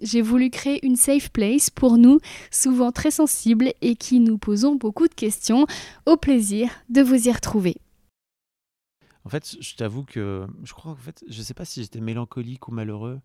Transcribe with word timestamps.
J'ai 0.00 0.22
voulu 0.22 0.50
créer 0.50 0.84
une 0.86 0.96
safe 0.96 1.30
place 1.30 1.70
pour 1.70 1.98
nous, 1.98 2.20
souvent 2.50 2.92
très 2.92 3.10
sensibles 3.10 3.72
et 3.80 3.96
qui 3.96 4.20
nous 4.20 4.38
posons 4.38 4.76
beaucoup 4.76 5.08
de 5.08 5.14
questions. 5.14 5.66
Au 6.06 6.16
plaisir 6.16 6.70
de 6.88 7.02
vous 7.02 7.28
y 7.28 7.32
retrouver. 7.32 7.76
En 9.24 9.28
fait, 9.28 9.56
je 9.60 9.74
t'avoue 9.74 10.04
que 10.04 10.46
je 10.62 10.72
crois 10.72 10.92
en 10.92 10.96
fait, 10.96 11.24
je 11.28 11.42
sais 11.42 11.54
pas 11.54 11.64
si 11.64 11.82
j'étais 11.82 12.00
mélancolique 12.00 12.68
ou 12.68 12.72
malheureux. 12.72 13.20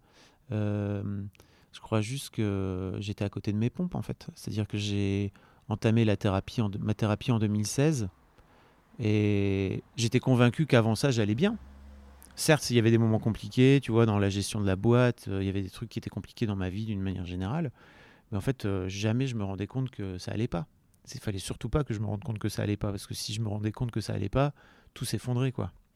Euh, 0.52 1.24
je 1.72 1.80
crois 1.80 2.02
juste 2.02 2.32
que 2.32 2.94
j'étais 3.00 3.24
à 3.24 3.30
côté 3.30 3.54
de 3.54 3.58
mes 3.58 3.70
pompes 3.70 3.96
en 3.96 4.02
fait. 4.02 4.28
C'est-à-dire 4.36 4.68
que 4.68 4.78
j'ai 4.78 5.32
entamé 5.70 6.06
la 6.06 6.18
thérapie 6.18 6.62
ma 6.80 6.94
thérapie 6.94 7.32
en 7.32 7.40
2016 7.40 8.10
et 9.00 9.84
j'étais 9.96 10.20
convaincu 10.20 10.66
qu'avant 10.66 10.96
ça 10.96 11.12
j'allais 11.12 11.36
bien. 11.36 11.58
Certes, 12.36 12.70
il 12.72 12.76
y 12.76 12.80
avait 12.80 12.92
des 12.92 12.98
moments 12.98 13.20
compliqués, 13.20 13.80
tu 13.82 13.92
vois, 13.92 14.06
dans 14.06 14.18
la 14.18 14.30
gestion 14.30 14.60
de 14.60 14.66
la 14.66 14.76
boîte, 14.76 15.28
euh, 15.28 15.44
il 15.44 15.46
y 15.46 15.50
avait 15.50 15.62
des 15.62 15.70
trucs 15.70 15.90
qui 15.90 16.00
étaient 16.00 16.10
compliqués 16.10 16.48
dans 16.48 16.56
ma 16.56 16.70
vie 16.70 16.86
d'une 16.86 17.02
manière 17.02 17.26
générale, 17.26 17.72
mais 18.32 18.38
en 18.38 18.42
fait, 18.42 18.66
euh, 18.66 18.90
jamais 18.90 19.28
je 19.28 19.36
me 19.36 19.44
rendais 19.44 19.68
compte 19.68 19.92
que 19.92 20.18
ça 20.18 20.32
allait 20.32 20.48
pas. 20.48 20.68
Il 21.14 21.20
fallait 21.20 21.38
surtout 21.38 21.70
pas 21.70 21.84
que 21.84 21.94
je 21.94 22.00
me 22.00 22.06
rende 22.06 22.24
compte 22.24 22.40
que 22.40 22.50
ça 22.50 22.64
allait 22.64 22.78
pas, 22.78 22.90
parce 22.90 23.06
que 23.06 23.14
si 23.14 23.34
je 23.34 23.42
me 23.42 23.50
rendais 23.50 23.72
compte 23.72 23.92
que 23.92 24.02
ça 24.02 24.14
allait 24.14 24.30
pas, 24.30 24.54
tout 24.94 25.06
s'effondrait, 25.06 25.52
quoi. 25.52 25.72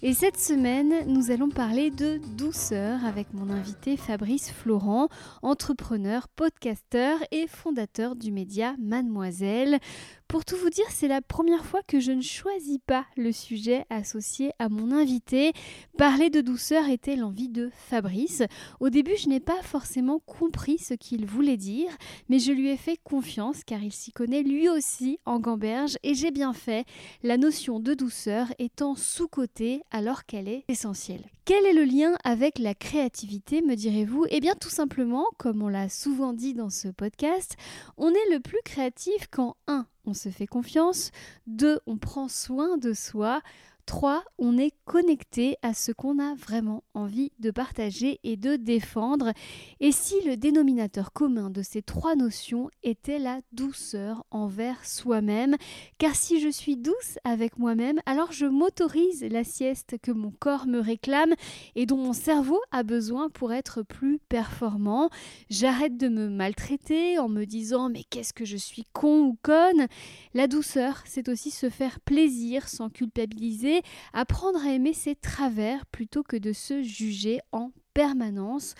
Et 0.00 0.14
cette 0.14 0.38
semaine, 0.38 0.94
nous 1.08 1.32
allons 1.32 1.48
parler 1.48 1.90
de 1.90 2.20
douceur 2.36 3.04
avec 3.04 3.34
mon 3.34 3.50
invité 3.50 3.96
Fabrice 3.96 4.52
Florent, 4.52 5.08
entrepreneur, 5.42 6.28
podcasteur 6.28 7.18
et 7.32 7.48
fondateur 7.48 8.14
du 8.14 8.30
média 8.30 8.76
Mademoiselle. 8.78 9.80
Pour 10.28 10.44
tout 10.44 10.56
vous 10.58 10.68
dire, 10.68 10.84
c'est 10.90 11.08
la 11.08 11.22
première 11.22 11.64
fois 11.64 11.80
que 11.86 12.00
je 12.00 12.12
ne 12.12 12.20
choisis 12.20 12.76
pas 12.86 13.06
le 13.16 13.32
sujet 13.32 13.86
associé 13.88 14.52
à 14.58 14.68
mon 14.68 14.92
invité. 14.92 15.54
Parler 15.96 16.28
de 16.28 16.42
douceur 16.42 16.86
était 16.90 17.16
l'envie 17.16 17.48
de 17.48 17.70
Fabrice. 17.72 18.42
Au 18.78 18.90
début, 18.90 19.16
je 19.16 19.30
n'ai 19.30 19.40
pas 19.40 19.62
forcément 19.62 20.18
compris 20.18 20.76
ce 20.76 20.92
qu'il 20.92 21.24
voulait 21.24 21.56
dire, 21.56 21.88
mais 22.28 22.40
je 22.40 22.52
lui 22.52 22.68
ai 22.68 22.76
fait 22.76 22.98
confiance 23.02 23.64
car 23.64 23.82
il 23.82 23.92
s'y 23.92 24.12
connaît 24.12 24.42
lui 24.42 24.68
aussi 24.68 25.18
en 25.24 25.40
gamberge 25.40 25.96
et 26.02 26.12
j'ai 26.12 26.30
bien 26.30 26.52
fait, 26.52 26.84
la 27.22 27.38
notion 27.38 27.80
de 27.80 27.94
douceur 27.94 28.48
étant 28.58 28.96
sous-cotée 28.96 29.80
alors 29.90 30.26
qu'elle 30.26 30.48
est 30.48 30.64
essentielle. 30.68 31.24
Quel 31.48 31.64
est 31.64 31.72
le 31.72 31.84
lien 31.84 32.14
avec 32.24 32.58
la 32.58 32.74
créativité, 32.74 33.62
me 33.62 33.74
direz-vous? 33.74 34.26
Eh 34.28 34.38
bien 34.40 34.52
tout 34.54 34.68
simplement, 34.68 35.24
comme 35.38 35.62
on 35.62 35.68
l'a 35.68 35.88
souvent 35.88 36.34
dit 36.34 36.52
dans 36.52 36.68
ce 36.68 36.88
podcast, 36.88 37.56
on 37.96 38.10
est 38.10 38.30
le 38.30 38.38
plus 38.38 38.60
créatif 38.66 39.28
quand 39.30 39.56
1 39.66 39.86
on 40.04 40.12
se 40.12 40.28
fait 40.28 40.46
confiance, 40.46 41.10
2. 41.46 41.80
on 41.86 41.96
prend 41.96 42.28
soin 42.28 42.76
de 42.76 42.92
soi, 42.92 43.40
3. 43.88 44.22
On 44.38 44.58
est 44.58 44.74
connecté 44.84 45.56
à 45.62 45.72
ce 45.72 45.92
qu'on 45.92 46.18
a 46.18 46.34
vraiment 46.34 46.84
envie 46.92 47.32
de 47.38 47.50
partager 47.50 48.20
et 48.22 48.36
de 48.36 48.56
défendre. 48.56 49.32
Et 49.80 49.92
si 49.92 50.14
le 50.26 50.36
dénominateur 50.36 51.10
commun 51.10 51.48
de 51.48 51.62
ces 51.62 51.80
trois 51.80 52.14
notions 52.14 52.68
était 52.82 53.18
la 53.18 53.40
douceur 53.52 54.26
envers 54.30 54.84
soi-même? 54.84 55.56
Car 55.96 56.14
si 56.14 56.38
je 56.38 56.50
suis 56.50 56.76
douce 56.76 57.18
avec 57.24 57.58
moi-même, 57.58 57.98
alors 58.04 58.30
je 58.30 58.44
m'autorise 58.44 59.24
la 59.24 59.42
sieste 59.42 59.96
que 60.02 60.12
mon 60.12 60.32
corps 60.32 60.66
me 60.66 60.80
réclame 60.80 61.32
et 61.74 61.86
dont 61.86 61.96
mon 61.96 62.12
cerveau 62.12 62.60
a 62.70 62.82
besoin 62.82 63.30
pour 63.30 63.54
être 63.54 63.82
plus 63.82 64.18
performant. 64.28 65.08
J'arrête 65.48 65.96
de 65.96 66.08
me 66.08 66.28
maltraiter 66.28 67.18
en 67.18 67.30
me 67.30 67.46
disant 67.46 67.88
mais 67.88 68.04
qu'est-ce 68.04 68.34
que 68.34 68.44
je 68.44 68.58
suis 68.58 68.84
con 68.92 69.22
ou 69.22 69.38
conne? 69.40 69.86
La 70.34 70.46
douceur, 70.46 71.02
c'est 71.06 71.30
aussi 71.30 71.50
se 71.50 71.70
faire 71.70 72.00
plaisir 72.00 72.68
sans 72.68 72.90
culpabiliser 72.90 73.77
apprendre 74.12 74.60
à 74.64 74.72
aimer 74.72 74.92
ses 74.92 75.14
travers 75.14 75.86
plutôt 75.86 76.22
que 76.22 76.36
de 76.36 76.52
se 76.52 76.82
juger 76.82 77.40
en 77.52 77.72
permanence. 77.94 78.74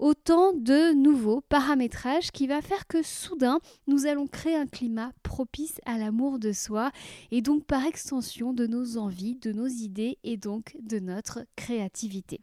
Autant 0.00 0.52
de 0.52 0.92
nouveaux 0.94 1.40
paramétrages 1.42 2.32
qui 2.32 2.48
va 2.48 2.60
faire 2.60 2.88
que 2.88 3.04
soudain, 3.04 3.60
nous 3.86 4.06
allons 4.06 4.26
créer 4.26 4.56
un 4.56 4.66
climat 4.66 5.12
propice 5.22 5.80
à 5.86 5.96
l'amour 5.96 6.40
de 6.40 6.52
soi 6.52 6.90
et 7.30 7.40
donc 7.40 7.64
par 7.64 7.86
extension 7.86 8.52
de 8.52 8.66
nos 8.66 8.98
envies, 8.98 9.36
de 9.36 9.52
nos 9.52 9.68
idées 9.68 10.18
et 10.24 10.36
donc 10.36 10.76
de 10.80 10.98
notre 10.98 11.44
créativité. 11.54 12.40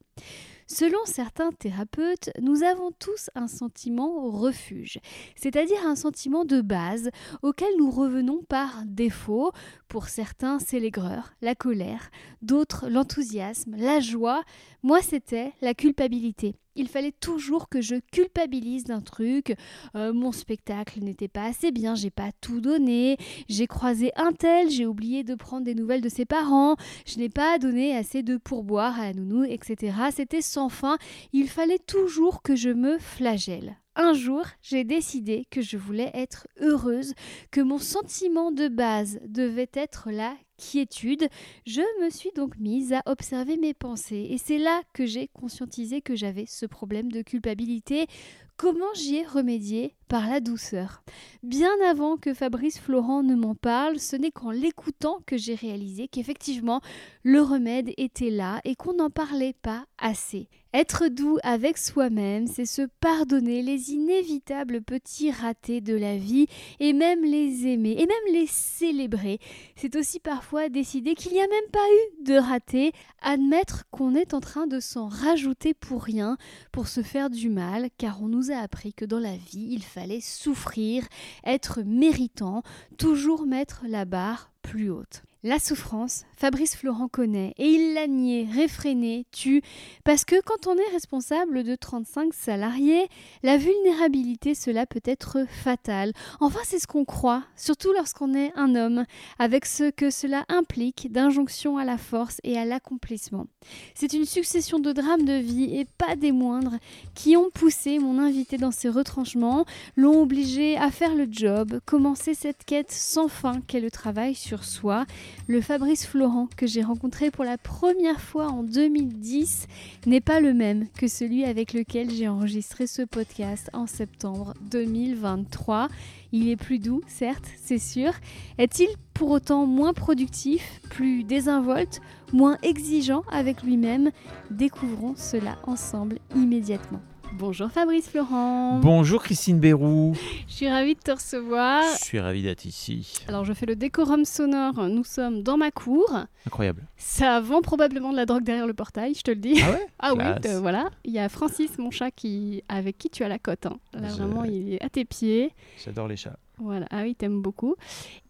Selon 0.73 0.99
certains 1.03 1.51
thérapeutes, 1.51 2.29
nous 2.41 2.63
avons 2.63 2.91
tous 2.97 3.29
un 3.35 3.49
sentiment 3.49 4.29
refuge, 4.29 4.99
c'est-à-dire 5.35 5.85
un 5.85 5.97
sentiment 5.97 6.45
de 6.45 6.61
base 6.61 7.09
auquel 7.41 7.67
nous 7.77 7.91
revenons 7.91 8.41
par 8.47 8.83
défaut. 8.85 9.51
Pour 9.89 10.07
certains, 10.07 10.59
c'est 10.59 10.79
l'aigreur, 10.79 11.33
la 11.41 11.55
colère, 11.55 12.09
d'autres 12.41 12.87
l'enthousiasme, 12.87 13.75
la 13.75 13.99
joie. 13.99 14.43
Moi, 14.81 15.01
c'était 15.01 15.51
la 15.59 15.73
culpabilité 15.73 16.55
il 16.75 16.87
fallait 16.87 17.11
toujours 17.11 17.69
que 17.69 17.81
je 17.81 17.95
culpabilise 18.11 18.85
d'un 18.85 19.01
truc. 19.01 19.55
Euh, 19.95 20.13
mon 20.13 20.31
spectacle 20.31 20.99
n'était 21.01 21.27
pas 21.27 21.45
assez 21.45 21.71
bien, 21.71 21.95
j'ai 21.95 22.09
pas 22.09 22.31
tout 22.41 22.61
donné. 22.61 23.17
J'ai 23.49 23.67
croisé 23.67 24.11
un 24.15 24.31
tel, 24.31 24.69
j'ai 24.69 24.85
oublié 24.85 25.23
de 25.23 25.35
prendre 25.35 25.65
des 25.65 25.75
nouvelles 25.75 26.01
de 26.01 26.09
ses 26.09 26.25
parents. 26.25 26.75
Je 27.05 27.17
n'ai 27.17 27.29
pas 27.29 27.57
donné 27.59 27.95
assez 27.95 28.23
de 28.23 28.37
pourboire 28.37 28.99
à 28.99 29.13
nounou, 29.13 29.43
etc. 29.43 29.93
C'était 30.15 30.41
sans 30.41 30.69
fin. 30.69 30.97
Il 31.33 31.49
fallait 31.49 31.79
toujours 31.79 32.41
que 32.41 32.55
je 32.55 32.69
me 32.69 32.97
flagelle. 32.99 33.80
Un 33.95 34.13
jour, 34.13 34.45
j'ai 34.61 34.85
décidé 34.85 35.45
que 35.51 35.61
je 35.61 35.75
voulais 35.75 36.11
être 36.13 36.47
heureuse, 36.61 37.13
que 37.51 37.59
mon 37.59 37.77
sentiment 37.77 38.53
de 38.53 38.69
base 38.69 39.19
devait 39.27 39.69
être 39.73 40.11
la 40.11 40.33
quiétude. 40.57 41.27
Je 41.65 41.81
me 42.01 42.09
suis 42.09 42.31
donc 42.33 42.57
mise 42.57 42.93
à 42.93 43.01
observer 43.05 43.57
mes 43.57 43.73
pensées 43.73 44.27
et 44.29 44.37
c'est 44.37 44.59
là 44.59 44.81
que 44.93 45.05
j'ai 45.05 45.27
conscientisé 45.27 46.01
que 46.01 46.15
j'avais 46.15 46.45
ce 46.45 46.65
problème 46.65 47.11
de 47.11 47.21
culpabilité. 47.21 48.07
Comment 48.55 48.93
j'y 48.93 49.15
ai 49.17 49.25
remédié? 49.25 49.95
Par 50.07 50.29
la 50.29 50.39
douceur. 50.39 51.03
Bien 51.41 51.71
avant 51.89 52.15
que 52.17 52.33
Fabrice 52.33 52.79
Florent 52.79 53.23
ne 53.23 53.33
m'en 53.33 53.55
parle, 53.55 53.97
ce 53.97 54.15
n'est 54.15 54.29
qu'en 54.29 54.51
l'écoutant 54.51 55.19
que 55.25 55.35
j'ai 55.35 55.55
réalisé 55.55 56.07
qu'effectivement 56.07 56.79
le 57.23 57.41
remède 57.41 57.91
était 57.97 58.29
là 58.29 58.61
et 58.63 58.75
qu'on 58.75 58.93
n'en 58.93 59.09
parlait 59.09 59.55
pas 59.61 59.85
assez. 59.97 60.49
Être 60.73 61.09
doux 61.09 61.37
avec 61.43 61.77
soi-même, 61.77 62.47
c'est 62.47 62.65
se 62.65 62.83
pardonner 63.01 63.61
les 63.61 63.91
inévitables 63.91 64.81
petits 64.81 65.29
ratés 65.29 65.81
de 65.81 65.95
la 65.95 66.17
vie 66.17 66.47
et 66.79 66.93
même 66.93 67.23
les 67.23 67.67
aimer 67.67 67.91
et 67.91 68.05
même 68.05 68.33
les 68.33 68.47
célébrer. 68.47 69.39
C'est 69.75 69.97
aussi 69.97 70.19
parfois 70.19 70.69
décider 70.69 71.13
qu'il 71.13 71.33
n'y 71.33 71.41
a 71.41 71.47
même 71.47 71.71
pas 71.71 71.79
eu 71.79 72.23
de 72.23 72.35
ratés, 72.35 72.93
admettre 73.21 73.83
qu'on 73.91 74.15
est 74.15 74.33
en 74.33 74.39
train 74.39 74.65
de 74.65 74.79
s'en 74.79 75.09
rajouter 75.09 75.73
pour 75.73 76.03
rien, 76.03 76.37
pour 76.71 76.87
se 76.87 77.01
faire 77.01 77.29
du 77.29 77.49
mal, 77.49 77.89
car 77.97 78.23
on 78.23 78.29
nous 78.29 78.49
a 78.49 78.55
appris 78.55 78.93
que 78.93 79.05
dans 79.05 79.19
la 79.19 79.35
vie, 79.35 79.67
il 79.71 79.83
fallait 79.83 80.21
souffrir, 80.21 81.05
être 81.43 81.81
méritant, 81.85 82.63
toujours 82.97 83.45
mettre 83.45 83.83
la 83.87 84.05
barre 84.05 84.51
plus 84.61 84.89
haute. 84.89 85.23
La 85.43 85.57
souffrance, 85.57 86.25
Fabrice 86.37 86.75
Florent 86.75 87.07
connaît 87.07 87.55
et 87.57 87.65
il 87.65 87.95
l'a 87.95 88.05
nié, 88.05 88.47
réfréné, 88.53 89.25
tue, 89.31 89.63
parce 90.03 90.23
que 90.23 90.39
quand 90.39 90.67
on 90.67 90.77
est 90.77 90.91
responsable 90.93 91.63
de 91.63 91.73
35 91.73 92.31
salariés, 92.31 93.07
la 93.41 93.57
vulnérabilité, 93.57 94.53
cela 94.53 94.85
peut 94.85 95.01
être 95.03 95.39
fatal. 95.49 96.13
Enfin, 96.41 96.59
c'est 96.63 96.77
ce 96.77 96.85
qu'on 96.85 97.05
croit, 97.05 97.43
surtout 97.55 97.91
lorsqu'on 97.91 98.35
est 98.35 98.51
un 98.55 98.75
homme, 98.75 99.03
avec 99.39 99.65
ce 99.65 99.89
que 99.89 100.11
cela 100.11 100.45
implique 100.47 101.11
d'injonction 101.11 101.79
à 101.79 101.85
la 101.85 101.97
force 101.97 102.39
et 102.43 102.59
à 102.59 102.65
l'accomplissement. 102.65 103.47
C'est 103.95 104.13
une 104.13 104.25
succession 104.25 104.77
de 104.77 104.91
drames 104.91 105.25
de 105.25 105.39
vie, 105.39 105.75
et 105.75 105.87
pas 105.97 106.15
des 106.15 106.31
moindres, 106.31 106.77
qui 107.15 107.35
ont 107.35 107.49
poussé 107.49 107.97
mon 107.97 108.19
invité 108.19 108.57
dans 108.57 108.69
ses 108.69 108.89
retranchements, 108.89 109.65
l'ont 109.95 110.21
obligé 110.21 110.77
à 110.77 110.91
faire 110.91 111.15
le 111.15 111.27
job, 111.31 111.79
commencer 111.87 112.35
cette 112.35 112.63
quête 112.63 112.91
sans 112.91 113.27
fin 113.27 113.61
qu'est 113.61 113.79
le 113.79 113.89
travail 113.89 114.35
sur 114.35 114.63
soi, 114.63 115.07
Le 115.47 115.61
Fabrice 115.61 116.05
Florent 116.05 116.47
que 116.55 116.67
j'ai 116.67 116.83
rencontré 116.83 117.31
pour 117.31 117.43
la 117.43 117.57
première 117.57 118.21
fois 118.21 118.47
en 118.47 118.63
2010 118.63 119.67
n'est 120.05 120.21
pas 120.21 120.39
le 120.39 120.53
même 120.53 120.87
que 120.97 121.07
celui 121.07 121.43
avec 121.43 121.73
lequel 121.73 122.09
j'ai 122.09 122.27
enregistré 122.27 122.87
ce 122.87 123.01
podcast 123.01 123.69
en 123.73 123.87
septembre 123.87 124.53
2023. 124.71 125.89
Il 126.31 126.49
est 126.49 126.55
plus 126.55 126.79
doux, 126.79 127.01
certes, 127.07 127.47
c'est 127.61 127.79
sûr. 127.79 128.13
Est-il 128.57 128.87
pour 129.13 129.31
autant 129.31 129.65
moins 129.65 129.93
productif, 129.93 130.81
plus 130.89 131.23
désinvolte, 131.23 132.01
moins 132.31 132.57
exigeant 132.63 133.23
avec 133.31 133.63
lui-même? 133.63 134.11
Découvrons 134.49 135.15
cela 135.17 135.57
ensemble 135.65 136.19
immédiatement. 136.35 137.01
Bonjour 137.33 137.69
Fabrice 137.71 138.09
Florent. 138.09 138.79
Bonjour 138.79 139.23
Christine 139.23 139.59
Bérou. 139.59 140.13
Je 140.47 140.53
suis 140.53 140.69
ravie 140.69 140.95
de 140.95 140.99
te 140.99 141.11
recevoir. 141.11 141.83
Je 141.99 142.03
suis 142.05 142.19
ravi 142.19 142.43
d'être 142.43 142.65
ici. 142.65 143.13
Alors 143.27 143.45
je 143.45 143.53
fais 143.53 143.65
le 143.65 143.75
décorum 143.75 144.25
sonore, 144.25 144.87
nous 144.89 145.03
sommes 145.03 145.41
dans 145.41 145.57
ma 145.57 145.71
cour. 145.71 146.11
Incroyable. 146.45 146.83
Ça 146.97 147.39
vend 147.39 147.61
probablement 147.61 148.11
de 148.11 148.17
la 148.17 148.25
drogue 148.25 148.43
derrière 148.43 148.67
le 148.67 148.73
portail, 148.73 149.13
je 149.15 149.21
te 149.21 149.31
le 149.31 149.37
dis. 149.37 149.59
Ah 149.61 149.71
ouais 149.71 149.87
Ah 149.99 150.13
oui, 150.15 150.49
euh, 150.49 150.59
voilà. 150.59 150.89
Il 151.03 151.11
y 151.13 151.19
a 151.19 151.29
Francis, 151.29 151.77
mon 151.79 151.89
chat, 151.89 152.11
qui... 152.11 152.63
avec 152.69 152.97
qui 152.97 153.09
tu 153.09 153.23
as 153.23 153.27
la 153.27 153.39
cote. 153.39 153.65
hein. 153.65 153.77
Là 153.93 154.09
Je- 154.09 154.15
vraiment, 154.15 154.43
il 154.43 154.73
est 154.73 154.83
à 154.83 154.89
tes 154.89 155.05
pieds. 155.05 155.51
J'adore 155.83 156.07
les 156.07 156.17
chats. 156.17 156.37
Voilà, 156.59 156.85
ah 156.91 157.01
oui, 157.03 157.15
t'aimes 157.15 157.41
beaucoup. 157.41 157.75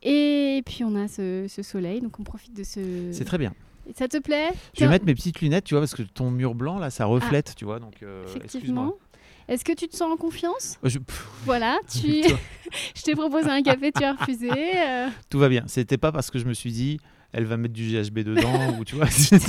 Et 0.04 0.62
puis 0.66 0.84
on 0.86 0.96
a 0.96 1.08
ce, 1.10 1.48
ce 1.50 1.62
soleil, 1.64 2.00
donc 2.00 2.18
on 2.20 2.24
profite 2.24 2.56
de 2.56 2.64
ce... 2.64 3.10
C'est 3.12 3.26
très 3.26 3.38
bien. 3.38 3.54
Ça 3.96 4.08
te 4.08 4.18
plaît 4.18 4.50
Je 4.76 4.82
vais 4.86 4.90
mettre 4.90 5.06
mes 5.06 5.14
petites 5.16 5.42
lunettes, 5.42 5.66
tu 5.66 5.74
vois, 5.74 5.82
parce 5.82 5.96
que 5.96 6.04
ton 6.04 6.32
mur 6.32 6.56
blanc, 6.56 6.80
là, 6.80 6.90
ça 6.90 7.06
reflète, 7.06 7.54
tu 7.56 7.66
vois. 7.66 7.80
Donc, 7.80 7.96
euh, 8.04 8.24
Effectivement. 8.36 8.94
Est-ce 9.48 9.66
que 9.66 9.74
tu 9.74 9.88
te 9.88 9.96
sens 9.96 10.12
en 10.14 10.18
confiance 10.18 10.78
Euh, 10.86 10.90
je- 10.90 11.00
Voilà, 11.46 11.78
tu... 11.92 12.24
je 12.96 13.02
t'ai 13.04 13.14
proposé 13.16 13.50
un 13.50 13.62
café, 13.64 13.92
tu 13.92 14.04
as 14.04 14.14
refusé. 14.14 14.50
euh, 14.52 15.08
tout 15.30 15.40
va 15.40 15.50
bien. 15.50 15.64
C'était 15.68 15.98
pas 15.98 16.12
parce 16.12 16.32
que 16.32 16.40
je 16.40 16.46
me 16.46 16.54
suis 16.54 16.72
dit, 16.72 17.00
elle 17.34 17.46
va 17.46 17.58
mettre 17.58 17.74
du 17.74 17.84
GHB 17.90 18.20
dedans, 18.20 18.78
ou 18.80 18.86
tu 18.86 18.96
vois, 18.96 19.08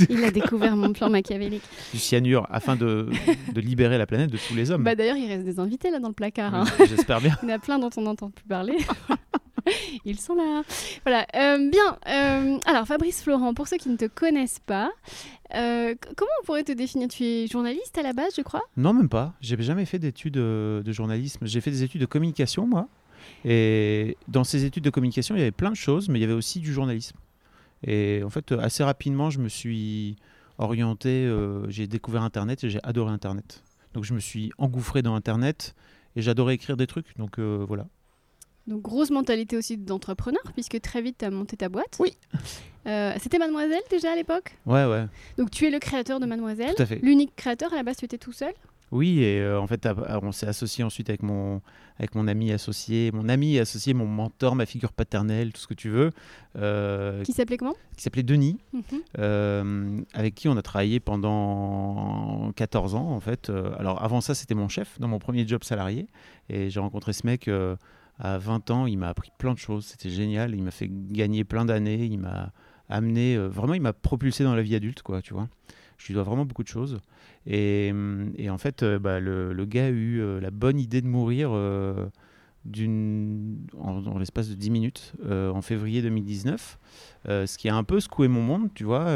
Il 0.09 0.23
a 0.23 0.31
découvert 0.31 0.75
mon 0.75 0.91
plan 0.93 1.09
machiavélique. 1.09 1.63
du 1.93 1.99
cyanure, 1.99 2.47
afin 2.49 2.75
de, 2.75 3.09
de 3.53 3.61
libérer 3.61 3.97
la 3.97 4.05
planète 4.05 4.31
de 4.31 4.37
tous 4.37 4.55
les 4.55 4.71
hommes. 4.71 4.83
Bah 4.83 4.95
d'ailleurs, 4.95 5.15
il 5.17 5.27
reste 5.27 5.45
des 5.45 5.59
invités 5.59 5.89
là 5.91 5.99
dans 5.99 6.07
le 6.09 6.13
placard. 6.13 6.53
hein. 6.55 6.65
J'espère 6.89 7.21
bien. 7.21 7.37
Il 7.43 7.49
y 7.49 7.51
en 7.51 7.55
a 7.55 7.59
plein 7.59 7.79
dont 7.79 7.89
on 7.95 8.01
n'entend 8.01 8.29
plus 8.31 8.45
parler. 8.45 8.77
Ils 10.05 10.19
sont 10.19 10.35
là. 10.35 10.63
Voilà. 11.05 11.25
euh, 11.35 11.69
bien. 11.69 11.97
euh, 12.07 12.57
alors, 12.65 12.85
Fabrice 12.85 13.23
Florent, 13.23 13.53
pour 13.53 13.67
ceux 13.67 13.77
qui 13.77 13.89
ne 13.89 13.95
te 13.95 14.05
connaissent 14.05 14.59
pas, 14.59 14.91
euh, 15.55 15.95
comment 16.17 16.31
on 16.41 16.45
pourrait 16.45 16.63
te 16.63 16.71
définir? 16.73 17.07
Tu 17.07 17.23
es 17.23 17.47
journaliste 17.47 17.97
à 17.97 18.03
la 18.03 18.13
base, 18.13 18.33
je 18.35 18.41
crois? 18.41 18.63
Non, 18.75 18.93
même 18.93 19.09
pas. 19.09 19.33
J'ai 19.39 19.61
jamais 19.61 19.85
fait 19.85 19.99
d'études 19.99 20.33
de 20.33 20.91
journalisme. 20.91 21.45
J'ai 21.45 21.61
fait 21.61 21.71
des 21.71 21.83
études 21.83 22.01
de 22.01 22.05
communication, 22.05 22.67
moi. 22.67 22.87
Et 23.45 24.17
dans 24.27 24.43
ces 24.43 24.65
études 24.65 24.83
de 24.83 24.89
communication, 24.89 25.35
il 25.35 25.39
y 25.39 25.41
avait 25.41 25.51
plein 25.51 25.71
de 25.71 25.75
choses, 25.75 26.09
mais 26.09 26.19
il 26.19 26.21
y 26.21 26.25
avait 26.25 26.33
aussi 26.33 26.59
du 26.59 26.73
journalisme. 26.73 27.17
Et 27.85 28.21
en 28.25 28.29
fait, 28.29 28.51
assez 28.51 28.83
rapidement, 28.83 29.29
je 29.29 29.39
me 29.39 29.47
suis 29.47 30.17
orienté. 30.57 31.31
j'ai 31.69 31.87
découvert 31.87 32.23
Internet 32.23 32.63
et 32.65 32.69
j'ai 32.69 32.79
adoré 32.83 33.11
Internet. 33.11 33.63
Donc, 33.93 34.03
je 34.03 34.13
me 34.13 34.19
suis 34.19 34.51
engouffré 34.57 35.01
dans 35.01 35.15
Internet 35.15 35.75
et 36.17 36.21
j'adorais 36.21 36.55
écrire 36.55 36.75
des 36.75 36.87
trucs. 36.87 37.17
Donc, 37.17 37.39
voilà. 37.39 37.85
Donc, 38.67 38.81
grosse 38.81 39.09
mentalité 39.11 39.57
aussi 39.57 39.77
d'entrepreneur, 39.77 40.41
puisque 40.53 40.79
très 40.81 41.01
vite, 41.01 41.17
tu 41.19 41.25
as 41.25 41.29
monté 41.31 41.57
ta 41.57 41.67
boîte. 41.69 41.97
Oui. 41.99 42.13
Euh, 42.87 43.13
C'était 43.19 43.37
Mademoiselle 43.39 43.81
déjà 43.89 44.11
à 44.11 44.15
l'époque? 44.15 44.55
Ouais, 44.65 44.85
ouais, 44.85 45.05
Donc, 45.37 45.51
tu 45.51 45.65
es 45.65 45.69
le 45.69 45.79
créateur 45.79 46.19
de 46.19 46.25
Mademoiselle. 46.25 46.73
tout 46.75 46.83
à 46.83 46.85
fait. 46.85 46.99
L'unique 47.01 47.35
créateur, 47.35 47.71
à 47.73 47.75
la 47.77 47.83
base, 47.83 47.97
tu 47.97 48.05
étais 48.05 48.17
tout 48.17 48.31
seul? 48.33 48.53
Oui, 48.91 49.19
et 49.23 49.39
euh, 49.41 49.59
en 49.59 49.65
fait, 49.67 49.87
on 50.21 50.31
s'est 50.31 50.45
associé 50.47 50.83
ensuite 50.83 51.09
avec 51.09 51.23
mon, 51.23 51.61
avec 51.97 52.13
mon 52.13 52.27
ami 52.27 52.51
associé, 52.51 53.09
mon 53.11 53.27
ami 53.27 53.57
associé, 53.57 53.93
mon 53.95 54.05
mentor, 54.05 54.55
ma 54.55 54.65
figure 54.67 54.93
paternelle, 54.93 55.51
tout 55.51 55.61
ce 55.61 55.65
que 55.67 55.73
tu 55.73 55.89
veux, 55.89 56.11
euh, 56.57 57.23
Qui 57.23 57.31
s'appelait 57.31 57.57
comment? 57.57 57.73
qui 57.97 58.03
s'appelait 58.03 58.21
Denis. 58.23 58.57
Mhm. 58.71 58.83
euh, 59.17 59.97
avec 60.13 60.35
qui 60.35 60.47
on 60.47 60.55
a 60.57 60.61
travaillé 60.61 60.99
pendant 60.99 62.51
14 62.55 62.95
ans 62.95 63.09
en 63.11 63.19
fait. 63.19 63.51
Alors 63.79 64.03
avant 64.03 64.21
ça, 64.21 64.35
c'était 64.35 64.55
mon 64.55 64.67
chef 64.69 64.99
dans 64.99 65.07
mon 65.07 65.19
premier 65.19 65.47
job 65.47 65.63
salarié 65.63 66.07
et 66.49 66.69
j'ai 66.69 66.79
rencontré 66.79 67.13
ce 67.13 67.25
mec 67.25 67.49
à 68.19 68.37
20 68.37 68.71
ans, 68.71 68.85
il 68.85 68.97
m'a 68.97 69.09
appris 69.09 69.31
plein 69.37 69.53
de 69.53 69.59
choses, 69.59 69.85
c'était 69.85 70.09
génial, 70.09 70.55
il 70.55 70.63
m'a 70.63 70.71
fait 70.71 70.89
gagner 70.89 71.43
plein 71.43 71.65
d'années, 71.65 72.05
il 72.05 72.19
m'a 72.19 72.51
amené 72.89 73.35
euh, 73.35 73.47
vraiment 73.47 73.73
il 73.73 73.81
m'a 73.81 73.93
propulsé 73.93 74.43
dans 74.43 74.55
la 74.55 74.61
vie 74.61 74.75
adulte 74.75 75.01
quoi, 75.01 75.21
tu 75.21 75.33
vois. 75.33 75.47
Je 75.97 76.07
lui 76.07 76.15
dois 76.15 76.23
vraiment 76.23 76.45
beaucoup 76.45 76.63
de 76.63 76.67
choses. 76.67 76.99
Et, 77.45 77.89
hum, 77.91 78.33
en 78.49 78.57
fait, 78.57 78.83
euh, 78.83 78.99
bah, 78.99 79.19
le, 79.19 79.65
gars 79.65 79.85
a 79.85 79.89
eu 79.89 80.19
euh, 80.19 80.39
la 80.39 80.51
bonne 80.51 80.79
idée 80.79 81.01
de 81.01 81.07
mourir 81.07 81.51
en, 81.51 82.09
en 83.79 84.17
l'espace 84.17 84.49
de 84.49 84.55
10 84.55 84.69
minutes 84.69 85.13
en 85.29 85.61
février 85.61 86.01
2019. 86.01 86.79
Euh, 87.29 87.45
ce 87.45 87.57
qui 87.57 87.69
a 87.69 87.75
un 87.75 87.83
peu 87.83 87.99
secoué 87.99 88.27
mon 88.27 88.41
monde, 88.41 88.69
tu 88.73 88.83
vois, 88.83 89.11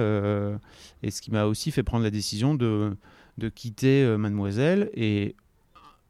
et 1.04 1.12
ce 1.12 1.22
qui 1.22 1.32
m'a 1.32 1.46
aussi 1.46 1.72
fait 1.72 1.84
prendre 1.84 2.04
la 2.04 2.12
décision 2.12 2.56
de, 2.56 2.96
de 3.38 3.50
quitter 3.50 4.16
Mademoiselle, 4.18 4.90
et 4.94 5.36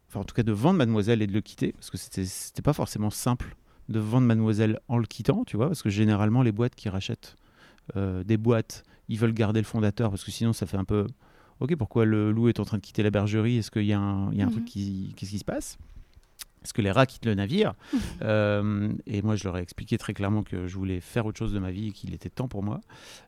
enfin 0.08 0.20
en 0.20 0.24
tout 0.24 0.34
cas 0.34 0.42
de 0.42 0.52
vendre 0.52 0.78
Mademoiselle 0.78 1.22
et 1.22 1.26
de 1.26 1.32
le 1.32 1.40
quitter, 1.40 1.72
parce 1.72 1.90
que 1.90 1.96
c'était 1.98 2.62
pas 2.62 2.72
forcément 2.72 3.10
simple 3.10 3.56
de 3.88 3.98
vendre 4.00 4.26
Mademoiselle 4.26 4.78
en 4.88 4.98
le 4.98 5.06
quittant, 5.06 5.44
tu 5.46 5.56
vois, 5.56 5.66
parce 5.68 5.82
que 5.82 5.90
généralement 5.90 6.42
les 6.42 6.52
boîtes 6.52 6.74
qui 6.74 6.88
rachètent 6.88 7.36
euh, 7.96 8.22
des 8.24 8.36
boîtes, 8.36 8.82
ils 9.08 9.18
veulent 9.18 9.32
garder 9.32 9.60
le 9.60 9.66
fondateur, 9.66 10.10
parce 10.10 10.24
que 10.24 10.30
sinon 10.30 10.52
ça 10.52 10.66
fait 10.66 10.76
un 10.76 10.84
peu, 10.84 11.06
ok, 11.60 11.74
pourquoi 11.76 12.04
le 12.04 12.30
loup 12.32 12.48
est 12.48 12.60
en 12.60 12.64
train 12.64 12.76
de 12.78 12.82
quitter 12.82 13.02
la 13.02 13.10
bergerie, 13.10 13.56
est-ce 13.58 13.70
qu'il 13.70 13.86
y 13.86 13.92
a 13.92 13.98
un, 14.00 14.30
il 14.32 14.38
y 14.38 14.42
a 14.42 14.44
un 14.44 14.48
Mhm. 14.48 14.52
truc 14.52 14.64
qui, 14.66 15.14
qu'est-ce 15.16 15.30
qui 15.30 15.38
se 15.38 15.44
passe? 15.44 15.78
Est-ce 16.64 16.72
que 16.74 16.82
les 16.82 16.90
rats 16.90 17.06
quittent 17.06 17.26
le 17.26 17.34
navire 17.34 17.74
Euh, 18.22 18.92
Et 19.06 19.22
moi, 19.22 19.36
je 19.36 19.44
leur 19.44 19.56
ai 19.58 19.62
expliqué 19.62 19.96
très 19.98 20.12
clairement 20.14 20.42
que 20.42 20.66
je 20.66 20.76
voulais 20.76 21.00
faire 21.00 21.24
autre 21.26 21.38
chose 21.38 21.52
de 21.52 21.58
ma 21.58 21.70
vie 21.70 21.88
et 21.88 21.92
qu'il 21.92 22.12
était 22.14 22.28
temps 22.30 22.48
pour 22.48 22.62
moi. 22.62 22.80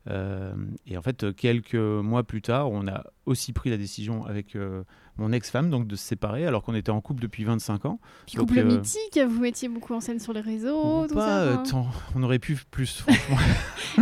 Euh, 0.09 0.53
et 0.87 0.97
en 0.97 1.03
fait, 1.03 1.35
quelques 1.37 1.75
mois 1.75 2.23
plus 2.25 2.43
tard, 2.43 2.71
on 2.71 2.87
a 2.89 3.05
aussi 3.27 3.53
pris 3.53 3.71
la 3.71 3.77
décision 3.77 4.25
avec 4.27 4.57
euh, 4.57 4.83
mon 5.17 5.31
ex-femme 5.33 5.71
donc 5.71 5.87
de 5.87 5.95
se 5.95 6.05
séparer 6.05 6.47
alors 6.47 6.63
qu'on 6.65 6.75
était 6.75 6.91
en 6.91 7.01
couple 7.01 7.23
depuis 7.23 7.45
25 7.45 7.85
ans. 7.87 8.01
Puis 8.27 8.37
Donc, 8.37 8.49
couple 8.49 8.65
mythique, 8.65 9.19
vous 9.29 9.41
mettiez 9.41 9.69
beaucoup 9.69 9.95
en 9.95 10.01
scène 10.01 10.19
sur 10.19 10.33
les 10.33 10.41
réseaux, 10.41 11.07
tout 11.07 11.15
Pas, 11.15 11.55
ça. 11.57 11.63
tant- 11.71 11.87
on 12.17 12.23
aurait 12.25 12.39
pu 12.41 12.59
plus, 12.71 13.01
franchement. 13.07 13.37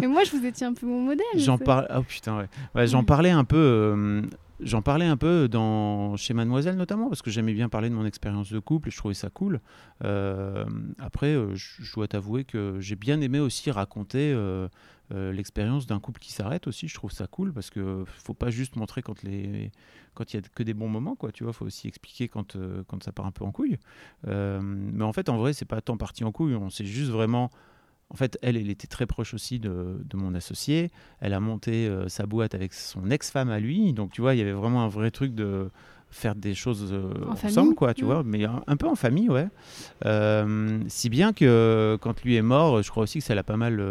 Mais 0.01 0.07
moi, 0.07 0.25
je 0.25 0.31
vous 0.31 0.45
étiez 0.47 0.67
un 0.67 0.73
peu 0.75 0.87
mon 0.87 1.03
modèle. 1.03 1.27
J'en 1.37 1.59
parle. 1.59 1.87
Oh 1.95 2.03
putain, 2.03 2.39
ouais. 2.39 2.49
Ouais, 2.75 2.87
J'en 2.87 3.05
parlais 3.05 3.31
un 3.31 3.45
peu. 3.45 4.23
J'en 4.61 4.83
parlais 4.83 5.07
un 5.07 5.17
peu 5.17 5.49
dans 5.49 6.17
chez 6.17 6.35
Mademoiselle 6.35 6.77
notamment 6.77 7.09
parce 7.09 7.23
que 7.23 7.31
j'aimais 7.31 7.55
bien 7.55 7.69
parler 7.69 7.89
de 7.91 7.95
mon 7.95 8.05
expérience 8.05 8.53
de 8.53 8.59
couple 8.59 8.89
et 8.89 8.91
je 8.91 8.97
trouvais 8.97 9.15
ça 9.15 9.31
cool. 9.31 9.61
Euh, 10.05 10.65
après, 10.99 11.35
euh, 11.35 11.55
je 11.55 11.95
dois 11.95 12.09
t'avouer 12.09 12.45
que 12.45 12.81
j'ai 12.81 12.97
bien 12.97 13.21
aimé 13.21 13.39
aussi 13.39 13.71
raconter 13.71 14.33
euh, 14.33 14.69
l'expérience 15.11 15.87
d'un 15.87 16.01
couple 16.01 16.21
qui 16.21 16.33
s'arrête 16.33 16.67
aussi. 16.67 16.89
Je 16.89 16.95
trouve 16.95 17.13
ça 17.13 17.29
cool 17.29 17.53
parce 17.53 17.71
que 17.71 18.05
faut 18.07 18.35
pas 18.35 18.51
juste 18.51 18.75
montrer 18.75 19.01
quand 19.01 19.23
les 19.23 19.71
quand 20.15 20.33
il 20.33 20.37
y 20.37 20.41
a 20.41 20.43
que 20.43 20.65
des 20.65 20.75
bons 20.75 20.89
moments 20.89 21.15
quoi. 21.15 21.31
Tu 21.31 21.45
vois, 21.45 21.53
faut 21.53 21.67
aussi 21.67 21.87
expliquer 21.87 22.27
quand 22.27 22.57
quand 22.89 23.03
ça 23.05 23.13
part 23.13 23.27
un 23.27 23.33
peu 23.33 23.45
en 23.45 23.53
couille. 23.53 23.79
Mais 24.27 25.05
en 25.05 25.13
fait, 25.13 25.29
en 25.29 25.37
vrai, 25.37 25.53
c'est 25.53 25.67
pas 25.67 25.81
tant 25.81 25.97
parti 25.97 26.25
en 26.25 26.33
couille. 26.33 26.57
On 26.57 26.71
s'est 26.71 26.85
juste 26.85 27.11
vraiment 27.11 27.51
en 28.11 28.17
fait, 28.17 28.39
elle, 28.43 28.57
elle 28.57 28.71
était 28.71 28.87
très 28.87 29.07
proche 29.07 29.35
aussi 29.35 29.59
de, 29.59 30.01
de 30.03 30.17
mon 30.17 30.35
associé. 30.35 30.91
Elle 31.21 31.35
a 31.35 31.41
monté 31.41 31.87
euh, 31.87 32.09
sa 32.09 32.25
boîte 32.25 32.55
avec 32.55 32.73
son 32.73 33.11
ex-femme 33.11 33.51
à 33.51 33.61
lui. 33.61 33.93
Donc, 33.93 34.13
tu 34.13 34.23
vois, 34.23 34.35
il 34.35 34.39
y 34.39 34.41
avait 34.41 34.53
vraiment 34.53 34.83
un 34.83 34.89
vrai 34.89 35.11
truc 35.11 35.35
de 35.35 35.71
faire 36.11 36.35
des 36.35 36.55
choses 36.55 36.89
euh, 36.91 37.13
En 37.27 37.33
ensemble, 37.33 37.53
famille, 37.53 37.75
quoi, 37.75 37.93
tu 37.93 38.05
mm. 38.05 38.07
vois, 38.07 38.23
mais 38.25 38.45
un, 38.45 38.63
un 38.67 38.77
peu 38.77 38.87
en 38.87 38.95
famille, 38.95 39.29
ouais. 39.29 39.49
Euh, 40.07 40.81
si 40.89 41.11
bien 41.11 41.35
que 41.35 41.99
quand 42.01 42.23
lui 42.23 42.37
est 42.37 42.43
mort, 42.43 42.83
je 42.83 42.91
crois 42.91 43.03
aussi 43.03 43.19
que 43.19 43.25
ça 43.25 43.35
l'a 43.35 43.43
pas 43.43 43.59
mal, 43.59 43.83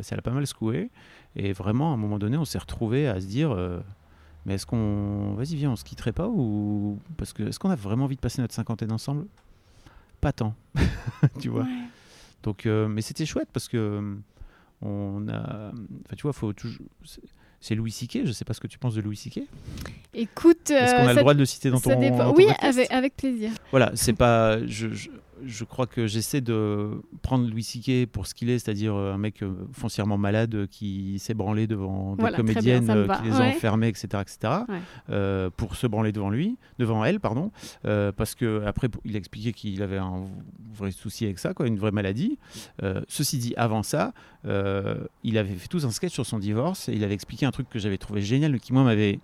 ça 0.00 0.16
l'a 0.16 0.22
pas 0.22 0.30
mal 0.30 0.46
secoué. 0.46 0.90
Et 1.34 1.52
vraiment, 1.52 1.90
à 1.90 1.94
un 1.94 1.98
moment 1.98 2.18
donné, 2.18 2.38
on 2.38 2.46
s'est 2.46 2.58
retrouvé 2.58 3.06
à 3.06 3.20
se 3.20 3.26
dire, 3.26 3.54
mais 4.46 4.54
est-ce 4.54 4.64
qu'on, 4.64 5.34
vas-y, 5.34 5.54
viens, 5.56 5.72
on 5.72 5.76
se 5.76 5.84
quitterait 5.84 6.12
pas 6.12 6.28
ou 6.28 6.98
parce 7.18 7.34
que 7.34 7.42
est-ce 7.42 7.58
qu'on 7.58 7.68
a 7.68 7.76
vraiment 7.76 8.04
envie 8.06 8.16
de 8.16 8.22
passer 8.22 8.40
notre 8.40 8.54
cinquantaine 8.54 8.90
ensemble? 8.90 9.26
Pas 10.22 10.32
tant, 10.32 10.54
tu 11.40 11.50
vois. 11.50 11.64
Ouais. 11.64 11.88
Donc, 12.46 12.64
euh, 12.64 12.86
mais 12.86 13.02
c'était 13.02 13.26
chouette 13.26 13.48
parce 13.52 13.66
que 13.66 13.76
euh, 13.76 14.14
on 14.80 15.26
a, 15.28 15.72
enfin, 15.72 16.16
tu 16.16 16.22
vois, 16.22 16.32
faut 16.32 16.52
toujours. 16.52 16.86
c'est- 17.04 17.74
Louis 17.74 17.90
C.K. 17.90 18.20
Je 18.24 18.30
sais 18.30 18.44
pas 18.44 18.54
ce 18.54 18.60
que 18.60 18.68
tu 18.68 18.78
penses 18.78 18.94
de 18.94 19.00
Louis 19.00 19.16
C.K. 19.16 19.40
Écoute, 20.14 20.70
Est-ce 20.70 20.94
qu'on 20.94 21.08
a 21.08 21.10
euh, 21.10 21.14
le 21.14 21.20
droit 21.20 21.34
de 21.34 21.40
le 21.40 21.44
citer 21.44 21.68
dans 21.70 21.80
ton, 21.80 21.98
Oui, 22.36 22.46
avec, 22.60 22.92
avec 22.92 23.16
plaisir. 23.16 23.50
Voilà, 23.72 23.90
c'est 23.96 24.12
pas. 24.12 24.64
Je, 24.64 24.86
je, 25.44 25.64
crois 25.64 25.86
que 25.86 26.06
j'essaie 26.06 26.40
de 26.40 27.00
prendre 27.22 27.48
Louis 27.48 27.62
C.K. 27.62 28.06
pour 28.10 28.26
ce 28.26 28.34
qu'il 28.34 28.50
est, 28.50 28.58
c'est-à-dire 28.58 28.94
euh, 28.94 29.12
un 29.14 29.18
mec 29.18 29.42
euh, 29.42 29.52
foncièrement 29.72 30.18
malade 30.18 30.54
euh, 30.54 30.66
qui 30.66 31.18
s'est 31.18 31.34
branlé 31.34 31.66
devant 31.66 32.14
des 32.16 32.20
Voilà, 32.22 32.34
très 32.38 32.42
bien, 32.42 32.54
comédiennes 32.80 33.06
qui 33.18 33.22
les 33.30 33.36
Ouais. 33.36 33.48
enfermées, 33.48 33.88
etc., 33.88 34.08
etc. 34.22 34.38
Ouais. 34.68 34.78
euh, 35.10 35.50
pour 35.56 35.76
se 35.76 35.86
branler 35.86 36.12
devant 36.12 36.30
lui, 36.30 36.56
devant 36.78 37.04
elle, 37.04 37.20
pardon, 37.20 37.50
euh, 37.84 38.12
parce 38.12 38.34
que 38.34 38.62
après 38.66 38.88
il 39.04 39.14
a 39.14 39.18
expliqué 39.18 39.52
qu'il 39.52 39.82
avait 39.82 39.98
un 39.98 40.24
vrai 40.74 40.90
souci 40.90 41.24
avec 41.24 41.38
ça, 41.38 41.54
quoi, 41.54 41.66
une 41.66 41.78
vraie 41.78 41.90
maladie. 41.92 42.38
Euh, 42.82 43.02
ceci 43.08 43.38
dit, 43.38 43.54
avant 43.56 43.82
ça, 43.82 44.12
il 44.44 45.38
avait 45.38 45.54
fait 45.54 45.68
tout 45.68 45.80
un 45.84 45.90
sketch 45.90 46.12
sur 46.12 46.24
son 46.26 46.38
divorce 46.38 46.88
et 46.88 46.92
il 46.94 47.02
avait 47.04 47.14
expliqué 47.14 47.46
un 47.46 47.50
truc 47.50 47.68
que 47.68 47.78
j'avais 47.78 47.98
trouvé 47.98 48.22
génial, 48.22 48.52
mais 48.52 48.58
qui 48.60 48.72
moi 48.72 48.84
m'avait 48.84 49.18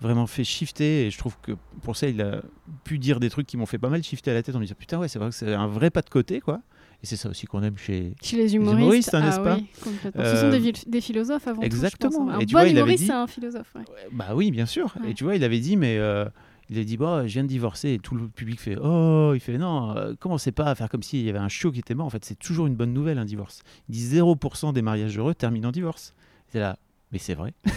vraiment 0.00 0.26
fait 0.26 0.44
shifter 0.44 1.06
et 1.06 1.10
je 1.10 1.18
trouve 1.18 1.36
que 1.42 1.52
pour 1.82 1.96
ça 1.96 2.08
il 2.08 2.20
a 2.22 2.42
pu 2.84 2.98
dire 2.98 3.20
des 3.20 3.28
trucs 3.30 3.46
qui 3.46 3.56
m'ont 3.56 3.66
fait 3.66 3.78
pas 3.78 3.88
mal 3.90 4.02
shifter 4.02 4.30
à 4.30 4.34
la 4.34 4.42
tête 4.42 4.54
en 4.54 4.58
me 4.58 4.64
disant 4.64 4.76
putain 4.78 4.98
ouais 4.98 5.08
c'est 5.08 5.18
vrai 5.18 5.28
que 5.28 5.34
c'est 5.34 5.52
un 5.54 5.66
vrai 5.66 5.90
pas 5.90 6.02
de 6.02 6.08
côté 6.08 6.40
quoi 6.40 6.60
Et 7.02 7.06
c'est 7.06 7.16
ça 7.16 7.28
aussi 7.28 7.46
qu'on 7.46 7.62
aime 7.62 7.76
chez, 7.78 8.14
chez 8.22 8.36
les 8.36 8.54
humoristes, 8.54 9.14
hein, 9.14 9.20
n'est-ce 9.20 9.40
ah 9.40 9.44
pas 9.44 9.56
oui, 9.56 9.66
complètement. 9.82 10.24
Ce 10.24 10.36
sont 10.36 10.50
des, 10.50 10.72
des, 10.86 11.00
philosophes 11.00 11.46
avant 11.46 11.62
Exactement. 11.62 12.26
tout. 12.26 12.30
Un 12.32 12.38
Et 12.40 12.46
tu 12.46 12.54
bon 12.54 12.60
vois, 12.60 12.68
humoriste, 12.68 12.98
dit- 13.00 13.06
c'est 13.06 13.12
un 13.12 13.26
philosophe. 13.26 13.72
ouais. 13.74 13.82
Bah 14.12 14.28
oui, 14.34 14.50
bien 14.50 14.66
sûr. 14.66 14.94
Ouais. 15.02 15.10
Et 15.10 15.14
tu 15.14 15.24
vois, 15.24 15.34
il 15.34 15.42
avait 15.44 15.60
dit, 15.60 15.76
mais 15.78 15.96
euh, 15.96 16.26
il 16.68 16.78
a 16.78 16.84
dit, 16.84 16.98
bah, 16.98 17.26
je 17.26 17.32
viens 17.32 17.42
de 17.42 17.48
divorcer. 17.48 17.94
Et 17.94 17.98
tout 17.98 18.14
le 18.14 18.28
public 18.28 18.60
fait, 18.60 18.76
oh, 18.76 19.32
il 19.34 19.40
fait, 19.40 19.56
non, 19.56 19.96
euh, 19.96 20.12
commencez 20.20 20.52
pas 20.52 20.66
à 20.66 20.74
faire 20.74 20.90
comme 20.90 21.02
s'il 21.02 21.22
y 21.22 21.30
avait 21.30 21.38
un 21.38 21.48
chiot 21.48 21.72
qui 21.72 21.78
était 21.78 21.94
mort. 21.94 22.04
En 22.06 22.10
fait, 22.10 22.22
c'est 22.24 22.38
toujours 22.38 22.66
une 22.66 22.74
bonne 22.76 22.92
nouvelle, 22.92 23.16
un 23.18 23.24
divorce. 23.24 23.62
Il 23.88 23.94
dit 23.94 24.06
0% 24.18 24.74
des 24.74 24.82
mariages 24.82 25.16
heureux 25.18 25.34
terminent 25.34 25.68
en 25.70 25.72
divorce. 25.72 26.12
C'est 26.52 26.60
là, 26.60 26.76
mais 27.12 27.18
c'est 27.18 27.34
vrai. 27.34 27.54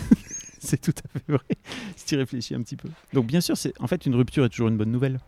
c'est 0.68 0.82
tout 0.82 0.94
à 1.04 1.20
fait 1.20 1.32
vrai, 1.32 1.58
si 1.96 2.06
tu 2.06 2.16
réfléchis 2.16 2.56
un 2.56 2.62
petit 2.62 2.76
peu. 2.76 2.90
Donc, 3.14 3.26
bien 3.26 3.42
sûr, 3.42 3.58
c'est 3.58 3.74
en 3.80 3.88
fait, 3.88 4.06
une 4.06 4.16
rupture 4.16 4.46
est 4.46 4.50
toujours 4.50 4.68
une 4.68 4.78
bonne 4.78 4.92
nouvelle. 4.92 5.20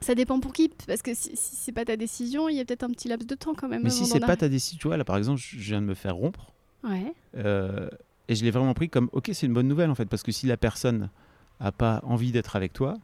Ça 0.00 0.14
dépend 0.14 0.40
pour 0.40 0.52
qui, 0.52 0.70
parce 0.86 1.02
que 1.02 1.12
si, 1.14 1.36
si 1.36 1.56
c'est 1.56 1.72
pas 1.72 1.84
ta 1.84 1.96
décision, 1.96 2.48
il 2.48 2.56
y 2.56 2.60
a 2.60 2.64
peut-être 2.64 2.84
un 2.84 2.90
petit 2.90 3.08
laps 3.08 3.26
de 3.26 3.34
temps 3.34 3.54
quand 3.54 3.68
même. 3.68 3.82
Mais 3.82 3.90
si 3.90 4.06
c'est 4.06 4.20
pas 4.20 4.36
ta 4.36 4.48
décision, 4.48 4.78
tu 4.78 4.88
vois, 4.88 4.96
là, 4.96 5.04
par 5.04 5.18
exemple, 5.18 5.40
je 5.40 5.58
viens 5.58 5.82
de 5.82 5.86
me 5.86 5.94
faire 5.94 6.16
rompre. 6.16 6.52
Ouais. 6.82 7.12
Euh, 7.36 7.90
et 8.30 8.36
je 8.36 8.44
l'ai 8.44 8.52
vraiment 8.52 8.74
pris 8.74 8.88
comme 8.88 9.10
ok 9.12 9.30
c'est 9.34 9.46
une 9.46 9.52
bonne 9.52 9.66
nouvelle 9.66 9.90
en 9.90 9.94
fait 9.94 10.06
parce 10.06 10.22
que 10.22 10.30
si 10.30 10.46
la 10.46 10.56
personne 10.56 11.10
a 11.58 11.72
pas 11.72 12.00
envie 12.04 12.30
d'être 12.30 12.54
avec 12.56 12.72
toi 12.72 12.96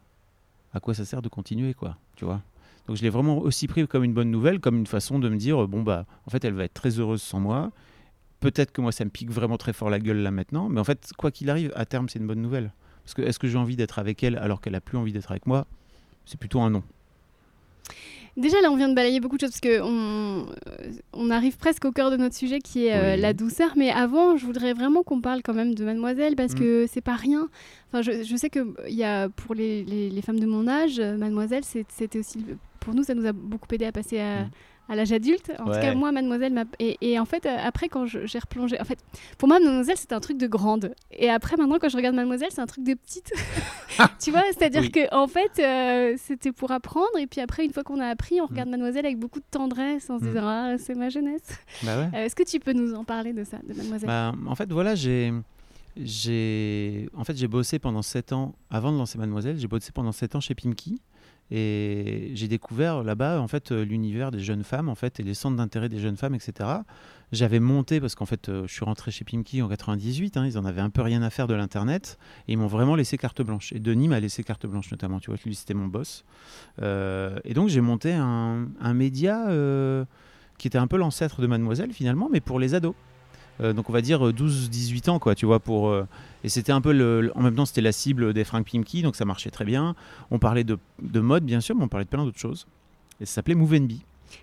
à 0.73 0.79
quoi 0.79 0.93
ça 0.93 1.05
sert 1.05 1.21
de 1.21 1.29
continuer 1.29 1.73
quoi 1.73 1.97
tu 2.15 2.25
vois? 2.25 2.41
Donc 2.87 2.95
je 2.95 3.03
l'ai 3.03 3.09
vraiment 3.09 3.37
aussi 3.39 3.67
pris 3.67 3.85
comme 3.85 4.05
une 4.05 4.13
bonne 4.13 4.31
nouvelle 4.31 4.61
comme 4.61 4.77
une 4.77 4.87
façon 4.87 5.19
de 5.19 5.27
me 5.27 5.35
dire 5.35 5.67
bon 5.67 5.83
bah 5.83 6.05
en 6.25 6.29
fait 6.31 6.43
elle 6.45 6.53
va 6.53 6.63
être 6.63 6.73
très 6.73 6.97
heureuse 6.99 7.21
sans 7.21 7.41
moi 7.41 7.71
peut-être 8.39 8.71
que 8.71 8.81
moi 8.81 8.91
ça 8.91 9.03
me 9.05 9.09
pique 9.09 9.31
vraiment 9.31 9.57
très 9.57 9.73
fort 9.73 9.89
la 9.89 9.99
gueule 9.99 10.17
là 10.17 10.31
maintenant 10.31 10.69
mais 10.69 10.79
en 10.79 10.83
fait 10.83 11.11
quoi 11.17 11.31
qu'il 11.31 11.49
arrive 11.49 11.71
à 11.75 11.85
terme 11.85 12.07
c'est 12.09 12.19
une 12.19 12.27
bonne 12.27 12.41
nouvelle 12.41 12.71
parce 13.03 13.13
que 13.15 13.21
est-ce 13.21 13.39
que 13.39 13.47
j'ai 13.47 13.57
envie 13.57 13.75
d'être 13.75 13.99
avec 13.99 14.23
elle 14.23 14.37
alors 14.37 14.59
qu'elle 14.61 14.75
a 14.75 14.81
plus 14.81 14.97
envie 14.97 15.13
d'être 15.13 15.31
avec 15.31 15.45
moi? 15.47 15.65
C'est 16.25 16.37
plutôt 16.39 16.59
un 16.59 16.69
non 16.69 16.83
Déjà 18.35 18.61
là, 18.61 18.69
on 18.69 18.75
vient 18.77 18.87
de 18.89 18.93
balayer 18.93 19.19
beaucoup 19.19 19.37
de 19.37 19.41
choses 19.41 19.49
parce 19.49 19.61
que 19.61 19.81
on, 19.81 20.45
euh, 20.67 20.91
on 21.13 21.31
arrive 21.31 21.57
presque 21.57 21.85
au 21.85 21.91
cœur 21.91 22.11
de 22.11 22.17
notre 22.17 22.35
sujet 22.35 22.59
qui 22.59 22.85
est 22.85 22.93
euh, 22.95 23.15
Oui. 23.15 23.21
la 23.21 23.33
douceur. 23.33 23.71
Mais 23.75 23.89
avant, 23.89 24.37
je 24.37 24.45
voudrais 24.45 24.73
vraiment 24.73 25.01
qu'on 25.01 25.21
parle 25.21 25.41
quand 25.41 25.55
même 25.55 25.73
de 25.73 25.83
Mademoiselle 25.83 26.35
parce 26.35 26.53
Mm. 26.53 26.59
que 26.59 26.85
c'est 26.87 27.01
pas 27.01 27.15
rien. 27.15 27.49
Enfin, 27.87 28.03
je, 28.03 28.23
je 28.23 28.35
sais 28.35 28.51
que 28.51 28.75
il 28.87 28.93
y 28.95 29.03
a 29.03 29.29
pour 29.29 29.55
les, 29.55 29.83
les- 29.85 30.11
les 30.11 30.21
femmes 30.21 30.39
de 30.39 30.45
mon 30.45 30.67
âge, 30.67 30.99
euh, 30.99 31.17
Mademoiselle, 31.17 31.63
c'était 31.63 32.19
aussi 32.19 32.45
pour 32.79 32.93
nous, 32.93 33.01
ça 33.03 33.15
nous 33.15 33.25
a 33.25 33.31
beaucoup 33.31 33.67
aidé 33.73 33.85
à 33.85 33.91
passer 33.91 34.19
à, 34.19 34.43
Mm. 34.43 34.49
À 34.89 34.95
l'âge 34.95 35.11
adulte. 35.11 35.51
En 35.59 35.65
tout 35.65 35.71
cas, 35.71 35.93
moi, 35.95 36.11
Mademoiselle, 36.11 36.53
m'a- 36.53 36.63
et, 36.79 36.97
et 37.01 37.19
en 37.19 37.25
fait, 37.25 37.45
euh, 37.45 37.55
après, 37.61 37.89
quand 37.89 38.05
je- 38.05 38.25
j'ai 38.25 38.39
replongé, 38.39 38.79
en 38.79 38.85
fait, 38.85 38.99
pour 39.37 39.47
moi, 39.49 39.59
Mademoiselle, 39.59 39.97
c'était 39.97 40.15
un 40.15 40.19
truc 40.19 40.37
de 40.37 40.47
grande. 40.47 40.93
Et 41.11 41.29
après, 41.29 41.57
maintenant, 41.57 41.77
quand 41.79 41.89
je 41.89 41.97
regarde 41.97 42.15
Mademoiselle, 42.15 42.49
c'est 42.51 42.61
un 42.61 42.65
truc 42.67 42.83
de 42.85 42.93
petite. 42.93 43.31
tu 44.19 44.31
vois, 44.31 44.43
c'est-à-dire 44.53 44.81
Oui. 44.81 44.91
que 44.91 45.13
en 45.13 45.27
fait, 45.27 45.51
euh, 45.59 46.15
c'était 46.17 46.51
pour 46.51 46.71
apprendre. 46.71 47.17
Et 47.19 47.27
puis 47.27 47.41
après, 47.41 47.65
une 47.65 47.73
fois 47.73 47.83
qu'on 47.83 47.99
a 47.99 48.07
appris, 48.07 48.39
on 48.41 48.45
regarde 48.45 48.69
Mademoiselle 48.69 49.05
avec 49.05 49.17
beaucoup 49.19 49.39
de 49.39 49.45
tendresse, 49.51 50.09
en 50.09 50.19
se 50.19 50.23
Mm. 50.23 50.27
disant 50.27 50.47
ah, 50.47 50.75
c'est 50.77 50.95
ma 50.95 51.09
jeunesse. 51.09 51.41
bah 51.83 51.97
ouais 51.99 52.09
Euh, 52.13 52.25
Est-ce 52.25 52.35
que 52.35 52.43
tu 52.43 52.59
peux 52.59 52.73
nous 52.73 52.93
en 52.93 53.03
parler 53.03 53.33
de 53.33 53.43
ça, 53.43 53.57
de 53.67 53.73
Mademoiselle? 53.73 54.07
Bah, 54.07 54.33
en 54.47 54.55
fait, 54.55 54.71
voilà, 54.71 54.95
j'ai, 54.95 55.33
j'ai, 55.97 57.09
en 57.15 57.23
fait, 57.23 57.35
j'ai 57.37 57.47
bossé 57.47 57.79
pendant 57.79 58.01
7 58.01 58.31
ans, 58.33 58.55
avant 58.69 58.91
de 58.91 58.97
lancer 58.97 59.17
Mademoiselle, 59.17 59.57
j'ai 59.59 59.67
bossé 59.67 59.91
pendant 59.91 60.11
7 60.11 60.35
ans 60.35 60.39
chez 60.39 60.55
Pimki. 60.55 61.01
Et 61.49 62.31
j'ai 62.33 62.47
découvert 62.47 63.03
là-bas, 63.03 63.39
en 63.39 63.47
fait, 63.47 63.71
euh, 63.71 63.83
l'univers 63.83 64.31
des 64.31 64.39
jeunes 64.39 64.63
femmes, 64.63 64.89
en 64.89 64.95
fait, 64.95 65.19
et 65.19 65.23
les 65.23 65.33
centres 65.33 65.55
d'intérêt 65.55 65.87
des 65.87 65.99
jeunes 65.99 66.17
femmes, 66.17 66.35
etc. 66.35 66.69
J'avais 67.31 67.59
monté, 67.59 68.01
parce 68.01 68.15
qu'en 68.15 68.25
fait, 68.25 68.49
euh, 68.49 68.67
je 68.67 68.73
suis 68.73 68.83
rentré 68.83 69.11
chez 69.11 69.23
Pimki 69.23 69.61
en 69.61 69.69
98, 69.69 70.35
hein, 70.35 70.45
ils 70.45 70.57
en 70.57 70.65
avaient 70.65 70.81
un 70.81 70.89
peu 70.89 71.01
rien 71.01 71.21
à 71.21 71.29
faire 71.29 71.47
de 71.47 71.53
l'Internet, 71.53 72.17
et 72.47 72.53
ils 72.53 72.57
m'ont 72.57 72.67
vraiment 72.67 72.95
laissé 72.95 73.17
carte 73.17 73.41
blanche. 73.41 73.71
Et 73.71 73.79
Denis 73.79 74.09
m'a 74.09 74.19
laissé 74.19 74.43
carte 74.43 74.65
blanche, 74.65 74.91
notamment, 74.91 75.19
tu 75.19 75.29
vois, 75.29 75.39
lui, 75.45 75.55
c'était 75.55 75.73
mon 75.73 75.87
boss. 75.87 76.25
Euh, 76.81 77.39
et 77.45 77.53
donc, 77.53 77.69
j'ai 77.69 77.81
monté 77.81 78.13
un, 78.13 78.67
un 78.81 78.93
média 78.93 79.45
qui 80.57 80.67
était 80.67 80.77
un 80.77 80.87
peu 80.87 80.97
l'ancêtre 80.97 81.41
de 81.41 81.47
Mademoiselle, 81.47 81.93
finalement, 81.93 82.29
mais 82.31 82.41
pour 82.41 82.59
les 82.59 82.73
ados. 82.73 82.95
Euh, 83.59 83.73
donc 83.73 83.89
on 83.89 83.93
va 83.93 84.01
dire 84.01 84.27
euh, 84.27 84.31
12-18 84.33 85.09
ans 85.09 85.19
quoi 85.19 85.33
tu 85.33 85.45
vois 85.47 85.59
pour 85.59 85.89
euh, 85.89 86.05
et 86.43 86.49
c'était 86.49 86.71
un 86.71 86.79
peu 86.81 86.91
le, 86.93 87.21
le- 87.21 87.37
en 87.37 87.41
même 87.41 87.55
temps 87.55 87.65
c'était 87.65 87.81
la 87.81 87.91
cible 87.91 88.33
des 88.33 88.43
Frank 88.43 88.65
Pimki 88.69 89.01
donc 89.01 89.15
ça 89.15 89.25
marchait 89.25 89.49
très 89.49 89.65
bien. 89.65 89.95
On 90.31 90.37
parlait 90.39 90.63
de, 90.63 90.77
de 91.01 91.19
mode 91.19 91.43
bien 91.43 91.59
sûr 91.59 91.75
mais 91.75 91.83
on 91.83 91.87
parlait 91.87 92.05
de 92.05 92.09
plein 92.09 92.23
d'autres 92.23 92.39
choses. 92.39 92.67
Et 93.19 93.25
ça 93.25 93.33
s'appelait 93.35 93.55
Move 93.55 93.73
NB 93.73 93.93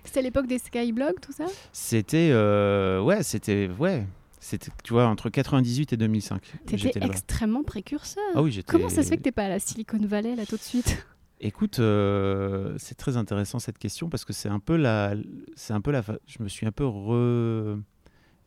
C'était 0.03 0.21
l'époque 0.21 0.47
des 0.47 0.59
skyblogs, 0.59 1.19
tout 1.21 1.31
ça? 1.31 1.45
C'était 1.71 2.29
euh, 2.31 3.01
ouais 3.01 3.23
c'était 3.23 3.69
ouais 3.79 4.05
c'était 4.41 4.69
tu 4.83 4.91
vois 4.93 5.07
entre 5.07 5.29
98 5.29 5.93
et 5.93 5.97
2005 5.97 6.41
T'étais 6.65 6.91
extrêmement 7.03 7.63
précurseur. 7.63 8.21
ah 8.35 8.41
oui 8.43 8.51
j'étais 8.51 8.69
Comment 8.71 8.89
ça 8.89 9.01
se 9.01 9.07
fait 9.09 9.17
que 9.17 9.21
t'es 9.23 9.31
pas 9.31 9.45
à 9.45 9.49
la 9.49 9.59
Silicon 9.59 9.97
Valley 10.05 10.35
là 10.35 10.45
tout 10.45 10.57
de 10.57 10.61
suite? 10.61 11.05
Écoute, 11.41 11.79
euh, 11.79 12.75
c'est 12.77 12.95
très 12.95 13.17
intéressant 13.17 13.59
cette 13.59 13.77
question 13.77 14.07
parce 14.09 14.23
que 14.23 14.31
c'est 14.33 14.47
un 14.49 14.59
peu 14.59 14.77
la, 14.77 15.15
c'est 15.55 15.73
un 15.73 15.81
peu 15.81 15.91
la, 15.91 16.01
je 16.27 16.41
me 16.41 16.47
suis 16.47 16.65
un 16.65 16.71
peu 16.71 16.85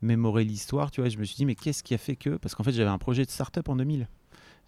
remémoré 0.02 0.44
l'histoire, 0.44 0.90
tu 0.90 1.00
vois. 1.00 1.10
Je 1.10 1.18
me 1.18 1.24
suis 1.24 1.36
dit 1.36 1.46
mais 1.46 1.54
qu'est-ce 1.54 1.82
qui 1.82 1.94
a 1.94 1.98
fait 1.98 2.16
que, 2.16 2.30
parce 2.30 2.54
qu'en 2.54 2.64
fait 2.64 2.72
j'avais 2.72 2.90
un 2.90 2.98
projet 2.98 3.24
de 3.24 3.30
start-up 3.30 3.68
en 3.68 3.76
2000, 3.76 4.08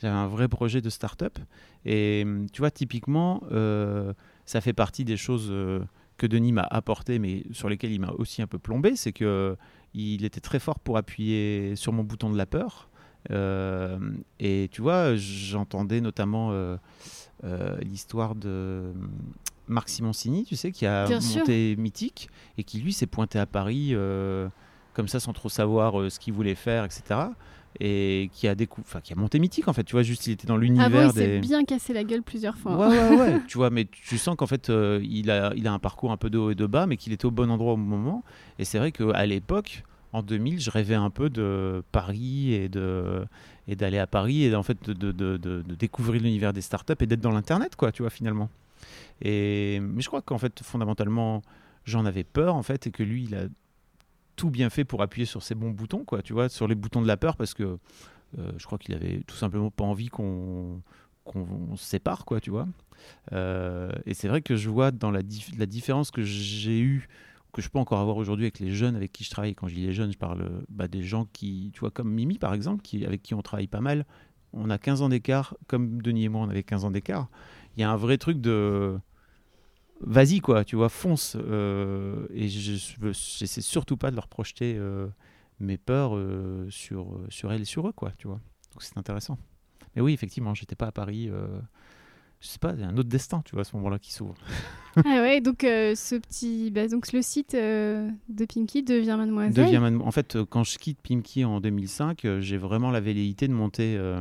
j'avais 0.01 0.15
un 0.15 0.27
vrai 0.27 0.49
projet 0.49 0.81
de 0.81 0.91
start-up 0.91 1.39
et 1.85 2.23
hum, 2.25 2.49
tu 2.51 2.63
vois 2.63 2.71
typiquement 2.71 3.43
euh, 3.53 4.13
ça 4.47 4.61
fait 4.61 4.73
partie 4.73 5.05
des 5.05 5.17
choses 5.17 5.49
euh, 5.51 5.81
que 6.17 6.27
Denis 6.27 6.53
m'a 6.53 6.67
apporté 6.71 7.19
mais 7.19 7.45
sur 7.53 7.69
lesquelles 7.69 7.93
il 7.93 8.01
m'a 8.01 8.13
aussi 8.19 8.43
un 8.43 8.47
peu 8.47 8.59
plombé, 8.59 8.97
c'est 8.97 9.13
que 9.13 9.57
il 9.93 10.25
était 10.25 10.41
très 10.41 10.59
fort 10.61 10.79
pour 10.79 10.97
appuyer 10.97 11.75
sur 11.75 11.93
mon 11.93 12.05
bouton 12.05 12.31
de 12.31 12.37
la 12.37 12.47
peur. 12.47 12.91
Euh, 13.31 13.99
et 14.39 14.69
tu 14.71 14.83
vois, 14.83 15.17
j'entendais 15.17 16.01
notamment 16.01 16.53
l'histoire 17.83 18.37
de 18.37 18.93
Marc 19.67 19.89
Simoncini, 19.89 20.45
tu 20.45 20.55
sais, 20.55 20.71
qui 20.71 20.87
a 20.87 21.07
Bien 21.07 21.21
sûr. 21.21 21.41
monté 21.41 21.75
Mythique 21.77 22.31
et 22.57 22.63
qui 22.63 22.79
lui 22.79 22.93
s'est 22.93 23.09
pointé 23.09 23.41
à 23.41 23.47
Paris 23.47 23.93
comme 24.95 25.09
ça 25.09 25.21
sans 25.21 25.33
trop 25.33 25.49
savoir 25.49 26.01
euh, 26.01 26.11
ce 26.11 26.19
qu'il 26.19 26.33
voulait 26.35 26.55
faire, 26.55 26.85
etc. 26.85 27.21
Et 27.79 28.31
qui 28.33 28.49
a, 28.49 28.57
décou- 28.57 28.83
qui 29.03 29.13
a 29.13 29.17
monté 29.17 29.39
Mythique 29.39 29.69
en 29.69 29.73
fait, 29.73 29.85
tu 29.85 29.93
vois, 29.93 30.03
juste 30.03 30.27
il 30.27 30.33
était 30.33 30.47
dans 30.49 30.55
Avant, 30.55 30.63
l'univers 30.63 31.07
il 31.07 31.13
s'est 31.13 31.39
bien 31.39 31.65
cassé 31.65 31.93
la 31.93 32.03
gueule 32.03 32.23
plusieurs 32.23 32.57
fois. 32.57 32.77
Ouais, 32.77 32.89
ouais, 32.99 33.17
ouais. 33.17 33.41
tu 33.47 33.59
vois, 33.59 33.71
mais 33.71 33.85
tu 33.85 34.19
sens 34.19 34.35
qu'en 34.37 34.49
fait, 34.49 34.71
euh, 34.71 35.01
il, 35.05 35.31
a, 35.31 35.53
il 35.55 35.69
a 35.69 35.73
un 35.73 35.79
parcours 35.79 36.11
un 36.11 36.17
peu 36.17 36.31
de 36.31 36.39
haut 36.39 36.51
et 36.51 36.57
de 36.57 36.67
bas, 36.67 36.87
mais 36.87 36.97
qu'il 36.97 37.13
était 37.13 37.27
au 37.27 37.31
bon 37.31 37.49
endroit 37.49 37.75
au 37.75 37.77
bon 37.77 37.83
moment. 37.85 38.25
Et 38.59 38.65
c'est 38.65 38.79
vrai 38.79 38.91
qu'à 38.91 39.25
l'époque, 39.25 39.85
en 40.13 40.23
2000, 40.25 40.59
je 40.61 40.69
rêvais 40.71 40.97
un 40.97 41.11
peu 41.11 41.31
de 41.31 41.85
Paris 41.93 42.53
et 42.55 42.69
de 42.69 43.25
et 43.69 43.77
d'aller 43.77 43.99
à 43.99 44.09
Paris 44.09 44.43
et 44.43 44.55
en 44.57 44.65
fait 44.65 44.91
de- 44.91 45.13
de- 45.13 45.37
de 45.37 45.63
découvrir 45.77 46.21
l'univers 46.23 46.53
des 46.53 46.63
startups 46.63 46.95
et 46.99 47.07
d'être 47.07 47.21
dans 47.21 47.31
l'internet, 47.31 47.77
quoi, 47.77 47.93
tu 47.93 48.03
vois, 48.03 48.11
finalement. 48.11 48.51
Et 49.23 49.79
mais 49.81 50.03
je 50.03 50.09
crois 50.09 50.23
qu'en 50.23 50.39
fait, 50.39 50.61
fondamentalement, 50.65 51.43
j'en 51.85 52.05
avais 52.05 52.25
peur, 52.25 52.57
en 52.57 52.63
fait, 52.65 52.89
et 52.89 52.91
que 52.91 53.05
lui, 53.05 53.25
il 53.25 53.35
a 53.37 53.43
tout 54.41 54.49
bien 54.49 54.71
fait 54.71 54.87
pour 54.87 55.03
appuyer 55.03 55.27
sur 55.27 55.43
ces 55.43 55.55
bons 55.55 55.69
boutons, 55.69 56.03
quoi, 56.03 56.23
tu 56.23 56.33
vois, 56.33 56.49
sur 56.49 56.67
les 56.67 56.75
boutons 56.75 57.03
de 57.03 57.07
la 57.07 57.19
peur, 57.19 57.37
parce 57.37 57.53
que 57.53 57.77
euh, 58.39 58.53
je 58.57 58.65
crois 58.65 58.79
qu'il 58.79 58.95
avait 58.95 59.21
tout 59.27 59.37
simplement 59.37 59.71
pas 59.71 59.85
envie 59.85 60.09
qu'on 60.09 60.81
qu'on 61.25 61.77
se 61.77 61.85
sépare, 61.85 62.25
quoi, 62.25 62.41
tu 62.41 62.49
vois. 62.49 62.67
Euh, 63.33 63.93
et 64.07 64.15
c'est 64.15 64.29
vrai 64.29 64.41
que 64.41 64.57
je 64.57 64.71
vois 64.71 64.93
dans 64.93 65.11
la, 65.11 65.21
dif- 65.23 65.57
la 65.59 65.67
différence 65.67 66.11
que 66.11 66.23
j'ai 66.23 66.81
eue, 66.81 67.07
que 67.53 67.61
je 67.61 67.69
peux 67.69 67.79
encore 67.79 67.99
avoir 68.01 68.17
aujourd'hui 68.17 68.47
avec 68.47 68.61
les 68.61 68.73
jeunes 68.73 68.97
avec 68.97 69.13
qui 69.13 69.25
je 69.25 69.31
travaille. 69.31 69.55
Quand 69.55 69.69
je 69.69 69.75
dis 69.75 69.85
les 69.87 69.93
jeunes, 69.93 70.11
je 70.11 70.17
parle 70.17 70.65
bah, 70.71 70.89
des 70.89 71.03
gens 71.03 71.27
qui, 71.35 71.71
tu 71.75 71.81
vois, 71.81 71.91
comme 71.91 72.11
Mimi 72.11 72.39
par 72.39 72.55
exemple, 72.55 72.81
qui, 72.81 73.05
avec 73.05 73.23
qui 73.23 73.35
on 73.35 73.43
travaille 73.43 73.67
pas 73.67 73.83
mal. 73.83 74.07
On 74.55 74.71
a 74.71 74.79
15 74.79 75.03
ans 75.03 75.11
d'écart, 75.11 75.55
comme 75.67 76.01
Denis 76.01 76.25
et 76.25 76.29
moi, 76.31 76.41
on 76.41 76.49
avait 76.49 76.63
15 76.63 76.87
ans 76.87 76.91
d'écart. 76.91 77.29
Il 77.77 77.81
y 77.83 77.85
a 77.85 77.91
un 77.91 77.97
vrai 77.97 78.17
truc 78.17 78.41
de 78.41 78.99
vas-y 80.01 80.41
quoi, 80.41 80.65
tu 80.65 80.77
vois, 80.77 80.89
fonce. 80.89 81.37
euh, 81.39 82.27
et 82.33 82.49
je 82.49 82.73
j'essaie 83.13 83.61
surtout 83.61 83.97
pas 83.97 84.11
de 84.11 84.17
leur 84.17 84.29
projeter 84.29 84.75
euh, 84.79 85.07
mes 85.61 85.79
peurs 85.79 86.17
euh, 86.17 86.67
sur, 86.71 87.19
sur 87.29 87.53
elles 87.53 87.63
et 87.63 87.67
sur 87.67 87.87
eux, 87.89 87.93
quoi, 87.93 88.13
tu 88.19 88.27
vois. 88.27 88.41
Donc 88.73 88.83
c'est 88.83 88.97
intéressant. 88.99 89.39
Mais 89.95 90.03
oui, 90.03 90.13
effectivement, 90.13 90.55
j'étais 90.55 90.77
pas 90.77 90.87
à 90.87 90.93
Paris. 90.93 91.29
euh, 91.29 91.47
je 92.41 92.47
sais 92.49 92.59
pas, 92.59 92.73
il 92.75 92.81
y 92.81 92.85
a 92.85 92.89
un 92.89 92.97
autre 92.97 93.09
destin, 93.11 93.43
tu 93.45 93.53
vois, 93.53 93.63
à 93.63 93.65
ce 93.65 93.77
moment-là 93.77 93.99
qui 93.99 94.13
s'ouvre. 94.13 94.35
Ah 95.05 95.21
ouais, 95.23 95.41
donc 95.41 95.63
euh, 95.63 95.95
ce 95.95 96.17
petit, 96.17 96.73
bah, 96.73 96.89
donc 96.89 97.13
le 97.13 97.23
site 97.23 97.55
euh, 97.55 98.11
de 98.29 98.45
Pinky 98.45 98.83
devient 98.83 99.15
Mademoiselle. 99.17 99.53
Devient 99.55 99.79
man- 99.79 100.03
En 100.03 100.11
fait, 100.11 100.35
euh, 100.35 100.45
quand 100.45 100.65
je 100.65 100.79
quitte 100.79 100.99
Pimki 101.01 101.45
en 101.45 101.61
2005, 101.61 102.25
euh, 102.25 102.41
j'ai 102.41 102.57
vraiment 102.57 102.91
la 102.91 103.01
velléité 103.01 103.47
de 103.47 103.53
monter, 103.53 103.97
euh, 103.97 104.21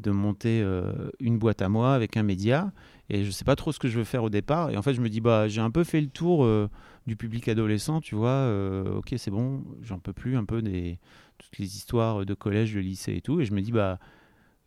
de 0.00 0.10
monter 0.10 0.62
euh, 0.62 1.10
une 1.20 1.38
boîte 1.38 1.62
à 1.62 1.68
moi 1.68 1.94
avec 1.94 2.16
un 2.16 2.24
média. 2.24 2.72
Et 3.10 3.24
je 3.24 3.30
sais 3.30 3.44
pas 3.44 3.56
trop 3.56 3.72
ce 3.72 3.78
que 3.78 3.88
je 3.88 3.98
veux 3.98 4.04
faire 4.04 4.24
au 4.24 4.30
départ. 4.30 4.70
Et 4.70 4.76
en 4.76 4.82
fait, 4.82 4.94
je 4.94 5.00
me 5.00 5.08
dis, 5.08 5.20
bah, 5.20 5.48
j'ai 5.48 5.60
un 5.60 5.70
peu 5.70 5.84
fait 5.84 6.00
le 6.00 6.08
tour 6.08 6.44
euh, 6.44 6.68
du 7.06 7.16
public 7.16 7.48
adolescent, 7.48 8.00
tu 8.00 8.14
vois. 8.14 8.28
euh, 8.28 8.96
ok, 8.96 9.14
c'est 9.16 9.30
bon, 9.30 9.62
j'en 9.82 9.98
peux 9.98 10.12
plus 10.12 10.36
un 10.36 10.44
peu 10.44 10.62
des 10.62 10.98
toutes 11.38 11.58
les 11.58 11.76
histoires 11.76 12.24
de 12.24 12.34
collège, 12.34 12.74
de 12.74 12.80
lycée 12.80 13.14
et 13.16 13.20
tout. 13.20 13.40
Et 13.40 13.44
je 13.44 13.52
me 13.52 13.60
dis, 13.60 13.72
bah, 13.72 13.98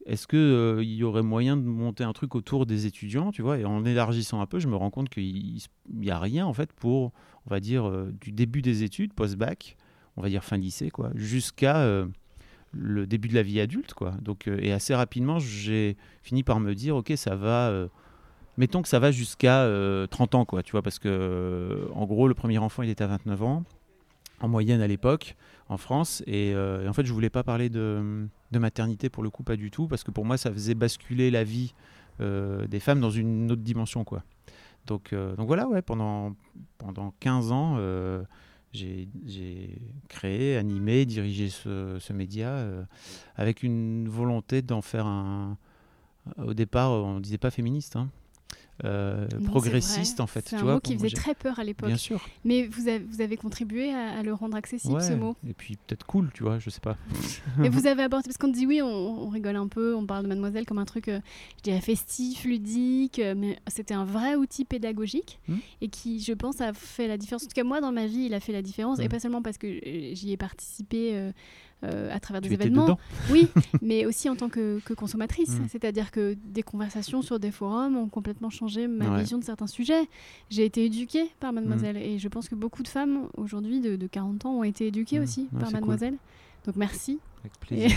est-ce 0.06 0.28
que 0.28 0.38
euh, 0.38 0.84
y 0.84 1.04
aurait 1.04 1.24
moyen 1.24 1.58
de 1.58 1.64
monter 1.64 2.04
un 2.04 2.14
truc 2.14 2.36
autour 2.36 2.66
des 2.66 2.86
étudiants, 2.86 3.32
tu 3.32 3.42
vois? 3.42 3.58
Et 3.58 3.66
en 3.66 3.86
élargissant 3.86 4.42
un 4.42 4.46
peu, 4.46 4.60
je 4.60 4.68
me 4.68 4.76
rends 4.76 4.92
compte 4.92 5.10
qu'il 5.10 5.60
n'y 5.92 6.12
a 6.12 6.20
rien 6.20 6.46
en 6.46 6.54
fait 6.54 6.72
pour, 6.74 7.14
on 7.46 7.50
va 7.50 7.60
dire, 7.60 7.92
du 8.22 8.32
début 8.32 8.62
des 8.62 8.84
études, 8.84 9.14
post-bac, 9.14 9.78
on 10.16 10.22
va 10.22 10.30
dire 10.30 10.44
fin 10.44 10.58
lycée, 10.58 10.92
quoi, 10.92 11.10
jusqu'à 11.16 12.06
le 12.74 13.08
début 13.08 13.30
de 13.30 13.36
la 13.36 13.44
vie 13.44 13.60
adulte, 13.60 13.94
quoi. 13.94 14.12
Donc, 14.22 14.48
et 14.48 14.72
assez 14.74 14.94
rapidement, 14.94 15.40
j'ai 15.40 15.96
fini 16.22 16.44
par 16.44 16.60
me 16.60 16.76
dire, 16.76 16.98
ok, 16.98 17.14
ça 17.16 17.36
va 17.36 17.88
mettons 18.58 18.82
que 18.82 18.88
ça 18.88 19.00
va 19.00 19.12
jusqu'à 19.12 19.68
30 20.10 20.36
ans, 20.36 20.46
quoi, 20.46 20.64
tu 20.64 20.72
vois, 20.72 20.82
parce 20.82 21.00
que, 21.00 21.90
en 21.94 22.06
gros, 22.06 22.28
le 22.28 22.34
premier 22.34 22.58
enfant, 22.58 22.84
il 22.84 22.90
était 22.90 23.04
à 23.04 23.08
29 23.08 23.44
ans, 23.44 23.64
en 24.40 24.48
moyenne 24.48 24.82
à 24.82 24.88
l'époque, 24.88 25.36
en 25.70 25.78
France, 25.78 26.24
et, 26.28 26.54
en 26.56 26.94
fait, 26.94 27.06
je 27.06 27.14
voulais 27.14 27.30
pas 27.30 27.44
parler 27.44 27.70
de, 27.70 28.28
maternité 28.52 29.10
pour 29.10 29.24
le 29.24 29.30
coup, 29.30 29.44
pas 29.44 29.56
du 29.56 29.72
tout, 29.72 29.88
parce 29.88 30.04
que 30.04 30.12
pour 30.12 30.26
moi, 30.26 30.38
ça 30.38 30.52
faisait 30.52 30.76
basculer 30.76 31.32
la 31.32 31.44
vie 31.44 31.74
des 32.20 32.80
femmes 32.80 33.00
dans 33.00 33.12
une 33.12 33.52
autre 33.52 33.62
dimension, 33.62 34.04
quoi. 34.04 34.24
Donc, 34.86 35.14
donc 35.14 35.48
voilà, 35.48 35.68
ouais, 35.68 35.82
pendant, 35.82 36.36
pendant 36.78 37.14
15 37.20 37.52
ans, 37.52 37.78
j'ai 38.74 39.80
créé, 40.08 40.58
animé, 40.58 41.06
dirigé 41.06 41.50
ce, 41.50 42.14
média 42.14 42.50
euh, 42.50 42.84
avec 43.36 43.64
une 43.64 44.08
volonté 44.08 44.62
d'en 44.62 44.82
faire 44.82 45.06
un. 45.06 45.58
Au 46.38 46.54
départ, 46.54 46.92
on 46.92 47.16
ne 47.16 47.20
disait 47.22 47.38
pas 47.38 47.52
féministe. 47.52 47.96
Hein. 47.96 48.10
Euh, 48.86 49.28
progressiste 49.46 50.20
en 50.20 50.28
fait. 50.28 50.50
C'est 50.50 50.56
un 50.56 50.64
mot 50.64 50.80
qui 50.80 50.96
faisait 50.96 51.10
très 51.10 51.34
peur 51.34 51.60
à 51.60 51.64
l'époque. 51.64 51.88
Bien 51.88 51.98
sûr. 51.98 52.24
Mais 52.46 52.68
vous 52.68 52.88
avez, 52.88 53.00
vous 53.00 53.22
avez 53.22 53.36
contribué 53.36 53.92
à, 53.92 54.22
le 54.22 54.34
rendre 54.34 54.56
accessible 54.56 55.02
ce 55.02 55.14
mot. 55.14 55.36
Et 55.48 55.54
puis 55.54 55.78
peut-être 55.88 56.06
cool, 56.06 56.30
tu 56.34 56.44
vois, 56.44 56.60
je 56.60 56.70
sais 56.70 56.80
pas. 56.80 56.96
Et 57.64 57.70
vous 57.70 57.88
avez 57.88 58.04
abordé 58.04 58.26
parce 58.26 58.38
qu'on 58.38 58.50
dit 58.50 58.68
oui, 58.68 58.82
on, 58.82 59.30
rigole 59.30 59.56
un 59.56 59.68
peu, 59.68 59.96
on 59.96 60.06
parle 60.06 60.24
de 60.24 60.28
Mademoiselle 60.30 60.66
comme 60.66 60.78
un 60.78 60.86
truc, 60.86 61.08
euh, 61.08 61.20
je 61.58 61.64
dirais 61.64 61.82
festif, 61.82 62.46
ludique, 62.46 63.20
euh, 63.20 63.34
mais 63.36 63.58
c'était 63.68 63.96
un 63.96 64.06
vrai 64.06 64.36
outil 64.36 64.64
pédagogique 64.64 65.40
hmm. 65.48 65.56
et 65.82 65.88
qui, 65.90 66.20
je 66.20 66.34
pense, 66.34 66.62
a 66.62 66.74
fait 66.74 67.08
la 67.08 67.18
différence. 67.18 67.44
En 67.44 67.48
tout 67.48 67.56
cas, 67.56 67.64
moi, 67.64 67.82
dans 67.82 67.92
ma 67.92 68.06
vie, 68.06 68.26
il 68.26 68.34
a 68.34 68.40
fait 68.40 68.54
la 68.54 68.62
différence 68.62 69.00
et 69.00 69.10
pas 69.10 69.20
seulement 69.20 69.42
parce 69.42 69.58
que 69.58 69.68
j'y 70.14 70.32
ai 70.32 70.38
participé. 70.38 71.32
Euh, 71.84 72.10
à 72.12 72.20
travers 72.20 72.42
des 72.42 72.52
événements. 72.52 72.98
Oui, 73.30 73.50
mais 73.84 74.08
aussi 74.08 74.30
en 74.30 74.36
tant 74.36 74.50
que, 74.50 74.80
consommatrice. 74.96 75.60
Mm. 75.60 75.68
C'est-à-dire 75.70 76.10
que 76.10 76.36
des 76.46 76.64
conversations 76.64 77.22
sur 77.22 77.40
des 77.40 77.52
forums 77.52 77.96
ont 77.98 78.08
complètement 78.08 78.50
changé 78.50 78.88
ma 78.88 79.20
vision 79.20 79.38
de 79.38 79.44
certains 79.44 79.68
sujets. 79.68 80.10
J'ai 80.50 80.66
été 80.66 80.86
éduquée 80.86 81.30
par 81.40 81.54
Mademoiselle 81.54 81.96
mm. 81.96 82.02
et 82.02 82.18
je 82.18 82.28
pense 82.30 82.50
que 82.50 82.56
beaucoup 82.56 82.82
de 82.82 82.88
femmes 82.88 83.30
aujourd'hui 83.38 83.80
de, 83.80 84.08
40 84.08 84.48
ans 84.48 84.54
ont 84.56 84.64
été 84.64 84.88
éduquées 84.88 85.20
mm. 85.20 85.24
aussi 85.24 85.50
par 85.60 85.72
Mademoiselle. 85.72 86.16
Donc 86.66 86.78
merci. 86.78 87.20
Avec 87.42 87.60
plaisir. 87.60 87.92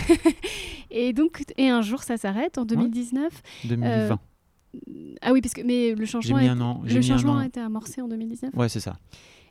Et, 0.93 1.13
donc, 1.13 1.45
et 1.57 1.69
un 1.69 1.81
jour, 1.81 2.03
ça 2.03 2.17
s'arrête 2.17 2.57
en 2.57 2.65
2019. 2.65 3.31
2020. 3.63 3.87
Euh, 3.87 4.15
ah 5.21 5.31
oui, 5.31 5.39
parce 5.39 5.53
que 5.53 5.61
mais 5.61 5.95
le 5.95 6.05
changement, 6.05 6.37
le 6.83 7.01
changement 7.01 7.37
a 7.37 7.45
été 7.45 7.61
amorcé 7.61 8.01
en 8.01 8.09
2019. 8.09 8.53
Ouais, 8.55 8.67
c'est 8.67 8.81
ça. 8.81 8.97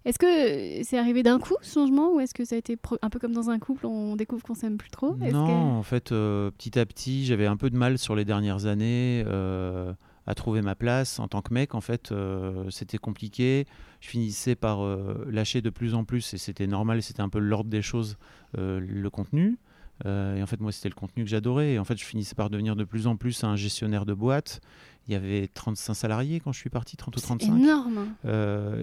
Est-ce 0.04 0.18
que 0.18 0.82
c'est 0.82 0.98
arrivé 0.98 1.22
d'un 1.22 1.38
coup 1.38 1.56
ce 1.60 1.74
changement 1.74 2.14
ou 2.14 2.20
est-ce 2.20 2.32
que 2.32 2.44
ça 2.44 2.54
a 2.54 2.58
été 2.58 2.78
un 3.02 3.10
peu 3.10 3.18
comme 3.18 3.32
dans 3.32 3.50
un 3.50 3.58
couple, 3.58 3.86
on 3.86 4.16
découvre 4.16 4.42
qu'on 4.42 4.54
s'aime 4.54 4.78
plus 4.78 4.90
trop? 4.90 5.14
Non, 5.16 5.78
en 5.78 5.82
fait, 5.82 6.12
euh, 6.12 6.50
petit 6.52 6.78
à 6.78 6.86
petit, 6.86 7.26
j'avais 7.26 7.46
un 7.46 7.56
peu 7.56 7.68
de 7.68 7.76
mal 7.76 7.98
sur 7.98 8.16
les 8.16 8.24
dernières 8.24 8.64
années 8.64 9.22
euh, 9.26 9.92
à 10.26 10.34
trouver 10.34 10.62
ma 10.62 10.74
place 10.74 11.18
en 11.18 11.28
tant 11.28 11.42
que 11.42 11.52
mec. 11.52 11.74
En 11.74 11.82
fait, 11.82 12.12
euh, 12.12 12.70
c'était 12.70 12.96
compliqué. 12.96 13.66
Je 14.00 14.08
finissais 14.08 14.54
par 14.54 14.80
lâcher 15.26 15.60
de 15.60 15.68
plus 15.68 15.94
en 15.94 16.04
plus 16.04 16.32
et 16.32 16.38
c'était 16.38 16.66
normal, 16.66 17.02
c'était 17.02 17.20
un 17.20 17.28
peu 17.28 17.38
l'ordre 17.38 17.68
des 17.68 17.82
choses, 17.82 18.16
le 18.56 19.08
contenu. 19.10 19.58
et 20.06 20.42
en 20.42 20.46
fait, 20.46 20.60
moi, 20.60 20.72
c'était 20.72 20.88
le 20.88 20.94
contenu 20.94 21.24
que 21.24 21.28
j'adorais. 21.28 21.74
Et 21.74 21.78
en 21.78 21.84
fait, 21.84 21.98
je 21.98 22.04
finissais 22.04 22.34
par 22.34 22.48
devenir 22.48 22.74
de 22.74 22.84
plus 22.84 23.06
en 23.06 23.16
plus 23.16 23.44
un 23.44 23.56
gestionnaire 23.56 24.06
de 24.06 24.14
boîte. 24.14 24.62
Il 25.06 25.12
y 25.12 25.16
avait 25.16 25.48
35 25.52 25.92
salariés 25.92 26.40
quand 26.40 26.52
je 26.52 26.58
suis 26.58 26.70
parti, 26.70 26.96
30 26.96 27.14
ou 27.18 27.20
35. 27.20 27.54
énorme. 27.54 28.06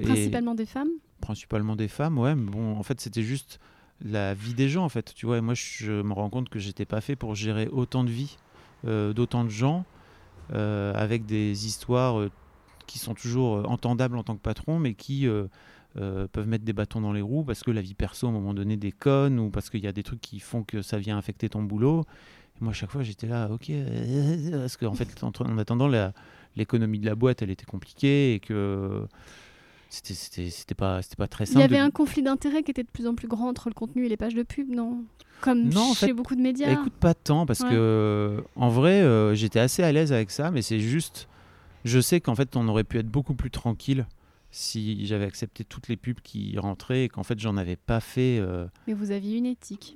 Principalement 0.03 0.53
des 0.53 0.67
femmes? 0.67 0.89
Principalement 1.21 1.75
des 1.75 1.87
femmes, 1.87 2.17
ouais. 2.17 2.35
Mais 2.35 2.51
bon, 2.51 2.77
en 2.77 2.83
fait, 2.83 2.99
c'était 3.01 3.23
juste 3.23 3.59
la 4.03 4.33
vie 4.33 4.53
des 4.53 4.69
gens, 4.69 4.83
en 4.83 4.89
fait. 4.89 5.13
Tu 5.15 5.25
vois, 5.25 5.41
moi, 5.41 5.53
je 5.53 6.01
me 6.01 6.13
rends 6.13 6.29
compte 6.29 6.49
que 6.49 6.59
j'étais 6.59 6.85
pas 6.85 7.01
fait 7.01 7.15
pour 7.15 7.35
gérer 7.35 7.67
autant 7.67 8.03
de 8.03 8.09
vies, 8.09 8.37
euh, 8.85 9.13
d'autant 9.13 9.43
de 9.43 9.49
gens, 9.49 9.85
euh, 10.53 10.93
avec 10.93 11.25
des 11.25 11.65
histoires 11.65 12.19
euh, 12.19 12.31
qui 12.85 12.99
sont 12.99 13.13
toujours 13.13 13.69
entendables 13.69 14.17
en 14.17 14.23
tant 14.23 14.35
que 14.35 14.41
patron, 14.41 14.79
mais 14.79 14.93
qui 14.93 15.27
peuvent 15.95 16.47
mettre 16.47 16.63
des 16.63 16.73
bâtons 16.73 17.01
dans 17.01 17.11
les 17.11 17.21
roues 17.21 17.43
parce 17.43 17.63
que 17.63 17.71
la 17.71 17.81
vie 17.81 17.95
perso, 17.95 18.27
à 18.27 18.29
un 18.29 18.33
moment 18.33 18.53
donné, 18.53 18.77
déconne 18.77 19.39
ou 19.39 19.49
parce 19.49 19.69
qu'il 19.69 19.83
y 19.83 19.87
a 19.87 19.91
des 19.91 20.03
trucs 20.03 20.21
qui 20.21 20.39
font 20.39 20.63
que 20.63 20.81
ça 20.81 20.97
vient 20.97 21.17
affecter 21.17 21.49
ton 21.49 21.63
boulot. 21.63 22.05
Et 22.55 22.63
moi, 22.63 22.71
à 22.71 22.73
chaque 22.73 22.91
fois, 22.91 23.03
j'étais 23.03 23.27
là, 23.27 23.49
ok, 23.51 23.71
parce 24.51 24.77
qu'en 24.77 24.93
fait, 24.93 25.21
en 25.21 25.57
attendant, 25.57 25.89
l'économie 26.55 26.99
de 26.99 27.05
la 27.05 27.15
boîte, 27.15 27.41
elle 27.41 27.49
était 27.49 27.65
compliquée 27.65 28.35
et 28.35 28.39
que 28.39 29.05
c'était 29.89 30.75
pas 30.75 31.01
c'était 31.01 31.15
pas 31.15 31.27
très 31.27 31.45
simple. 31.45 31.59
Il 31.59 31.61
y 31.61 31.65
avait 31.65 31.77
un 31.77 31.91
conflit 31.91 32.21
d'intérêts 32.21 32.63
qui 32.63 32.71
était 32.71 32.83
de 32.83 32.89
plus 32.89 33.07
en 33.07 33.15
plus 33.15 33.27
grand 33.27 33.47
entre 33.47 33.69
le 33.69 33.73
contenu 33.73 34.05
et 34.05 34.09
les 34.09 34.17
pages 34.17 34.35
de 34.35 34.43
pub, 34.43 34.69
non? 34.69 35.03
Comme 35.41 35.69
non, 35.69 35.93
chez 35.93 36.13
beaucoup 36.13 36.35
de 36.35 36.41
médias. 36.41 36.71
Écoute, 36.71 36.93
pas 36.93 37.13
tant 37.13 37.45
parce 37.45 37.63
que 37.63 38.43
en 38.55 38.69
vrai, 38.69 39.01
euh, 39.01 39.35
j'étais 39.35 39.59
assez 39.59 39.83
à 39.83 39.91
l'aise 39.91 40.11
avec 40.11 40.31
ça, 40.31 40.51
mais 40.51 40.61
c'est 40.61 40.79
juste, 40.79 41.27
je 41.85 41.99
sais 41.99 42.19
qu'en 42.19 42.35
fait, 42.35 42.55
on 42.55 42.67
aurait 42.67 42.83
pu 42.83 42.97
être 42.97 43.07
beaucoup 43.07 43.35
plus 43.35 43.51
tranquille 43.51 44.07
si 44.49 45.05
j'avais 45.05 45.25
accepté 45.25 45.63
toutes 45.63 45.87
les 45.87 45.97
pubs 45.97 46.19
qui 46.21 46.57
rentraient 46.57 47.03
et 47.03 47.09
qu'en 47.09 47.23
fait, 47.23 47.39
j'en 47.39 47.57
avais 47.57 47.75
pas 47.75 47.99
fait. 47.99 48.39
Euh. 48.39 48.65
Mais 48.87 48.93
vous 48.93 49.11
aviez 49.11 49.37
une 49.37 49.45
éthique. 49.45 49.95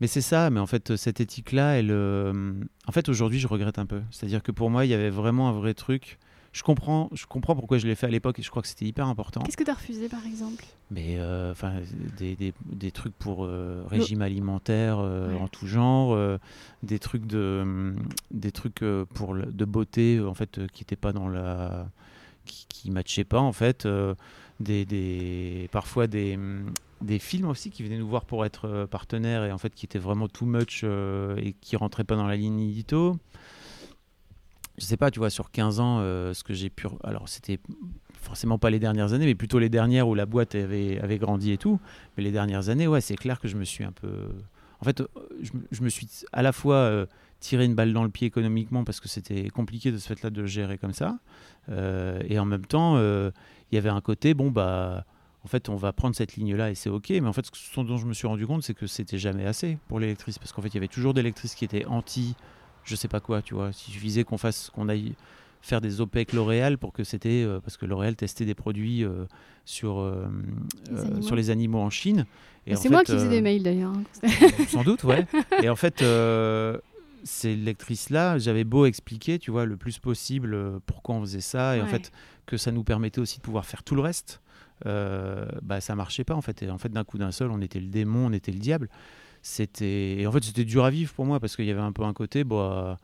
Mais 0.00 0.08
c'est 0.08 0.20
ça, 0.22 0.50
mais 0.50 0.58
en 0.58 0.66
fait, 0.66 0.96
cette 0.96 1.20
éthique-là, 1.20 1.78
elle, 1.78 1.92
euh, 1.92 2.52
en 2.86 2.92
fait, 2.92 3.08
aujourd'hui, 3.08 3.38
je 3.38 3.46
regrette 3.46 3.78
un 3.78 3.86
peu. 3.86 4.02
C'est-à-dire 4.10 4.42
que 4.42 4.50
pour 4.50 4.70
moi, 4.70 4.84
il 4.84 4.88
y 4.90 4.94
avait 4.94 5.10
vraiment 5.10 5.48
un 5.48 5.52
vrai 5.52 5.74
truc 5.74 6.18
je 6.52 6.62
comprends, 6.62 7.08
je 7.12 7.24
comprends 7.24 7.56
pourquoi 7.56 7.78
je 7.78 7.86
l'ai 7.86 7.94
fait 7.94 8.06
à 8.06 8.10
l'époque 8.10 8.38
et 8.38 8.42
je 8.42 8.50
crois 8.50 8.60
que 8.60 8.68
c'était 8.68 8.84
hyper 8.84 9.06
important. 9.06 9.40
Qu'est-ce 9.40 9.56
que 9.56 9.64
tu 9.64 9.70
as 9.70 9.74
refusé 9.74 10.08
par 10.08 10.24
exemple? 10.26 10.64
Mais 10.90 11.16
euh, 11.16 11.52
enfin 11.52 11.76
des, 12.18 12.36
des, 12.36 12.52
des, 12.66 12.90
trucs 12.90 13.14
pour 13.14 13.44
euh, 13.44 13.82
régime 13.88 14.20
alimentaire 14.20 14.98
euh, 14.98 15.34
en 15.38 15.48
tout 15.48 15.66
genre, 15.66 16.18
des 16.82 16.98
trucs 16.98 17.26
de 17.26 17.94
des 18.30 18.52
trucs 18.52 18.84
pour 19.14 19.34
de 19.34 19.64
beauté 19.64 20.20
en 20.20 20.34
fait 20.34 20.60
qui 20.72 20.82
n'étaient 20.82 20.96
pas 20.96 21.12
dans 21.12 21.28
la 21.28 21.88
qui, 22.44 22.66
qui 22.68 22.90
matchaient 22.90 23.24
pas 23.24 23.40
en 23.40 23.52
fait, 23.52 23.88
des, 24.60 24.84
des 24.84 25.70
parfois 25.72 26.06
des 26.06 26.38
des 27.00 27.18
films 27.18 27.48
aussi 27.48 27.70
qui 27.70 27.82
venaient 27.82 27.98
nous 27.98 28.08
voir 28.08 28.26
pour 28.26 28.44
être 28.44 28.86
partenaires 28.90 29.44
et 29.44 29.52
en 29.52 29.58
fait 29.58 29.74
qui 29.74 29.86
étaient 29.86 29.98
vraiment 29.98 30.28
too 30.28 30.44
much 30.44 30.84
et 30.84 31.54
qui 31.62 31.76
rentraient 31.76 32.04
pas 32.04 32.16
dans 32.16 32.26
la 32.26 32.36
ligne 32.36 32.60
édito 32.60 33.16
je 34.78 34.84
sais 34.84 34.96
pas, 34.96 35.10
tu 35.10 35.18
vois, 35.18 35.30
sur 35.30 35.50
15 35.50 35.80
ans, 35.80 35.98
euh, 36.00 36.32
ce 36.34 36.44
que 36.44 36.54
j'ai 36.54 36.70
pu. 36.70 36.86
Alors, 37.04 37.28
c'était 37.28 37.58
forcément 38.20 38.58
pas 38.58 38.70
les 38.70 38.78
dernières 38.78 39.12
années, 39.12 39.26
mais 39.26 39.34
plutôt 39.34 39.58
les 39.58 39.68
dernières 39.68 40.08
où 40.08 40.14
la 40.14 40.26
boîte 40.26 40.54
avait, 40.54 41.18
grandi 41.18 41.52
et 41.52 41.58
tout. 41.58 41.78
Mais 42.16 42.22
les 42.22 42.32
dernières 42.32 42.68
années, 42.68 42.86
ouais, 42.86 43.00
c'est 43.00 43.16
clair 43.16 43.38
que 43.40 43.48
je 43.48 43.56
me 43.56 43.64
suis 43.64 43.84
un 43.84 43.92
peu. 43.92 44.28
En 44.80 44.84
fait, 44.84 45.02
je, 45.70 45.82
me 45.82 45.88
suis 45.88 46.08
à 46.32 46.42
la 46.42 46.52
fois 46.52 46.76
euh, 46.76 47.06
tiré 47.38 47.64
une 47.64 47.74
balle 47.74 47.92
dans 47.92 48.02
le 48.02 48.08
pied 48.08 48.26
économiquement 48.26 48.82
parce 48.82 48.98
que 48.98 49.08
c'était 49.08 49.48
compliqué 49.50 49.92
de 49.92 49.98
ce 49.98 50.08
fait-là 50.08 50.30
de 50.30 50.44
gérer 50.46 50.78
comme 50.78 50.92
ça. 50.92 51.18
Euh, 51.68 52.20
et 52.28 52.38
en 52.38 52.44
même 52.44 52.66
temps, 52.66 52.98
il 52.98 53.74
y 53.74 53.78
avait 53.78 53.90
un 53.90 54.00
côté, 54.00 54.34
bon, 54.34 54.50
bah. 54.50 55.04
En 55.44 55.48
fait, 55.48 55.68
on 55.68 55.74
va 55.74 55.92
prendre 55.92 56.14
cette 56.14 56.36
ligne-là 56.36 56.70
et 56.70 56.76
c'est 56.76 56.88
OK. 56.88 57.10
Mais 57.10 57.26
en 57.26 57.32
fait, 57.32 57.44
ce 57.52 57.80
dont 57.80 57.96
je 57.96 58.06
me 58.06 58.12
suis 58.12 58.28
rendu 58.28 58.46
compte, 58.46 58.62
c'est 58.62 58.74
que 58.74 58.86
c'était 58.86 59.18
jamais 59.18 59.44
assez 59.44 59.76
pour 59.88 59.98
l'électrice. 59.98 60.38
Parce 60.38 60.52
qu'en 60.52 60.62
fait, 60.62 60.68
il 60.68 60.74
y 60.74 60.76
avait 60.76 60.86
toujours 60.86 61.14
des 61.14 61.22
lectrices 61.22 61.56
qui 61.56 61.64
étaient 61.64 61.84
anti 61.86 62.36
je 62.84 62.96
sais 62.96 63.08
pas 63.08 63.20
quoi, 63.20 63.42
tu 63.42 63.54
vois. 63.54 63.68
Il 63.68 63.92
suffisait 63.92 64.24
qu'on 64.24 64.38
fasse, 64.38 64.70
qu'on 64.70 64.88
aille 64.88 65.14
faire 65.62 65.80
des 65.80 66.00
OPEC 66.00 66.32
L'Oréal 66.32 66.76
pour 66.76 66.92
que 66.92 67.04
c'était 67.04 67.44
euh, 67.44 67.60
parce 67.60 67.76
que 67.76 67.86
L'Oréal 67.86 68.16
testait 68.16 68.44
des 68.44 68.54
produits 68.54 69.04
euh, 69.04 69.24
sur 69.64 70.00
euh, 70.00 70.26
les 70.90 71.22
sur 71.22 71.36
les 71.36 71.50
animaux 71.50 71.78
en 71.78 71.90
Chine. 71.90 72.26
c'est 72.74 72.90
moi 72.90 73.04
qui 73.04 73.12
faisais 73.12 73.28
des 73.28 73.40
mails 73.40 73.62
d'ailleurs. 73.62 73.92
Hein. 73.92 74.28
sans 74.68 74.82
doute, 74.82 75.04
ouais. 75.04 75.24
Et 75.62 75.68
en 75.68 75.76
fait, 75.76 76.04
ces 77.24 77.54
lectrices-là, 77.54 78.38
j'avais 78.38 78.64
beau 78.64 78.84
expliquer, 78.86 79.38
tu 79.38 79.52
vois, 79.52 79.64
le 79.64 79.76
plus 79.76 80.00
possible 80.00 80.80
pourquoi 80.86 81.14
on 81.14 81.20
faisait 81.20 81.40
ça 81.40 81.76
et 81.76 81.80
en 81.80 81.86
fait 81.86 82.10
que 82.44 82.56
ça 82.56 82.72
nous 82.72 82.82
permettait 82.82 83.20
aussi 83.20 83.38
de 83.38 83.42
pouvoir 83.42 83.64
faire 83.64 83.84
tout 83.84 83.94
le 83.94 84.02
reste. 84.02 84.42
bah 84.84 85.80
ça 85.80 85.94
marchait 85.94 86.24
pas 86.24 86.34
en 86.34 86.42
fait. 86.42 86.64
Et 86.64 86.70
en 86.70 86.78
fait, 86.78 86.90
d'un 86.90 87.04
coup 87.04 87.18
d'un 87.18 87.30
seul, 87.30 87.52
on 87.52 87.60
était 87.60 87.80
le 87.80 87.86
démon, 87.86 88.26
on 88.26 88.32
était 88.32 88.52
le 88.52 88.58
diable 88.58 88.88
c'était 89.42 90.24
en 90.26 90.32
fait 90.32 90.44
c'était 90.44 90.64
dur 90.64 90.84
à 90.84 90.90
vivre 90.90 91.12
pour 91.12 91.24
moi 91.24 91.40
parce 91.40 91.56
qu'il 91.56 91.64
y 91.66 91.70
avait 91.70 91.80
un 91.80 91.92
peu 91.92 92.04
un 92.04 92.12
côté 92.12 92.44
bah 92.44 92.96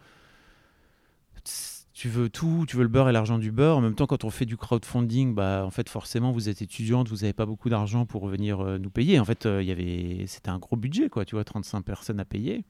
tu 1.98 2.08
veux 2.08 2.30
tout, 2.30 2.64
tu 2.68 2.76
veux 2.76 2.84
le 2.84 2.88
beurre 2.88 3.08
et 3.08 3.12
l'argent 3.12 3.38
du 3.38 3.50
beurre. 3.50 3.78
En 3.78 3.80
même 3.80 3.96
temps, 3.96 4.06
quand 4.06 4.22
on 4.22 4.30
fait 4.30 4.46
du 4.46 4.56
crowdfunding, 4.56 5.34
bah, 5.34 5.64
en 5.66 5.70
fait, 5.72 5.88
forcément, 5.88 6.30
vous 6.30 6.48
êtes 6.48 6.62
étudiante, 6.62 7.08
vous 7.08 7.16
n'avez 7.16 7.32
pas 7.32 7.44
beaucoup 7.44 7.68
d'argent 7.70 8.06
pour 8.06 8.28
venir 8.28 8.60
euh, 8.60 8.78
nous 8.78 8.88
payer. 8.88 9.18
En 9.18 9.24
fait, 9.24 9.46
euh, 9.46 9.60
il 9.60 9.68
y 9.68 9.72
avait, 9.72 10.24
c'était 10.28 10.50
un 10.50 10.60
gros 10.60 10.76
budget, 10.76 11.08
quoi. 11.08 11.24
Tu 11.24 11.34
vois, 11.34 11.42
35 11.42 11.82
personnes 11.82 12.20
à 12.20 12.24
payer. 12.24 12.62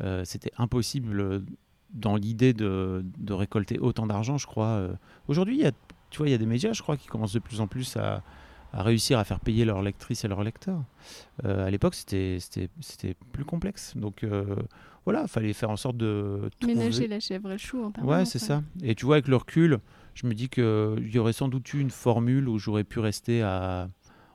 Euh, 0.00 0.24
c'était 0.24 0.50
impossible 0.58 1.44
dans 1.92 2.16
l'idée 2.16 2.52
de, 2.52 3.04
de, 3.16 3.32
récolter 3.32 3.78
autant 3.78 4.08
d'argent, 4.08 4.38
je 4.38 4.46
crois. 4.48 4.88
Aujourd'hui, 5.28 5.62
tu 6.10 6.18
vois, 6.18 6.26
il 6.26 6.32
y 6.32 6.34
a 6.34 6.38
des 6.38 6.44
médias, 6.44 6.72
je 6.72 6.82
crois, 6.82 6.96
qui 6.96 7.06
commencent 7.06 7.34
de 7.34 7.38
plus 7.38 7.60
en 7.60 7.68
plus 7.68 7.96
à, 7.96 8.24
à 8.74 8.82
réussir 8.82 9.18
à 9.20 9.24
faire 9.24 9.38
payer 9.38 9.64
leurs 9.64 9.82
lectrices 9.82 10.24
et 10.24 10.28
leurs 10.28 10.42
lecteurs. 10.42 10.82
Euh, 11.44 11.66
à 11.66 11.70
l'époque, 11.70 11.94
c'était 11.94 12.38
plus 13.32 13.44
complexe. 13.44 13.96
Donc 13.96 14.24
euh, 14.24 14.56
voilà, 15.04 15.22
il 15.22 15.28
fallait 15.28 15.52
faire 15.52 15.70
en 15.70 15.76
sorte 15.76 15.96
de. 15.96 16.50
Trouver... 16.58 16.74
Ménager 16.74 17.06
la 17.06 17.20
chèvre 17.20 17.50
et 17.50 17.52
le 17.52 17.58
chou 17.58 17.84
en 17.84 18.04
Ouais, 18.04 18.24
c'est 18.24 18.40
ça. 18.40 18.62
Et 18.82 18.96
tu 18.96 19.06
vois, 19.06 19.16
avec 19.16 19.28
le 19.28 19.36
recul, 19.36 19.78
je 20.14 20.26
me 20.26 20.34
dis 20.34 20.48
qu'il 20.48 21.08
y 21.12 21.18
aurait 21.18 21.32
sans 21.32 21.48
doute 21.48 21.72
eu 21.72 21.80
une 21.80 21.90
formule 21.90 22.48
où 22.48 22.58
j'aurais 22.58 22.84
pu 22.84 22.98
rester 22.98 23.42
à 23.42 23.88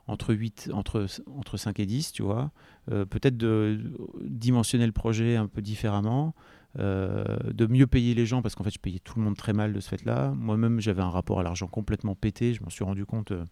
entre 0.06 0.34
8, 0.34 0.70
entre, 0.72 1.06
entre 1.38 1.56
5 1.56 1.78
et 1.78 1.86
10, 1.86 2.12
tu 2.12 2.22
vois. 2.22 2.50
Euh, 2.90 3.04
peut-être 3.04 3.36
de 3.36 3.78
dimensionner 4.22 4.86
le 4.86 4.92
projet 4.92 5.36
un 5.36 5.46
peu 5.46 5.62
différemment, 5.62 6.34
de 6.76 7.66
mieux 7.66 7.86
payer 7.86 8.14
les 8.14 8.26
gens 8.26 8.42
parce 8.42 8.54
qu'en 8.54 8.64
fait 8.64 8.70
je 8.70 8.78
payais 8.78 9.00
tout 9.00 9.18
le 9.18 9.24
monde 9.24 9.36
très 9.36 9.52
mal 9.52 9.72
de 9.72 9.80
ce 9.80 9.88
fait-là. 9.88 10.32
Moi-même 10.36 10.80
j'avais 10.80 11.02
un 11.02 11.10
rapport 11.10 11.40
à 11.40 11.42
l'argent 11.42 11.66
complètement 11.66 12.14
pété, 12.14 12.54
je 12.54 12.62
m'en 12.62 12.70
suis 12.70 12.84
rendu 12.84 13.04
compte 13.04 13.32
euh, 13.32 13.44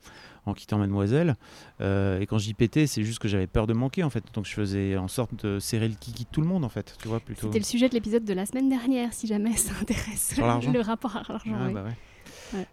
en 0.46 0.54
quittant 0.54 0.78
Mademoiselle. 0.78 1.36
Euh, 1.80 2.20
et 2.20 2.26
quand 2.26 2.38
j'y 2.38 2.54
pétais, 2.54 2.86
c'est 2.86 3.02
juste 3.02 3.18
que 3.18 3.28
j'avais 3.28 3.46
peur 3.46 3.66
de 3.66 3.72
manquer 3.72 4.04
en 4.04 4.10
fait, 4.10 4.24
donc 4.34 4.46
je 4.46 4.52
faisais 4.52 4.96
en 4.96 5.08
sorte 5.08 5.44
de 5.44 5.58
serrer 5.58 5.88
le 5.88 5.94
kiki 5.94 6.24
de 6.24 6.30
tout 6.30 6.40
le 6.40 6.46
monde 6.46 6.64
en 6.64 6.68
fait, 6.68 6.96
tu 7.00 7.08
vois 7.08 7.20
plutôt. 7.20 7.48
C'était 7.48 7.58
le 7.58 7.64
sujet 7.64 7.88
de 7.88 7.94
l'épisode 7.94 8.24
de 8.24 8.34
la 8.34 8.46
semaine 8.46 8.68
dernière, 8.68 9.12
si 9.12 9.26
jamais 9.26 9.56
ça 9.56 9.72
intéresse 9.80 10.36
le 10.36 10.80
rapport 10.80 11.16
à 11.16 11.22
l'argent. 11.28 11.52
Ah, 11.54 11.70
bah 11.72 11.84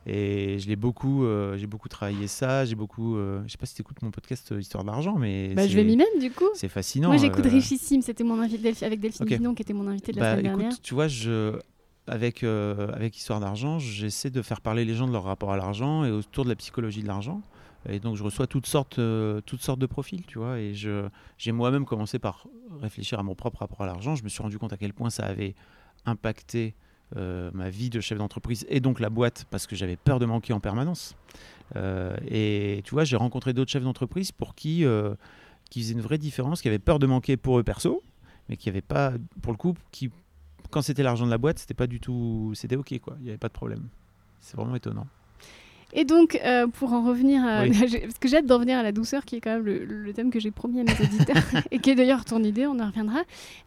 et 0.05 0.59
je 0.59 0.67
l'ai 0.67 0.75
beaucoup, 0.75 1.25
euh, 1.25 1.57
j'ai 1.57 1.67
beaucoup 1.67 1.89
travaillé 1.89 2.27
ça. 2.27 2.65
J'ai 2.65 2.75
beaucoup, 2.75 3.17
euh, 3.17 3.41
je 3.45 3.51
sais 3.51 3.57
pas 3.57 3.65
si 3.65 3.75
tu 3.75 3.81
écoutes 3.81 4.01
mon 4.01 4.11
podcast 4.11 4.51
euh, 4.51 4.59
Histoire 4.59 4.83
d'argent, 4.83 5.15
mais 5.17 5.53
bah, 5.53 5.67
je 5.67 5.75
vais 5.75 5.83
m'y 5.83 5.97
mettre 5.97 6.19
du 6.19 6.31
coup. 6.31 6.49
C'est 6.53 6.69
fascinant. 6.69 7.09
Moi 7.09 7.17
j'écoute 7.17 7.45
Richissime, 7.45 8.01
c'était 8.01 8.23
mon 8.23 8.39
invité 8.39 8.73
avec 8.85 8.99
Delphine 8.99 9.25
okay. 9.25 9.55
qui 9.55 9.61
était 9.61 9.73
mon 9.73 9.87
invité 9.87 10.11
de 10.11 10.19
la 10.19 10.23
bah, 10.23 10.31
semaine 10.31 10.57
dernière. 10.57 10.81
Tu 10.81 10.93
vois, 10.93 11.07
je 11.07 11.59
avec 12.07 12.43
avec 12.43 13.17
Histoire 13.17 13.39
d'argent, 13.39 13.79
j'essaie 13.79 14.29
de 14.29 14.41
faire 14.41 14.61
parler 14.61 14.85
les 14.85 14.95
gens 14.95 15.07
de 15.07 15.13
leur 15.13 15.23
rapport 15.23 15.51
à 15.51 15.57
l'argent 15.57 16.05
et 16.05 16.11
autour 16.11 16.43
de 16.43 16.49
la 16.49 16.55
psychologie 16.55 17.01
de 17.01 17.07
l'argent. 17.07 17.41
Et 17.87 17.99
donc 17.99 18.15
je 18.15 18.23
reçois 18.23 18.47
toutes 18.47 18.65
sortes, 18.65 18.99
toutes 19.45 19.61
sortes 19.61 19.79
de 19.79 19.85
profils, 19.85 20.25
tu 20.25 20.39
vois. 20.39 20.59
Et 20.59 20.73
j'ai 20.73 21.51
moi-même 21.51 21.85
commencé 21.85 22.19
par 22.19 22.47
réfléchir 22.81 23.19
à 23.19 23.23
mon 23.23 23.35
propre 23.35 23.59
rapport 23.59 23.81
à 23.81 23.85
l'argent. 23.85 24.15
Je 24.15 24.23
me 24.23 24.29
suis 24.29 24.41
rendu 24.41 24.57
compte 24.57 24.73
à 24.73 24.77
quel 24.77 24.93
point 24.93 25.09
ça 25.09 25.25
avait 25.25 25.55
impacté 26.05 26.75
euh, 27.17 27.49
ma 27.53 27.69
vie 27.69 27.89
de 27.89 28.01
chef 28.01 28.17
d'entreprise 28.17 28.65
et 28.69 28.79
donc 28.79 28.99
la 28.99 29.09
boîte 29.09 29.45
parce 29.49 29.67
que 29.67 29.75
j'avais 29.75 29.95
peur 29.95 30.19
de 30.19 30.25
manquer 30.25 30.53
en 30.53 30.59
permanence. 30.59 31.15
Euh, 31.75 32.15
et 32.27 32.81
tu 32.83 32.91
vois, 32.91 33.03
j'ai 33.03 33.15
rencontré 33.15 33.53
d'autres 33.53 33.71
chefs 33.71 33.83
d'entreprise 33.83 34.31
pour 34.31 34.53
qui, 34.53 34.85
euh, 34.85 35.15
qui 35.69 35.81
faisaient 35.81 35.93
une 35.93 36.01
vraie 36.01 36.17
différence, 36.17 36.61
qui 36.61 36.67
avaient 36.67 36.79
peur 36.79 36.99
de 36.99 37.07
manquer 37.07 37.37
pour 37.37 37.57
eux 37.59 37.63
perso, 37.63 38.03
mais 38.49 38.57
qui 38.57 38.69
n'avaient 38.69 38.81
pas, 38.81 39.13
pour 39.41 39.53
le 39.53 39.57
coup, 39.57 39.75
qui, 39.91 40.11
quand 40.71 40.81
c'était 40.81 41.03
l'argent 41.03 41.25
de 41.25 41.31
la 41.31 41.37
boîte, 41.37 41.59
c'était 41.59 41.73
pas 41.73 41.87
du 41.87 41.99
tout, 41.99 42.51
c'était 42.53 42.75
ok 42.75 42.99
quoi, 42.99 43.15
il 43.19 43.23
n'y 43.23 43.29
avait 43.29 43.37
pas 43.37 43.47
de 43.47 43.53
problème. 43.53 43.87
C'est 44.41 44.57
vraiment 44.57 44.75
étonnant. 44.75 45.07
Et 45.97 46.03
donc, 46.03 46.39
euh, 46.43 46.67
pour 46.67 46.91
en 46.91 47.03
revenir, 47.03 47.43
à, 47.43 47.63
parce 48.01 48.19
que 48.19 48.27
j'ai 48.27 48.37
hâte 48.37 48.45
d'en 48.45 48.59
venir 48.59 48.77
à 48.77 48.83
la 48.83 48.91
douceur, 48.91 49.23
qui 49.23 49.37
est 49.37 49.41
quand 49.41 49.51
même 49.51 49.63
le, 49.63 50.13
thème 50.13 50.29
que 50.29 50.41
j'ai 50.41 50.51
promis 50.51 50.81
à 50.81 50.83
mes 50.83 50.91
auditeurs, 50.91 51.43
et 51.71 51.79
qui 51.79 51.89
est 51.89 51.95
d'ailleurs 51.95 52.25
ton 52.25 52.43
idée, 52.43 52.67
on 52.67 52.79
en 52.79 52.87
reviendra. 52.87 53.21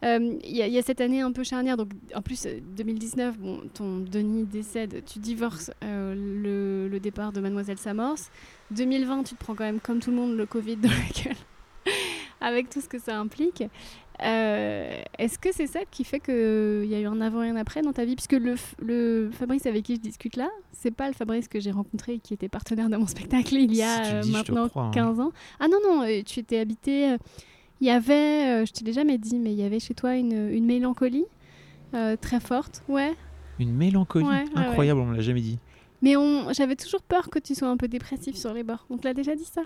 Euh, 0.05 0.37
il 0.43 0.55
y, 0.55 0.77
a 0.77 0.81
cette 0.83 1.01
année 1.01 1.21
un 1.21 1.31
peu 1.31 1.43
charnière, 1.43 1.75
donc 1.75 1.89
en 2.13 2.21
plus 2.21 2.47
2019, 2.77 3.35
euh, 3.35 3.37
bon, 3.41 3.61
ton 3.73 3.97
Denis 3.97 4.45
décède, 4.45 5.03
tu 5.11 5.17
divorces, 5.17 5.71
le, 5.81 6.87
le, 6.87 6.99
départ 6.99 7.31
de 7.31 7.41
Mademoiselle 7.41 7.79
s'amorce. 7.79 8.29
2020, 8.71 9.23
tu 9.23 9.35
te 9.35 9.43
prends 9.43 9.55
quand 9.55 9.63
même 9.63 9.79
comme 9.79 9.99
tout 9.99 10.11
le 10.11 10.17
monde 10.17 10.37
le 10.37 10.45
Covid 10.45 10.77
dans 10.77 10.89
la 10.89 11.23
gueule, 11.23 11.35
avec 12.41 12.69
tout 12.69 12.79
ce 12.79 12.87
que 12.87 12.99
ça 12.99 13.17
implique. 13.17 13.63
Euh, 14.23 15.01
est-ce 15.17 15.39
que 15.39 15.49
c'est 15.53 15.67
ça 15.67 15.79
qui 15.89 16.03
fait 16.03 16.19
qu'il 16.19 16.85
y 16.85 16.95
a 16.95 16.99
eu 16.99 17.05
un 17.05 17.21
avant 17.21 17.41
et 17.41 17.49
un 17.49 17.55
après 17.55 17.81
dans 17.81 17.93
ta 17.93 18.05
vie? 18.05 18.15
Puisque 18.15 18.33
le, 18.33 18.55
le 18.79 19.29
Fabrice 19.31 19.65
avec 19.65 19.83
qui 19.83 19.95
je 19.95 20.01
discute 20.01 20.35
là, 20.35 20.49
c'est 20.73 20.91
pas 20.91 21.07
le 21.07 21.13
Fabrice 21.13 21.47
que 21.47 21.59
j'ai 21.59 21.71
rencontré 21.71 22.15
et 22.15 22.19
qui 22.19 22.33
était 22.33 22.49
partenaire 22.49 22.89
de 22.89 22.97
mon 22.97 23.07
spectacle 23.07 23.55
il 23.55 23.75
y 23.75 23.81
a 23.81 24.23
maintenant 24.25 24.67
15 24.69 25.19
hein. 25.19 25.23
ans. 25.23 25.31
Ah 25.59 25.67
non, 25.67 25.77
non, 25.83 26.03
euh, 26.03 26.21
tu 26.25 26.39
étais 26.39 26.59
habité. 26.59 27.11
Euh, 27.11 27.17
il 27.81 27.87
y 27.87 27.91
avait, 27.91 28.65
je 28.65 28.73
t'ai 28.73 28.83
déjà 28.83 29.01
jamais 29.01 29.17
dit, 29.17 29.39
mais 29.39 29.53
il 29.53 29.57
y 29.57 29.63
avait 29.63 29.79
chez 29.79 29.93
toi 29.93 30.15
une, 30.15 30.49
une 30.49 30.65
mélancolie 30.65 31.23
très 31.93 32.41
forte. 32.41 32.83
Ouais. 32.89 33.15
Une 33.57 33.73
mélancolie? 33.73 34.27
Incroyable, 34.53 34.99
on 34.99 35.05
me 35.05 35.15
l'a 35.15 35.21
jamais 35.21 35.39
dit. 35.39 35.59
Mais 36.01 36.15
j'avais 36.51 36.75
toujours 36.75 37.01
peur 37.01 37.29
que 37.29 37.39
tu 37.39 37.55
sois 37.55 37.69
un 37.69 37.77
peu 37.77 37.87
dépressif 37.87 38.35
sur 38.35 38.53
les 38.53 38.63
bords. 38.63 38.85
On 38.89 38.97
te 38.97 39.07
l'a 39.07 39.13
déjà 39.13 39.33
dit 39.33 39.45
ça? 39.45 39.61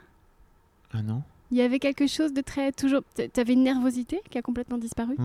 Ah 0.94 1.02
non? 1.02 1.24
Il 1.54 1.58
y 1.58 1.62
avait 1.62 1.78
quelque 1.78 2.08
chose 2.08 2.34
de 2.34 2.42
très 2.42 2.72
toujours. 2.72 3.02
Tu 3.16 3.40
avais 3.40 3.54
une 3.54 3.64
nervosité 3.64 4.20
qui 4.32 4.40
a 4.40 4.42
complètement 4.42 4.80
disparu. 4.80 5.16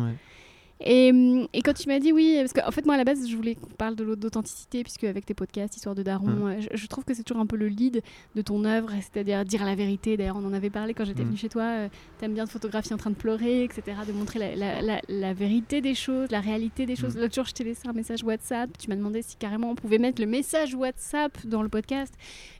Et, 0.80 1.08
et, 1.52 1.62
quand 1.62 1.72
tu 1.72 1.88
m'as 1.88 1.98
dit 1.98 2.12
oui, 2.12 2.36
parce 2.38 2.52
qu'en 2.52 2.70
fait, 2.70 2.86
moi 2.86 2.94
à 2.94 2.98
la 2.98 3.04
base, 3.04 3.28
je 3.28 3.36
voulais 3.36 3.56
qu'on 3.56 3.66
parle 3.66 3.96
de 3.96 4.14
d'authenticité, 4.14 4.84
puisque 4.84 5.04
avec 5.04 5.26
tes 5.26 5.34
podcasts, 5.34 5.76
Histoire 5.76 5.94
de 5.94 6.02
Daron, 6.02 6.28
mm. 6.28 6.46
euh, 6.46 6.60
je, 6.72 6.86
trouve 6.86 7.04
que 7.04 7.14
c'est 7.14 7.24
toujours 7.24 7.42
un 7.42 7.46
peu 7.46 7.56
le 7.56 7.66
lead 7.66 8.02
de 8.36 8.42
ton 8.42 8.64
œuvre, 8.64 8.90
c'est-à-dire 9.00 9.44
dire 9.44 9.64
la 9.64 9.74
vérité. 9.74 10.16
D'ailleurs, 10.16 10.36
on 10.36 10.44
en 10.44 10.52
avait 10.52 10.70
parlé 10.70 10.94
quand 10.94 11.04
j'étais 11.04 11.22
mm. 11.22 11.26
venue 11.26 11.36
chez 11.36 11.48
toi. 11.48 11.62
Euh, 11.62 11.88
tu 12.18 12.24
aimes 12.24 12.34
bien 12.34 12.46
te 12.46 12.50
photographier 12.50 12.94
en 12.94 12.96
train 12.96 13.10
de 13.10 13.16
pleurer, 13.16 13.64
etc., 13.64 13.82
de 14.06 14.12
montrer 14.12 14.38
la, 14.38 14.80
la, 14.80 15.00
la, 15.08 15.32
vérité 15.34 15.80
des 15.80 15.94
choses, 15.94 16.30
la 16.30 16.40
réalité 16.40 16.86
des 16.86 16.94
choses. 16.94 17.16
L'autre 17.16 17.34
jour, 17.34 17.44
je 17.44 17.54
t'ai 17.54 17.64
laissé 17.64 17.88
un 17.88 17.92
message 17.92 18.22
WhatsApp. 18.22 18.70
Tu 18.78 18.88
m'as 18.88 18.96
demandé 18.96 19.22
si 19.22 19.36
carrément 19.36 19.70
on 19.70 19.74
pouvait 19.74 19.98
mettre 19.98 20.20
le 20.20 20.28
message 20.28 20.74
WhatsApp 20.74 21.44
dans 21.44 21.62
le 21.62 21.68
podcast. 21.68 22.14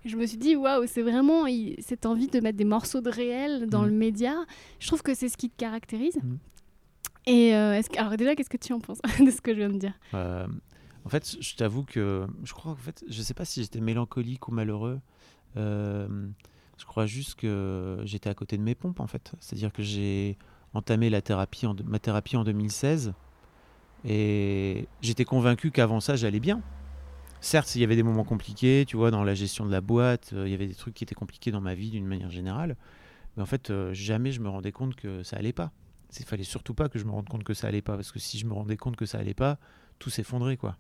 je 0.05 0.17
me 0.17 0.27
suis 0.27 0.39
dit, 0.39 0.57
waouh, 0.57 0.87
c'est 0.87 1.03
vraiment 1.03 1.45
cette 1.79 2.05
envie 2.05 2.27
de 2.27 2.41
mettre 2.41 2.59
des 2.59 2.65
morceaux 2.65 3.01
de 3.01 3.11
réel 3.11 3.67
dans 3.69 3.85
le 3.85 3.93
média. 3.93 4.35
Je 4.81 4.89
trouve 4.89 5.03
que 5.03 5.15
c'est 5.15 5.29
ce 5.29 5.37
qui 5.37 5.51
te 5.51 5.57
caractérise. 5.57 6.19
Et 7.29 7.55
euh, 7.55 7.79
alors 7.99 8.17
déjà, 8.17 8.35
qu'est-ce 8.35 8.49
que 8.49 8.57
tu 8.57 8.73
en 8.73 8.81
penses 8.81 9.01
de 9.21 9.31
ce 9.31 9.43
que 9.43 9.53
je 9.53 9.59
viens 9.59 9.69
de 9.69 9.77
dire 9.77 9.93
euh, 10.15 10.47
En 11.05 11.11
fait, 11.11 11.37
je 11.39 11.57
t'avoue 11.57 11.85
que 11.85 12.27
je 12.43 12.53
crois 12.55 12.73
en 12.73 12.77
fait, 12.77 13.05
je 13.07 13.21
sais 13.21 13.35
pas 13.35 13.45
si 13.45 13.63
j'étais 13.63 13.81
mélancolique 13.81 14.49
ou 14.49 14.51
malheureux. 14.51 14.99
Euh, 15.59 16.09
je 16.79 16.87
crois 16.87 17.05
juste 17.05 17.35
que 17.35 18.01
j'étais 18.05 18.31
à 18.31 18.35
côté 18.35 18.57
de 18.57 18.63
mes 18.63 18.75
pompes 18.75 19.01
en 19.01 19.07
fait. 19.07 19.33
C'est-à-dire 19.41 19.75
que 19.75 19.83
j'ai 19.83 20.39
entamé 20.73 21.11
ma 21.11 21.21
thérapie 21.21 21.67
en 21.67 22.45
2016 22.45 23.13
et 24.07 24.89
j'étais 25.03 25.25
convaincu 25.27 25.71
qu'avant 25.71 26.01
ça 26.01 26.17
j'allais 26.17 26.41
bien. 26.41 26.63
Certes, 27.43 27.75
il 27.77 27.83
y 27.83 27.85
avait 27.85 27.97
des 27.97 28.03
moments 28.03 28.25
compliqués, 28.25 28.85
tu 28.87 28.97
vois, 28.97 29.11
dans 29.11 29.23
la 29.23 29.35
gestion 29.35 29.67
de 29.67 29.71
la 29.71 29.83
boîte, 29.83 30.33
il 30.33 30.49
y 30.49 30.55
avait 30.55 30.67
des 30.67 30.75
trucs 30.75 30.95
qui 30.95 31.05
étaient 31.05 31.15
compliqués 31.15 31.51
dans 31.51 31.61
ma 31.61 31.75
vie 31.75 31.91
d'une 31.91 32.07
manière 32.07 32.31
générale, 32.31 32.75
mais 33.37 33.43
en 33.43 33.47
fait, 33.47 33.71
jamais 33.93 34.33
je 34.33 34.41
me 34.41 34.49
rendais 34.49 34.73
compte 34.73 34.97
que 34.97 35.23
ça 35.23 35.37
allait 35.37 35.53
pas. 35.53 35.73
Il 36.19 36.25
fallait 36.25 36.45
surtout 36.45 36.75
pas 36.75 36.89
que 36.89 36.99
je 36.99 37.05
me 37.05 37.11
rende 37.11 37.29
compte 37.29 37.45
que 37.45 37.55
ça 37.55 37.69
allait 37.69 37.83
pas, 37.83 37.95
parce 37.95 38.13
que 38.13 38.19
si 38.19 38.39
je 38.39 38.47
me 38.47 38.53
rendais 38.53 38.77
compte 38.77 38.97
que 38.97 39.07
ça 39.07 39.19
allait 39.19 39.35
pas, 39.35 39.59
tout 39.99 40.11
s'effondrait, 40.11 40.57
quoi. 40.57 40.77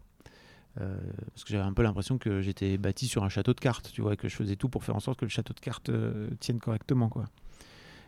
Euh, 0.81 0.97
parce 1.35 1.45
que 1.45 1.51
j'avais 1.51 1.65
un 1.65 1.73
peu 1.73 1.83
l'impression 1.83 2.19
que 2.19 2.41
j'étais 2.41 2.79
bâti 2.79 3.09
sur 3.09 3.25
un 3.25 3.29
château 3.29 3.53
de 3.53 3.61
cartes, 3.61 3.91
tu 3.93 4.01
vois, 4.01 4.15
et 4.15 4.17
que 4.17 4.29
je 4.29 4.37
faisais 4.37 4.57
tout 4.57 4.69
pour 4.69 4.85
faire 4.85 4.97
en 4.97 5.01
sorte 5.01 5.19
que 5.19 5.25
le 5.25 5.31
château 5.31 5.53
de 5.53 5.61
cartes 5.61 5.89
euh, 5.89 6.29
tienne 6.41 6.61
correctement, 6.61 7.09
quoi. 7.09 7.25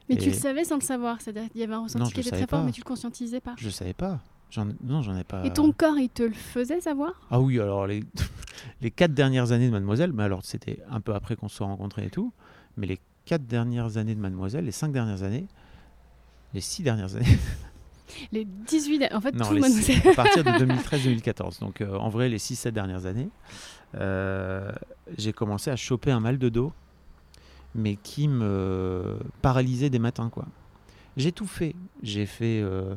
Mais 0.08 0.16
tu 0.16 0.30
le 0.30 0.34
savais 0.34 0.64
sans 0.64 0.76
le 0.76 0.82
savoir, 0.82 1.20
c'est-à-dire 1.20 1.48
qu'il 1.50 1.60
y 1.60 1.64
avait 1.64 1.74
un 1.74 1.84
ressenti 1.84 2.12
qui 2.12 2.20
était 2.20 2.30
très 2.30 2.46
fort, 2.46 2.64
mais 2.64 2.72
tu 2.72 2.80
le 2.80 2.84
conscientisais 2.84 3.40
pas. 3.40 3.54
Je 3.56 3.70
savais 3.70 3.94
pas. 3.94 4.20
Non, 4.82 5.02
j'en 5.02 5.16
ai 5.16 5.22
pas. 5.22 5.44
Et 5.44 5.52
ton 5.52 5.70
corps, 5.70 5.98
il 5.98 6.08
te 6.08 6.24
le 6.24 6.32
faisait 6.32 6.80
savoir? 6.80 7.12
Ah 7.30 7.40
oui, 7.40 7.60
alors 7.60 7.86
les, 7.86 8.02
les 8.80 8.90
quatre 8.90 9.14
dernières 9.14 9.52
années 9.52 9.66
de 9.66 9.72
Mademoiselle, 9.72 10.12
mais 10.12 10.24
alors 10.24 10.44
c'était 10.44 10.80
un 10.90 11.00
peu 11.00 11.14
après 11.14 11.36
qu'on 11.36 11.48
se 11.48 11.56
soit 11.56 11.66
rencontrés 11.66 12.06
et 12.06 12.10
tout, 12.10 12.32
mais 12.76 12.88
les 12.88 12.98
quatre 13.24 13.46
dernières 13.46 13.96
années 13.96 14.16
de 14.16 14.20
Mademoiselle, 14.20 14.64
les 14.64 14.72
cinq 14.72 14.90
dernières 14.90 15.22
années, 15.22 15.46
les 16.54 16.60
six 16.60 16.82
dernières 16.82 17.16
années. 17.16 17.26
Les 18.32 18.44
18, 18.44 19.08
en 19.12 19.20
fait, 19.20 19.34
non, 19.34 19.44
à 19.44 20.14
partir 20.14 20.44
de 20.44 20.50
2013-2014. 20.50 21.60
Donc, 21.60 21.80
euh, 21.80 21.96
en 21.96 22.08
vrai, 22.08 22.28
les 22.28 22.38
6-7 22.38 22.72
dernières 22.72 23.06
années, 23.06 23.28
euh, 23.94 24.72
j'ai 25.16 25.32
commencé 25.32 25.70
à 25.70 25.76
choper 25.76 26.10
un 26.10 26.20
mal 26.20 26.38
de 26.38 26.48
dos, 26.48 26.72
mais 27.74 27.96
qui 27.96 28.28
me 28.28 29.18
paralysait 29.42 29.90
des 29.90 29.98
matins, 29.98 30.28
quoi. 30.28 30.46
J'ai 31.16 31.32
tout 31.32 31.46
fait. 31.46 31.74
J'ai 32.02 32.26
fait 32.26 32.60
euh, 32.62 32.94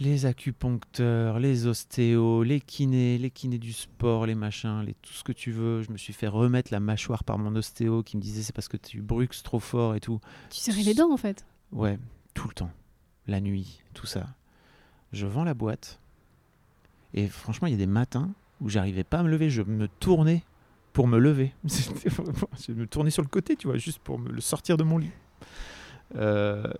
les 0.00 0.26
acupuncteurs, 0.26 1.38
les 1.38 1.66
ostéos, 1.66 2.42
les 2.42 2.60
kinés, 2.60 3.18
les 3.18 3.30
kinés 3.30 3.58
du 3.58 3.72
sport, 3.72 4.26
les 4.26 4.34
machins, 4.34 4.82
les, 4.84 4.94
tout 4.94 5.12
ce 5.12 5.24
que 5.24 5.32
tu 5.32 5.50
veux. 5.50 5.82
Je 5.82 5.92
me 5.92 5.98
suis 5.98 6.12
fait 6.12 6.28
remettre 6.28 6.72
la 6.72 6.80
mâchoire 6.80 7.24
par 7.24 7.38
mon 7.38 7.54
ostéo 7.56 8.02
qui 8.02 8.16
me 8.16 8.22
disait 8.22 8.42
c'est 8.42 8.54
parce 8.54 8.68
que 8.68 8.76
tu 8.76 9.02
bruxes 9.02 9.42
trop 9.42 9.60
fort 9.60 9.94
et 9.94 10.00
tout. 10.00 10.20
Tu 10.50 10.60
serrais 10.60 10.82
les 10.82 10.94
dents, 10.94 11.12
en 11.12 11.16
fait. 11.16 11.44
Ouais, 11.72 11.98
tout 12.34 12.48
le 12.48 12.54
temps, 12.54 12.70
la 13.26 13.40
nuit, 13.40 13.82
tout 13.94 14.06
ça. 14.06 14.26
Je 15.12 15.26
vends 15.26 15.44
la 15.44 15.54
boîte. 15.54 15.98
Et 17.14 17.28
franchement, 17.28 17.68
il 17.68 17.70
y 17.70 17.74
a 17.74 17.78
des 17.78 17.86
matins 17.86 18.30
où 18.60 18.68
j'arrivais 18.68 19.04
pas 19.04 19.20
à 19.20 19.22
me 19.22 19.30
lever. 19.30 19.48
Je 19.48 19.62
me 19.62 19.88
tournais 19.88 20.42
pour 20.92 21.06
me 21.06 21.18
lever. 21.18 21.52
je 21.64 22.72
me 22.72 22.86
tournais 22.86 23.10
sur 23.10 23.22
le 23.22 23.28
côté, 23.28 23.56
tu 23.56 23.68
vois, 23.68 23.76
juste 23.76 24.00
pour 24.00 24.18
me 24.18 24.30
le 24.30 24.40
sortir 24.40 24.76
de 24.76 24.82
mon 24.84 24.98
lit. 24.98 25.10
Euh, 26.16 26.72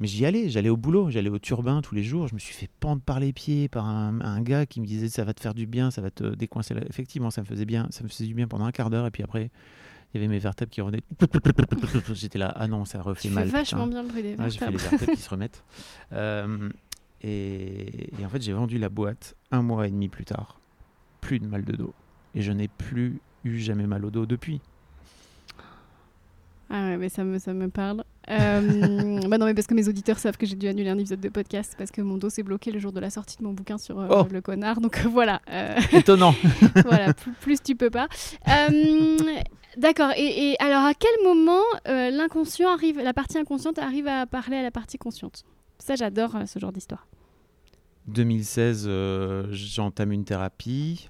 mais 0.00 0.08
j'y 0.08 0.26
allais, 0.26 0.48
j'allais 0.48 0.68
au 0.68 0.76
boulot, 0.76 1.10
j'allais 1.10 1.30
au 1.30 1.38
turbin 1.38 1.80
tous 1.80 1.94
les 1.94 2.02
jours. 2.02 2.26
Je 2.26 2.34
me 2.34 2.40
suis 2.40 2.54
fait 2.54 2.68
pendre 2.80 3.00
par 3.00 3.20
les 3.20 3.32
pieds 3.32 3.68
par 3.68 3.86
un, 3.86 4.20
un, 4.20 4.40
gars 4.40 4.66
qui 4.66 4.80
me 4.80 4.86
disait 4.86 5.08
ça 5.08 5.24
va 5.24 5.34
te 5.34 5.40
faire 5.40 5.54
du 5.54 5.66
bien, 5.66 5.90
ça 5.92 6.02
va 6.02 6.10
te 6.10 6.34
décoincer. 6.34 6.74
Effectivement, 6.88 7.30
ça 7.30 7.42
me 7.42 7.46
faisait 7.46 7.64
bien, 7.64 7.86
ça 7.90 8.02
me 8.02 8.08
faisait 8.08 8.26
du 8.26 8.34
bien 8.34 8.48
pendant 8.48 8.64
un 8.64 8.72
quart 8.72 8.90
d'heure. 8.90 9.06
Et 9.06 9.10
puis 9.12 9.22
après, 9.22 9.50
il 10.14 10.20
y 10.20 10.24
avait 10.24 10.32
mes 10.32 10.38
vertèbres 10.38 10.70
qui 10.70 10.80
revenaient. 10.80 11.02
J'étais 12.12 12.38
là, 12.38 12.52
ah 12.54 12.68
non, 12.68 12.84
ça 12.84 13.02
refait 13.02 13.28
mal. 13.30 13.48
vachement 13.48 13.88
bien 13.88 14.02
le 14.02 14.08
bruit 14.08 14.22
des 14.22 14.36
vertèbres. 14.36 14.50
j'ai 14.52 14.58
fait 14.58 14.70
les 14.70 14.76
vertèbres 14.76 15.12
qui 15.12 15.22
se 15.22 15.30
remettent. 15.30 15.64
Euh, 16.12 16.68
et, 17.22 18.10
en 18.22 18.28
fait, 18.28 18.42
j'ai 18.42 18.52
vendu 18.52 18.76
la 18.76 18.90
boîte 18.90 19.34
un 19.50 19.62
mois 19.62 19.88
et 19.88 19.90
demi 19.90 20.08
plus 20.08 20.26
tard. 20.26 20.60
Plus 21.22 21.40
de 21.40 21.46
mal 21.46 21.64
de 21.64 21.72
dos. 21.72 21.94
Et 22.34 22.42
je 22.42 22.52
n'ai 22.52 22.68
plus 22.68 23.18
eu 23.44 23.58
jamais 23.58 23.86
mal 23.86 24.04
au 24.04 24.10
dos 24.10 24.26
depuis. 24.26 24.60
Ah 26.68 26.88
ouais, 26.88 26.96
mais 26.98 27.08
ça 27.08 27.24
me, 27.24 27.38
ça 27.38 27.54
me 27.54 27.70
parle. 27.70 28.04
Euh, 28.28 29.20
bah 29.28 29.38
non, 29.38 29.46
mais 29.46 29.54
parce 29.54 29.66
que 29.66 29.74
mes 29.74 29.88
auditeurs 29.88 30.18
savent 30.18 30.36
que 30.36 30.44
j'ai 30.44 30.54
dû 30.54 30.68
annuler 30.68 30.90
un 30.90 30.98
épisode 30.98 31.20
de 31.20 31.30
podcast 31.30 31.74
parce 31.78 31.90
que 31.90 32.02
mon 32.02 32.18
dos 32.18 32.28
s'est 32.28 32.42
bloqué 32.42 32.70
le 32.70 32.78
jour 32.78 32.92
de 32.92 33.00
la 33.00 33.08
sortie 33.08 33.38
de 33.38 33.42
mon 33.42 33.54
bouquin 33.54 33.78
sur 33.78 33.98
euh, 33.98 34.06
oh. 34.10 34.26
le 34.30 34.42
connard. 34.42 34.80
Donc 34.82 35.00
voilà. 35.06 35.40
Étonnant. 35.92 36.34
voilà, 36.84 37.14
plus, 37.14 37.32
plus, 37.40 37.62
tu 37.62 37.74
peux 37.74 37.90
pas. 37.90 38.08
D'accord. 39.76 40.10
Et, 40.16 40.56
alors, 40.58 40.84
à 40.84 40.94
quel 40.94 41.10
moment 41.24 41.62
euh, 41.88 42.10
l'inconscient 42.10 42.68
arrive, 42.68 42.98
la 42.98 43.12
partie 43.12 43.38
inconsciente 43.38 43.78
arrive 43.78 44.06
à 44.06 44.26
parler 44.26 44.56
à 44.56 44.62
la 44.62 44.70
partie 44.70 44.98
consciente? 44.98 45.44
Ça, 45.78 45.96
j'adore 45.96 46.36
euh, 46.36 46.46
ce 46.46 46.58
genre 46.58 46.72
d'histoire. 46.72 47.06
2016, 48.06 48.84
euh, 48.86 49.46
j'entame 49.50 50.12
une 50.12 50.24
thérapie 50.24 51.08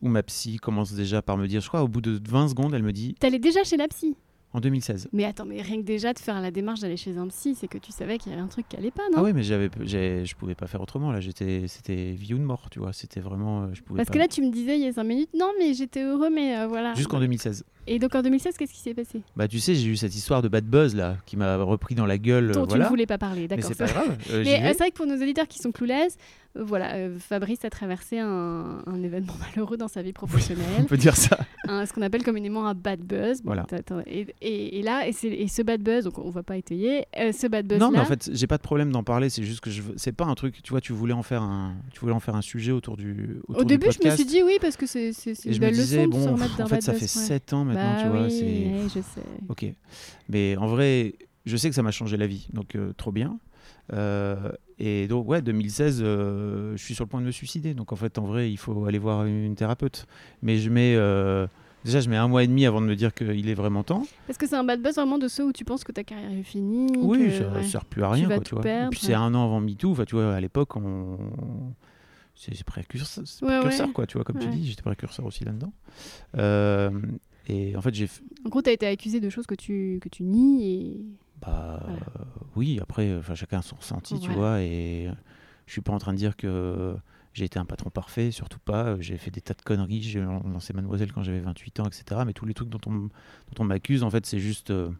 où 0.00 0.08
ma 0.08 0.22
psy 0.22 0.56
commence 0.56 0.92
déjà 0.92 1.20
par 1.20 1.36
me 1.36 1.46
dire, 1.46 1.60
je 1.60 1.68
crois, 1.68 1.82
au 1.82 1.88
bout 1.88 2.00
de 2.00 2.20
20 2.26 2.48
secondes, 2.48 2.72
elle 2.72 2.82
me 2.82 2.92
dit 2.92 3.14
T'allais 3.20 3.38
déjà 3.38 3.62
chez 3.64 3.76
la 3.76 3.88
psy? 3.88 4.16
En 4.52 4.60
2016. 4.60 5.08
Mais 5.12 5.24
attends, 5.24 5.44
mais 5.44 5.60
rien 5.60 5.76
que 5.76 5.82
déjà 5.86 6.12
de 6.12 6.18
faire 6.18 6.40
la 6.40 6.50
démarche 6.50 6.80
d'aller 6.80 6.96
chez 6.96 7.16
un 7.16 7.28
psy, 7.28 7.54
c'est 7.54 7.68
que 7.68 7.78
tu 7.78 7.92
savais 7.92 8.18
qu'il 8.18 8.32
y 8.32 8.34
avait 8.34 8.42
un 8.42 8.48
truc 8.48 8.68
qui 8.68 8.76
allait 8.76 8.90
pas, 8.90 9.02
non? 9.12 9.18
Ah 9.18 9.22
oui, 9.22 9.32
mais 9.34 9.42
j'avais, 9.42 9.68
je 9.84 10.34
pouvais 10.36 10.54
pas 10.54 10.66
faire 10.66 10.80
autrement. 10.80 11.12
Là, 11.12 11.20
j'étais, 11.20 11.64
c'était 11.68 12.12
vie 12.12 12.34
ou 12.34 12.38
de 12.38 12.44
mort, 12.44 12.68
tu 12.70 12.78
vois. 12.78 12.92
C'était 12.92 13.20
vraiment, 13.20 13.62
euh, 13.62 13.66
je 13.74 13.82
pouvais 13.82 13.98
Parce 13.98 14.08
pas. 14.08 14.14
que 14.14 14.18
là, 14.18 14.28
tu 14.28 14.42
me 14.42 14.50
disais 14.50 14.76
il 14.78 14.84
y 14.84 14.88
a 14.88 14.92
5 14.92 15.04
minutes, 15.04 15.30
non, 15.38 15.50
mais 15.58 15.74
j'étais 15.74 16.02
heureux, 16.02 16.30
mais 16.30 16.56
euh, 16.58 16.66
voilà. 16.66 16.94
Jusqu'en 16.94 17.20
2016. 17.20 17.64
Et 17.90 17.98
donc 17.98 18.14
en 18.14 18.22
2016, 18.22 18.56
qu'est-ce 18.58 18.72
qui 18.72 18.80
s'est 18.80 18.94
passé? 18.94 19.22
Bah, 19.36 19.48
tu 19.48 19.58
sais, 19.60 19.74
j'ai 19.74 19.88
eu 19.88 19.96
cette 19.96 20.14
histoire 20.14 20.42
de 20.42 20.48
bad 20.48 20.64
buzz 20.64 20.94
là, 20.94 21.16
qui 21.26 21.36
m'a 21.36 21.56
repris 21.56 21.94
dans 21.94 22.06
la 22.06 22.18
gueule. 22.18 22.52
Dont 22.52 22.60
euh, 22.60 22.64
tu 22.64 22.68
voilà. 22.70 22.84
ne 22.84 22.88
voulais 22.90 23.06
pas 23.06 23.18
parler, 23.18 23.42
mais 23.42 23.48
d'accord. 23.48 23.64
c'est 23.68 23.78
pas 23.78 23.86
grave. 23.86 24.16
euh, 24.30 24.42
Mais 24.44 24.56
euh, 24.62 24.68
c'est 24.72 24.78
vrai 24.78 24.90
que 24.90 24.96
pour 24.96 25.06
nos 25.06 25.16
auditeurs 25.16 25.48
qui 25.48 25.58
sont 25.58 25.72
clueless, 25.72 26.16
euh, 26.56 26.64
voilà, 26.64 26.94
euh, 26.94 27.16
Fabrice 27.18 27.64
a 27.64 27.70
traversé 27.70 28.18
un, 28.18 28.82
un 28.86 29.02
événement 29.02 29.32
malheureux 29.56 29.76
dans 29.76 29.88
sa 29.88 30.02
vie 30.02 30.10
On 30.22 30.26
professionnelle, 30.26 30.84
peut 30.86 30.96
dire 30.96 31.16
ça. 31.16 31.38
un- 31.66 31.86
ce 31.86 31.92
qu'on 31.92 32.02
appelle 32.02 32.22
communément 32.24 32.66
un 32.66 32.74
bad 32.74 33.00
buzz. 33.00 33.38
Bon, 33.42 33.54
Voilà. 33.54 33.64
t'as- 33.64 33.78
et, 34.06 34.26
et- 34.42 34.78
et 34.78 34.82
là, 34.82 35.06
et, 35.08 35.12
ce 35.12 35.62
bad 35.62 35.80
buzz, 35.82 36.04
donc 36.04 36.18
on 36.18 36.30
va 36.30 36.42
pas 36.42 36.56
étayer, 36.56 37.06
ce 37.16 37.46
bad 37.46 37.66
buzz 37.66 37.78
Non, 37.78 37.86
là. 37.90 37.98
mais 37.98 37.98
en 38.00 38.04
fait, 38.06 38.28
j'ai 38.32 38.46
pas 38.46 38.56
de 38.58 38.62
problème 38.62 38.92
d'en 38.92 39.02
parler. 39.02 39.30
C'est 39.30 39.44
juste 39.44 39.60
que 39.60 39.70
je, 39.70 39.82
c'est 39.96 40.12
pas 40.12 40.24
un 40.26 40.34
truc. 40.34 40.62
Tu 40.62 40.70
vois, 40.70 40.80
tu 40.80 40.92
voulais 40.92 41.14
en 41.14 41.22
faire 41.22 41.42
un, 41.42 41.74
tu 41.92 42.00
voulais 42.00 42.12
en 42.12 42.20
faire 42.20 42.34
un 42.36 42.42
sujet 42.42 42.72
autour 42.72 42.96
du. 42.96 43.38
Autour 43.48 43.62
Au 43.62 43.64
du 43.64 43.76
début, 43.78 43.90
je 43.92 44.06
me 44.06 44.14
suis 44.14 44.24
dit 44.26 44.42
oui, 44.42 44.58
parce 44.60 44.76
que 44.76 44.86
c'est 44.86 45.12
c'est- 45.12 45.30
une 45.44 45.52
je 45.52 45.58
me 45.58 45.66
belle 45.66 45.74
disais, 45.74 46.04
leçon 46.06 46.08
de 46.08 46.14
se 46.22 46.26
bon, 46.28 46.34
remettre 46.34 46.60
en 46.60 46.66
fait, 46.66 46.74
bad 46.76 46.82
ça 46.82 46.92
buzz. 46.92 47.00
fait 47.00 47.18
ouais. 47.18 47.26
7 47.26 47.52
ans 47.52 47.64
maintenant, 47.82 48.12
bah 48.12 48.28
tu 48.28 48.44
vois. 48.44 48.44
oui, 48.82 48.88
je 48.94 49.00
sais. 49.00 49.22
Ok. 49.48 49.66
Mais 50.28 50.56
en 50.56 50.66
vrai, 50.66 51.14
je 51.46 51.56
sais 51.56 51.68
que 51.68 51.74
ça 51.74 51.82
m'a 51.82 51.90
changé 51.90 52.16
la 52.16 52.26
vie, 52.26 52.48
donc 52.52 52.74
euh, 52.74 52.92
trop 52.94 53.12
bien. 53.12 53.38
Euh, 53.92 54.52
et 54.78 55.08
donc, 55.08 55.28
ouais, 55.28 55.40
2016, 55.42 56.00
euh, 56.02 56.76
je 56.76 56.82
suis 56.84 56.94
sur 56.94 57.04
le 57.04 57.08
point 57.08 57.20
de 57.20 57.26
me 57.26 57.30
suicider. 57.30 57.74
Donc, 57.74 57.92
en 57.92 57.96
fait, 57.96 58.18
en 58.18 58.26
vrai, 58.26 58.50
il 58.50 58.56
faut 58.58 58.84
aller 58.84 58.98
voir 58.98 59.24
une 59.24 59.54
thérapeute. 59.54 60.06
Mais 60.42 60.58
je 60.58 60.68
mets. 60.70 60.92
déjà, 61.84 62.00
je 62.00 62.08
mets 62.10 62.16
un 62.16 62.28
mois 62.28 62.44
et 62.44 62.46
demi 62.46 62.66
avant 62.66 62.80
de 62.82 62.86
me 62.86 62.94
dire 62.94 63.14
qu'il 63.14 63.48
est 63.48 63.54
vraiment 63.54 63.82
temps. 63.82 64.04
Parce 64.26 64.38
que 64.38 64.46
c'est 64.46 64.56
un 64.56 64.64
bad 64.64 64.82
buzz 64.82 64.94
vraiment 64.96 65.18
de 65.18 65.26
ceux 65.28 65.46
où 65.46 65.52
tu 65.52 65.64
penses 65.64 65.84
que 65.84 65.92
ta 65.92 66.04
carrière 66.04 66.30
est 66.32 66.42
finie. 66.42 66.92
Oui, 66.98 67.26
que- 67.28 67.30
ça 67.38 67.48
ouais. 67.50 67.62
sert 67.64 67.84
plus 67.86 68.02
à 68.04 68.10
rien, 68.10 68.28
vas 68.28 68.36
quoi, 68.36 68.44
tu 68.44 68.54
vois. 68.54 68.62
perdre, 68.62 68.86
et 68.86 68.90
puis, 68.90 69.00
ouais. 69.00 69.06
c'est 69.06 69.14
un 69.14 69.34
an 69.34 69.44
avant 69.46 69.60
MeToo. 69.60 69.92
Enfin, 69.92 70.04
tu 70.04 70.14
vois, 70.16 70.34
à 70.34 70.40
l'époque, 70.40 70.76
on. 70.76 71.16
C'est 72.34 72.62
précurseur, 72.62 73.24
c'est 73.26 73.44
Ouais, 73.44 73.58
précurseur, 73.58 73.86
ouais. 73.88 73.92
quoi, 73.92 74.06
tu 74.06 74.16
vois, 74.16 74.22
comme 74.24 74.38
tu 74.38 74.46
dis. 74.48 74.68
J'étais 74.68 74.82
précurseur 74.82 75.26
aussi 75.26 75.44
là-dedans. 75.44 75.72
Euh, 76.36 76.90
et 77.48 77.76
en 77.76 77.80
fait, 77.82 77.94
j'ai 77.94 78.08
En 78.44 78.48
gros, 78.48 78.62
tu 78.62 78.70
as 78.70 78.72
été 78.72 78.86
accusé 78.86 79.20
de 79.20 79.30
choses 79.30 79.46
que 79.46 79.54
tu, 79.54 79.98
que 80.02 80.08
tu 80.08 80.22
nies 80.22 80.64
et. 80.64 81.00
Bah 81.40 81.80
Voilà. 81.86 82.00
euh, 82.00 82.24
oui, 82.56 82.78
après, 82.82 83.16
enfin 83.16 83.34
chacun 83.34 83.58
a 83.58 83.62
son 83.62 83.76
ressenti, 83.76 84.18
tu 84.18 84.30
vois, 84.32 84.60
et 84.60 85.08
je 85.66 85.72
suis 85.72 85.80
pas 85.80 85.92
en 85.92 85.98
train 85.98 86.12
de 86.12 86.18
dire 86.18 86.36
que 86.36 86.96
j'ai 87.32 87.44
été 87.44 87.58
un 87.58 87.64
patron 87.64 87.90
parfait, 87.90 88.30
surtout 88.32 88.58
pas. 88.58 88.98
J'ai 89.00 89.16
fait 89.18 89.30
des 89.30 89.40
tas 89.40 89.54
de 89.54 89.62
conneries, 89.62 90.02
j'ai 90.02 90.20
lancé 90.20 90.72
Mademoiselle 90.72 91.12
quand 91.12 91.22
j'avais 91.22 91.40
28 91.40 91.80
ans, 91.80 91.84
etc. 91.86 92.22
Mais 92.26 92.32
tous 92.32 92.46
les 92.46 92.54
trucs 92.54 92.68
dont 92.68 92.80
on, 92.86 92.92
dont 92.92 93.10
on 93.60 93.64
m'accuse, 93.64 94.02
en 94.02 94.10
fait, 94.10 94.26
c'est 94.26 94.40
juste, 94.40 94.70
euh, 94.70 94.90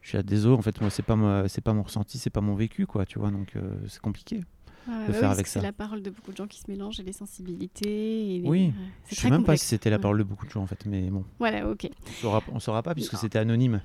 je 0.00 0.08
suis 0.08 0.18
à 0.18 0.22
désolé, 0.24 0.56
en 0.56 0.62
fait, 0.62 0.80
moi, 0.80 0.90
c'est 0.90 1.02
pas 1.04 1.16
pas 1.16 1.72
mon 1.72 1.82
ressenti, 1.82 2.18
c'est 2.18 2.30
pas 2.30 2.40
mon 2.40 2.54
vécu, 2.56 2.86
quoi, 2.86 3.06
tu 3.06 3.20
vois, 3.20 3.30
donc 3.30 3.54
euh, 3.54 3.76
c'est 3.88 4.00
compliqué. 4.00 4.40
Voilà, 4.86 5.06
de 5.06 5.12
bah 5.12 5.18
faire 5.18 5.28
oui, 5.30 5.34
avec 5.34 5.46
ça. 5.46 5.60
C'est 5.60 5.66
la 5.66 5.72
parole 5.72 6.02
de 6.02 6.10
beaucoup 6.10 6.32
de 6.32 6.36
gens 6.36 6.46
qui 6.46 6.58
se 6.60 6.70
mélangent 6.70 7.00
et 7.00 7.02
les 7.02 7.12
sensibilités. 7.12 8.36
Et 8.36 8.38
les- 8.40 8.48
Oui. 8.48 8.72
Je 9.08 9.14
c'est 9.14 9.20
sais 9.22 9.26
même 9.30 9.32
pas 9.32 9.36
complexe. 9.38 9.62
si 9.62 9.68
c'était 9.68 9.90
la 9.90 9.98
parole 9.98 10.18
de 10.18 10.24
beaucoup 10.24 10.46
de 10.46 10.50
gens, 10.50 10.62
en 10.62 10.66
fait, 10.66 10.84
mais 10.86 11.02
bon, 11.10 11.24
Voilà, 11.38 11.68
ok. 11.68 11.88
on 12.24 12.40
on 12.52 12.60
saura 12.60 12.82
pas 12.82 12.94
puisque 12.94 13.16
c'était 13.16 13.38
anonyme. 13.38 13.80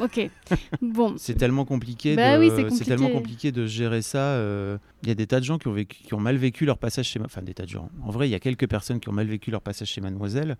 Ok. 0.00 0.30
bon. 0.82 1.14
C'est 1.18 1.34
tellement 1.34 1.64
compliqué. 1.64 2.14
Bah 2.16 2.36
de, 2.36 2.40
oui, 2.40 2.68
c'est 2.76 2.84
tellement 2.84 3.10
compliqué. 3.10 3.50
de 3.52 3.66
gérer 3.66 4.02
ça. 4.02 4.18
euh, 4.34 4.78
Il 5.02 5.08
y 5.08 5.12
a 5.12 5.14
des 5.14 5.26
tas 5.26 5.40
de 5.40 5.44
gens 5.44 5.58
qui 5.58 5.66
ont, 5.68 5.72
vécu, 5.72 6.02
qui 6.04 6.14
ont 6.14 6.20
mal 6.20 6.36
vécu 6.36 6.64
leur 6.66 6.78
passage 6.78 7.06
chez. 7.06 7.20
Enfin, 7.20 7.42
des 7.42 7.54
tas 7.54 7.64
de 7.64 7.68
gens. 7.70 7.88
En 8.02 8.10
vrai, 8.10 8.28
il 8.28 8.30
y 8.30 8.34
a 8.36 8.40
quelques 8.40 8.68
personnes 8.68 9.00
qui 9.00 9.08
ont 9.08 9.12
mal 9.12 9.26
vécu 9.26 9.50
leur 9.50 9.60
passage 9.62 9.88
chez 9.88 10.00
Mademoiselle. 10.00 10.56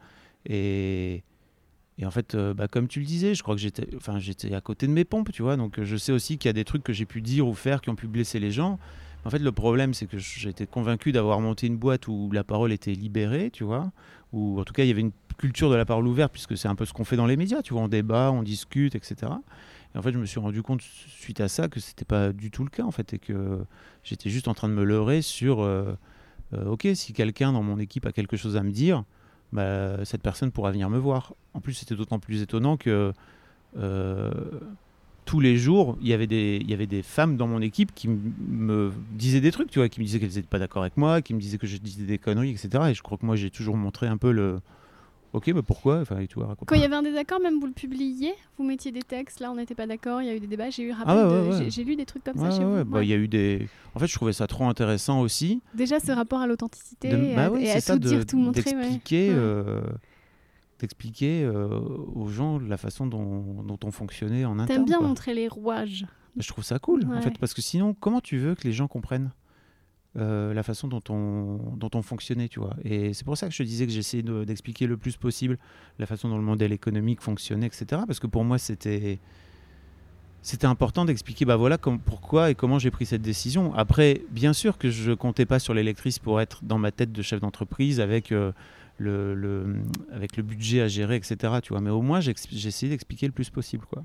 Et, 0.47 1.23
et 1.99 2.07
en 2.07 2.11
fait, 2.11 2.35
euh, 2.35 2.55
bah, 2.55 2.67
comme 2.67 2.89
tu 2.89 2.99
le 2.99 3.07
disais, 3.07 3.35
je 3.35 3.43
crois 3.43 3.55
que 3.55 3.61
j'étais, 3.61 3.89
enfin, 3.97 4.19
j'étais 4.19 4.55
à 4.55 4.61
côté 4.61 4.87
de 4.87 4.93
mes 4.93 5.05
pompes, 5.05 5.31
tu 5.33 5.43
vois. 5.43 5.57
Donc, 5.57 5.79
euh, 5.79 5.85
je 5.85 5.97
sais 5.97 6.13
aussi 6.13 6.39
qu'il 6.39 6.49
y 6.49 6.51
a 6.51 6.55
des 6.55 6.65
trucs 6.65 6.83
que 6.83 6.93
j'ai 6.93 7.07
pu 7.07 7.23
dire 7.23 7.47
ou 7.47 7.55
faire 7.55 7.81
qui 7.81 7.91
ont 7.91 7.95
pu 7.95 8.09
blesser 8.09 8.41
les 8.41 8.51
gens. 8.51 8.79
En 9.25 9.31
fait, 9.31 9.39
le 9.39 9.53
problème, 9.53 9.95
c'est 9.95 10.07
que 10.07 10.19
j'étais 10.19 10.67
convaincu 10.67 11.13
d'avoir 11.13 11.41
monté 11.41 11.67
une 11.67 11.77
boîte 11.77 12.09
où 12.09 12.31
la 12.33 12.45
parole 12.45 12.73
était 12.73 12.93
libérée, 12.93 13.51
tu 13.51 13.65
vois. 13.65 13.93
Ou 14.33 14.61
en 14.61 14.65
tout 14.65 14.73
cas, 14.73 14.83
il 14.83 14.89
y 14.89 14.91
avait 14.91 15.01
une 15.01 15.13
culture 15.39 15.71
de 15.71 15.77
la 15.77 15.85
parole 15.85 16.07
ouverte, 16.07 16.33
puisque 16.33 16.59
c'est 16.59 16.69
un 16.69 16.75
peu 16.75 16.85
ce 16.85 16.93
qu'on 16.93 17.05
fait 17.05 17.17
dans 17.17 17.27
les 17.27 17.37
médias, 17.37 17.63
tu 17.63 17.73
vois. 17.73 17.83
On 17.83 17.89
débat, 17.89 18.33
on 18.33 18.43
discute, 18.43 18.97
etc. 18.97 19.33
Et 19.95 19.99
en 19.99 20.03
fait, 20.03 20.13
je 20.13 20.19
me 20.19 20.27
suis 20.27 20.41
rendu 20.41 20.63
compte 20.63 20.83
suite 20.83 21.41
à 21.41 21.49
ça 21.49 21.69
que 21.69 21.79
c'était 21.79 22.05
pas 22.05 22.33
du 22.33 22.51
tout 22.51 22.65
le 22.65 22.71
cas, 22.71 22.83
en 22.83 22.91
fait, 22.91 23.15
et 23.15 23.19
que 23.19 23.65
j'étais 24.03 24.31
juste 24.31 24.49
en 24.49 24.55
train 24.55 24.69
de 24.69 24.75
me 24.75 24.85
leurrer 24.85 25.23
sur, 25.23 25.63
euh, 25.63 25.95
ok, 26.53 26.89
si 26.95 27.13
quelqu'un 27.13 27.53
dans 27.53 27.63
mon 27.63 27.79
équipe 27.79 28.05
a 28.05 28.13
quelque 28.13 28.37
chose 28.37 28.57
à 28.57 28.63
me 28.63 28.73
dire, 28.73 29.05
bah, 29.55 30.05
cette 30.05 30.21
personne 30.21 30.51
pourra 30.51 30.73
venir 30.73 30.91
me 30.91 30.99
voir. 30.99 31.35
En 31.55 31.61
plus, 31.61 31.75
c'était 31.75 31.95
d'autant 31.95 32.19
plus 32.19 32.43
étonnant 32.43 32.77
que 32.77 33.13
euh, 33.79 34.31
tous 35.25 35.41
les 35.41 35.57
jours, 35.57 35.97
il 36.03 36.09
y 36.09 36.13
avait 36.13 36.27
des, 36.27 36.59
il 36.61 36.69
y 36.69 36.75
avait 36.75 36.89
des 36.89 37.03
femmes 37.03 37.37
dans 37.37 37.47
mon 37.47 37.63
équipe 37.63 37.95
qui 37.95 38.09
me 38.09 38.93
disaient 39.13 39.41
des 39.41 39.53
trucs, 39.53 39.71
tu 39.71 39.79
vois, 39.79 39.89
qui 39.89 40.01
me 40.01 40.05
disaient 40.05 40.19
qu'elles 40.19 40.35
n'étaient 40.35 40.43
pas 40.43 40.59
d'accord 40.59 40.83
avec 40.83 40.97
moi, 40.97 41.23
qui 41.23 41.35
me 41.35 41.41
disaient 41.41 41.57
que 41.57 41.69
je 41.69 41.77
disais 41.79 42.05
des 42.05 42.19
conneries, 42.19 42.51
etc. 42.51 42.69
Et 42.91 42.95
je 42.95 43.03
crois 43.03 43.17
que 43.17 43.25
moi, 43.25 43.37
j'ai 43.37 43.51
toujours 43.51 43.77
montré 43.77 44.09
un 44.09 44.17
peu 44.17 44.33
le, 44.33 44.61
ok, 45.35 45.49
mais 45.49 45.63
pourquoi, 45.63 46.01
enfin, 46.01 46.19
et 46.19 46.29
raconte 46.37 46.67
Quand 46.69 46.75
il 46.75 46.81
y 46.81 46.85
avait 46.85 46.97
un 46.97 47.03
désaccord, 47.03 47.41
même 47.41 47.59
vous 47.61 47.67
le 47.67 47.73
publiez, 47.73 48.33
vous 48.57 48.65
mettiez 48.65 48.91
des 48.93 49.03
textes, 49.03 49.41
là 49.41 49.51
on 49.51 49.57
n'était 49.57 49.75
pas 49.75 49.87
d'accord, 49.87 50.23
il 50.23 50.27
y 50.27 50.31
a 50.31 50.35
eu 50.35 50.41
des 50.41 50.47
débats, 50.47 50.71
j'ai 50.71 50.85
eu 50.85 50.93
Ah 51.05 51.15
ouais, 51.29 51.53
j'ai- 51.53 51.65
ouais. 51.65 51.71
j'ai 51.71 51.85
lu 51.85 51.97
des 51.97 52.07
trucs 52.07 52.25
comme 52.25 52.39
ça 52.39 52.51
chez 52.51 52.65
ouais, 52.65 52.83
vous. 52.85 52.91
bah, 52.91 53.03
il 53.03 53.09
y 53.11 53.13
a 53.13 53.17
eu 53.17 53.29
des. 53.29 53.69
En 53.95 53.99
fait, 53.99 54.07
je 54.07 54.15
trouvais 54.15 54.33
ça 54.33 54.47
trop 54.47 54.65
intéressant 54.65 55.21
aussi. 55.21 55.61
Déjà 55.75 56.01
ce 56.01 56.13
rapport 56.13 56.41
à 56.41 56.47
l'authenticité 56.47 57.11
de- 57.11 57.17
et 57.17 57.35
bah 57.37 57.51
et 57.59 57.71
à 57.71 57.81
ça, 57.81 57.95
tout 57.95 57.99
de- 58.01 58.09
dire, 58.09 58.27
tout 58.27 58.39
montrer. 58.39 58.63
d'expliquer, 58.63 59.31
euh, 59.31 59.81
euh, 61.45 61.79
aux 62.15 62.29
gens 62.29 62.59
la 62.59 62.77
façon 62.77 63.07
dont, 63.07 63.63
dont 63.63 63.79
on 63.85 63.91
fonctionnait 63.91 64.45
en 64.45 64.59
interne. 64.59 64.81
T'aimes 64.81 64.85
bien 64.87 64.99
quoi. 64.99 65.07
montrer 65.09 65.35
les 65.35 65.49
rouages. 65.49 66.07
Je 66.37 66.49
trouve 66.49 66.65
ça 66.65 66.79
cool, 66.79 67.03
en 67.13 67.21
fait, 67.21 67.39
parce 67.39 67.55
que 67.55 67.63
sinon, 67.63 67.95
comment 67.99 68.21
tu 68.21 68.39
veux 68.39 68.55
que 68.55 68.65
les 68.65 68.73
gens 68.73 68.89
comprennent? 68.89 69.31
La 70.17 70.63
façon 70.63 70.87
dont 70.89 71.03
on, 71.09 71.59
dont 71.77 71.91
on 71.95 72.03
fonctionnait, 72.03 72.49
tu 72.49 72.61
vois 72.61 72.77
Et 72.85 73.13
c'est 73.15 73.25
pour 73.25 73.37
ça 73.37 73.47
que 73.49 73.53
je 73.53 73.59
te 73.59 73.63
disais 73.65 73.87
que 73.87 73.93
j'essayais 73.93 74.23
de- 74.23 74.45
d'expliquer 74.45 74.87
le 74.87 74.97
plus 74.97 75.17
possible 75.17 75.59
la 75.99 76.07
façon 76.07 76.29
dont 76.29 76.37
le 76.37 76.43
modèle 76.45 76.73
économique 76.73 77.21
fonctionnait, 77.21 77.67
etc. 77.67 78.03
Parce 78.07 78.21
que 78.21 78.27
pour 78.29 78.45
moi, 78.45 78.59
c'était 78.59 79.19
c'était 80.43 80.67
important 80.67 81.07
d'expliquer 81.07 81.47
bah 81.47 81.57
voilà 81.57 81.79
comme, 81.79 81.99
pourquoi 81.99 82.51
et 82.51 82.55
comment 82.55 82.79
j'ai 82.79 82.91
pris 82.91 83.07
cette 83.07 83.23
décision. 83.23 83.75
Après, 83.75 84.21
bien 84.31 84.53
sûr 84.53 84.77
que 84.77 84.91
je 84.91 85.13
comptais 85.13 85.47
pas 85.47 85.59
sur 85.59 85.73
l'électrice 85.73 86.19
pour 86.19 86.41
être 86.41 86.63
dans 86.65 86.79
ma 86.79 86.93
tête 86.93 87.13
de 87.13 87.23
chef 87.23 87.41
d'entreprise 87.41 87.99
avec 87.99 88.31
euh, 88.31 88.53
le, 88.99 89.35
le- 89.35 89.77
avec 90.13 90.37
le 90.37 90.43
budget 90.43 90.83
à 90.83 90.89
gérer, 90.89 91.17
etc. 91.17 91.55
Tu 91.63 91.71
vois, 91.73 91.81
mais 91.81 91.91
au 91.91 92.03
moins 92.03 92.21
j'ai 92.21 92.33
essayé 92.53 92.91
d'expliquer 92.91 93.27
le 93.27 93.33
plus 93.33 93.49
possible, 93.51 93.87
quoi. 93.87 94.05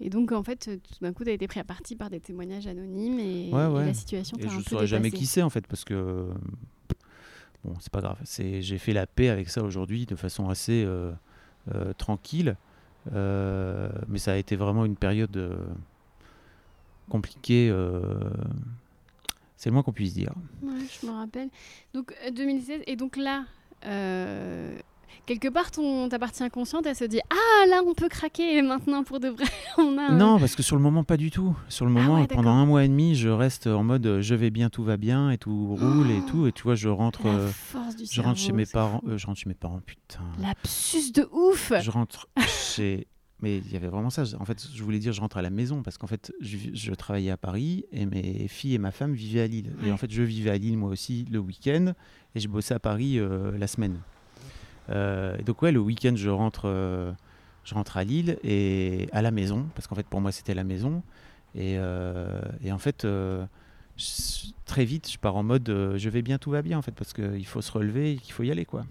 Et 0.00 0.10
donc 0.10 0.32
en 0.32 0.42
fait, 0.42 0.68
euh, 0.68 0.76
tout 0.76 0.98
d'un 1.02 1.12
coup, 1.12 1.24
t'as 1.24 1.30
été 1.32 1.46
pris 1.46 1.60
à 1.60 1.64
partie 1.64 1.94
par 1.96 2.10
des 2.10 2.20
témoignages 2.20 2.66
anonymes 2.66 3.18
et, 3.20 3.50
Ouais, 3.52 3.64
et 3.64 3.68
ouais. 3.68 3.86
la 3.86 3.94
situation 3.94 4.36
t'a 4.36 4.48
je 4.48 4.54
un 4.54 4.58
ne 4.58 4.62
peu 4.62 4.70
saurais 4.70 4.86
jamais 4.86 5.10
qui 5.10 5.26
c'est 5.26 5.42
en 5.42 5.50
fait 5.50 5.66
parce 5.66 5.84
que 5.84 6.28
bon 7.64 7.74
c'est 7.80 7.92
pas 7.92 8.00
grave. 8.00 8.18
J'ai 8.24 8.78
fait 8.78 8.92
la 8.92 9.06
paix 9.06 9.28
avec 9.28 9.48
ça 9.48 9.62
aujourd'hui 9.62 10.04
de 10.06 10.16
façon 10.16 10.48
assez 10.48 10.84
euh, 10.84 11.12
euh, 11.74 11.92
tranquille, 11.94 12.56
Euh, 13.12 13.90
mais 14.08 14.18
ça 14.18 14.32
a 14.32 14.36
été 14.36 14.56
vraiment 14.56 14.84
une 14.86 14.96
période 14.96 15.36
compliquée. 17.10 17.68
c'est 19.56 19.68
le 19.70 19.74
moins 19.74 19.82
qu'on 19.82 19.92
puisse 19.92 20.14
dire. 20.14 20.32
Ouais, 20.62 20.72
je 21.00 21.06
me 21.06 21.12
rappelle. 21.12 21.50
Donc 21.92 22.14
euh, 22.26 22.30
2016 22.30 22.82
et 22.86 22.96
donc 22.96 23.16
là. 23.16 23.44
Quelque 25.26 25.48
part, 25.48 25.70
ton, 25.70 26.08
ta 26.08 26.18
partie 26.18 26.42
inconsciente, 26.42 26.86
elle 26.86 26.94
se 26.96 27.04
dit 27.04 27.20
Ah, 27.30 27.66
là, 27.68 27.82
on 27.86 27.94
peut 27.94 28.08
craquer 28.08 28.60
maintenant 28.62 29.04
pour 29.04 29.20
de 29.20 29.28
vrai. 29.28 29.44
on 29.78 29.96
a 29.98 30.02
un- 30.02 30.16
Non, 30.16 30.38
parce 30.38 30.54
que 30.54 30.62
sur 30.62 30.76
le 30.76 30.82
moment, 30.82 31.04
pas 31.04 31.16
du 31.16 31.30
tout. 31.30 31.56
Sur 31.68 31.86
le 31.86 31.90
Ah 31.96 32.00
moment, 32.00 32.20
ouais, 32.20 32.26
pendant 32.26 32.50
un 32.50 32.66
mois 32.66 32.84
et 32.84 32.88
demi, 32.88 33.14
je 33.14 33.28
reste 33.28 33.66
en 33.66 33.82
mode 33.84 34.06
euh, 34.06 34.22
je 34.22 34.34
vais 34.34 34.50
bien, 34.50 34.70
tout 34.70 34.84
va 34.84 34.96
bien 34.96 35.30
et 35.30 35.38
tout 35.38 35.76
roule 35.76 36.10
et 36.10 36.20
Oh. 36.22 36.28
tout. 36.30 36.46
Et 36.46 36.52
tu 36.52 36.62
vois, 36.64 36.74
je 36.74 36.88
rentre, 36.88 37.26
euh, 37.26 37.50
je 38.10 38.20
rentre 38.20 38.38
chez 38.38 38.52
mes 38.52 38.66
parents. 38.66 39.02
euh, 39.08 39.16
je 39.18 39.26
rentre 39.26 39.38
chez 39.40 39.48
mes 39.48 39.54
parents, 39.54 39.80
putain. 39.84 40.20
Lapsus 40.40 41.12
de 41.12 41.28
ouf 41.32 41.72
je 41.80 41.90
rentre 41.90 42.28
chez. 42.46 43.06
Mais 43.40 43.58
il 43.58 43.72
y 43.72 43.76
avait 43.76 43.88
vraiment 43.88 44.08
ça. 44.10 44.22
En 44.40 44.44
fait, 44.46 44.64
je 44.74 44.82
voulais 44.82 44.98
dire, 45.00 45.12
je 45.12 45.20
rentre 45.20 45.36
à 45.36 45.42
la 45.42 45.50
maison 45.50 45.82
parce 45.82 45.98
qu'en 45.98 46.06
fait, 46.06 46.32
je, 46.40 46.92
travaillais 46.92 47.30
à 47.32 47.36
Paris 47.36 47.84
et 47.92 48.06
mes 48.06 48.48
filles 48.48 48.74
et 48.74 48.78
ma 48.78 48.90
femme 48.90 49.12
vivaient 49.12 49.42
à 49.42 49.46
Lille. 49.46 49.74
Et 49.84 49.92
en 49.92 49.96
fait, 49.98 50.10
je 50.10 50.22
vivais 50.22 50.50
à 50.50 50.56
Lille 50.56 50.78
moi 50.78 50.88
aussi 50.88 51.26
le 51.30 51.40
week-end 51.40 51.92
et 52.34 52.40
je 52.40 52.48
bossais 52.48 52.72
à 52.74 52.78
Paris 52.78 53.18
euh, 53.18 53.56
la 53.58 53.66
semaine. 53.66 53.98
Euh, 54.90 55.36
donc, 55.42 55.62
ouais, 55.62 55.72
le 55.72 55.80
week-end, 55.80 56.14
je 56.16 56.28
rentre, 56.28 56.62
euh, 56.66 57.12
je 57.64 57.74
rentre 57.74 57.96
à 57.96 58.04
Lille 58.04 58.38
et 58.42 59.08
à 59.12 59.22
la 59.22 59.30
maison 59.30 59.66
parce 59.74 59.86
qu'en 59.86 59.94
fait, 59.94 60.06
pour 60.06 60.20
moi, 60.20 60.32
c'était 60.32 60.54
la 60.54 60.64
maison. 60.64 61.02
Et, 61.54 61.76
euh, 61.78 62.40
en 62.70 62.78
fait, 62.78 63.04
euh, 63.04 63.46
très 64.66 64.84
vite, 64.84 65.10
je 65.10 65.18
pars 65.18 65.36
en 65.36 65.42
mode 65.42 65.68
je 65.96 66.08
vais 66.08 66.22
bien, 66.22 66.38
tout 66.38 66.50
va 66.50 66.62
bien 66.62 66.78
en 66.78 66.82
fait 66.82 66.92
parce 66.92 67.12
qu'il 67.12 67.46
faut 67.46 67.62
se 67.62 67.70
relever 67.70 68.12
et 68.12 68.16
qu'il 68.16 68.32
faut 68.32 68.42
y 68.42 68.50
aller 68.50 68.64
quoi. 68.64 68.84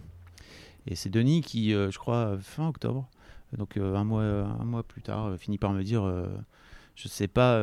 Et 0.87 0.95
c'est 0.95 1.09
Denis 1.09 1.41
qui, 1.41 1.71
je 1.71 1.97
crois, 1.97 2.37
fin 2.41 2.67
octobre, 2.67 3.07
donc 3.57 3.77
un, 3.77 4.03
mois, 4.05 4.23
un 4.23 4.63
mois 4.63 4.83
plus 4.83 5.01
tard, 5.01 5.35
finit 5.37 5.57
par 5.57 5.73
me 5.73 5.83
dire 5.83 6.03
Je 6.95 7.07
sais 7.09 7.27
pas, 7.27 7.61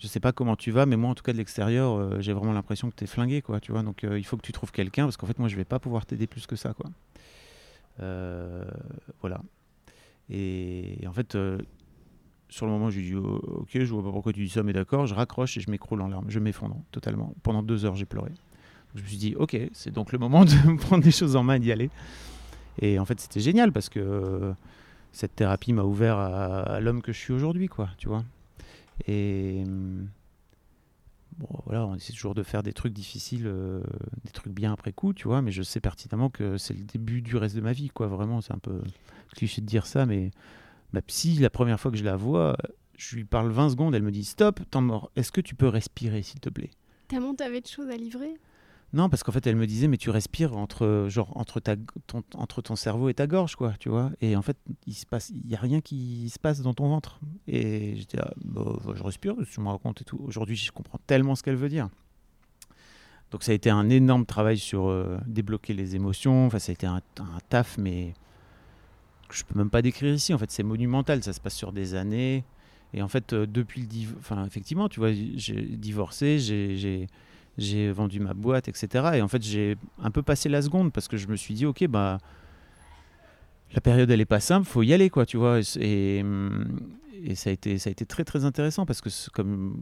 je 0.00 0.06
sais 0.06 0.20
pas 0.20 0.32
comment 0.32 0.56
tu 0.56 0.70
vas, 0.70 0.86
mais 0.86 0.96
moi, 0.96 1.10
en 1.10 1.14
tout 1.14 1.22
cas, 1.22 1.32
de 1.32 1.36
l'extérieur, 1.36 1.92
euh, 1.92 2.20
j'ai 2.20 2.32
vraiment 2.32 2.52
l'impression 2.52 2.90
que 2.90 2.96
tu 2.96 3.04
es 3.04 3.06
flingué, 3.06 3.42
quoi, 3.42 3.60
tu 3.60 3.70
vois. 3.70 3.82
Donc, 3.82 4.02
euh, 4.02 4.18
il 4.18 4.24
faut 4.24 4.36
que 4.36 4.42
tu 4.42 4.52
trouves 4.52 4.72
quelqu'un, 4.72 5.04
parce 5.04 5.18
qu'en 5.18 5.26
fait, 5.26 5.38
moi, 5.38 5.48
je 5.48 5.56
vais 5.56 5.64
pas 5.64 5.78
pouvoir 5.78 6.06
t'aider 6.06 6.26
plus 6.26 6.46
que 6.46 6.56
ça, 6.56 6.72
quoi. 6.72 6.90
Euh, 8.00 8.64
voilà. 9.20 9.42
Et, 10.30 10.98
en 11.06 11.12
fait, 11.12 11.36
sur 12.48 12.66
le 12.66 12.72
moment, 12.72 12.88
je 12.88 12.98
lui 12.98 13.06
dis, 13.08 13.14
oh, 13.14 13.40
ok, 13.60 13.70
je 13.74 13.92
vois 13.92 14.02
pas 14.02 14.10
pourquoi 14.10 14.32
tu 14.32 14.42
dis 14.42 14.48
ça, 14.48 14.62
mais 14.62 14.72
d'accord, 14.72 15.06
je 15.06 15.14
raccroche 15.14 15.58
et 15.58 15.60
je 15.60 15.70
m'écroule 15.70 16.00
en 16.00 16.08
larmes, 16.08 16.30
je 16.30 16.38
m'effondre 16.38 16.76
totalement. 16.92 17.34
Pendant 17.42 17.62
deux 17.62 17.84
heures, 17.84 17.96
j'ai 17.96 18.06
pleuré. 18.06 18.30
Je 18.94 19.02
me 19.02 19.06
suis 19.06 19.18
dit, 19.18 19.34
ok, 19.36 19.56
c'est 19.72 19.92
donc 19.92 20.12
le 20.12 20.18
moment 20.18 20.46
de 20.46 20.76
prendre 20.80 21.04
les 21.04 21.10
choses 21.10 21.36
en 21.36 21.42
main 21.42 21.58
d'y 21.58 21.72
aller. 21.72 21.90
Et 22.80 22.98
en 22.98 23.04
fait, 23.04 23.20
c'était 23.20 23.40
génial 23.40 23.70
parce 23.70 23.90
que 23.90 24.54
cette 25.12 25.36
thérapie 25.36 25.74
m'a 25.74 25.82
ouvert 25.82 26.16
à, 26.16 26.62
à 26.62 26.80
l'homme 26.80 27.02
que 27.02 27.12
je 27.12 27.18
suis 27.18 27.34
aujourd'hui, 27.34 27.68
quoi, 27.68 27.90
tu 27.98 28.08
vois. 28.08 28.24
Et 29.06 29.62
hum, 29.66 30.08
bon, 31.38 31.48
voilà, 31.66 31.86
on 31.86 31.94
essaie 31.94 32.12
toujours 32.12 32.34
de 32.34 32.42
faire 32.42 32.62
des 32.62 32.72
trucs 32.72 32.92
difficiles, 32.92 33.46
euh, 33.46 33.82
des 34.24 34.30
trucs 34.30 34.52
bien 34.52 34.72
après 34.72 34.92
coup, 34.92 35.12
tu 35.12 35.28
vois, 35.28 35.42
mais 35.42 35.52
je 35.52 35.62
sais 35.62 35.80
pertinemment 35.80 36.30
que 36.30 36.58
c'est 36.58 36.74
le 36.74 36.84
début 36.84 37.22
du 37.22 37.36
reste 37.36 37.56
de 37.56 37.60
ma 37.60 37.72
vie, 37.72 37.88
quoi. 37.88 38.06
Vraiment, 38.06 38.40
c'est 38.40 38.52
un 38.52 38.58
peu 38.58 38.80
cliché 39.34 39.60
de 39.60 39.66
dire 39.66 39.86
ça, 39.86 40.06
mais 40.06 40.30
ma 40.92 41.02
psy, 41.02 41.36
la 41.36 41.50
première 41.50 41.78
fois 41.78 41.90
que 41.90 41.96
je 41.96 42.04
la 42.04 42.16
vois, 42.16 42.56
je 42.96 43.16
lui 43.16 43.24
parle 43.24 43.50
20 43.50 43.70
secondes, 43.70 43.94
elle 43.94 44.02
me 44.02 44.10
dit 44.10 44.24
Stop, 44.24 44.60
temps 44.70 44.82
mort, 44.82 45.10
est-ce 45.16 45.32
que 45.32 45.40
tu 45.40 45.54
peux 45.54 45.68
respirer, 45.68 46.22
s'il 46.22 46.40
te 46.40 46.50
plaît? 46.50 46.70
Tellement 47.08 47.34
t'avais 47.34 47.60
de 47.60 47.66
choses 47.66 47.88
à 47.88 47.96
livrer. 47.96 48.34
Non, 48.92 49.08
parce 49.08 49.22
qu'en 49.22 49.30
fait, 49.30 49.46
elle 49.46 49.54
me 49.54 49.66
disait, 49.66 49.86
mais 49.86 49.98
tu 49.98 50.10
respires 50.10 50.56
entre, 50.56 51.06
genre, 51.08 51.36
entre, 51.36 51.60
ton, 51.60 52.76
cerveau 52.76 53.08
et 53.08 53.14
ta 53.14 53.28
gorge, 53.28 53.54
quoi, 53.54 53.74
tu 53.78 53.88
vois. 53.88 54.10
Et 54.20 54.34
en 54.34 54.42
fait, 54.42 54.56
il 54.86 54.94
se 54.94 55.06
passe, 55.06 55.30
il 55.30 55.48
y 55.48 55.54
a 55.54 55.60
rien 55.60 55.80
qui 55.80 56.28
se 56.28 56.40
passe 56.40 56.60
dans 56.60 56.74
ton 56.74 56.88
ventre. 56.88 57.20
Et 57.46 57.94
j'étais, 57.96 58.18
bah, 58.44 58.76
je 58.92 59.02
respire, 59.02 59.36
je 59.40 59.60
me 59.60 59.68
raconte 59.68 60.00
et 60.00 60.04
tout. 60.04 60.18
Aujourd'hui, 60.26 60.56
je 60.56 60.72
comprends 60.72 60.98
tellement 61.06 61.36
ce 61.36 61.44
qu'elle 61.44 61.56
veut 61.56 61.68
dire. 61.68 61.88
Donc, 63.30 63.44
ça 63.44 63.52
a 63.52 63.54
été 63.54 63.70
un 63.70 63.88
énorme 63.90 64.26
travail 64.26 64.58
sur 64.58 64.88
euh, 64.88 65.18
débloquer 65.24 65.72
les 65.72 65.94
émotions. 65.94 66.46
Enfin, 66.46 66.58
ça 66.58 66.70
a 66.70 66.72
été 66.72 66.86
un, 66.86 67.00
taf, 67.48 67.78
mais 67.78 68.12
que 69.28 69.36
je 69.36 69.44
peux 69.44 69.56
même 69.56 69.70
pas 69.70 69.82
décrire 69.82 70.12
ici. 70.12 70.34
En 70.34 70.38
fait, 70.38 70.50
c'est 70.50 70.64
monumental. 70.64 71.22
Ça 71.22 71.32
se 71.32 71.40
passe 71.40 71.54
sur 71.54 71.72
des 71.72 71.94
années. 71.94 72.44
Et 72.92 73.02
en 73.02 73.08
fait, 73.08 73.32
euh, 73.34 73.46
depuis 73.46 73.82
le 73.82 73.86
div... 73.86 74.16
enfin, 74.18 74.44
effectivement, 74.46 74.88
tu 74.88 74.98
vois, 74.98 75.12
j'ai 75.12 75.62
divorcé, 75.62 76.40
j'ai, 76.40 77.06
j'ai, 77.58 77.90
vendu 77.92 78.20
ma 78.20 78.34
boîte, 78.34 78.68
etc. 78.68 79.16
Et 79.16 79.22
en 79.22 79.28
fait, 79.28 79.42
j'ai 79.42 79.76
un 80.02 80.10
peu 80.10 80.22
passé 80.22 80.48
la 80.48 80.62
seconde 80.62 80.92
parce 80.92 81.08
que 81.08 81.16
je 81.16 81.28
me 81.28 81.36
suis 81.36 81.54
dit, 81.54 81.66
ok, 81.66 81.86
bah, 81.88 82.18
la 83.72 83.80
période, 83.80 84.10
elle 84.10 84.20
est 84.20 84.24
pas 84.26 84.40
simple, 84.40 84.66
faut 84.66 84.82
y 84.82 84.92
aller, 84.92 85.10
quoi, 85.10 85.26
tu 85.26 85.36
vois. 85.36 85.60
Et, 85.78 86.24
et 87.24 87.34
ça, 87.34 87.50
a 87.50 87.52
été, 87.52 87.78
ça 87.78 87.88
a 87.88 87.92
été 87.92 88.04
très, 88.04 88.24
très 88.24 88.44
intéressant 88.44 88.86
parce 88.86 89.00
que, 89.00 89.08
comme, 89.32 89.76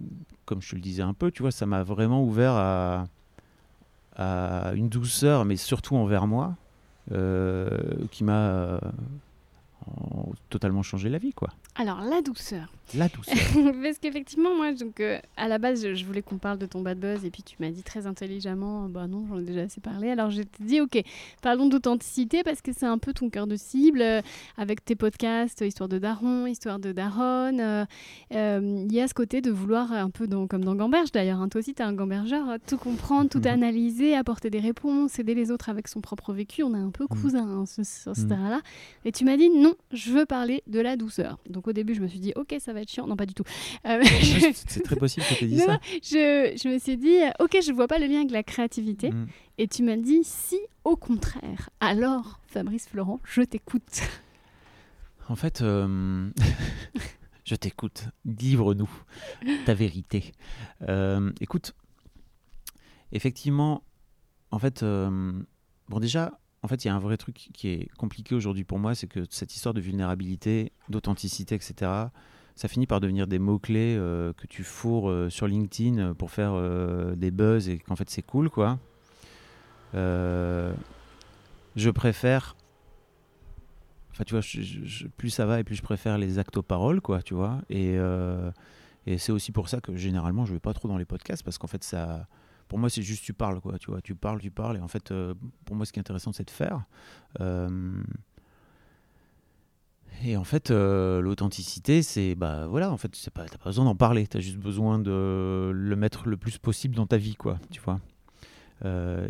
comme 0.44 0.60
je 0.60 0.70
te 0.70 0.74
le 0.74 0.80
disais 0.80 1.02
un 1.02 1.14
peu, 1.14 1.30
tu 1.30 1.42
vois, 1.42 1.52
ça 1.52 1.66
m'a 1.66 1.82
vraiment 1.82 2.22
ouvert 2.22 2.52
à, 2.52 3.04
une 4.74 4.88
douceur, 4.88 5.44
mais 5.44 5.56
surtout 5.56 5.94
envers 5.96 6.26
moi, 6.26 6.56
euh, 7.12 7.70
qui 8.10 8.24
m'a 8.24 8.48
euh, 8.50 8.80
en- 9.86 10.32
totalement 10.50 10.82
changé 10.82 11.08
la 11.08 11.18
vie, 11.18 11.32
quoi. 11.32 11.50
Alors, 11.80 12.00
la 12.02 12.22
douceur. 12.22 12.72
La 12.94 13.08
douceur. 13.08 13.34
Parce 13.82 13.98
qu'effectivement, 13.98 14.56
moi, 14.56 14.72
donc, 14.72 14.98
euh, 14.98 15.18
à 15.36 15.46
la 15.46 15.58
base, 15.58 15.82
je, 15.86 15.94
je 15.94 16.04
voulais 16.06 16.22
qu'on 16.22 16.38
parle 16.38 16.58
de 16.58 16.66
ton 16.66 16.80
bad 16.80 16.98
buzz, 16.98 17.24
et 17.24 17.30
puis 17.30 17.42
tu 17.44 17.54
m'as 17.60 17.68
dit 17.70 17.82
très 17.84 18.06
intelligemment, 18.06 18.86
euh, 18.86 18.88
bah 18.88 19.06
non, 19.06 19.26
j'en 19.28 19.38
ai 19.38 19.42
déjà 19.42 19.60
assez 19.60 19.80
parlé. 19.80 20.10
Alors, 20.10 20.30
je 20.30 20.42
t'ai 20.42 20.64
dit, 20.64 20.80
ok, 20.80 20.98
parlons 21.42 21.68
d'authenticité, 21.68 22.42
parce 22.42 22.62
que 22.62 22.72
c'est 22.72 22.86
un 22.86 22.98
peu 22.98 23.12
ton 23.12 23.28
cœur 23.30 23.46
de 23.46 23.56
cible, 23.56 24.00
euh, 24.00 24.22
avec 24.56 24.84
tes 24.84 24.96
podcasts, 24.96 25.60
Histoire 25.60 25.88
de 25.88 25.98
Daron, 25.98 26.46
Histoire 26.46 26.78
de 26.80 26.90
Daronne. 26.92 27.60
euh, 27.60 27.84
euh, 28.34 28.84
Il 28.88 28.92
y 28.92 29.00
a 29.00 29.06
ce 29.06 29.14
côté 29.14 29.40
de 29.40 29.50
vouloir, 29.52 29.92
un 29.92 30.10
peu 30.10 30.26
dans- 30.26 30.46
comme 30.48 30.64
dans 30.64 30.74
Gamberge 30.74 31.12
d'ailleurs, 31.12 31.40
hein, 31.40 31.48
toi 31.48 31.60
aussi, 31.60 31.74
tu 31.74 31.82
es 31.82 31.84
un 31.84 31.92
gambergeur, 31.92 32.48
euh, 32.48 32.56
tout 32.66 32.78
comprendre, 32.78 33.28
tout 33.30 33.38
Mhm. 33.44 33.46
analyser, 33.46 34.16
apporter 34.16 34.50
des 34.50 34.60
réponses, 34.60 35.18
aider 35.20 35.34
les 35.34 35.50
autres 35.52 35.68
avec 35.68 35.86
son 35.86 36.00
propre 36.00 36.32
vécu. 36.32 36.62
On 36.64 36.74
est 36.74 36.78
un 36.78 36.90
peu 36.90 37.04
Mhm. 37.08 37.20
cousins 37.20 37.46
hein, 37.48 37.64
ce 37.66 38.08
Mhm. 38.18 38.28
terrain-là. 38.28 38.62
Et 39.04 39.12
tu 39.12 39.24
m'as 39.26 39.36
dit, 39.36 39.50
non, 39.50 39.74
je 39.92 40.10
veux 40.10 40.26
parler 40.26 40.62
de 40.66 40.80
la 40.80 40.96
douceur. 40.96 41.38
Donc, 41.48 41.67
au 41.68 41.72
début, 41.72 41.94
je 41.94 42.00
me 42.00 42.08
suis 42.08 42.18
dit, 42.18 42.32
ok, 42.36 42.56
ça 42.58 42.72
va 42.72 42.80
être 42.80 42.90
chiant. 42.90 43.06
Non, 43.06 43.16
pas 43.16 43.26
du 43.26 43.34
tout. 43.34 43.44
Euh, 43.86 44.02
c'est 44.04 44.52
c'est 44.54 44.82
très 44.82 44.96
possible 44.96 45.24
que 45.26 45.34
tu 45.34 45.44
aies 45.44 45.48
dit 45.48 45.56
Non, 45.56 45.66
ça. 45.66 45.80
je, 46.02 46.58
je 46.62 46.68
me 46.68 46.78
suis 46.78 46.96
dit, 46.96 47.18
ok, 47.40 47.58
je 47.64 47.72
vois 47.72 47.86
pas 47.86 47.98
le 47.98 48.06
lien 48.06 48.18
avec 48.18 48.30
la 48.30 48.42
créativité. 48.42 49.10
Mm. 49.10 49.26
Et 49.58 49.68
tu 49.68 49.82
m'as 49.82 49.96
dit, 49.96 50.20
si, 50.24 50.58
au 50.84 50.96
contraire. 50.96 51.70
Alors, 51.80 52.40
Fabrice 52.46 52.88
Florent, 52.88 53.20
je 53.24 53.42
t'écoute. 53.42 54.02
En 55.28 55.36
fait, 55.36 55.62
euh, 55.62 56.30
je 57.44 57.54
t'écoute. 57.54 58.04
Livre-nous 58.24 58.90
ta 59.66 59.74
vérité. 59.74 60.32
Euh, 60.88 61.30
écoute, 61.40 61.74
effectivement, 63.12 63.82
en 64.50 64.58
fait, 64.58 64.82
bon 64.82 66.00
déjà, 66.00 66.38
en 66.68 66.70
fait, 66.70 66.84
il 66.84 66.88
y 66.88 66.90
a 66.90 66.94
un 66.94 66.98
vrai 66.98 67.16
truc 67.16 67.48
qui 67.54 67.68
est 67.68 67.88
compliqué 67.96 68.34
aujourd'hui 68.34 68.62
pour 68.62 68.78
moi, 68.78 68.94
c'est 68.94 69.06
que 69.06 69.20
cette 69.30 69.54
histoire 69.54 69.72
de 69.72 69.80
vulnérabilité, 69.80 70.70
d'authenticité, 70.90 71.54
etc., 71.54 71.90
ça 72.56 72.68
finit 72.68 72.86
par 72.86 73.00
devenir 73.00 73.26
des 73.26 73.38
mots-clés 73.38 73.96
euh, 73.96 74.34
que 74.34 74.46
tu 74.46 74.64
fourres 74.64 75.08
euh, 75.08 75.30
sur 75.30 75.46
LinkedIn 75.46 76.12
pour 76.12 76.30
faire 76.30 76.52
euh, 76.52 77.14
des 77.14 77.30
buzz 77.30 77.70
et 77.70 77.78
qu'en 77.78 77.96
fait 77.96 78.10
c'est 78.10 78.20
cool, 78.20 78.50
quoi. 78.50 78.78
Euh, 79.94 80.74
je 81.74 81.88
préfère 81.88 82.54
Enfin, 84.10 84.24
tu 84.24 84.34
vois, 84.34 84.42
plus 85.16 85.30
ça 85.30 85.46
va 85.46 85.60
et 85.60 85.64
plus 85.64 85.76
je 85.76 85.82
préfère 85.82 86.18
les 86.18 86.38
actes 86.38 86.58
aux 86.58 86.62
paroles, 86.62 87.00
quoi, 87.00 87.22
tu 87.22 87.32
vois. 87.32 87.62
Et, 87.70 87.94
euh, 87.96 88.50
et 89.06 89.16
c'est 89.16 89.32
aussi 89.32 89.52
pour 89.52 89.70
ça 89.70 89.80
que 89.80 89.96
généralement, 89.96 90.44
je 90.44 90.52
vais 90.52 90.60
pas 90.60 90.74
trop 90.74 90.88
dans 90.88 90.98
les 90.98 91.06
podcasts 91.06 91.44
parce 91.44 91.56
qu'en 91.56 91.68
fait, 91.68 91.82
ça, 91.82 92.26
pour 92.68 92.78
moi, 92.78 92.90
c'est 92.90 93.02
juste 93.02 93.24
tu 93.24 93.32
parles, 93.32 93.60
quoi, 93.60 93.78
tu 93.78 93.90
vois. 93.90 94.00
Tu 94.02 94.14
parles, 94.14 94.40
tu 94.40 94.50
parles. 94.50 94.76
Et 94.76 94.80
en 94.80 94.88
fait, 94.88 95.10
euh, 95.10 95.34
pour 95.64 95.74
moi, 95.74 95.86
ce 95.86 95.92
qui 95.92 95.98
est 95.98 96.02
intéressant, 96.02 96.32
c'est 96.32 96.44
de 96.44 96.50
faire. 96.50 96.84
Euh, 97.40 98.02
et 100.22 100.36
en 100.36 100.44
fait, 100.44 100.70
euh, 100.70 101.20
l'authenticité, 101.20 102.02
c'est, 102.02 102.34
bah 102.34 102.66
voilà, 102.66 102.92
en 102.92 102.96
fait, 102.96 103.10
pas, 103.32 103.46
t'as 103.46 103.56
pas 103.56 103.70
besoin 103.70 103.86
d'en 103.86 103.96
parler. 103.96 104.26
T'as 104.26 104.40
juste 104.40 104.58
besoin 104.58 104.98
de 104.98 105.70
le 105.74 105.96
mettre 105.96 106.28
le 106.28 106.36
plus 106.36 106.58
possible 106.58 106.94
dans 106.94 107.06
ta 107.06 107.16
vie, 107.16 107.36
quoi, 107.36 107.58
tu 107.70 107.80
vois. 107.80 108.00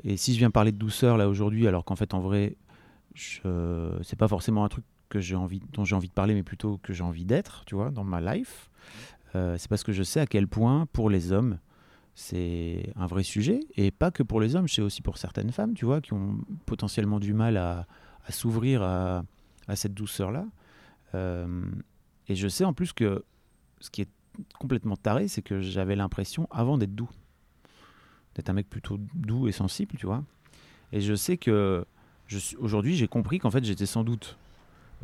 Et 0.05 0.19
si 0.19 0.35
je 0.35 0.39
viens 0.39 0.51
parler 0.51 0.73
de 0.73 0.77
douceur 0.77 1.17
là 1.17 1.27
aujourd'hui, 1.27 1.67
alors 1.67 1.85
qu'en 1.85 1.97
fait, 1.97 2.13
en 2.13 2.21
vrai, 2.21 2.57
je, 3.15 3.41
c'est 4.03 4.19
pas 4.19 4.29
forcément 4.29 4.63
un 4.63 4.69
truc 4.69 4.85
que 5.09 5.21
j'ai 5.21 5.37
envie, 5.37 5.63
dont 5.73 5.87
j'ai 5.87 5.95
envie 5.95 6.09
de 6.09 6.13
parler, 6.13 6.35
mais 6.35 6.43
plutôt 6.43 6.79
que 6.83 6.93
j'ai 6.93 7.03
envie 7.03 7.25
d'être, 7.25 7.65
tu 7.65 7.75
vois, 7.75 7.91
dans 7.91 8.05
ma 8.05 8.21
life. 8.21 8.69
C'est 9.33 9.69
parce 9.69 9.85
que 9.85 9.93
je 9.93 10.03
sais 10.03 10.21
à 10.21 10.27
quel 10.27 10.49
point, 10.49 10.87
pour 10.93 11.09
les 11.09 11.33
hommes, 11.33 11.59
c'est 12.21 12.93
un 12.97 13.07
vrai 13.07 13.23
sujet, 13.23 13.61
et 13.77 13.93
pas 13.93 14.11
que 14.11 14.25
pour 14.25 14.41
les 14.41 14.57
hommes, 14.57 14.67
c'est 14.67 14.83
aussi 14.83 15.03
pour 15.03 15.19
certaines 15.19 15.53
femmes, 15.53 15.75
tu 15.75 15.85
vois, 15.85 16.01
qui 16.01 16.15
ont 16.15 16.37
potentiellement 16.67 17.21
du 17.21 17.33
mal 17.33 17.57
à, 17.57 17.87
s'ouvrir 18.29 18.83
à, 18.83 19.23
à 19.69 19.77
cette 19.77 19.95
douceur-là. 19.95 20.45
Euh, 21.15 21.63
et 22.27 22.35
je 22.35 22.49
sais 22.49 22.65
en 22.65 22.73
plus 22.73 22.93
que 22.93 23.25
ce 23.79 23.89
qui 23.89 24.03
est 24.03 24.09
complètement 24.59 24.97
taré, 24.97 25.29
c'est 25.29 25.43
que 25.43 25.61
j'avais 25.61 25.95
l'impression, 25.95 26.49
avant 26.51 26.77
d'être 26.77 26.93
doux, 26.93 27.09
d'être 28.35 28.51
un 28.51 28.55
mec 28.55 28.69
plutôt 28.69 28.99
doux 29.15 29.47
et 29.47 29.53
sensible, 29.53 29.95
tu 29.97 30.07
vois. 30.07 30.25
Et 30.91 31.01
je 31.01 31.15
sais 31.15 31.37
que 31.37 31.87
aujourd'hui, 32.59 32.97
j'ai 32.97 33.07
compris 33.07 33.39
qu'en 33.39 33.53
fait, 33.53 33.63
j'étais 33.63 33.87
sans 33.87 34.03
doute 34.03 34.37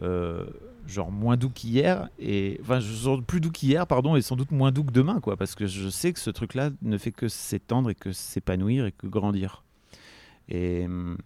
euh, 0.02 0.46
genre 0.86 1.10
moins 1.10 1.36
doux 1.36 1.50
qu'hier 1.50 2.08
et 2.18 2.60
enfin, 2.62 2.80
plus 3.26 3.40
doux 3.40 3.50
qu'hier, 3.50 3.86
pardon, 3.86 4.16
et 4.16 4.22
sans 4.22 4.36
doute 4.36 4.50
moins 4.50 4.72
doux 4.72 4.84
que 4.84 4.92
demain, 4.92 5.20
quoi, 5.20 5.36
parce 5.36 5.54
que 5.54 5.66
je 5.66 5.88
sais 5.88 6.12
que 6.12 6.20
ce 6.20 6.30
truc-là 6.30 6.70
ne 6.82 6.98
fait 6.98 7.12
que 7.12 7.28
s'étendre 7.28 7.90
et 7.90 7.94
que 7.94 8.12
s'épanouir 8.12 8.86
et 8.86 8.92
que 8.92 9.06
grandir. 9.06 9.64
Et 10.48 10.84
hum, 10.84 11.16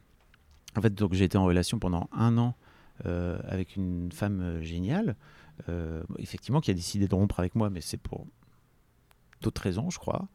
en 0.76 0.80
fait, 0.80 0.94
donc 0.94 1.14
j'ai 1.14 1.24
été 1.24 1.38
en 1.38 1.44
relation 1.44 1.78
pendant 1.78 2.08
un 2.12 2.38
an 2.38 2.54
euh, 3.06 3.38
avec 3.48 3.76
une 3.76 4.10
femme 4.12 4.40
euh, 4.40 4.62
géniale, 4.62 5.16
euh, 5.68 6.02
effectivement, 6.18 6.60
qui 6.60 6.70
a 6.70 6.74
décidé 6.74 7.08
de 7.08 7.14
rompre 7.14 7.40
avec 7.40 7.54
moi, 7.54 7.70
mais 7.70 7.80
c'est 7.80 7.96
pour 7.96 8.26
d'autres 9.40 9.62
raisons, 9.62 9.90
je 9.90 9.98
crois. 9.98 10.28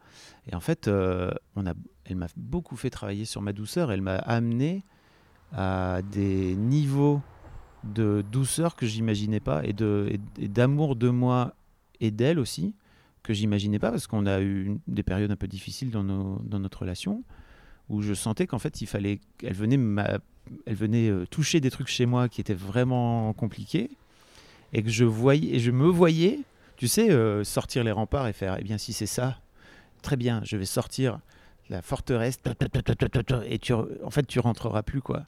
Et 0.48 0.56
en 0.56 0.60
fait, 0.60 0.88
euh, 0.88 1.32
on 1.56 1.65
a, 1.65 1.74
elle 2.06 2.15
m'a 2.15 2.28
beaucoup 2.36 2.76
fait 2.76 2.89
travailler 2.89 3.26
sur 3.26 3.41
ma 3.41 3.54
douceur. 3.54 3.91
Elle 3.91 4.02
m'a 4.02 4.15
amené 4.15 4.84
à 5.52 6.02
des 6.12 6.56
niveaux 6.56 7.22
de 7.84 8.24
douceur 8.32 8.76
que 8.76 8.86
j'imaginais 8.86 9.39
pas 9.39 9.62
et 9.66 9.74
d'amour 10.47 10.95
de 10.95 11.10
moi 11.10 11.55
et 11.99 12.12
d'elle 12.12 12.39
aussi 12.39 12.74
que 13.24 13.34
j'imaginais 13.34 13.80
pas 13.80 13.91
parce 13.91 14.07
qu'on 14.07 14.26
a 14.26 14.41
eu 14.41 14.78
des 14.88 15.03
périodes 15.03 15.32
un 15.32 15.36
peu 15.36 15.47
difficiles 15.47 15.91
dans, 15.91 16.03
nos, 16.03 16.39
dans 16.43 16.60
notre 16.60 16.80
relation 16.80 17.24
où 17.89 18.01
je 18.01 18.14
sentais 18.14 18.47
qu'en 18.47 18.60
fait 18.60 18.82
il 18.82 18.88
fallait 18.88 19.20
qu'elle 19.38 19.53
venait 19.53 19.80
elle 20.66 20.76
venait 20.76 21.10
euh, 21.10 21.26
toucher 21.26 21.60
des 21.62 21.72
trucs 21.72 21.88
chez 21.88 22.05
moi 22.05 22.30
qui 22.30 22.41
étaient 22.41 22.53
vraiment 22.53 23.32
compliqués 23.34 23.89
et 24.74 24.84
que 24.84 24.89
je 24.89 25.05
voyais 25.05 25.55
et 25.55 25.60
je 25.60 25.72
me 25.72 25.88
voyais 25.88 26.39
tu 26.78 26.88
sais 26.88 27.12
euh, 27.12 27.43
sortir 27.43 27.84
les 27.84 27.91
remparts 27.91 28.28
et 28.28 28.34
faire 28.34 28.57
eh 28.60 28.64
bien 28.64 28.78
si 28.78 28.93
c'est 28.93 29.05
ça 29.05 29.39
très 30.01 30.18
bien 30.18 30.41
je 30.43 30.57
vais 30.57 30.66
sortir 30.66 31.20
la 31.70 31.82
forteresse 31.82 32.39
et 33.45 33.60
tu 33.60 33.74
en 33.74 34.10
fait 34.10 34.28
tu 34.28 34.39
rentreras 34.39 34.84
plus 34.84 35.01
quoi 35.01 35.26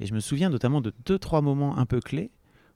et 0.00 0.06
je 0.06 0.14
me 0.14 0.20
souviens 0.20 0.48
notamment 0.48 0.80
de 0.80 0.92
deux 1.04 1.18
trois 1.18 1.42
moments 1.42 1.78
un 1.78 1.86
peu 1.86 2.00
clés 2.00 2.30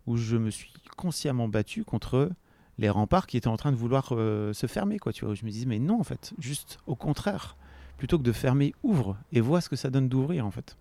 où 0.07 0.17
je 0.17 0.37
me 0.37 0.51
suis 0.51 0.73
consciemment 0.97 1.49
battu 1.49 1.83
contre 1.85 2.31
les 2.79 2.91
remparts 2.91 3.27
qui 3.27 3.37
étaient 3.37 3.49
en 3.49 3.57
train 3.57 3.73
de 3.73 3.77
vouloir 3.77 4.09
euh, 4.13 4.53
se 4.53 4.67
fermer. 4.67 4.99
Quoi. 4.99 5.13
Je 5.13 5.25
me 5.27 5.51
disais, 5.51 5.67
mais 5.67 5.79
non, 5.79 5.99
en 6.01 6.05
fait, 6.05 6.35
juste 6.39 6.79
au 6.87 6.95
contraire. 6.95 7.57
Plutôt 7.97 8.19
que 8.19 8.25
de 8.25 8.33
fermer, 8.33 8.75
ouvre 8.83 9.17
et 9.33 9.41
vois 9.41 9.61
ce 9.61 9.69
que 9.69 9.77
ça 9.77 9.89
donne 9.89 10.09
d'ouvrir, 10.09 10.45
en 10.45 10.51
fait. 10.51 10.77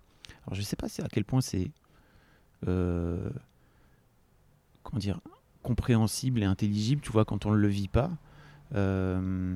Alors, 0.45 0.55
je 0.55 0.61
sais 0.61 0.75
pas 0.75 0.87
à 0.87 1.07
quel 1.09 1.23
point 1.23 1.41
c'est. 1.41 1.71
euh, 2.67 3.29
compréhensible 5.61 6.41
et 6.41 6.45
intelligible, 6.45 7.01
tu 7.01 7.11
vois, 7.11 7.23
quand 7.25 7.45
on 7.45 7.51
ne 7.51 7.57
le 7.57 7.67
vit 7.67 7.87
pas. 7.87 8.11
Euh, 8.75 9.55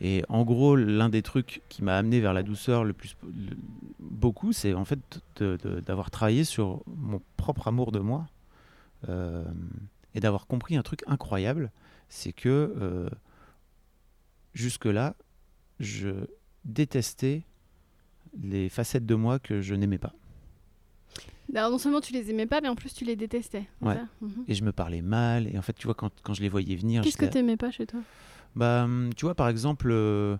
et 0.00 0.22
en 0.28 0.44
gros, 0.44 0.76
l'un 0.76 1.08
des 1.08 1.22
trucs 1.22 1.62
qui 1.68 1.82
m'a 1.82 1.96
amené 1.96 2.20
vers 2.20 2.32
la 2.34 2.42
douceur 2.42 2.84
le 2.84 2.92
plus 2.92 3.16
le- 3.24 3.56
beaucoup, 4.00 4.52
c'est 4.52 4.74
en 4.74 4.84
fait 4.84 4.98
d'avoir 5.40 6.10
travaillé 6.10 6.44
sur 6.44 6.82
mon 6.86 7.20
propre 7.36 7.68
amour 7.68 7.92
de 7.92 7.98
moi 8.00 8.26
euh, 9.08 9.44
et 10.14 10.20
d'avoir 10.20 10.46
compris 10.46 10.76
un 10.76 10.82
truc 10.82 11.02
incroyable, 11.06 11.70
c'est 12.08 12.32
que 12.32 12.48
euh, 12.80 13.08
jusque-là, 14.54 15.14
je 15.80 16.10
détestais 16.64 17.42
les 18.42 18.68
facettes 18.68 19.06
de 19.06 19.14
moi 19.14 19.38
que 19.38 19.60
je 19.60 19.74
n'aimais 19.74 19.98
pas. 19.98 20.12
Alors, 21.54 21.70
non 21.70 21.78
seulement 21.78 22.00
tu 22.00 22.12
les 22.12 22.30
aimais 22.30 22.46
pas, 22.46 22.60
mais 22.60 22.68
en 22.68 22.74
plus 22.74 22.92
tu 22.92 23.04
les 23.04 23.16
détestais. 23.16 23.66
c'est 23.80 23.86
Ouais. 23.86 23.94
ça? 23.94 24.06
Mhm. 24.20 24.44
Et 24.48 24.54
je 24.54 24.64
me 24.64 24.72
parlais 24.72 25.00
mal. 25.00 25.46
Et 25.52 25.56
en 25.56 25.62
fait, 25.62 25.72
tu 25.74 25.86
vois, 25.86 25.94
quand, 25.94 26.10
quand 26.22 26.34
je 26.34 26.42
les 26.42 26.48
voyais 26.48 26.74
venir, 26.76 27.02
Qu'est-ce 27.02 27.16
que 27.16 27.24
j'étais- 27.26 27.38
t'aimais 27.40 27.56
pas 27.56 27.70
chez 27.70 27.86
toi? 27.86 28.00
Bah, 28.56 28.84
hum, 28.84 29.10
tu 29.14 29.26
vois, 29.26 29.34
par 29.34 29.48
exemple, 29.48 29.88
euh, 29.90 30.36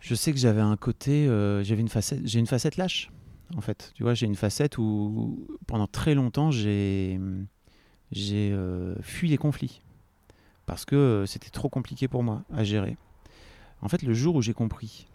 je 0.00 0.14
sais 0.14 0.32
que 0.32 0.38
j'avais 0.38 0.60
un 0.60 0.76
côté, 0.76 1.28
euh, 1.28 1.62
j'avais 1.62 1.80
une 1.80 1.88
facette, 1.88 2.26
j'ai 2.26 2.40
une 2.40 2.48
facette 2.48 2.76
lâche, 2.76 3.10
en 3.56 3.60
fait. 3.60 3.92
Tu 3.94 4.02
vois, 4.02 4.14
j'ai 4.14 4.26
une 4.26 4.34
facette 4.34 4.76
où 4.76 5.46
pendant 5.66 5.86
très 5.86 6.14
longtemps 6.14 6.50
j'ai 6.50 7.18
j'ai 8.10 8.50
euh, 8.52 8.96
fui 9.02 9.28
les 9.28 9.38
conflits 9.38 9.82
parce 10.66 10.84
que 10.84 11.24
c'était 11.26 11.50
trop 11.50 11.68
compliqué 11.68 12.08
pour 12.08 12.24
moi 12.24 12.42
à 12.52 12.64
gérer. 12.64 12.96
En 13.82 13.88
fait, 13.88 14.02
le 14.02 14.12
jour 14.12 14.34
où 14.34 14.42
j'ai 14.42 14.52
compris 14.52 15.06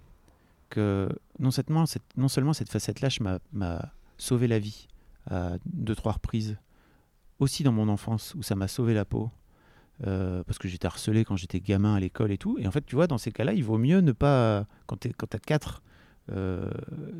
que 0.70 1.10
non 1.40 1.52
seulement 1.52 1.86
cette, 1.86 2.04
non 2.18 2.30
seulement 2.30 2.54
cette 2.54 2.70
facette 2.70 3.02
lâche 3.02 3.20
m'a 3.20 3.92
sauvé 4.18 4.48
la 4.48 4.60
vie 4.60 4.88
à 5.30 5.54
deux 5.66 5.96
trois 5.96 6.14
reprises, 6.14 6.58
aussi 7.40 7.64
dans 7.64 7.72
mon 7.74 7.90
enfance 7.90 8.34
où 8.36 8.44
ça 8.44 8.56
m'a 8.56 8.68
sauvé 8.68 8.94
la 8.94 9.04
peau. 9.06 9.30
Euh, 10.06 10.44
parce 10.44 10.58
que 10.58 10.68
j'étais 10.68 10.86
harcelé 10.86 11.24
quand 11.24 11.38
j'étais 11.38 11.60
gamin 11.60 11.96
à 11.96 12.00
l'école 12.00 12.32
et 12.32 12.38
tout. 12.38 12.58
Et 12.60 12.68
en 12.68 12.72
fait, 12.72 12.86
tu 12.86 12.96
vois, 12.96 13.08
dans 13.08 13.18
ces 13.18 13.32
cas-là, 13.32 13.54
il 13.54 13.64
vaut 13.64 13.78
mieux 13.78 14.02
ne 14.02 14.12
pas. 14.12 14.66
Quand 14.88 14.98
tu 14.98 15.10
as 15.10 15.40
quatre 15.40 15.82
euh, 16.32 16.70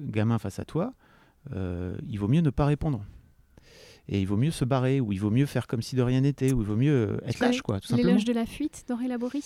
gamins 0.08 0.40
face 0.40 0.60
à 0.60 0.66
toi, 0.66 0.94
euh, 1.54 1.96
il 2.08 2.20
vaut 2.20 2.28
mieux 2.28 2.42
ne 2.42 2.50
pas 2.50 2.66
répondre. 2.66 3.06
Et 4.08 4.22
il 4.22 4.28
vaut 4.28 4.38
mieux 4.38 4.52
se 4.52 4.66
barrer, 4.66 5.00
ou 5.02 5.14
il 5.14 5.20
vaut 5.20 5.32
mieux 5.32 5.48
faire 5.48 5.66
comme 5.66 5.82
si 5.82 5.96
de 5.96 6.02
rien 6.02 6.22
n'était, 6.22 6.54
ou 6.54 6.62
il 6.62 6.68
vaut 6.68 6.76
mieux 6.76 7.20
être 7.26 7.40
lâche, 7.40 7.62
quoi, 7.62 7.80
tout 7.80 7.88
simplement. 7.88 8.14
loges 8.14 8.26
de 8.26 8.34
la 8.34 8.46
fuite 8.46 8.86
d'Henri 8.88 9.08
Laborie? 9.08 9.44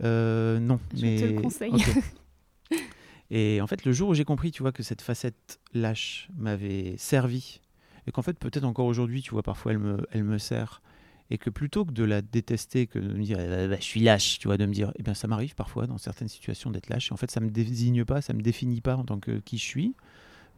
Non, 0.00 0.80
Je 0.94 1.02
mais 1.02 1.16
te 1.16 1.24
le 1.26 1.40
conseille. 1.40 1.72
Et 3.30 3.60
en 3.62 3.66
fait, 3.66 3.84
le 3.84 3.92
jour 3.92 4.10
où 4.10 4.14
j'ai 4.14 4.24
compris, 4.24 4.50
tu 4.50 4.62
vois, 4.62 4.72
que 4.72 4.82
cette 4.82 5.00
facette 5.02 5.58
lâche 5.72 6.28
m'avait 6.36 6.94
servi, 6.98 7.60
et 8.06 8.12
qu'en 8.12 8.22
fait, 8.22 8.38
peut-être 8.38 8.64
encore 8.64 8.86
aujourd'hui, 8.86 9.22
tu 9.22 9.30
vois, 9.30 9.42
parfois 9.42 9.72
elle 9.72 9.78
me, 9.78 10.06
elle 10.10 10.24
me 10.24 10.38
sert, 10.38 10.82
et 11.30 11.38
que 11.38 11.50
plutôt 11.50 11.84
que 11.84 11.92
de 11.92 12.04
la 12.04 12.20
détester, 12.22 12.86
que 12.86 12.98
de 12.98 13.12
me 13.14 13.22
dire, 13.24 13.38
eh 13.40 13.68
ben, 13.68 13.76
je 13.78 13.84
suis 13.84 14.00
lâche, 14.00 14.38
tu 14.38 14.48
vois, 14.48 14.56
de 14.58 14.66
me 14.66 14.72
dire, 14.72 14.92
eh 14.98 15.02
bien, 15.02 15.14
ça 15.14 15.28
m'arrive 15.28 15.54
parfois 15.54 15.86
dans 15.86 15.98
certaines 15.98 16.28
situations 16.28 16.70
d'être 16.70 16.88
lâche. 16.90 17.10
Et 17.10 17.14
en 17.14 17.16
fait, 17.16 17.30
ça 17.30 17.40
me 17.40 17.50
désigne 17.50 18.04
pas, 18.04 18.20
ça 18.20 18.32
me 18.34 18.42
définit 18.42 18.80
pas 18.80 18.96
en 18.96 19.04
tant 19.04 19.18
que 19.18 19.38
qui 19.40 19.56
je 19.58 19.64
suis, 19.64 19.94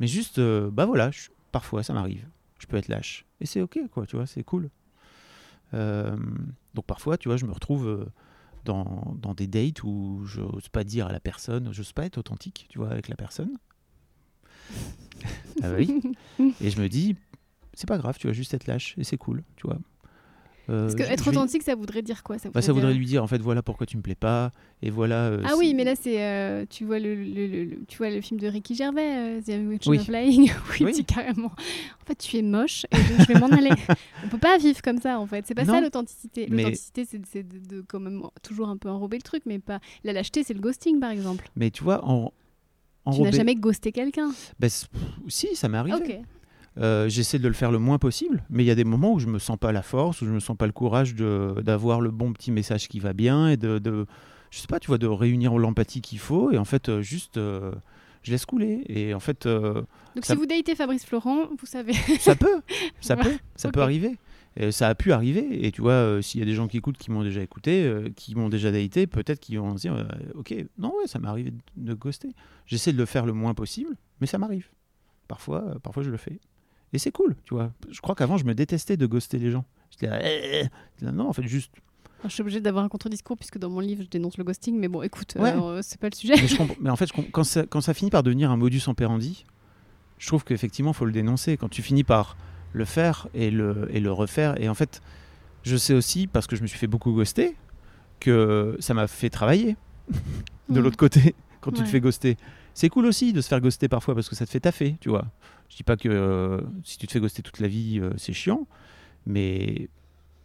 mais 0.00 0.06
juste, 0.06 0.38
euh, 0.38 0.70
bah 0.70 0.86
voilà, 0.86 1.10
je- 1.10 1.28
parfois, 1.52 1.82
ça 1.82 1.92
m'arrive. 1.92 2.26
Je 2.58 2.66
peux 2.66 2.76
être 2.76 2.88
lâche, 2.88 3.24
et 3.40 3.46
c'est 3.46 3.60
ok, 3.60 3.78
quoi, 3.92 4.06
tu 4.06 4.16
vois, 4.16 4.26
c'est 4.26 4.42
cool. 4.42 4.70
Euh, 5.74 6.16
donc 6.74 6.86
parfois, 6.86 7.18
tu 7.18 7.28
vois, 7.28 7.36
je 7.36 7.46
me 7.46 7.52
retrouve 7.52 7.86
euh, 7.86 8.06
dans, 8.64 9.16
dans 9.20 9.34
des 9.34 9.46
dates 9.46 9.82
où 9.84 10.22
je 10.24 10.40
n'ose 10.40 10.68
pas 10.68 10.82
dire 10.84 11.06
à 11.06 11.12
la 11.12 11.20
personne, 11.20 11.72
j'ose 11.72 11.92
pas 11.92 12.04
être 12.06 12.18
authentique, 12.18 12.66
tu 12.70 12.78
vois, 12.78 12.90
avec 12.90 13.08
la 13.08 13.16
personne. 13.16 13.58
ah 15.62 15.70
bah 15.70 15.76
oui. 15.78 16.00
Et 16.60 16.70
je 16.70 16.80
me 16.80 16.88
dis, 16.88 17.16
c'est 17.74 17.88
pas 17.88 17.98
grave, 17.98 18.16
tu 18.18 18.26
vas 18.26 18.32
juste 18.32 18.54
être 18.54 18.66
lâche 18.66 18.94
et 18.98 19.04
c'est 19.04 19.18
cool, 19.18 19.42
tu 19.56 19.66
vois. 19.66 19.78
Euh, 20.70 20.82
Parce 20.82 20.94
que 20.94 21.02
être 21.02 21.28
authentique, 21.28 21.62
ça 21.62 21.74
voudrait 21.74 22.00
dire 22.02 22.22
quoi? 22.22 22.38
Ça 22.38 22.48
bah, 22.48 22.62
ça 22.62 22.66
dire- 22.68 22.74
voudrait 22.76 22.94
lui 22.94 23.04
dire, 23.04 23.22
en 23.22 23.26
fait, 23.26 23.38
voilà 23.42 23.62
pourquoi 23.62 23.86
tu 23.86 23.96
me 23.98 24.02
plais 24.02 24.14
pas, 24.14 24.50
et 24.80 24.88
voilà. 24.88 25.26
euh, 25.26 25.42
Ah 25.44 25.52
oui, 25.58 25.74
mais 25.74 25.84
là 25.84 25.94
c'est 25.94 26.22
euh, 26.22 26.64
tu 26.70 26.84
vois 26.86 26.98
le, 26.98 27.14
le- 27.14 27.46
le- 27.46 27.64
le- 27.64 27.84
tu 27.86 27.98
vois 27.98 28.08
le 28.08 28.20
film 28.22 28.40
de 28.40 28.46
Ricky 28.46 28.74
Gervais, 28.74 29.38
euh, 29.38 29.40
The 29.42 29.68
Witch 29.68 29.86
Oui. 29.86 29.98
of 29.98 30.04
Flying, 30.06 30.50
où 30.50 30.72
il 30.80 30.86
Oui. 30.86 30.92
dit 30.92 31.04
carrément 31.04 31.48
en 31.48 32.04
fait 32.06 32.16
tu 32.16 32.36
es 32.38 32.42
moche 32.42 32.86
et 32.92 32.96
donc 32.96 33.26
je 33.28 33.32
vais 33.32 33.38
m'en 33.40 33.48
aller. 33.48 33.70
On 34.24 34.28
peut 34.28 34.38
pas 34.38 34.56
vivre 34.56 34.80
comme 34.80 34.98
ça 35.00 35.20
en 35.20 35.26
fait. 35.26 35.44
C'est 35.46 35.54
pas 35.54 35.64
ça 35.66 35.72
Non, 35.72 35.80
l'authenticité. 35.82 36.46
mais- 36.50 36.62
L'authenticité 36.62 37.04
c'est 37.30 37.42
de, 37.42 37.58
de 37.76 37.84
quand 37.86 38.00
même 38.00 38.22
toujours 38.42 38.68
un 38.70 38.76
peu 38.78 38.88
enrober 38.88 39.18
le 39.18 39.22
truc, 39.22 39.42
mais 39.46 39.58
pas 39.58 39.80
la 40.02 40.12
lâcheté, 40.14 40.44
c'est 40.44 40.54
le 40.54 40.60
ghosting 40.60 40.98
par 40.98 41.10
exemple. 41.10 41.46
Mais 41.56 41.70
tu 41.70 41.84
vois, 41.84 42.02
en. 42.08 42.32
Tu 43.12 43.20
n'as 43.20 43.32
jamais 43.32 43.54
ghosté 43.54 43.92
quelqu'un? 43.92 44.30
Bah, 44.58 44.68
si, 45.28 45.54
ça 45.56 45.68
m'est 45.68 45.76
arrivé. 45.76 46.20
Euh, 46.78 47.08
J'essaie 47.08 47.38
de 47.38 47.46
le 47.46 47.54
faire 47.54 47.70
le 47.70 47.78
moins 47.78 47.98
possible, 47.98 48.42
mais 48.50 48.64
il 48.64 48.66
y 48.66 48.70
a 48.70 48.74
des 48.74 48.84
moments 48.84 49.12
où 49.12 49.18
je 49.20 49.26
me 49.26 49.38
sens 49.38 49.56
pas 49.58 49.70
la 49.72 49.82
force, 49.82 50.22
où 50.22 50.26
je 50.26 50.30
me 50.32 50.40
sens 50.40 50.56
pas 50.56 50.66
le 50.66 50.72
courage 50.72 51.14
d'avoir 51.14 52.00
le 52.00 52.10
bon 52.10 52.32
petit 52.32 52.50
message 52.50 52.88
qui 52.88 52.98
va 53.00 53.12
bien 53.12 53.48
et 53.48 53.56
de, 53.56 53.78
de- 53.78 54.06
je 54.50 54.58
sais 54.58 54.66
pas, 54.66 54.80
tu 54.80 54.88
vois, 54.88 54.98
de 54.98 55.06
réunir 55.06 55.56
l'empathie 55.58 56.00
qu'il 56.00 56.18
faut 56.18 56.50
et 56.52 56.58
en 56.58 56.64
fait 56.64 56.88
euh, 56.88 57.00
juste 57.02 57.36
euh, 57.36 57.72
je 58.22 58.30
laisse 58.32 58.46
couler 58.46 58.82
et 58.88 59.14
en 59.14 59.20
fait 59.20 59.46
euh, 59.46 59.82
Donc 60.16 60.24
Ça- 60.24 60.34
si 60.34 60.38
vous 60.38 60.46
datez 60.46 60.74
Fabrice 60.74 61.04
Florent, 61.04 61.48
vous 61.58 61.66
savez. 61.66 61.92
ça 62.18 62.34
peut, 62.34 62.60
ça 63.00 63.16
peut, 63.22 63.32
ça 63.56 63.70
peut 63.70 63.82
arriver. 63.82 64.16
Et 64.56 64.70
ça 64.70 64.86
a 64.88 64.94
pu 64.94 65.10
arriver 65.12 65.66
et 65.66 65.72
tu 65.72 65.80
vois, 65.80 65.92
euh, 65.92 66.22
s'il 66.22 66.38
y 66.38 66.42
a 66.42 66.46
des 66.46 66.54
gens 66.54 66.68
qui 66.68 66.76
écoutent, 66.76 66.96
qui 66.98 67.10
m'ont 67.10 67.24
déjà 67.24 67.42
écouté, 67.42 67.84
euh, 67.84 68.08
qui 68.14 68.36
m'ont 68.36 68.48
déjà 68.48 68.70
daté, 68.70 69.08
peut-être 69.08 69.40
qu'ils 69.40 69.58
vont 69.58 69.76
se 69.76 69.80
dire, 69.82 69.94
euh, 69.94 70.04
ok, 70.36 70.54
non 70.78 70.90
ouais, 70.96 71.08
ça 71.08 71.18
m'est 71.18 71.26
arrivé 71.26 71.52
de, 71.76 71.94
ghoster. 71.94 72.28
J'essaie 72.66 72.92
de 72.92 72.98
le 72.98 73.04
faire 73.06 73.26
le 73.26 73.32
moins 73.32 73.54
possible, 73.54 73.96
mais 74.20 74.28
ça 74.28 74.38
m'arrive. 74.38 74.68
Parfois, 75.26 75.76
parfois 75.82 76.04
je 76.04 76.10
le 76.10 76.16
fais. 76.16 76.38
Et 76.94 76.98
c'est 76.98 77.10
cool, 77.12 77.34
tu 77.44 77.52
vois. 77.54 77.70
Je 77.90 78.00
crois 78.00 78.14
qu'avant, 78.14 78.36
je 78.38 78.44
me 78.44 78.54
détestais 78.54 78.96
de 78.96 79.04
ghoster 79.06 79.38
les 79.38 79.50
gens. 79.50 79.64
J'étais 79.90 80.06
là, 80.06 80.20
Eh, 80.24 80.62
eh. 81.00 81.04
Là, 81.04 81.12
non, 81.12 81.28
en 81.28 81.32
fait, 81.34 81.42
juste. 81.42 81.70
Je 82.24 82.28
suis 82.30 82.40
obligée 82.40 82.60
d'avoir 82.62 82.84
un 82.84 82.88
contre-discours 82.88 83.36
puisque 83.36 83.58
dans 83.58 83.68
mon 83.68 83.80
livre 83.80 84.02
je 84.04 84.08
dénonce 84.08 84.38
le 84.38 84.44
ghosting, 84.44 84.78
mais 84.78 84.88
bon 84.88 85.02
écoute, 85.02 85.34
Ouais. 85.38 85.52
euh, 85.52 85.80
c'est 85.82 86.00
pas 86.00 86.08
le 86.08 86.14
sujet. 86.14 86.34
Mais, 86.36 86.46
je 86.48 86.56
comprends- 86.56 86.76
mais 86.80 86.88
en 86.88 86.96
fait, 86.96 87.06
je 87.06 87.12
quand, 87.30 87.44
ça, 87.44 87.66
quand 87.66 87.82
ça 87.82 87.92
finit 87.92 88.08
par 88.10 88.22
devenir 88.22 88.50
un 88.50 88.56
modus 88.56 88.80
operandi, 88.86 89.44
je 90.18 90.26
trouve 90.28 90.42
qu'effectivement, 90.44 90.92
il 90.92 90.94
faut 90.94 91.04
le 91.04 91.12
dénoncer. 91.12 91.58
Quand 91.58 91.68
tu 91.68 91.82
finis 91.82 92.02
par 92.04 92.36
le 92.72 92.84
faire 92.86 93.28
et 93.34 93.50
le, 93.50 93.88
et 93.90 94.00
le 94.00 94.10
refaire. 94.10 94.58
Et 94.60 94.68
en 94.70 94.74
fait, 94.74 95.02
je 95.64 95.76
sais 95.76 95.92
aussi, 95.94 96.26
parce 96.26 96.46
que 96.46 96.56
je 96.56 96.62
me 96.62 96.66
suis 96.66 96.78
fait 96.78 96.86
beaucoup 96.86 97.12
ghoster, 97.12 97.54
que 98.20 98.76
ça 98.80 98.94
m'a 98.94 99.06
fait 99.06 99.30
travailler 99.30 99.76
de 100.68 100.80
Mm. 100.80 100.82
l'autre 100.82 100.96
côté 100.96 101.34
quand 101.60 101.72
tu 101.72 101.82
te 101.82 101.88
fais 101.88 102.00
ghoster. 102.00 102.36
C'est 102.72 102.88
cool 102.88 103.06
aussi 103.06 103.32
de 103.32 103.40
se 103.40 103.48
faire 103.48 103.60
ghoster 103.60 103.88
parfois 103.88 104.14
parce 104.14 104.28
que 104.28 104.34
ça 104.34 104.46
te 104.46 104.50
fait 104.50 104.60
taffer, 104.60 104.96
tu 105.00 105.08
vois. 105.08 105.26
Je 105.74 105.78
dis 105.78 105.82
pas 105.82 105.96
que 105.96 106.08
euh, 106.08 106.60
si 106.84 106.98
tu 106.98 107.08
te 107.08 107.12
fais 107.12 107.18
ghoster 107.18 107.42
toute 107.42 107.58
la 107.58 107.66
vie, 107.66 107.98
euh, 108.00 108.10
c'est 108.16 108.32
chiant, 108.32 108.68
mais 109.26 109.88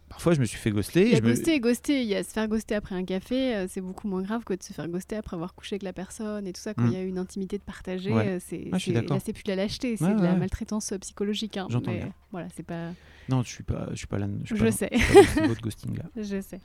parfois 0.08 0.34
je 0.34 0.40
me 0.40 0.44
suis 0.44 0.58
fait 0.58 0.72
ghoster. 0.72 1.02
Il 1.06 1.12
y 1.12 1.14
a 1.14 1.18
je 1.18 1.22
me- 1.22 1.28
ghoster 1.28 1.54
et 1.54 1.60
ghoster. 1.60 2.02
Il 2.02 2.08
y 2.08 2.16
a 2.16 2.24
se 2.24 2.30
faire 2.32 2.48
ghoster 2.48 2.74
après 2.74 2.96
un 2.96 3.04
café, 3.04 3.54
euh, 3.54 3.66
c'est 3.68 3.80
beaucoup 3.80 4.08
moins 4.08 4.22
grave 4.22 4.42
que 4.42 4.54
de 4.54 4.60
se 4.64 4.72
faire 4.72 4.88
ghoster 4.88 5.14
après 5.14 5.36
avoir 5.36 5.54
couché 5.54 5.74
avec 5.74 5.84
la 5.84 5.92
personne 5.92 6.48
et 6.48 6.52
tout 6.52 6.60
ça. 6.60 6.74
Quand 6.74 6.82
il 6.86 6.90
Mm. 6.90 6.94
y 6.94 6.96
a 6.96 7.02
une 7.04 7.16
intimité 7.18 7.58
de 7.58 7.62
partager, 7.62 8.12
Ouais. 8.12 8.38
c'est, 8.40 8.70
Ah, 8.72 8.78
là 8.78 9.18
c'est 9.24 9.32
plus 9.32 9.44
de 9.44 9.50
la 9.50 9.54
lâcheté, 9.54 9.96
c'est 9.96 10.04
Ouais, 10.04 10.16
de 10.16 10.22
la 10.22 10.34
maltraitance 10.34 10.92
psychologique. 11.00 11.56
hein. 11.58 11.68
J'entends 11.70 11.92
bien. 11.92 12.12
Voilà, 12.32 12.48
c'est 12.56 12.64
pas. 12.66 12.90
Non, 13.28 13.44
je 13.44 13.50
suis 13.50 13.62
pas, 13.62 13.86
je 13.92 13.94
suis 13.98 14.08
pas 14.08 14.18
là. 14.18 14.26
Je, 14.42 14.56
Je 14.56 14.64
pas 14.64 14.72
sais. 14.72 14.90
de 14.90 15.60
ghosting 15.60 15.96
là. 15.96 16.04
Je 16.20 16.40
sais. 16.40 16.58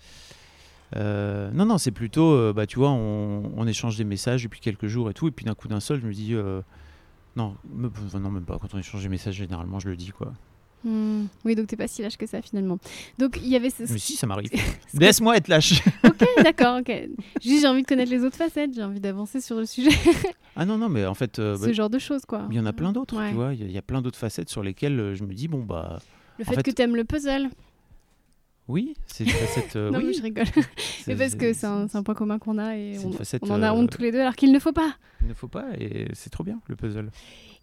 Euh, 0.95 1.51
non, 1.51 1.67
non, 1.67 1.77
c'est 1.77 1.91
plutôt, 1.91 2.31
euh, 2.31 2.51
bah, 2.51 2.65
tu 2.65 2.79
vois, 2.79 2.89
on, 2.89 3.51
on 3.55 3.67
échange 3.67 3.95
des 3.97 4.03
messages 4.05 4.41
depuis 4.43 4.59
quelques 4.59 4.87
jours 4.87 5.09
et 5.11 5.13
tout, 5.13 5.27
et 5.27 5.31
puis 5.31 5.45
d'un 5.45 5.53
coup 5.53 5.67
d'un 5.67 5.79
seul, 5.79 5.99
je 6.01 6.07
me 6.07 6.13
dis, 6.13 6.33
euh, 6.33 6.61
non, 7.35 7.55
me- 7.73 7.89
non, 8.19 8.31
même 8.31 8.45
pas. 8.45 8.57
Quand 8.59 8.73
on 8.73 8.77
échange 8.79 9.03
des 9.03 9.09
messages, 9.09 9.35
généralement, 9.35 9.79
je 9.79 9.89
le 9.89 9.95
dis, 9.95 10.11
quoi. 10.11 10.33
Hmm. 10.83 11.25
Oui, 11.43 11.55
donc 11.55 11.65
t'es 11.67 11.75
pas 11.75 11.87
si 11.87 12.03
lâche 12.03 12.15
que 12.15 12.27
ça 12.27 12.43
finalement. 12.43 12.77
Donc 13.17 13.39
il 13.41 13.47
y 13.47 13.55
avait 13.55 13.71
ce. 13.71 13.91
Mais 13.91 13.97
si, 13.97 14.15
ça 14.15 14.27
m'arrive. 14.27 14.49
Laisse-moi 14.93 15.35
être 15.37 15.47
lâche. 15.47 15.81
ok, 16.05 16.23
d'accord, 16.43 16.77
ok. 16.79 16.91
Juste 17.43 17.61
j'ai 17.61 17.67
envie 17.67 17.81
de 17.81 17.87
connaître 17.87 18.11
les 18.11 18.23
autres 18.23 18.37
facettes, 18.37 18.71
j'ai 18.75 18.83
envie 18.83 18.99
d'avancer 18.99 19.41
sur 19.41 19.55
le 19.57 19.65
sujet, 19.65 19.89
ah 20.55 20.63
non, 20.63 20.77
non, 20.77 20.87
mais 20.87 21.05
en 21.07 21.15
fait, 21.15 21.39
euh, 21.39 21.57
bah, 21.57 21.65
ce 21.65 21.73
genre 21.73 21.89
de 21.89 21.97
choses 21.97 22.21
quoi. 22.27 22.45
il 22.51 22.55
y 22.55 22.59
en 22.59 22.67
a 22.67 22.73
plein 22.73 22.91
d'autres, 22.91 23.17
Ouais. 23.17 23.29
tu 23.29 23.35
vois. 23.35 23.53
Il 23.55 23.61
y 23.61 23.63
a- 23.63 23.65
il 23.65 23.71
y, 23.71 23.77
a 23.79 23.81
plein 23.81 24.03
d'autres 24.03 24.19
facettes 24.19 24.49
sur 24.49 24.61
lesquelles 24.61 24.99
euh, 24.99 25.15
je 25.15 25.23
me 25.23 25.33
dis, 25.33 25.47
bon, 25.47 25.63
bah, 25.63 25.97
Le 26.37 26.43
en 26.45 26.49
fait, 26.49 26.55
fait- 26.57 26.63
que 26.63 26.71
t'aimes 26.71 26.95
le 26.95 27.03
puzzle. 27.03 27.49
Oui, 28.67 28.95
c'est 29.07 29.23
une 29.25 29.29
facette. 29.31 29.75
euh, 29.75 29.91
non 29.91 29.99
mais 29.99 30.05
oui, 30.05 30.13
je 30.13 30.21
rigole. 30.23 30.45
c'est- 30.77 31.07
mais 31.07 31.15
parce 31.15 31.35
que 31.35 31.53
c'est 31.53 31.67
un, 31.67 31.87
c'est 31.87 31.97
un 31.97 32.03
point 32.03 32.15
commun 32.15 32.39
qu'on 32.39 32.57
a 32.57 32.77
et 32.77 32.95
c'est 32.95 33.05
on, 33.05 33.11
une 33.11 33.17
facette, 33.17 33.43
on 33.43 33.51
en 33.51 33.61
a 33.61 33.69
euh, 33.71 33.73
honte 33.75 33.89
tous 33.91 34.01
les 34.01 34.11
deux 34.11 34.19
alors 34.21 34.35
qu'il 34.35 34.51
ne 34.51 34.59
faut 34.59 34.73
pas. 34.73 34.95
Il 35.21 35.27
ne 35.27 35.33
faut 35.33 35.47
pas, 35.47 35.65
et 35.79 36.07
c'est 36.13 36.29
trop 36.29 36.43
bien, 36.43 36.59
le 36.67 36.75
puzzle. 36.75 37.09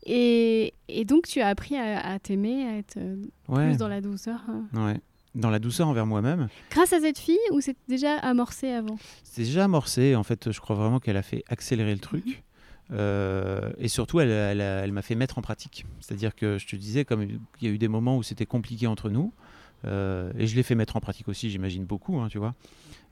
Et, 0.04 0.74
et 0.88 1.04
donc, 1.04 1.26
tu 1.28 1.40
as 1.40 1.46
appris 1.48 1.76
à, 1.76 2.00
à 2.04 2.18
t'aimer, 2.18 2.66
à 2.66 2.76
être 2.78 2.96
euh, 2.96 3.16
Ouais, 3.48 3.68
plus 3.68 3.76
dans 3.78 3.88
la 3.88 4.00
douceur. 4.00 4.40
hein. 4.48 4.64
ouais. 4.74 5.00
Dans 5.34 5.48
la 5.48 5.58
douceur 5.60 5.88
envers 5.88 6.04
moi-même. 6.06 6.48
Grâce 6.70 6.92
à 6.92 7.00
cette 7.00 7.18
fille 7.18 7.38
ou 7.52 7.60
c'était 7.62 7.78
déjà 7.88 8.16
amorcé 8.18 8.68
avant? 8.70 8.98
C'était 9.22 9.44
déjà 9.44 9.64
amorcé. 9.64 10.14
En 10.14 10.24
fait, 10.24 10.50
je 10.52 10.60
crois 10.60 10.76
vraiment 10.76 11.00
qu'elle 11.00 11.16
a 11.16 11.22
fait 11.22 11.42
accélérer 11.48 11.94
le 11.94 12.00
truc. 12.00 12.42
Euh, 12.90 13.70
et 13.78 13.88
surtout, 13.88 14.20
elle, 14.20 14.28
elle 14.28 14.60
a- 14.60 14.80
elle 14.84 14.92
m'a 14.92 15.00
fait 15.00 15.14
mettre 15.14 15.38
en 15.38 15.40
pratique. 15.42 15.86
C'est-à-dire 16.00 16.34
que 16.34 16.58
je 16.58 16.66
te 16.66 16.76
disais, 16.76 17.04
comme 17.06 17.22
il 17.22 17.38
y 17.62 17.66
a 17.66 17.70
eu 17.70 17.78
des 17.78 17.88
moments 17.88 18.18
où 18.18 18.22
c'était 18.22 18.44
compliqué 18.46 18.86
entre 18.86 19.08
nous, 19.08 19.32
Euh, 19.32 19.51
et 19.84 20.46
je 20.46 20.56
l'ai 20.56 20.62
fait 20.62 20.74
mettre 20.74 20.96
en 20.96 21.00
pratique 21.00 21.28
aussi, 21.28 21.50
j'imagine 21.50 21.84
beaucoup, 21.84 22.18
hein, 22.18 22.28
tu 22.28 22.38
vois. 22.38 22.54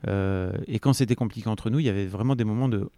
Euh, 0.07 0.51
et 0.67 0.79
quand 0.79 0.93
c'était 0.93 1.15
compliqué 1.15 1.47
entre 1.47 1.69
nous, 1.69 1.79
il 1.79 1.85
y 1.85 1.89
avait 1.89 2.07
vraiment 2.07 2.35
des 2.35 2.43
moments 2.43 2.69
de 2.69 2.89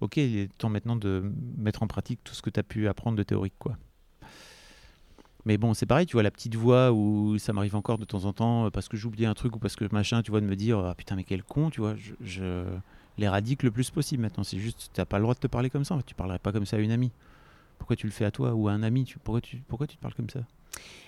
ok, 0.00 0.16
il 0.16 0.38
est 0.38 0.58
temps 0.58 0.70
maintenant 0.70 0.96
de 0.96 1.32
mettre 1.58 1.82
en 1.82 1.86
pratique 1.86 2.20
tout 2.24 2.34
ce 2.34 2.42
que 2.42 2.50
tu 2.50 2.58
as 2.58 2.62
pu 2.62 2.88
apprendre 2.88 3.16
de 3.16 3.22
théorique, 3.22 3.54
quoi. 3.58 3.76
Mais 5.46 5.56
bon, 5.56 5.72
c'est 5.72 5.86
pareil, 5.86 6.04
tu 6.04 6.14
vois, 6.14 6.22
la 6.22 6.30
petite 6.30 6.54
voix 6.54 6.92
où 6.92 7.38
ça 7.38 7.54
m'arrive 7.54 7.74
encore 7.74 7.96
de 7.96 8.04
temps 8.04 8.26
en 8.26 8.32
temps 8.34 8.66
euh, 8.66 8.70
parce 8.70 8.88
que 8.88 8.98
j'oublie 8.98 9.24
un 9.24 9.32
truc 9.32 9.56
ou 9.56 9.58
parce 9.58 9.74
que 9.74 9.86
machin, 9.90 10.22
tu 10.22 10.30
vois, 10.30 10.42
de 10.42 10.46
me 10.46 10.54
dire 10.54 10.78
ah 10.78 10.94
putain, 10.94 11.16
mais 11.16 11.24
quel 11.24 11.42
con, 11.42 11.70
tu 11.70 11.80
vois, 11.80 11.94
je, 12.20 12.64
l'éradique 13.16 13.62
le 13.62 13.70
plus 13.70 13.90
possible 13.90 14.22
maintenant. 14.22 14.44
C'est 14.44 14.58
juste, 14.58 14.90
tu 14.92 15.00
n'as 15.00 15.06
pas 15.06 15.18
le 15.18 15.22
droit 15.22 15.34
de 15.34 15.40
te 15.40 15.46
parler 15.46 15.70
comme 15.70 15.84
ça, 15.84 15.98
tu 16.04 16.14
parlerais 16.14 16.38
pas 16.38 16.52
comme 16.52 16.66
ça 16.66 16.76
à 16.76 16.80
une 16.80 16.92
amie. 16.92 17.12
Pourquoi 17.78 17.96
tu 17.96 18.06
le 18.06 18.12
fais 18.12 18.26
à 18.26 18.30
toi 18.30 18.52
ou 18.52 18.68
à 18.68 18.72
un 18.72 18.82
ami 18.82 19.04
tu, 19.04 19.18
pourquoi, 19.18 19.40
tu, 19.40 19.62
pourquoi 19.66 19.86
tu 19.86 19.96
te 19.96 20.02
parles 20.02 20.14
comme 20.14 20.28
ça? 20.28 20.40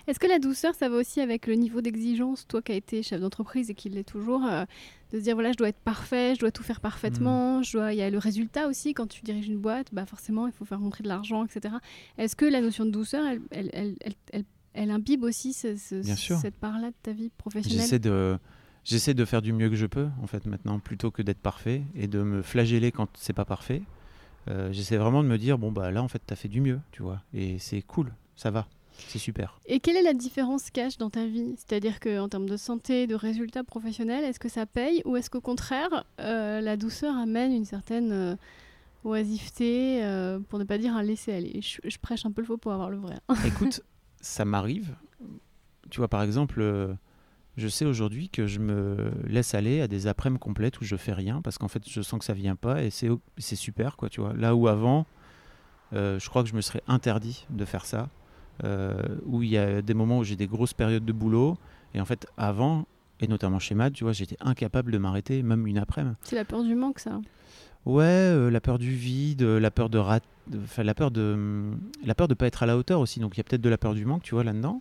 Est-ce 0.09 0.19
que 0.19 0.27
la 0.27 0.39
douceur, 0.39 0.75
ça 0.75 0.89
va 0.89 0.97
aussi 0.97 1.21
avec 1.21 1.47
le 1.47 1.55
niveau 1.55 1.81
d'exigence, 1.81 2.47
toi 2.49 2.61
qui 2.63 2.73
as 2.73 2.75
été 2.75 3.03
chef 3.03 3.21
d'entreprise 3.21 3.71
et 3.71 3.75
qui 3.75 3.89
l'est 3.89 4.03
toujours, 4.03 4.45
euh, 4.45 4.65
de 5.13 5.19
se 5.19 5.23
dire 5.23 5.35
voilà, 5.35 5.53
je 5.53 5.57
dois 5.59 5.69
être 5.69 5.79
parfait, 5.81 6.35
je 6.35 6.41
dois 6.41 6.51
tout 6.51 6.63
faire 6.65 6.81
parfaitement, 6.81 7.59
Hmm. 7.61 7.65
je 7.65 7.73
dois... 7.79 7.93
il 7.93 7.99
y 7.99 8.03
a 8.03 8.11
le 8.11 8.19
résultat 8.19 8.67
aussi, 8.67 8.95
quand 8.95 9.07
tu 9.07 9.23
diriges 9.23 9.47
une 9.47 9.59
boîte, 9.59 9.89
bah 9.93 10.05
forcément, 10.07 10.47
il 10.49 10.53
faut 10.53 10.65
faire 10.65 10.81
rentrer 10.81 11.05
de 11.05 11.09
l'argent, 11.09 11.45
etc. 11.45 11.77
Est-ce 12.19 12.35
que 12.35 12.45
la 12.45 12.61
notion 12.61 12.85
de 12.85 12.91
douceur, 12.91 13.25
elle, 13.27 13.41
elle, 13.53 13.71
elle, 13.73 13.95
elle, 14.33 14.45
elle- 14.75 14.91
imbibe 14.91 15.23
aussi 15.23 15.53
ce- 15.53 15.77
ce- 15.77 16.03
cette 16.41 16.57
part-là 16.57 16.89
de 16.89 16.95
ta 17.03 17.13
vie 17.13 17.31
professionnelle? 17.39 17.81
J'essaie 17.83 17.99
de, 18.01 18.39
j'essaie 18.85 19.15
de 19.15 19.25
faire 19.25 19.43
du 19.43 19.53
mieux 19.53 19.69
que 19.71 19.77
je 19.77 19.87
peux, 19.87 20.09
en 20.21 20.27
fait, 20.27 20.47
maintenant, 20.47 20.81
plutôt 20.81 21.11
que 21.13 21.23
d'être 21.23 21.39
parfait 21.41 21.83
et 21.95 22.09
de 22.09 22.23
me 22.23 22.43
flageller 22.43 22.91
quand 22.91 23.09
c'est 23.17 23.33
pas 23.35 23.45
parfait. 23.45 23.83
Euh, 24.49 24.73
j'essaie 24.73 24.97
vraiment 24.97 25.23
de 25.23 25.29
me 25.29 25.39
dire, 25.39 25.59
bon, 25.59 25.71
bah 25.71 25.93
là, 25.93 26.03
en 26.03 26.09
fait, 26.09 26.21
tu 26.27 26.33
as 26.33 26.37
fait 26.37 26.49
du 26.49 26.61
mieux, 26.61 26.81
tu 26.91 27.03
vois. 27.03 27.23
Et 27.33 27.61
c'est 27.61 27.83
cool, 27.83 28.13
ça 28.35 28.51
va, 28.51 28.67
c'est 29.09 29.19
super. 29.19 29.59
Et 29.67 29.81
quelle 29.81 29.97
est 29.97 30.03
la 30.03 30.15
différence 30.15 30.71
cash 30.71 30.99
dans 30.99 31.11
ta 31.11 31.27
vie? 31.27 31.55
C'est-à-dire 31.57 32.01
qu'en 32.01 32.29
termes 32.29 32.49
de 32.49 32.57
santé, 32.57 33.07
de 33.07 33.15
résultats 33.15 33.65
professionnels, 33.65 34.25
est-ce 34.25 34.41
que 34.41 34.49
ça 34.49 34.67
paye 34.67 35.03
ou 35.05 35.17
est-ce 35.17 35.31
qu'au 35.31 35.41
contraire, 35.41 36.05
euh, 36.21 36.61
la 36.61 36.77
douceur 36.77 37.17
amène 37.17 37.53
une 37.53 37.65
certaine 37.65 38.13
euh, 38.13 38.37
oisiveté, 39.05 40.05
euh, 40.05 40.39
pour 40.49 40.59
ne 40.59 40.65
pas 40.65 40.79
dire 40.79 40.95
un 40.97 41.03
laisser-aller? 41.03 41.61
Je, 41.61 41.79
je 41.89 41.99
prêche 41.99 42.27
un 42.27 42.33
peu 42.33 42.43
le 42.43 42.47
faux 42.47 42.57
pour 42.57 42.73
avoir 42.73 42.91
le 42.91 42.99
vrai. 42.99 43.19
Écoute, 43.47 43.83
ça 44.21 44.45
m'arrive. 44.45 44.95
Tu 45.91 45.99
vois, 45.99 46.09
par 46.09 46.23
exemple, 46.23 46.97
je 47.57 47.69
sais 47.69 47.85
aujourd'hui 47.85 48.31
que 48.31 48.47
je 48.47 48.61
me 48.61 49.13
laisse 49.27 49.55
aller 49.55 49.81
à 49.81 49.89
des 49.89 50.07
après-midi 50.07 50.41
complètes 50.41 50.81
où 50.81 50.85
je 50.85 50.97
fais 50.97 51.13
rien 51.13 51.43
parce 51.43 51.59
qu'en 51.59 51.69
fait, 51.69 51.83
je 51.87 52.01
sens 52.01 52.19
que 52.19 52.25
ça 52.25 52.33
vient 52.33 52.57
pas 52.57 52.83
et 52.83 52.91
c'est 52.91 53.57
super, 53.57 53.97
quoi, 53.97 54.09
tu 54.09 54.21
vois. 54.21 54.33
Là 54.33 54.55
où 54.55 54.69
avant, 54.69 55.07
je 55.93 56.29
crois 56.29 56.43
que 56.43 56.49
je 56.49 56.55
me 56.55 56.63
serais 56.63 56.83
interdit 56.87 57.47
de 57.51 57.65
faire 57.65 57.85
ça. 57.85 58.09
Euh, 58.65 58.95
où 59.27 59.43
il 59.43 59.51
y 59.51 59.59
a 59.59 59.83
des 59.83 59.95
moments 59.95 60.19
où 60.19 60.25
j'ai 60.25 60.37
des 60.37 60.47
grosses 60.47 60.75
périodes 60.75 61.05
de 61.05 61.13
boulot 61.13 61.57
et 61.95 62.01
en 62.01 62.05
fait, 62.05 62.27
avant, 62.37 62.87
et 63.21 63.27
notamment 63.29 63.59
chez 63.59 63.75
Mad, 63.75 63.93
tu 63.93 64.05
vois, 64.05 64.13
j'étais 64.13 64.37
incapable 64.41 64.93
de 64.93 64.99
m'arrêter, 64.99 65.43
même 65.43 65.67
une 65.67 65.79
après-midi. 65.79 66.17
C'est 66.23 66.37
la 66.37 66.45
peur 66.45 66.63
du 66.63 66.75
manque, 66.75 66.99
ça. 66.99 67.21
Ouais, 67.85 68.05
euh, 68.05 68.51
la 68.51 68.61
peur 68.61 68.79
du 68.79 68.93
vide, 68.93 69.43
euh, 69.43 69.59
la 69.59 69.71
peur 69.73 69.91
de 69.91 69.99
rat... 69.99 70.21
enfin, 70.63 70.85
la 70.85 70.95
peur 70.95 71.11
de 71.11 71.33
hum, 71.35 71.81
la 72.05 72.15
peur 72.15 72.29
de 72.29 72.35
pas 72.35 72.47
être 72.47 72.63
à 72.63 72.67
la 72.67 72.77
hauteur 72.77 73.01
aussi. 73.01 73.19
Donc 73.21 73.35
il 73.35 73.39
y 73.39 73.41
a 73.41 73.45
peut-être 73.45 73.61
de 73.61 73.69
la 73.69 73.79
peur 73.79 73.95
du 73.95 74.05
manque, 74.05 74.23
tu 74.23 74.35
vois 74.37 74.45
là-dedans, 74.45 74.81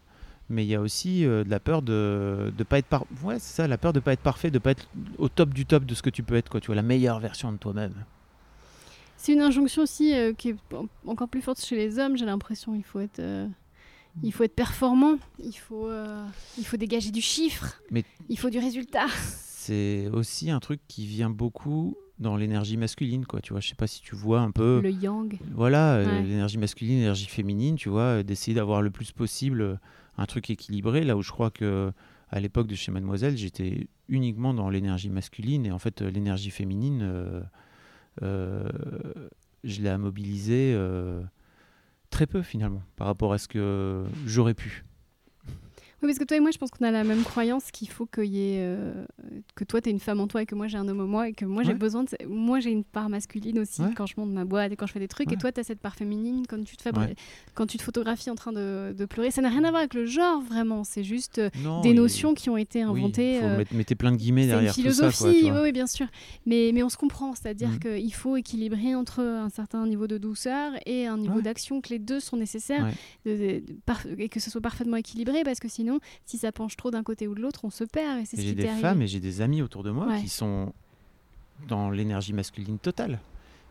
mais 0.50 0.64
il 0.64 0.68
y 0.70 0.76
a 0.76 0.82
aussi 0.82 1.26
euh, 1.26 1.44
de 1.44 1.50
la 1.50 1.60
peur 1.60 1.82
de 1.82 2.54
de 2.56 2.64
pas 2.64 2.78
être 2.78 2.86
par... 2.86 3.06
ouais, 3.24 3.40
c'est 3.40 3.56
ça, 3.56 3.68
la 3.68 3.80
peur 3.80 3.92
de 3.92 4.00
pas 4.00 4.14
être 4.14 4.22
parfait, 4.22 4.52
de 4.52 4.60
pas 4.60 4.72
être 4.72 4.88
au 5.18 5.30
top 5.30 5.54
du 5.54 5.66
top 5.66 5.86
de 5.86 5.96
ce 5.96 6.04
que 6.04 6.12
tu 6.12 6.22
peux 6.22 6.36
être 6.36 6.50
quoi, 6.50 6.60
tu 6.62 6.68
vois 6.68 6.76
la 6.76 6.84
meilleure 6.84 7.20
version 7.20 7.52
de 7.52 7.58
toi-même. 7.58 7.94
C'est 9.18 9.34
une 9.34 9.42
injonction 9.42 9.82
aussi 9.84 10.14
qui 10.38 10.50
est 10.50 10.56
en- 10.74 10.86
encore 11.08 11.28
plus 11.28 11.42
forte 11.42 11.60
chez 11.64 11.76
les 11.76 11.98
hommes, 12.00 12.18
j'ai 12.18 12.26
l'impression. 12.26 12.74
Il 12.76 12.84
faut 12.84 13.00
être, 13.00 13.20
il 14.24 14.32
faut 14.34 14.44
être 14.44 14.56
performant, 14.56 15.18
il 15.40 15.54
faut, 15.54 15.88
euh, 15.88 16.26
il 16.58 16.66
faut 16.66 16.78
dégager 16.78 17.12
du 17.12 17.22
chiffre, 17.22 17.82
Mais- 17.92 18.04
il 18.30 18.38
faut 18.38 18.50
du 18.50 18.60
résultat. 18.60 19.08
C'est 19.20 20.08
aussi 20.10 20.50
un 20.50 20.60
truc 20.60 20.82
qui 20.88 21.06
vient 21.06 21.30
beaucoup 21.30 21.96
dans 22.20 22.36
l'énergie 22.36 22.78
masculine 22.78 23.26
quoi, 23.26 23.42
tu 23.42 23.54
vois, 23.54 23.62
je 23.62 23.70
sais 23.70 23.76
pas 23.76 23.88
si 23.88 24.02
tu 24.02 24.16
vois 24.16 24.42
un 24.42 24.52
peu 24.52 24.80
Le 24.82 24.92
yang. 24.92 25.38
Voilà, 25.54 25.96
euh, 25.96 26.22
l'énergie 26.22 26.58
masculine, 26.58 26.98
l'énergie 27.00 27.26
féminine, 27.28 27.76
tu 27.76 27.90
vois, 27.90 28.02
euh, 28.20 28.24
d'essayer 28.24 28.54
d'avoir 28.56 28.82
le 28.82 28.92
plus 28.92 29.12
possible 29.12 29.80
un 30.18 30.26
truc 30.26 30.50
équilibré. 30.50 31.04
Là 31.04 31.16
où 31.18 31.22
je 31.22 31.32
crois 31.32 31.50
que 31.52 31.92
à 32.30 32.40
l'époque 32.40 32.68
de 32.68 32.76
chez 32.76 32.92
Mademoiselle, 32.92 33.38
j'étais 33.38 33.88
uniquement 34.08 34.54
dans 34.54 34.70
l'énergie 34.70 35.10
masculine 35.10 35.66
et 35.66 35.72
en 35.72 35.80
fait 35.80 36.02
l'énergie 36.02 36.50
féminine, 36.52 37.44
je 38.22 39.82
l'ai 39.82 39.98
mobilisée 39.98 40.76
très 42.12 42.28
peu 42.28 42.44
finalement 42.44 42.84
par 42.96 43.08
rapport 43.08 43.34
à 43.34 43.40
ce 43.40 43.48
que 43.48 44.06
j'aurais 44.28 44.54
pu. 44.54 44.86
Oui, 46.02 46.08
parce 46.08 46.18
que 46.18 46.24
toi 46.24 46.38
et 46.38 46.40
moi, 46.40 46.50
je 46.52 46.58
pense 46.58 46.72
qu'on 46.72 46.84
a 46.86 46.90
la 46.92 47.04
même 47.04 47.24
croyance 47.24 47.70
qu'il 47.72 47.88
faut 47.90 48.06
qu'il 48.08 48.26
y 48.26 48.40
ait. 48.40 48.58
euh, 48.62 49.06
que 49.56 49.64
toi, 49.64 49.82
tu 49.82 49.90
es 49.90 49.92
une 49.92 50.00
femme 50.00 50.20
en 50.20 50.28
toi 50.28 50.42
et 50.42 50.46
que 50.48 50.56
moi, 50.56 50.68
j'ai 50.68 50.78
un 50.78 50.88
homme 50.88 51.02
en 51.02 51.06
moi 51.08 51.30
et 51.30 51.34
que 51.34 51.46
moi, 51.46 51.62
j'ai 51.64 51.74
besoin 51.76 52.04
de. 52.04 52.10
Moi, 52.28 52.60
j'ai 52.60 52.72
une 52.72 52.84
part 52.84 53.08
masculine 53.10 53.60
aussi 53.60 53.82
Ouais. 53.82 53.94
quand 53.96 54.06
je 54.08 54.16
monte 54.18 54.32
ma 54.32 54.44
boîte 54.46 54.72
et 54.72 54.76
quand 54.76 54.88
je 54.88 54.94
fais 54.94 55.00
des 55.00 55.08
trucs. 55.08 55.32
Et 55.32 55.38
toi, 55.38 55.52
tu 55.52 55.60
as 55.60 55.64
cette 55.64 55.80
part 55.80 55.96
féminine 55.96 56.46
quand 56.48 56.62
tu 56.64 56.76
te, 56.76 56.82
fais 56.82 56.92
quand 57.54 57.68
tu 57.68 57.78
te 57.78 57.84
photographies 57.84 58.30
en 58.32 58.36
train 58.36 58.52
de, 58.52 58.94
de 58.98 59.06
pleurer. 59.06 59.30
Ça 59.32 59.42
n'a 59.42 59.50
rien 59.50 59.64
à 59.64 59.70
voir 59.70 59.82
avec 59.82 59.94
le 59.94 60.06
genre, 60.06 60.42
vraiment. 60.42 60.84
C'est 60.84 61.04
juste 61.04 61.38
euh, 61.38 61.50
Non, 61.64 61.82
des 61.82 61.94
notions 61.94 62.34
qui 62.34 62.50
ont 62.50 62.58
été 62.58 62.84
oui, 62.86 63.00
inventées. 63.00 63.40
faut 63.40 63.46
euh, 63.46 63.58
mettre, 63.58 63.74
mettez 63.76 63.96
plein 63.96 64.12
de 64.12 64.18
guillemets 64.18 64.42
c'est 64.44 64.48
une 64.48 64.54
derrière 64.54 64.74
tout 64.74 64.82
ça. 64.92 65.12
philosophie, 65.12 65.52
oui, 65.52 65.60
oui, 65.64 65.72
bien 65.72 65.88
sûr. 65.88 66.08
Mais, 66.46 66.72
mais 66.74 66.82
on 66.84 66.90
se 66.90 66.98
comprend, 66.98 67.34
c'est-à-dire 67.36 67.70
Mhm. 67.70 67.80
qu'il 67.80 68.14
faut 68.14 68.38
équilibrer 68.38 68.96
entre 68.96 69.20
un 69.22 69.50
certain 69.50 69.86
niveau 69.86 70.08
de 70.08 70.18
douceur 70.18 70.72
et 70.86 71.06
un 71.06 71.18
niveau 71.18 71.42
d'action, 71.42 71.80
que 71.82 71.90
les 71.90 72.00
deux 72.00 72.20
sont 72.20 72.38
nécessaires 72.38 72.86
Ouais. 72.86 72.92
de- 73.26 73.38
de- 73.60 73.66
de- 73.74 73.80
par- 73.86 74.02
et 74.18 74.30
que 74.30 74.40
ce 74.40 74.50
soit 74.50 74.62
parfaitement 74.62 74.98
équilibré, 74.98 75.44
parce 75.44 75.60
que 75.60 75.68
sinon, 75.68 75.91
si 76.26 76.38
ça 76.38 76.52
penche 76.52 76.78
trop 76.78 76.92
d'un 76.92 77.04
côté 77.04 77.28
ou 77.28 77.36
de 77.36 77.42
l'autre, 77.42 77.62
on 77.66 77.70
se 77.70 77.84
perd. 77.84 78.20
Et 78.20 78.26
c'est 78.26 78.38
ce 78.38 78.42
J'ai 78.42 78.54
des 78.54 78.66
arrivé. 78.68 78.82
femmes 78.82 79.02
et 79.02 79.08
j'ai 79.08 79.20
des 79.20 79.42
amis 79.42 79.62
autour 79.62 79.84
de 79.84 79.92
moi 79.92 80.08
Ouais. 80.08 80.22
qui 80.22 80.30
sont 80.30 80.74
dans 81.68 81.90
l'énergie 81.90 82.34
masculine 82.34 82.80
totale. 82.80 83.20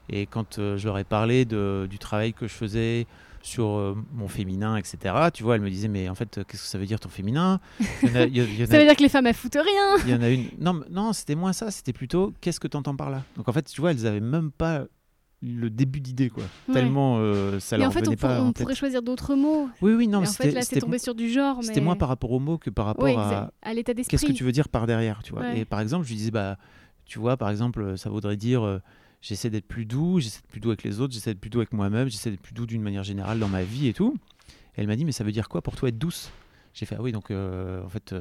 Et 0.09 0.27
quand 0.27 0.59
euh, 0.59 0.77
je 0.77 0.87
leur 0.87 0.99
ai 0.99 1.05
parlé 1.05 1.45
de, 1.45 1.87
du 1.89 1.99
travail 1.99 2.33
que 2.33 2.49
je 2.49 2.53
faisais 2.53 3.07
sur 3.43 3.69
euh, 3.69 3.97
mon 4.13 4.29
féminin, 4.29 4.77
etc., 4.77 4.99
tu 5.33 5.43
vois, 5.45 5.55
elles 5.55 5.61
me 5.63 5.71
disaient, 5.71 5.89
mais 5.89 6.09
en 6.09 6.15
fait, 6.15 6.39
euh, 6.39 6.45
qu'est-ce 6.47 6.63
que 6.65 6.69
ça 6.69 6.79
veut 6.79 6.87
dire 6.87 6.99
ton 7.01 7.09
féminin? 7.09 7.61
Y 8.03 8.17
a- 8.17 8.27
y 8.27 8.41
a- 8.63 8.67
Ça 8.67 8.79
veut 8.79 8.85
dire 8.85 8.97
que 8.97 9.03
les 9.03 9.09
femmes, 9.09 9.27
elles 9.27 9.35
foutent 9.35 9.55
rien. 9.57 9.97
il 10.05 10.11
y 10.11 10.15
en 10.15 10.21
a 10.23 10.29
une. 10.29 10.49
Non, 10.59 10.81
non 10.91 11.13
c'était 11.13 11.35
moins 11.37 11.53
ça, 11.53 11.71
c'était 11.71 11.93
plutôt 11.93 12.33
qu'est-ce 12.41 12.61
que 12.61 12.69
tu 12.69 12.77
entends 12.77 12.97
par 12.97 13.09
là? 13.11 13.23
Donc 13.37 13.49
en 13.49 13.53
fait, 13.53 13.63
tu 13.63 13.81
vois, 13.81 13.93
elles 13.93 14.07
avaient 14.07 14.21
même 14.21 14.51
pas 14.51 14.85
le 15.43 15.71
début 15.71 16.01
d'idée, 16.01 16.29
quoi. 16.29 16.45
Ouais. 16.69 16.75
Tellement 16.75 17.17
euh, 17.19 17.59
ça 17.61 17.77
Mais 17.77 17.85
leur 17.85 17.89
en 17.91 17.93
fait, 17.93 18.01
on, 18.01 18.05
venait 18.05 18.17
pour- 18.17 18.29
pas 18.29 18.43
on 18.43 18.49
en 18.49 18.53
pourrait 18.53 18.75
choisir 18.75 19.03
d'autres 19.03 19.35
mots. 19.35 19.69
Oui, 19.81 19.95
oui, 19.95 20.07
non, 20.09 20.21
mais 20.21 20.29
en 20.29 20.33
fait, 20.33 20.51
là, 20.51 20.61
c'est 20.61 20.69
c'était- 20.69 20.81
tombé 20.81 20.99
sur 20.99 21.15
du 21.15 21.31
genre. 21.31 21.59
c'était 21.63 21.81
moins 21.81 21.97
par 21.97 22.09
rapport 22.09 22.31
aux 22.33 22.41
mots 22.41 22.59
que 22.59 22.69
par 22.71 22.87
rapport 22.87 23.09
à, 23.19 23.51
à 23.63 23.75
l'état 23.75 23.95
d'esprit. 23.95 24.11
qu'est-ce 24.19 24.27
que 24.31 24.37
tu 24.37 24.45
veux 24.45 24.53
dire 24.53 24.69
par 24.69 24.87
derrière, 24.87 25.23
tu 25.23 25.33
vois. 25.33 25.43
Ouais. 25.43 25.61
Et 25.61 25.65
par 25.65 25.81
exemple, 25.81 26.05
je 26.05 26.11
lui 26.11 26.17
disais, 26.17 26.31
bah, 26.31 26.59
tu 27.07 27.19
vois, 27.19 27.37
par 27.37 27.49
exemple, 27.51 27.97
ça 27.97 28.11
voudrait 28.11 28.37
dire, 28.37 28.63
euh, 28.63 28.79
j'essaie 29.23 29.49
d'être 29.51 29.67
plus 29.67 29.87
doux, 29.87 30.21
j'essaie 30.21 30.41
d'être 30.41 30.51
plus 30.51 30.61
doux 30.61 30.69
avec 30.71 30.83
les 30.83 31.01
autres, 31.01 31.15
j'essaie 31.15 31.31
d'être 31.31 31.41
plus 31.41 31.51
doux 31.51 31.59
avec 31.61 31.73
moi-même, 31.73 32.09
j'essaie 32.11 32.31
d'être 32.31 32.43
plus 32.43 32.55
doux 32.55 32.67
d'une 32.67 32.83
manière 32.83 33.03
générale 33.05 33.39
dans 33.39 33.49
ma 33.49 33.63
vie 33.63 33.89
et 33.89 33.95
tout. 33.95 34.15
Et 34.77 34.83
elle 34.83 34.87
m'a 34.89 34.97
dit, 34.97 35.05
mais 35.07 35.13
ça 35.13 35.25
veut 35.25 35.33
dire 35.33 35.49
quoi 35.49 35.63
pour 35.63 35.75
toi 35.75 35.89
être 35.89 35.99
douce? 35.99 36.31
J'ai 36.75 36.87
fait, 36.87 36.97
ah 36.99 37.03
oui, 37.03 37.13
donc 37.13 37.31
euh, 37.31 37.83
en 37.85 37.89
fait, 37.89 38.15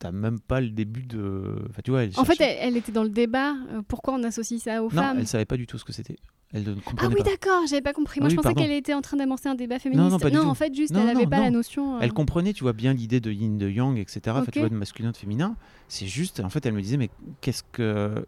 t'as 0.00 0.10
même 0.10 0.40
pas 0.40 0.60
le 0.60 0.70
début 0.70 1.02
de. 1.04 1.56
Enfin, 1.70 1.82
tu 1.84 1.92
vois, 1.92 2.02
elle 2.02 2.10
En 2.16 2.24
fait, 2.24 2.40
elle, 2.40 2.56
elle 2.60 2.76
était 2.76 2.90
dans 2.90 3.04
le 3.04 3.10
débat. 3.10 3.52
euh, 3.72 3.82
pourquoi 3.86 4.14
on 4.14 4.22
associe 4.24 4.60
ça 4.60 4.82
aux 4.82 4.86
non, 4.86 4.90
femmes 5.02 5.18
elle 5.20 5.26
savait 5.28 5.44
pas 5.44 5.56
du 5.56 5.66
tout 5.68 5.78
ce 5.78 5.84
que 5.84 5.92
c'était. 5.92 6.16
Elle 6.52 6.64
ne 6.64 6.74
Ah 6.78 6.80
comprenait 6.84 7.14
oui, 7.14 7.22
pas. 7.22 7.30
d'accord, 7.30 7.64
j'avais 7.68 7.80
pas 7.82 7.92
compris. 7.92 8.18
Moi, 8.18 8.26
Ah 8.26 8.30
je 8.30 8.36
oui, 8.36 8.42
pensais 8.42 8.54
qu'elle 8.56 8.72
était 8.72 8.92
en 8.94 9.02
train 9.02 9.16
d'amorcer 9.16 9.48
un 9.48 9.54
débat 9.54 9.78
féministe. 9.78 10.10
non, 10.10 10.18
pas 10.18 10.30
du 10.30 10.36
tout. 10.36 10.42
en 10.42 10.54
fait, 10.54 10.74
juste, 10.74 10.92
Non, 10.92 11.02
elle 11.02 11.10
avait 11.10 11.22
non, 11.24 11.30
pas 11.30 11.38
la 11.38 11.50
non. 11.50 11.58
notion. 11.58 11.94
euh, 11.96 12.00
Elle 12.02 12.12
comprenait, 12.12 12.52
tu 12.52 12.64
vois, 12.64 12.72
bien 12.72 12.92
l'idée 12.92 13.20
de 13.20 13.30
yin, 13.30 13.56
de 13.56 13.68
yang, 13.68 13.96
etc. 13.98 14.20
Enfin, 14.30 14.40
Ok. 14.40 14.50
tu 14.50 14.58
vois, 14.58 14.68
de 14.68 14.74
masculin, 14.74 15.12
de 15.12 15.16
féminin. 15.16 15.54
C'est 15.86 16.08
juste, 16.08 16.40
en 16.40 16.48
fait, 16.48 16.66
elle 16.66 16.72
me 16.74 16.82
disait, 16.82 16.96
mais 16.96 17.10
qu'est-ce 17.40 17.62
que. 17.70 18.24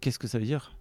Qu'est-ce 0.00 0.18
que 0.20 0.28
ça 0.28 0.38
veut 0.38 0.44
dire? 0.44 0.75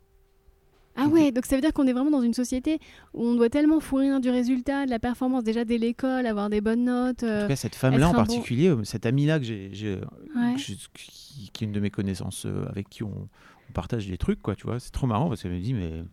Ah 0.95 1.07
ouais, 1.07 1.31
donc 1.31 1.45
ça 1.45 1.55
veut 1.55 1.61
dire 1.61 1.73
qu'on 1.73 1.87
est 1.87 1.93
vraiment 1.93 2.11
dans 2.11 2.21
une 2.21 2.33
société 2.33 2.79
où 3.13 3.23
on 3.25 3.35
doit 3.35 3.49
tellement 3.49 3.79
fournir 3.79 4.19
du 4.21 4.29
résultat, 4.29 4.85
de 4.85 4.89
la 4.89 4.99
performance 4.99 5.43
déjà 5.43 5.65
dès 5.65 5.77
l'école, 5.77 6.25
avoir 6.25 6.49
des 6.49 6.61
bonnes 6.61 6.85
notes. 6.85 7.23
En 7.23 7.27
euh, 7.27 7.41
tout 7.43 7.47
cas, 7.49 7.55
cette 7.55 7.75
femme-là 7.75 8.07
en 8.07 8.11
bon- 8.11 8.17
particulier, 8.17 8.69
euh, 8.69 8.83
cette 8.83 9.05
amie-là 9.05 9.39
que 9.39 9.45
j'ai, 9.45 9.99
ouais. 10.35 10.55
qui, 10.57 10.77
qui 11.51 11.63
est 11.63 11.67
une 11.67 11.73
de 11.73 11.79
mes 11.79 11.89
connaissances 11.89 12.45
euh, 12.45 12.65
avec 12.69 12.89
qui 12.89 13.03
on, 13.03 13.27
on 13.69 13.73
partage 13.73 14.07
des 14.07 14.17
trucs, 14.17 14.41
quoi, 14.41 14.55
tu 14.55 14.67
vois. 14.67 14.79
C'est 14.79 14.91
trop 14.91 15.07
marrant 15.07 15.27
parce 15.27 15.41
qu'elle 15.43 15.51
me 15.51 15.59
dit, 15.59 15.73
mais 15.73 16.03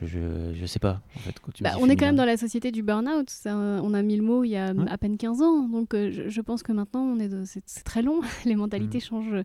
je, 0.00 0.06
je, 0.06 0.54
je 0.54 0.66
sais 0.66 0.78
pas, 0.78 1.00
en 1.16 1.18
fait. 1.20 1.38
Quand 1.40 1.52
tu 1.52 1.62
me 1.62 1.68
Bah, 1.68 1.76
on 1.78 1.88
est 1.88 1.96
quand 1.96 2.06
même 2.06 2.16
dans 2.16 2.24
la 2.24 2.36
société 2.36 2.72
du 2.72 2.82
burn-out. 2.82 3.28
Euh, 3.46 3.78
on 3.82 3.92
a 3.94 4.02
mis 4.02 4.16
le 4.16 4.22
mot 4.22 4.42
il 4.42 4.48
y 4.50 4.56
a 4.56 4.72
Ouais. 4.72 4.90
à 4.90 4.96
peine 4.98 5.16
15 5.18 5.42
ans. 5.42 5.68
Donc 5.68 5.94
euh, 5.94 6.10
je, 6.10 6.28
je 6.28 6.40
pense 6.40 6.62
que 6.62 6.72
maintenant, 6.72 7.02
on 7.02 7.18
est 7.20 7.28
c'est 7.44 7.84
très 7.84 8.02
long. 8.02 8.20
Les 8.46 8.56
mentalités 8.56 8.98
Mm. 8.98 9.00
changent 9.02 9.42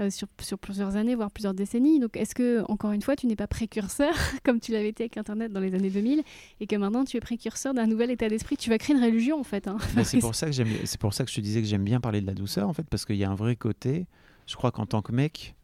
euh, 0.00 0.10
sur, 0.10 0.26
sur 0.40 0.58
plusieurs 0.58 0.96
années, 0.96 1.14
voire 1.14 1.30
plusieurs 1.30 1.54
décennies. 1.54 2.00
Donc 2.00 2.16
est-ce 2.16 2.34
que, 2.34 2.64
encore 2.70 2.92
une 2.92 3.02
fois, 3.02 3.14
tu 3.14 3.26
n'es 3.26 3.36
pas 3.36 3.46
précurseur, 3.46 4.14
comme 4.44 4.58
tu 4.58 4.72
l'avais 4.72 4.88
été 4.88 5.04
avec 5.04 5.16
Internet 5.18 5.52
dans 5.52 5.60
les 5.60 5.74
années 5.74 5.90
2000, 5.90 6.22
et 6.60 6.66
que 6.66 6.76
maintenant 6.76 7.04
tu 7.04 7.16
es 7.16 7.20
précurseur 7.20 7.74
d'un 7.74 7.86
nouvel 7.86 8.10
état 8.10 8.28
d'esprit? 8.28 8.56
Tu 8.56 8.70
vas 8.70 8.78
créer 8.78 8.96
une 8.96 9.02
religion, 9.04 9.38
en 9.38 9.44
fait. 9.44 9.68
hein. 9.68 9.76
C'est 10.04 10.18
pour 10.20 10.34
ça 10.34 10.46
que 10.46 10.52
j'aime, 10.52 10.68
c'est 10.84 10.98
pour 11.00 11.12
ça 11.14 11.24
que 11.24 11.30
je 11.30 11.36
te 11.36 11.40
disais 11.40 11.60
que 11.60 11.68
j'aime 11.68 11.84
bien 11.84 12.00
parler 12.00 12.20
de 12.22 12.26
la 12.26 12.34
douceur, 12.34 12.68
en 12.68 12.72
fait, 12.72 12.86
parce 12.88 13.04
qu'il 13.04 13.16
y 13.16 13.24
a 13.24 13.30
un 13.30 13.34
vrai 13.34 13.54
côté. 13.56 14.06
Je 14.46 14.56
crois 14.56 14.72
qu'en 14.72 14.86
tant 14.86 15.02
que 15.02 15.12
mec, 15.12 15.54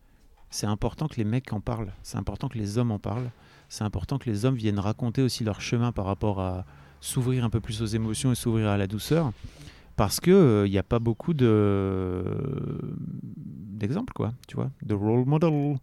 c'est 0.51 0.67
important 0.67 1.09
que 1.09 1.17
les 1.17 1.25
mecs 1.25 1.53
en 1.53 1.61
parlent. 1.61 1.93
C'est 2.03 2.19
important 2.19 2.49
que 2.49 2.59
les 2.59 2.79
hommes 2.79 2.93
en 2.93 2.99
parlent. 3.01 3.31
C'est 3.69 3.85
important 3.85 4.19
que 4.19 4.29
les 4.31 4.45
hommes 4.45 4.57
viennent 4.57 4.79
raconter 4.79 5.23
aussi 5.23 5.45
leur 5.45 5.61
chemin 5.61 5.93
par 5.93 6.05
rapport 6.05 6.41
à 6.41 6.65
s'ouvrir 7.01 7.45
un 7.45 7.51
peu 7.51 7.61
plus 7.61 7.83
aux 7.83 7.87
émotions 7.87 8.33
et 8.33 8.35
s'ouvrir 8.35 8.69
à 8.69 8.77
la 8.77 8.87
douceur. 8.87 9.33
parce 9.97 10.21
que 10.21 10.65
il 10.67 10.71
n'y 10.71 10.79
a 10.79 10.83
pas 10.83 10.99
beaucoup 10.99 11.35
de 11.35 12.25
d'exemples, 13.77 14.13
quoi, 14.13 14.33
tu 14.49 14.57
vois, 14.57 14.71
de 14.83 14.95
role 14.95 15.25
model. 15.25 15.77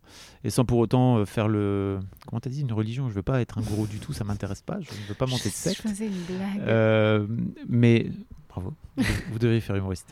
Et 0.43 0.49
sans 0.49 0.65
pour 0.65 0.79
autant 0.79 1.17
euh, 1.17 1.25
faire 1.25 1.47
le. 1.47 1.99
Comment 2.27 2.39
t'as 2.39 2.49
dit 2.49 2.61
Une 2.61 2.73
religion 2.73 3.09
Je 3.09 3.13
veux 3.13 3.23
pas 3.23 3.41
être 3.41 3.57
un 3.57 3.61
gourou 3.61 3.88
du 3.88 3.99
tout, 3.99 4.13
ça 4.13 4.23
m'intéresse 4.23 4.61
pas, 4.61 4.79
je 4.81 4.89
ne 4.91 5.07
veux 5.07 5.13
pas 5.13 5.25
monter 5.25 5.49
de 5.49 5.53
secte. 5.53 5.81
Je 5.84 5.89
faisais 5.89 6.07
une 6.07 6.38
blague. 6.38 6.67
Euh, 6.67 7.27
mais. 7.67 8.11
Bravo, 8.49 8.73
vous, 8.97 9.03
vous 9.31 9.39
devriez 9.39 9.61
faire 9.61 9.75
humoriste. 9.75 10.07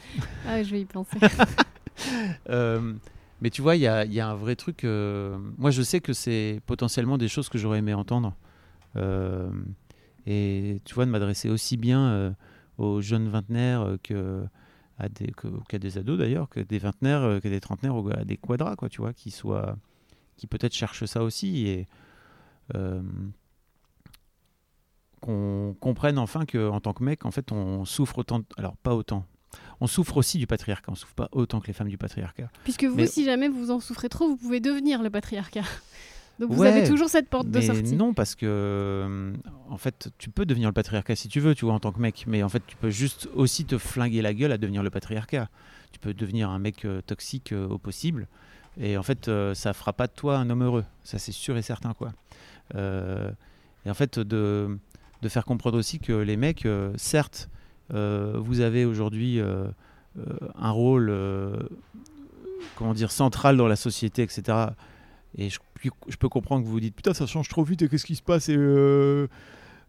Ah, 0.48 0.64
je 0.64 0.72
vais 0.72 0.82
y 0.82 0.86
penser. 0.86 1.18
Mais 3.42 3.50
tu 3.50 3.62
vois, 3.64 3.76
il 3.76 3.82
y 3.82 3.88
a, 3.88 4.28
un 4.28 4.36
vrai 4.36 4.56
truc. 4.56 4.84
euh, 4.84 5.38
moi, 5.58 5.72
je 5.72 5.82
sais 5.82 6.00
que 6.00 6.14
c'est 6.14 6.62
potentiellement 6.68 7.18
des 7.18 7.28
choses 7.28 7.50
que 7.50 7.58
j'aurais 7.58 7.80
aimé 7.80 7.94
entendre. 7.94 8.36
Euh, 8.98 9.50
et 10.28 10.80
tu 10.86 10.94
vois, 10.94 11.06
de 11.06 11.12
m'adresser 11.12 11.50
aussi 11.50 11.76
bien 11.76 12.08
euh, 12.08 12.32
aux 12.78 13.02
jeunes 13.02 13.30
vingtenaires 13.30 13.98
que 14.04 14.46
des, 15.20 15.34
qu'à 15.68 15.80
des 15.80 15.98
ados 15.98 16.20
d'ailleurs, 16.20 16.50
que 16.50 16.60
des 16.60 16.78
vingtenaires, 16.78 17.42
que 17.42 17.48
des 17.48 17.60
trentenaires 17.60 17.96
ou 17.96 18.08
à 18.12 18.24
des 18.24 18.38
quadras, 18.38 18.76
quoi, 18.76 18.90
tu 18.90 19.02
vois, 19.02 19.14
qui 19.14 19.32
soient, 19.32 19.76
qui 20.38 20.46
peut-être 20.46 20.74
cherchent 20.74 21.06
ça 21.06 21.24
aussi 21.24 21.68
et 21.68 21.88
qu'on 25.20 25.76
comprenne 25.80 26.18
enfin 26.20 26.46
que 26.46 26.70
en 26.70 26.80
tant 26.80 26.94
que 26.94 27.04
mec, 27.04 27.26
en 27.26 27.32
fait, 27.32 27.52
on 27.52 27.86
souffre 27.86 28.20
autant, 28.20 28.40
de- 28.40 28.46
alors 28.58 28.76
pas 28.78 28.96
autant. 28.96 29.26
On 29.82 29.88
souffre 29.88 30.16
aussi 30.18 30.38
du 30.38 30.46
patriarcat, 30.48 30.92
on 30.92 30.96
souffre 30.96 31.16
pas 31.16 31.28
autant 31.32 31.60
que 31.60 31.68
les 31.68 31.74
femmes 31.74 31.90
du 31.90 31.98
patriarcat. 31.98 32.50
Puisque 32.64 32.84
vous, 32.86 32.96
Mais- 32.96 33.08
si 33.08 33.26
jamais 33.26 33.50
vous 33.50 33.72
en 33.72 33.80
souffrez 33.80 34.10
trop, 34.10 34.28
vous 34.28 34.38
pouvez 34.38 34.60
devenir 34.60 35.02
le 35.02 35.10
patriarcat. 35.10 35.64
Donc 36.40 36.52
vous 36.52 36.62
Ouais, 36.62 36.70
avez 36.70 36.88
toujours 36.88 37.10
cette 37.10 37.30
porte 37.30 37.50
de 37.50 37.62
sortie. 37.62 37.96
non, 37.96 38.14
parce 38.14 38.34
que 38.36 38.46
euh, 38.48 39.34
en 39.70 39.78
fait, 39.78 40.10
tu 40.18 40.30
peux 40.30 40.46
devenir 40.46 40.70
le 40.70 40.74
patriarcat 40.74 41.16
si 41.16 41.28
tu 41.28 41.40
veux, 41.40 41.54
tu 41.54 41.66
vois, 41.66 41.74
en 41.74 41.80
tant 41.80 41.92
que 41.92 42.00
mec. 42.00 42.24
Mais 42.28 42.42
en 42.42 42.50
fait, 42.50 42.64
tu 42.66 42.76
peux 42.78 42.90
juste 42.90 43.28
aussi 43.36 43.66
te 43.66 43.78
flinguer 43.78 44.22
la 44.22 44.34
gueule 44.34 44.52
à 44.52 44.58
devenir 44.58 44.82
le 44.82 44.90
patriarcat. 44.90 45.50
Tu 45.92 46.00
peux 46.00 46.14
devenir 46.14 46.50
un 46.50 46.58
mec 46.60 46.86
euh, 46.86 47.02
toxique 47.02 47.52
euh, 47.52 47.68
au 47.68 47.78
possible. 47.78 48.28
Et 48.80 48.98
en 48.98 49.04
fait, 49.04 49.30
ça 49.54 49.74
fera 49.74 49.92
pas 49.94 50.08
de 50.08 50.14
toi 50.14 50.38
un 50.38 50.50
homme 50.50 50.64
heureux. 50.64 50.86
Ça, 51.04 51.20
c'est 51.20 51.34
sûr 51.34 51.58
et 51.58 51.62
certain, 51.62 51.94
quoi. 51.94 52.14
Et 52.74 53.90
en 53.90 53.94
fait, 53.94 54.18
de, 54.18 54.78
de 55.22 55.30
faire 55.30 55.44
comprendre 55.44 55.78
aussi 55.78 56.00
que 56.00 56.14
les 56.14 56.38
mecs, 56.38 56.66
certes, 56.96 57.50
vous 57.92 58.60
avez 58.62 58.86
aujourd'hui 58.86 59.40
euh, 59.40 59.68
euh, 60.18 60.24
un 60.56 60.72
rôle, 60.72 61.10
euh, 61.10 61.56
comment 62.76 62.94
dire, 62.94 63.12
central 63.12 63.58
dans 63.58 63.68
la 63.68 63.76
société, 63.76 64.24
etc. 64.24 64.70
Et 65.38 65.50
je, 65.50 65.60
peux 66.20 66.30
comprendre 66.30 66.62
que 66.62 66.68
vous 66.68 66.74
vous 66.74 66.80
dites 66.80 66.96
putain 66.96 67.14
ça 67.14 67.26
change 67.26 67.48
trop 67.48 67.64
vite 67.64 67.82
et 67.82 67.90
qu'est-ce 67.90 68.06
qui 68.06 68.16
se 68.16 68.22
passe 68.22 68.50
et 68.50 68.56
euh, 68.56 69.28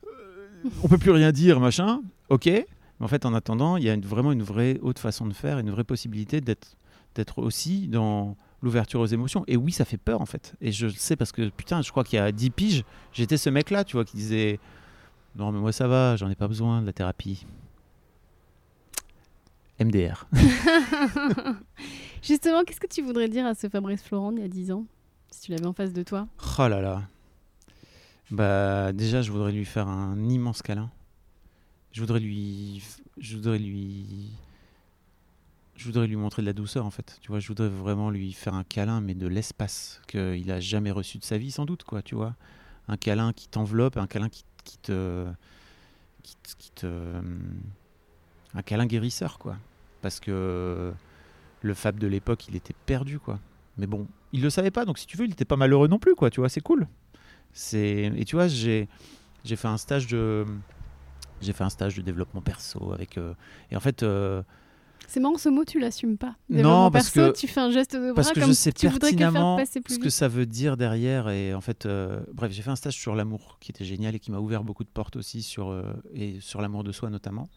euh, 0.06 0.68
on 0.82 0.88
peut 0.88 0.98
plus 0.98 1.10
rien 1.10 1.32
dire 1.32 1.58
machin. 1.58 2.00
Ok. 2.28 2.46
Mais 2.46 2.66
en 3.00 3.08
fait 3.08 3.26
en 3.26 3.34
attendant 3.34 3.76
il 3.76 3.84
y 3.84 3.90
a 3.90 3.96
vraiment 3.96 4.32
une 4.32 4.42
vraie 4.42 4.78
haute 4.82 4.98
façon 4.98 5.26
de 5.26 5.32
faire, 5.32 5.58
une 5.58 5.70
vraie 5.70 5.84
possibilité 5.84 6.40
d'être 6.40 7.38
aussi 7.38 7.88
dans 7.88 8.36
l'ouverture 8.62 9.00
aux 9.00 9.06
émotions. 9.06 9.44
Et 9.48 9.56
oui 9.56 9.72
ça 9.72 9.84
fait 9.84 9.96
peur 9.96 10.20
en 10.20 10.26
fait. 10.26 10.54
Et 10.60 10.70
je 10.70 10.86
le 10.86 10.92
sais 10.92 11.16
parce 11.16 11.32
que 11.32 11.48
putain 11.48 11.82
je 11.82 11.90
crois 11.90 12.04
qu'il 12.04 12.18
y 12.18 12.22
a 12.22 12.30
10 12.30 12.50
piges 12.50 12.84
j'étais 13.12 13.36
ce 13.36 13.50
mec 13.50 13.70
là 13.70 13.82
tu 13.82 13.96
vois 13.96 14.04
qui 14.04 14.16
disait 14.16 14.60
non 15.34 15.50
mais 15.50 15.58
moi 15.58 15.72
ça 15.72 15.88
va 15.88 16.14
j'en 16.16 16.30
ai 16.30 16.36
pas 16.36 16.48
besoin 16.48 16.80
de 16.80 16.86
la 16.86 16.92
thérapie. 16.92 17.44
MDR. 19.80 20.26
Justement, 22.22 22.62
qu'est-ce 22.64 22.80
que 22.80 22.86
tu 22.86 23.02
voudrais 23.02 23.28
dire 23.28 23.46
à 23.46 23.54
ce 23.54 23.68
Fabrice 23.68 24.02
Florent 24.02 24.32
il 24.32 24.40
y 24.40 24.44
a 24.44 24.48
10 24.48 24.70
ans 24.72 24.84
Si 25.30 25.42
tu 25.42 25.50
l'avais 25.52 25.66
en 25.66 25.72
face 25.72 25.92
de 25.92 26.02
toi? 26.02 26.28
Oh 26.58 26.68
là 26.68 26.80
là. 26.80 27.02
Bah 28.30 28.92
déjà, 28.92 29.22
je 29.22 29.30
voudrais 29.32 29.52
lui 29.52 29.64
faire 29.64 29.88
un 29.88 30.16
immense 30.28 30.62
câlin. 30.62 30.90
Je 31.92 32.00
voudrais 32.00 32.20
lui, 32.20 32.82
je 33.18 33.36
voudrais 33.36 33.58
lui, 33.58 34.30
je 35.76 35.84
voudrais 35.84 36.06
lui 36.06 36.16
montrer 36.16 36.40
de 36.42 36.46
la 36.46 36.52
douceur 36.54 36.86
en 36.86 36.90
fait. 36.90 37.18
Tu 37.20 37.28
vois, 37.28 37.40
je 37.40 37.48
voudrais 37.48 37.68
vraiment 37.68 38.10
lui 38.10 38.32
faire 38.32 38.54
un 38.54 38.64
câlin, 38.64 39.00
mais 39.00 39.14
de 39.14 39.26
l'espace 39.26 40.00
qu'il 40.06 40.50
a 40.50 40.60
jamais 40.60 40.90
reçu 40.90 41.18
de 41.18 41.24
sa 41.24 41.36
vie 41.36 41.50
sans 41.50 41.66
doute, 41.66 41.82
quoi. 41.84 42.00
Tu 42.02 42.14
vois, 42.14 42.34
un 42.88 42.96
câlin 42.96 43.32
qui 43.34 43.48
t'enveloppe, 43.48 43.96
un 43.98 44.06
câlin 44.06 44.30
qui, 44.30 44.44
qui 44.64 44.78
te, 44.78 45.26
qui, 46.22 46.36
te- 46.36 46.56
qui 46.56 46.70
te, 46.70 46.86
un 48.54 48.62
câlin 48.62 48.86
guérisseur, 48.86 49.38
quoi. 49.38 49.56
Parce 50.00 50.20
que 50.20 50.92
le 51.62 51.74
Fab 51.74 51.98
de 51.98 52.06
l'époque, 52.06 52.48
il 52.48 52.56
était 52.56 52.74
perdu, 52.86 53.18
quoi. 53.18 53.38
Mais 53.78 53.86
bon, 53.86 54.06
il 54.32 54.42
le 54.42 54.50
savait 54.50 54.70
pas, 54.70 54.84
donc 54.84 54.98
si 54.98 55.06
tu 55.06 55.16
veux, 55.16 55.24
il 55.26 55.32
était 55.32 55.44
pas 55.44 55.56
malheureux 55.56 55.88
non 55.88 55.98
plus, 55.98 56.14
quoi. 56.14 56.28
Tu 56.30 56.40
vois, 56.40 56.48
c'est 56.48 56.60
cool. 56.60 56.86
C'est 57.52 58.10
et 58.16 58.24
tu 58.24 58.36
vois, 58.36 58.48
j'ai 58.48 58.88
j'ai 59.44 59.56
fait 59.56 59.68
un 59.68 59.76
stage 59.76 60.06
de 60.06 60.44
j'ai 61.40 61.52
fait 61.52 61.64
un 61.64 61.70
stage 61.70 61.96
de 61.96 62.02
développement 62.02 62.40
perso 62.40 62.92
avec 62.92 63.18
euh, 63.18 63.34
et 63.70 63.76
en 63.76 63.80
fait 63.80 64.02
euh, 64.02 64.42
C'est 65.08 65.20
marrant, 65.20 65.36
ce 65.36 65.48
mot, 65.48 65.64
tu 65.64 65.78
l'assumes 65.80 66.16
pas. 66.16 66.36
Non, 66.48 66.90
parce 66.90 67.10
perso, 67.10 67.32
que- 67.32 67.36
tu 67.38 67.48
fais 67.48 67.60
un 67.60 67.70
geste 67.70 67.94
de 67.96 68.00
bras 68.12 68.14
parce 68.14 68.30
que 68.32 68.40
comme 68.40 68.48
je 68.48 68.52
sais 68.54 68.72
tu 68.72 68.88
voudrais 68.88 69.10
que 69.12 69.18
faire 69.18 69.30
pertinemment 69.32 69.56
plus 69.84 69.94
ce 69.94 69.98
que 69.98 70.08
ça 70.10 70.28
veut 70.28 70.46
dire 70.46 70.76
derrière 70.76 71.28
et 71.28 71.52
en 71.52 71.60
fait 71.60 71.84
euh, 71.84 72.20
bref 72.32 72.52
j'ai 72.52 72.62
fait 72.62 72.70
un 72.70 72.76
stage 72.76 72.94
sur 72.94 73.14
l'amour 73.14 73.58
qui 73.60 73.72
était 73.72 73.84
génial 73.84 74.14
et 74.14 74.18
qui 74.20 74.30
m'a 74.30 74.38
ouvert 74.38 74.62
beaucoup 74.64 74.84
de 74.84 74.88
portes 74.88 75.16
aussi 75.16 75.42
sur 75.42 75.76
et 76.14 76.38
sur 76.40 76.62
l'amour 76.62 76.84
de 76.84 76.92
soi 76.92 77.10
notamment 77.10 77.48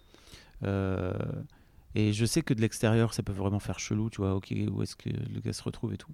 et 0.63 2.13
je 2.13 2.25
sais 2.25 2.41
que 2.41 2.53
de 2.53 2.61
l'extérieur 2.61 3.13
ça 3.13 3.23
peut 3.23 3.33
vraiment 3.33 3.59
faire 3.59 3.79
chelou 3.79 4.09
tu 4.09 4.17
vois 4.17 4.35
ok 4.35 4.53
où 4.71 4.81
est-ce 4.83 4.95
que 4.95 5.09
le 5.09 5.39
gars 5.39 5.53
se 5.53 5.63
retrouve 5.63 5.93
et 5.93 5.97
tout 5.97 6.11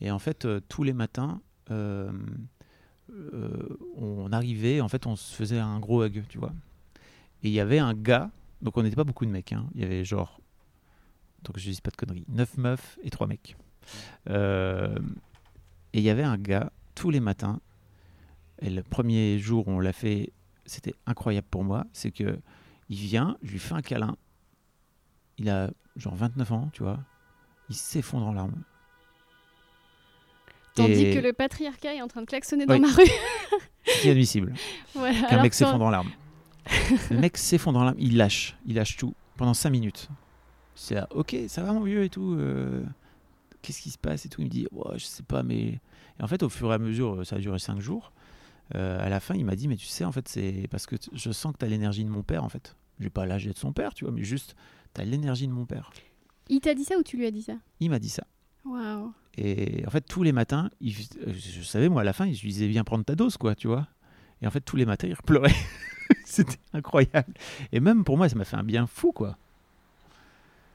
et 0.00 0.10
en 0.10 0.18
fait 0.18 0.44
euh, 0.44 0.60
tous 0.68 0.82
les 0.82 0.92
matins 0.92 1.40
euh, 1.70 2.12
euh, 3.10 3.78
on 3.96 4.30
arrivait 4.32 4.80
en 4.80 4.88
fait 4.88 5.06
on 5.06 5.16
se 5.16 5.34
faisait 5.34 5.58
un 5.58 5.78
gros 5.78 6.04
hug 6.04 6.24
tu 6.28 6.38
vois 6.38 6.52
et 7.42 7.48
il 7.48 7.52
y 7.52 7.60
avait 7.60 7.78
un 7.78 7.94
gars 7.94 8.30
donc 8.60 8.76
on 8.76 8.82
n'était 8.82 8.96
pas 8.96 9.04
beaucoup 9.04 9.26
de 9.26 9.30
mecs 9.30 9.52
hein. 9.52 9.66
il 9.74 9.80
y 9.80 9.84
avait 9.84 10.04
genre 10.04 10.40
donc 11.44 11.58
je 11.58 11.70
dis 11.70 11.80
pas 11.80 11.90
de 11.90 11.96
conneries 11.96 12.24
9 12.28 12.58
meufs 12.58 12.98
et 13.02 13.10
3 13.10 13.26
mecs 13.26 13.56
euh, 14.28 14.98
et 15.92 15.98
il 15.98 16.04
y 16.04 16.10
avait 16.10 16.22
un 16.22 16.38
gars, 16.38 16.72
tous 16.94 17.10
les 17.10 17.20
matins, 17.20 17.60
et 18.60 18.70
le 18.70 18.82
premier 18.82 19.38
jour 19.38 19.68
où 19.68 19.72
on 19.72 19.80
l'a 19.80 19.92
fait, 19.92 20.32
c'était 20.64 20.94
incroyable 21.06 21.46
pour 21.50 21.64
moi, 21.64 21.84
c'est 21.92 22.10
que 22.10 22.38
il 22.92 22.98
vient, 22.98 23.38
je 23.42 23.52
lui 23.52 23.58
fais 23.58 23.72
un 23.74 23.80
câlin, 23.80 24.16
il 25.38 25.48
a 25.48 25.70
genre 25.96 26.14
29 26.14 26.52
ans, 26.52 26.70
tu 26.74 26.82
vois, 26.82 26.98
il 27.70 27.74
s'effondre 27.74 28.26
en 28.26 28.32
larmes. 28.34 28.62
Tandis 30.74 31.04
Et 31.06 31.14
que 31.14 31.18
le 31.20 31.32
patriarcat 31.32 31.94
est 31.94 32.02
en 32.02 32.08
train 32.08 32.20
de 32.22 32.26
klaxonner 32.26 32.64
Oui. 32.68 32.80
dans 32.80 32.88
ma 32.88 32.94
rue. 32.94 33.04
C'est 33.84 34.04
inadmissible 34.04 34.54
voilà. 34.94 35.28
qu'un 35.28 35.42
mec 35.42 35.52
s'effondre 35.54 35.84
en 35.84 35.90
larmes. 35.90 36.10
le 37.10 37.18
mec 37.18 37.36
s'effondre 37.36 37.80
en 37.80 37.84
larmes, 37.84 37.98
il 37.98 38.16
lâche, 38.16 38.56
il 38.66 38.76
lâche 38.76 38.96
tout 38.96 39.14
pendant 39.36 39.54
5 39.54 39.70
minutes. 39.70 40.08
C'est 40.74 40.94
là, 40.94 41.06
ok, 41.10 41.36
ça 41.48 41.62
va 41.62 41.72
mon 41.72 41.82
vieux 41.82 42.04
et 42.04 42.08
tout. 42.08 42.34
euh, 42.38 42.84
Qu'est-ce 43.60 43.82
qui 43.82 43.90
se 43.90 43.98
passe 43.98 44.24
et 44.26 44.28
tout 44.28 44.40
Il 44.40 44.44
me 44.44 44.50
dit, 44.50 44.66
Ouais, 44.72 44.98
je 44.98 45.04
sais 45.04 45.22
pas, 45.22 45.42
mais. 45.42 45.60
Et 46.18 46.22
en 46.22 46.26
fait, 46.26 46.42
au 46.42 46.48
fur 46.48 46.70
et 46.72 46.74
à 46.74 46.78
mesure, 46.78 47.24
ça 47.26 47.36
a 47.36 47.38
duré 47.38 47.58
5 47.58 47.78
jours. 47.80 48.12
euh, 48.74 49.04
à 49.04 49.08
la 49.10 49.20
fin, 49.20 49.34
il 49.34 49.44
m'a 49.44 49.54
dit, 49.56 49.68
mais 49.68 49.76
tu 49.76 49.86
sais, 49.86 50.04
en 50.04 50.12
fait, 50.12 50.26
c'est 50.28 50.66
parce 50.70 50.86
que 50.86 50.96
je 51.12 51.30
sens 51.32 51.52
que 51.52 51.58
tu 51.58 51.64
as 51.66 51.68
l'énergie 51.68 52.04
de 52.04 52.08
mon 52.08 52.22
père, 52.22 52.42
en 52.44 52.48
fait. 52.48 52.74
J'ai 53.00 53.10
pas 53.10 53.26
l'âge 53.26 53.46
d'être 53.46 53.58
son 53.58 53.72
père, 53.72 53.94
tu 53.94 54.04
vois, 54.04 54.12
mais 54.12 54.22
juste, 54.24 54.54
tu 54.94 55.00
as 55.00 55.04
l'énergie 55.04 55.46
de 55.48 55.52
mon 55.52 55.64
père. 55.66 55.90
Il 56.48 56.60
t'a 56.60 56.74
dit 56.74 56.84
ça 56.84 56.96
ou 56.98 57.02
tu 57.02 57.16
lui 57.16 57.26
as 57.26 57.30
dit 57.30 57.42
ça? 57.42 57.54
Il 57.80 57.90
m'a 57.90 57.98
dit 57.98 58.08
ça. 58.10 58.24
Waouh. 58.64 59.12
Et 59.38 59.84
en 59.86 59.90
fait, 59.90 60.02
tous 60.02 60.22
les 60.22 60.32
matins, 60.32 60.70
il- 60.80 60.94
euh, 61.26 61.32
je 61.32 61.62
savais, 61.62 61.88
moi, 61.88 62.02
à 62.02 62.04
la 62.04 62.12
fin, 62.12 62.26
il 62.26 62.32
lui 62.38 62.48
disait, 62.50 62.66
viens 62.68 62.84
prendre 62.84 63.04
ta 63.04 63.14
dose, 63.14 63.36
quoi, 63.36 63.54
tu 63.54 63.66
vois. 63.66 63.88
Et 64.42 64.46
en 64.46 64.50
fait, 64.50 64.60
tous 64.60 64.76
les 64.76 64.84
matins, 64.86 65.08
il 65.08 65.16
pleurait. 65.16 65.54
C'était 66.26 66.58
incroyable. 66.72 67.32
Et 67.72 67.80
même 67.80 68.04
pour 68.04 68.16
moi, 68.18 68.28
ça 68.28 68.36
m'a 68.36 68.44
fait 68.44 68.56
un 68.56 68.62
bien 68.64 68.86
fou, 68.86 69.12
quoi. 69.12 69.36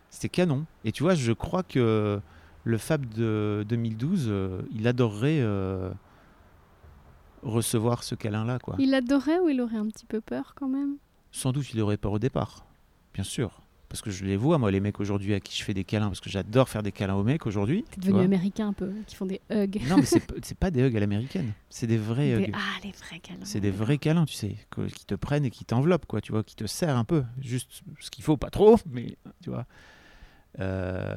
C'était 0.10 0.30
canon. 0.30 0.66
Et 0.84 0.92
tu 0.92 1.04
vois, 1.04 1.14
je 1.16 1.32
crois 1.34 1.64
que 1.64 2.20
le 2.64 2.78
Fab 2.78 3.06
de 3.14 3.64
2012, 3.70 4.26
euh, 4.28 4.62
il 4.74 4.88
adorerait 4.88 5.40
euh, 5.42 5.92
recevoir 7.44 8.04
ce 8.04 8.16
câlin-là, 8.16 8.60
quoi. 8.60 8.76
Il 8.80 8.92
l'adorait 8.92 9.40
ou 9.40 9.50
il 9.50 9.62
aurait 9.62 9.78
un 9.78 9.88
petit 9.88 10.06
peu 10.06 10.22
peur 10.22 10.54
quand 10.56 10.68
même? 10.68 10.98
Sans 11.32 11.52
doute, 11.52 11.72
il 11.74 11.82
aurait 11.82 11.98
peur 11.98 12.12
au 12.14 12.20
départ, 12.20 12.66
bien 13.14 13.24
sûr. 13.24 13.62
Parce 13.90 14.02
que 14.02 14.12
je 14.12 14.26
les 14.26 14.36
vois, 14.36 14.58
moi, 14.58 14.70
les 14.70 14.82
mecs 14.82 15.00
aujourd'hui 15.00 15.34
à 15.34 15.40
qui 15.40 15.58
je 15.58 15.64
fais 15.64 15.74
des 15.74 15.86
câlins, 15.86 16.08
parce 16.08 16.20
que 16.20 16.30
j'adore 16.30 16.68
faire 16.68 16.84
des 16.84 16.92
câlins 16.92 17.16
aux 17.16 17.24
mecs 17.24 17.46
aujourd'hui. 17.48 17.86
T'es 17.90 18.02
devenu 18.02 18.20
américain 18.20 18.68
un 18.68 18.74
peu, 18.74 18.92
qui 19.08 19.16
font 19.16 19.26
des 19.26 19.40
hugs. 19.50 19.80
Non, 19.88 19.96
mais 19.98 20.04
c'est 20.44 20.58
pas 20.60 20.72
des 20.72 20.82
hugs 20.82 20.98
à 20.98 21.00
l'américaine, 21.00 21.54
c'est 21.70 21.88
des 21.88 21.98
vrais 21.98 22.36
Des- 22.36 22.44
hugs. 22.48 22.52
Ah, 22.54 22.80
les 22.84 22.92
vrais 22.92 23.20
câlins. 23.20 23.40
C'est 23.46 23.62
des 23.62 23.72
vrais 23.72 23.98
câlins, 23.98 24.26
tu 24.26 24.34
sais, 24.34 24.58
que- 24.70 24.88
qui 24.88 25.06
te 25.06 25.16
prennent 25.16 25.46
et 25.46 25.52
qui 25.52 25.64
t'enveloppent, 25.64 26.06
quoi, 26.06 26.20
tu 26.20 26.34
vois, 26.34 26.44
qui 26.44 26.56
te 26.58 26.66
serrent 26.66 26.98
un 26.98 27.06
peu, 27.06 27.24
juste 27.40 27.82
ce 28.02 28.10
qu'il 28.12 28.26
faut, 28.26 28.36
pas 28.36 28.50
trop, 28.50 28.78
mais 28.92 29.18
tu 29.42 29.52
vois. 29.52 29.66
Euh, 30.60 31.16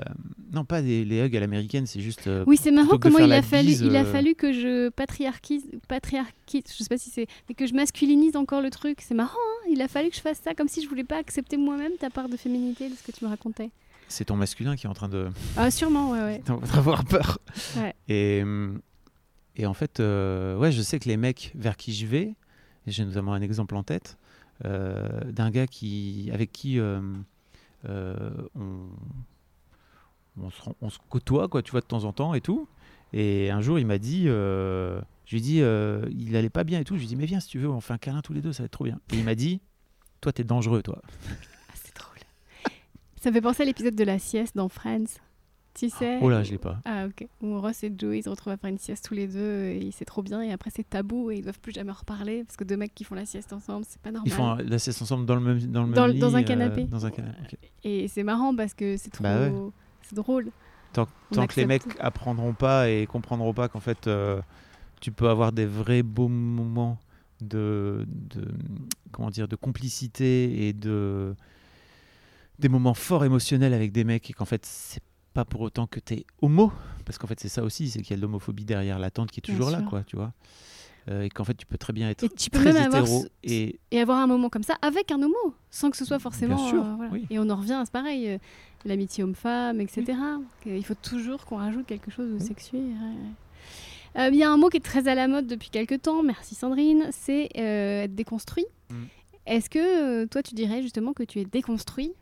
non, 0.53 0.65
pas 0.67 0.83
des, 0.83 1.05
les 1.05 1.21
hugs 1.21 1.35
à 1.37 1.41
l'américaine, 1.41 1.87
c'est 1.87 2.01
juste. 2.01 2.27
euh, 2.27 2.45
Oui, 2.47 2.59
c'est 2.61 2.71
marrant 2.71 2.99
comment 2.99 3.19
il 3.21 3.33
a 3.33 3.41
fallu, 3.43 3.69
bise, 3.69 3.81
il 3.81 3.97
a 3.97 4.05
fallu 4.05 4.35
que 4.35 4.53
je 4.53 4.91
patriarchise, 4.91 5.65
patriarchise, 5.89 6.65
je 6.69 6.83
sais 6.83 6.89
pas 6.89 6.99
si 6.99 7.09
c'est, 7.11 7.27
mais 7.49 7.55
que 7.55 7.67
je 7.67 7.73
masculinise 7.75 8.37
encore 8.37 8.61
le 8.61 8.69
truc. 8.71 8.99
C'est 9.01 9.15
marrant, 9.15 9.31
hein 9.39 9.69
il 9.71 9.81
a 9.81 9.89
fallu 9.89 10.11
que 10.11 10.17
je 10.17 10.21
fasse 10.21 10.41
ça, 10.45 10.55
comme 10.55 10.69
si 10.69 10.83
je 10.83 10.89
voulais 10.89 11.05
pas 11.05 11.17
accepter 11.17 11.57
moi-même 11.57 11.93
ta 11.99 12.11
part 12.11 12.29
de 12.29 12.37
féminité 12.37 12.91
de 12.91 12.95
ce 12.95 13.03
que 13.03 13.13
tu 13.13 13.25
me 13.25 13.31
racontais. 13.31 13.71
C'est 14.09 14.25
ton 14.27 14.37
masculin 14.37 14.77
qui 14.77 14.87
est 14.87 14.91
en 14.91 14.95
train 14.95 15.09
de 15.09 15.29
Ah, 15.57 15.71
sûrement, 15.71 16.11
ouais, 16.11 16.21
ouais. 16.21 16.43
d'avoir 16.75 17.05
peur. 17.05 17.39
Ouais. 17.77 17.95
Et, 18.09 18.43
et 19.57 19.67
en 19.67 19.75
fait, 19.75 20.01
euh, 20.01 20.59
ouais, 20.59 20.73
je 20.73 20.83
sais 20.83 20.99
que 20.99 21.09
les 21.09 21.17
mecs 21.17 21.53
vers 21.55 21.77
qui 21.77 21.93
je 21.95 22.07
vais, 22.07 22.35
j'ai 22.87 23.05
notamment 23.05 23.33
un 23.33 23.41
exemple 23.41 23.75
en 23.77 23.83
tête, 23.85 24.19
d'un 24.65 25.51
gars 25.51 25.67
qui, 25.67 26.29
avec 26.35 26.53
qui 26.53 26.79
on, 27.89 28.89
on, 30.41 30.51
on 30.81 30.91
se 30.91 30.99
côtoie, 31.09 31.49
quoi, 31.49 31.63
tu 31.63 31.71
vois, 31.71 31.81
de 31.81 31.87
temps 31.87 32.05
en 32.05 32.13
temps 32.13 32.35
et 32.35 32.41
tout. 32.41 32.69
Et 33.13 33.51
un 33.51 33.61
jour, 33.61 33.79
il 33.79 33.87
m'a 33.87 33.99
dit, 33.99 34.25
euh, 34.29 35.01
je 35.27 35.33
lui 35.33 35.39
ai 35.39 35.41
dit, 35.41 35.63
euh, 35.63 36.07
il 36.11 36.37
allait 36.37 36.51
pas 36.51 36.65
bien 36.65 36.81
et 36.81 36.85
tout. 36.85 36.95
Je 36.95 37.01
lui 37.01 37.07
ai 37.07 37.09
dit, 37.09 37.17
mais 37.17 37.27
viens 37.27 37.41
si 37.41 37.49
tu 37.49 37.59
veux, 37.59 37.69
on 37.69 37.81
fait 37.81 37.93
un 37.93 37.99
câlin 37.99 38.23
tous 38.23 38.33
les 38.33 38.41
deux, 38.41 38.53
ça 38.53 38.63
va 38.63 38.67
être 38.67 38.73
trop 38.73 38.85
bien. 38.85 39.01
Et 39.13 39.17
il 39.17 39.25
m'a 39.25 39.35
dit, 39.35 39.61
toi, 40.21 40.33
t'es 40.33 40.45
dangereux, 40.45 40.83
toi. 40.83 41.03
Ah, 41.05 41.75
c'est 41.75 41.97
drôle. 41.97 42.19
Ça 43.21 43.31
me 43.31 43.35
fait 43.35 43.41
penser 43.41 43.63
à 43.63 43.67
l'épisode 43.67 43.95
de 43.95 44.05
la 44.05 44.19
sieste 44.19 44.57
dans 44.57 44.69
Friends. 44.69 45.19
Tu 45.73 45.89
sais 45.89 46.19
Oh 46.21 46.29
là, 46.29 46.43
je 46.43 46.51
l'ai 46.51 46.59
pas. 46.59 46.81
Ah 46.85 47.07
ok. 47.07 47.27
Où 47.43 47.61
Ross 47.61 47.85
et 47.85 47.93
Joey 47.97 48.19
ils 48.19 48.23
se 48.25 48.29
retrouvent 48.29 48.53
à 48.53 48.57
faire 48.57 48.71
une 48.71 48.79
sieste 48.79 49.05
tous 49.05 49.15
les 49.15 49.29
deux 49.29 49.67
et 49.67 49.91
c'est 49.93 50.05
trop 50.05 50.23
bien 50.23 50.43
et 50.43 50.51
après 50.53 50.71
c'est 50.75 50.89
tabou 50.89 51.31
et 51.31 51.37
ils 51.37 51.43
doivent 51.43 51.61
plus 51.61 51.73
jamais 51.73 51.93
reparler 51.93 52.43
parce 52.45 52.57
que 52.57 52.65
deux 52.65 52.77
mecs 52.77 52.95
qui 52.95 53.05
font 53.05 53.15
la 53.15 53.25
sieste 53.25 53.53
ensemble 53.53 53.85
c'est 53.89 54.01
pas 54.03 54.11
normal. 54.11 54.29
Ils 54.29 54.33
font 54.35 54.55
la 54.57 54.79
sieste 54.81 55.01
ensemble 55.01 55.27
dans 55.27 55.37
le 55.37 55.41
même, 55.41 55.59
dans 55.67 55.85
le 55.85 55.93
Dans- 55.93 56.07
même 56.07 56.15
lit, 56.15 56.19
dans 56.21 56.35
un 56.37 56.41
euh, 56.41 56.45
canapé. 56.45 56.85
dans 56.85 57.07
un 57.07 57.11
canapé. 57.11 57.57
Et 57.85 58.09
c'est 58.09 58.25
marrant 58.25 58.55
parce 58.55 58.75
que 58.75 58.97
c'est 58.97 59.11
trop... 59.11 59.23
Bah 59.23 59.49
C'est 60.03 60.17
drôle. 60.17 60.51
Tant, 60.93 61.07
que 61.07 61.61
les 61.61 61.67
mecs 61.67 61.85
apprendront 62.01 62.53
pas 62.53 62.91
et 62.91 63.07
comprendront 63.07 63.55
pas 63.55 63.69
qu'en 63.69 63.79
fait, 63.79 64.09
euh, 64.09 64.43
tu 65.01 65.13
peux 65.13 65.29
avoir 65.29 65.53
des 65.53 65.67
vrais 65.67 66.03
beaux 66.03 66.27
moments 66.27 66.99
de, 67.41 68.05
de 68.09 68.45
comment 69.13 69.31
dire 69.31 69.47
de 69.47 69.55
complicité 69.57 70.67
et 70.67 70.73
de 70.73 71.35
des 72.59 72.69
moments 72.69 72.93
forts 72.95 73.25
émotionnels 73.25 73.73
avec 73.73 73.93
des 73.93 74.05
mecs 74.05 74.29
et 74.29 74.33
qu'en 74.35 74.45
fait 74.45 74.67
c'est 74.67 75.01
pas 75.35 75.45
pour 75.45 75.61
autant 75.61 75.87
que 75.87 76.01
tu 76.01 76.15
es 76.15 76.25
homo 76.43 76.73
parce 77.05 77.19
qu'en 77.19 77.27
fait 77.27 77.39
c'est 77.41 77.49
ça 77.49 77.63
aussi 77.63 77.89
c'est 77.91 78.01
qu'il 78.03 78.11
y 78.11 78.15
a 78.15 78.17
de 78.17 78.23
l'homophobie 78.23 78.65
derrière 78.65 78.99
l'attente 78.99 79.31
qui 79.31 79.41
est 79.41 79.43
toujours 79.43 79.71
là 79.71 79.83
quoi 79.83 80.03
tu 80.05 80.17
vois 80.17 80.33
Euh, 81.09 81.23
et 81.23 81.31
qu'en 81.31 81.45
fait 81.45 81.55
tu 81.55 81.65
peux 81.65 81.79
très 81.79 81.95
bien 81.95 82.11
être 82.11 82.23
Et 82.25 82.29
tu 82.29 82.51
peux 82.51 82.59
très 82.59 82.75
même 82.75 82.83
avoir 82.85 83.03
hétéro 83.03 83.23
ce- 83.23 83.29
et 83.43 83.81
Et 83.91 84.01
avoir 84.01 84.19
un 84.19 84.27
moment 84.27 84.51
comme 84.51 84.63
ça 84.63 84.77
avec 84.83 85.11
un 85.11 85.23
homo 85.23 85.55
sans 85.71 85.91
que 85.91 85.97
ce 85.97 86.05
soit 86.05 86.19
forcément... 86.19 86.57
Bien 86.57 86.69
sûr, 86.69 86.85
euh, 86.85 86.95
voilà. 86.97 87.11
oui. 87.13 87.27
Et 87.31 87.39
on 87.39 87.49
en 87.49 87.57
revient 87.57 87.73
à 87.81 87.87
ce 87.87 87.91
pareil, 87.91 88.29
euh, 88.29 88.39
l'amitié 88.85 89.25
homme-femme, 89.25 89.81
etc. 89.81 90.19
Il 90.67 90.85
faut 90.85 90.95
toujours 90.95 91.47
qu'on 91.47 91.57
rajoute 91.57 91.87
quelque 91.87 92.11
chose 92.11 92.29
de 92.29 92.35
Oui. 92.39 92.47
sexué. 92.47 92.79
ouais, 92.79 92.85
ouais. 94.15 94.29
Il 94.31 94.37
y 94.37 94.43
a 94.43 94.51
un 94.51 94.59
mot 94.59 94.69
qui 94.69 94.77
est 94.77 94.81
très 94.85 95.09
à 95.09 95.15
la 95.15 95.27
mode 95.27 95.47
depuis 95.47 95.71
quelques 95.71 96.03
temps, 96.03 96.23
merci 96.23 96.55
Sandrine, 96.55 97.09
c'est 97.13 97.49
être 97.55 98.15
déconstruit. 98.15 98.67
Mm. 98.91 98.95
Est-ce 99.47 99.71
que 99.71 100.27
toi 100.27 100.43
tu 100.43 100.55
dirais 100.55 100.83
justement 100.83 101.15
que 101.15 101.23
tu 101.23 101.39
es 101.41 101.45
déconstruit 101.47 102.13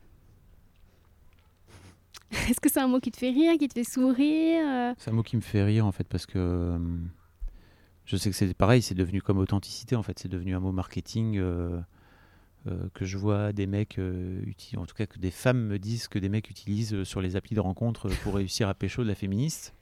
Est-ce 2.49 2.59
que 2.59 2.69
c'est 2.69 2.79
un 2.79 2.87
mot 2.87 2.99
qui 2.99 3.11
te 3.11 3.17
fait 3.17 3.31
rire, 3.31 3.53
qui 3.57 3.67
te 3.67 3.73
fait 3.73 3.83
sourire 3.89 4.63
euh? 4.67 4.93
C'est 4.97 5.09
un 5.09 5.13
mot 5.13 5.23
qui 5.23 5.35
me 5.35 5.41
fait 5.41 5.63
rire 5.63 5.85
en 5.85 5.91
fait 5.91 6.07
parce 6.07 6.25
que 6.25 6.37
euh, 6.37 6.77
je 8.05 8.15
sais 8.17 8.29
que 8.29 8.35
c'est 8.35 8.53
pareil, 8.53 8.81
c'est 8.81 8.95
devenu 8.95 9.21
comme 9.21 9.37
authenticité 9.39 9.95
en 9.95 10.03
fait, 10.03 10.19
c'est 10.19 10.29
devenu 10.29 10.55
un 10.55 10.59
mot 10.59 10.71
marketing 10.71 11.37
euh, 11.37 11.81
que 12.93 13.05
je 13.05 13.17
vois 13.17 13.51
des 13.53 13.65
mecs 13.67 13.97
euh, 13.97 14.41
uti- 14.45 14.77
en 14.77 14.85
tout 14.85 14.93
cas 14.95 15.07
que 15.07 15.17
des 15.17 15.31
femmes 15.31 15.65
me 15.65 15.79
disent 15.79 16.07
que 16.07 16.19
des 16.19 16.29
mecs 16.29 16.49
utilisent 16.49 17.03
sur 17.03 17.21
les 17.21 17.35
applis 17.35 17.55
de 17.55 17.61
rencontre 17.61 18.09
pour 18.23 18.35
réussir 18.35 18.67
à 18.69 18.73
pécho 18.73 19.01
de 19.03 19.07
la 19.07 19.15
féministe. 19.15 19.73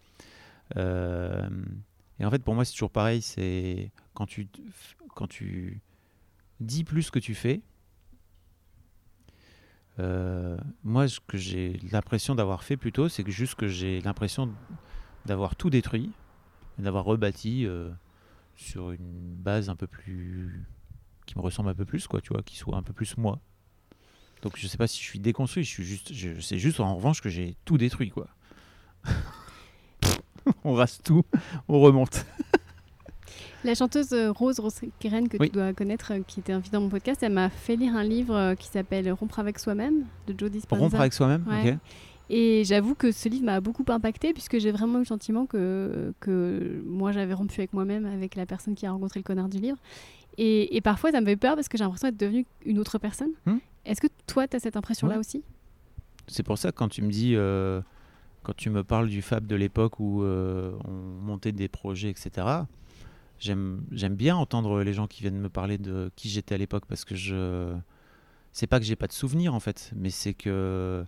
Et 0.75 2.25
en 2.25 2.31
fait 2.31 2.43
pour 2.43 2.55
moi 2.55 2.63
c'est 2.65 2.71
toujours 2.73 2.91
pareil, 2.91 3.21
c'est 3.21 3.91
quand 4.13 4.25
tu 4.25 4.47
quand 5.15 5.27
tu 5.27 5.81
dis 6.59 6.83
plus 6.83 7.09
que 7.11 7.19
tu 7.19 7.35
fais. 7.35 7.61
Euh, 9.99 10.57
moi, 10.83 11.07
ce 11.07 11.19
que 11.19 11.37
j'ai 11.37 11.79
l'impression 11.91 12.35
d'avoir 12.35 12.63
fait 12.63 12.77
plutôt, 12.77 13.09
c'est 13.09 13.23
que 13.23 13.31
juste 13.31 13.55
que 13.55 13.67
j'ai 13.67 14.01
l'impression 14.01 14.51
d'avoir 15.25 15.55
tout 15.55 15.69
détruit, 15.69 16.11
d'avoir 16.77 17.05
rebâti 17.05 17.65
euh, 17.65 17.89
sur 18.55 18.91
une 18.91 19.35
base 19.35 19.69
un 19.69 19.75
peu 19.75 19.87
plus 19.87 20.65
qui 21.25 21.37
me 21.37 21.43
ressemble 21.43 21.69
un 21.69 21.75
peu 21.75 21.85
plus, 21.85 22.07
quoi, 22.07 22.21
tu 22.21 22.33
vois, 22.33 22.43
qui 22.43 22.57
soit 22.57 22.77
un 22.77 22.83
peu 22.83 22.93
plus 22.93 23.17
moi. 23.17 23.39
Donc 24.41 24.53
je 24.55 24.67
sais 24.67 24.77
pas 24.77 24.87
si 24.87 25.01
je 25.01 25.07
suis 25.07 25.19
déconstruit, 25.19 25.63
je 25.63 25.69
suis 25.69 25.83
juste, 25.83 26.13
je, 26.13 26.39
c'est 26.39 26.59
juste 26.59 26.79
en 26.79 26.95
revanche 26.95 27.21
que 27.21 27.29
j'ai 27.29 27.55
tout 27.65 27.77
détruit, 27.77 28.11
quoi. 28.11 28.27
on 30.63 30.73
rase 30.73 30.99
tout, 31.03 31.25
on 31.67 31.79
remonte. 31.79 32.25
La 33.67 33.75
chanteuse 33.75 34.13
euh, 34.13 34.31
Rose 34.31 34.59
Rosekeren, 34.61 35.27
que 35.27 35.35
Oui. 35.39 35.49
tu 35.49 35.53
dois 35.53 35.73
connaître, 35.73 36.13
euh, 36.13 36.21
qui 36.25 36.39
était 36.39 36.53
invitée 36.53 36.71
dans 36.71 36.79
mon 36.79 36.87
podcast, 36.87 37.21
elle 37.21 37.33
m'a 37.33 37.49
fait 37.49 37.75
lire 37.75 37.97
un 37.97 38.03
livre 38.03 38.33
euh, 38.33 38.55
qui 38.55 38.67
s'appelle 38.69 39.11
Rompre 39.11 39.39
avec 39.39 39.59
soi-même 39.59 40.05
de 40.25 40.33
Joe 40.37 40.49
Dispenza. 40.49 40.81
Rompre 40.81 41.01
avec 41.01 41.11
soi-même, 41.11 41.43
Ouais. 41.45 41.73
ok. 41.73 41.77
Et 42.29 42.63
j'avoue 42.63 42.95
que 42.95 43.11
ce 43.11 43.27
livre 43.27 43.43
m'a 43.43 43.59
beaucoup 43.59 43.83
impacté 43.89 44.31
puisque 44.31 44.57
j'ai 44.57 44.71
vraiment 44.71 44.95
eu 44.99 45.01
le 45.01 45.05
sentiment 45.05 45.45
que, 45.45 46.13
que 46.21 46.81
moi 46.85 47.11
j'avais 47.11 47.33
rompu 47.33 47.59
avec 47.59 47.73
moi-même, 47.73 48.05
avec 48.05 48.35
la 48.35 48.45
personne 48.45 48.73
qui 48.73 48.85
a 48.85 48.91
rencontré 48.91 49.19
le 49.19 49.23
connard 49.25 49.49
du 49.49 49.59
livre. 49.59 49.77
Et, 50.37 50.75
et 50.77 50.81
parfois 50.81 51.11
ça 51.11 51.19
me 51.19 51.25
fait 51.25 51.35
peur 51.37 51.55
parce 51.55 51.67
que 51.67 51.77
j'ai 51.77 51.83
l'impression 51.83 52.07
d'être 52.07 52.19
devenue 52.19 52.45
une 52.65 52.79
autre 52.79 52.97
personne. 52.99 53.31
Hmm. 53.45 53.57
Est-ce 53.85 53.99
que 53.99 54.07
toi 54.27 54.47
tu 54.47 54.55
as 54.55 54.59
cette 54.59 54.77
impression-là 54.77 55.15
Ouais. 55.15 55.19
aussi? 55.19 55.43
C'est 56.27 56.43
pour 56.43 56.57
ça 56.57 56.71
que 56.71 56.77
quand 56.77 56.89
tu 56.89 57.01
me 57.01 57.09
dis, 57.09 57.33
euh, 57.35 57.81
quand 58.43 58.55
tu 58.55 58.69
me 58.69 58.83
parles 58.83 59.07
du 59.09 59.21
Fab 59.21 59.45
de 59.45 59.55
l'époque 59.55 59.99
où 59.99 60.23
euh, 60.23 60.71
on 60.85 60.91
montait 61.25 61.53
des 61.53 61.67
projets, 61.69 62.09
etc., 62.09 62.45
j'aime 63.39 64.15
bien 64.15 64.35
entendre 64.35 64.81
les 64.83 64.93
gens 64.93 65.07
qui 65.07 65.21
viennent 65.21 65.39
me 65.39 65.49
parler 65.49 65.77
de 65.77 66.11
qui 66.15 66.29
j'étais 66.29 66.55
à 66.55 66.57
l'époque 66.57 66.85
parce 66.87 67.05
que 67.05 67.15
je. 67.15 67.75
C'est 68.51 68.67
pas 68.67 68.79
que 68.79 68.85
j'ai 68.85 68.95
pas 68.95 69.07
de 69.07 69.13
souvenirs 69.13 69.53
en 69.53 69.59
fait, 69.59 69.91
mais 69.95 70.09
c'est 70.09 70.33
que 70.33 71.05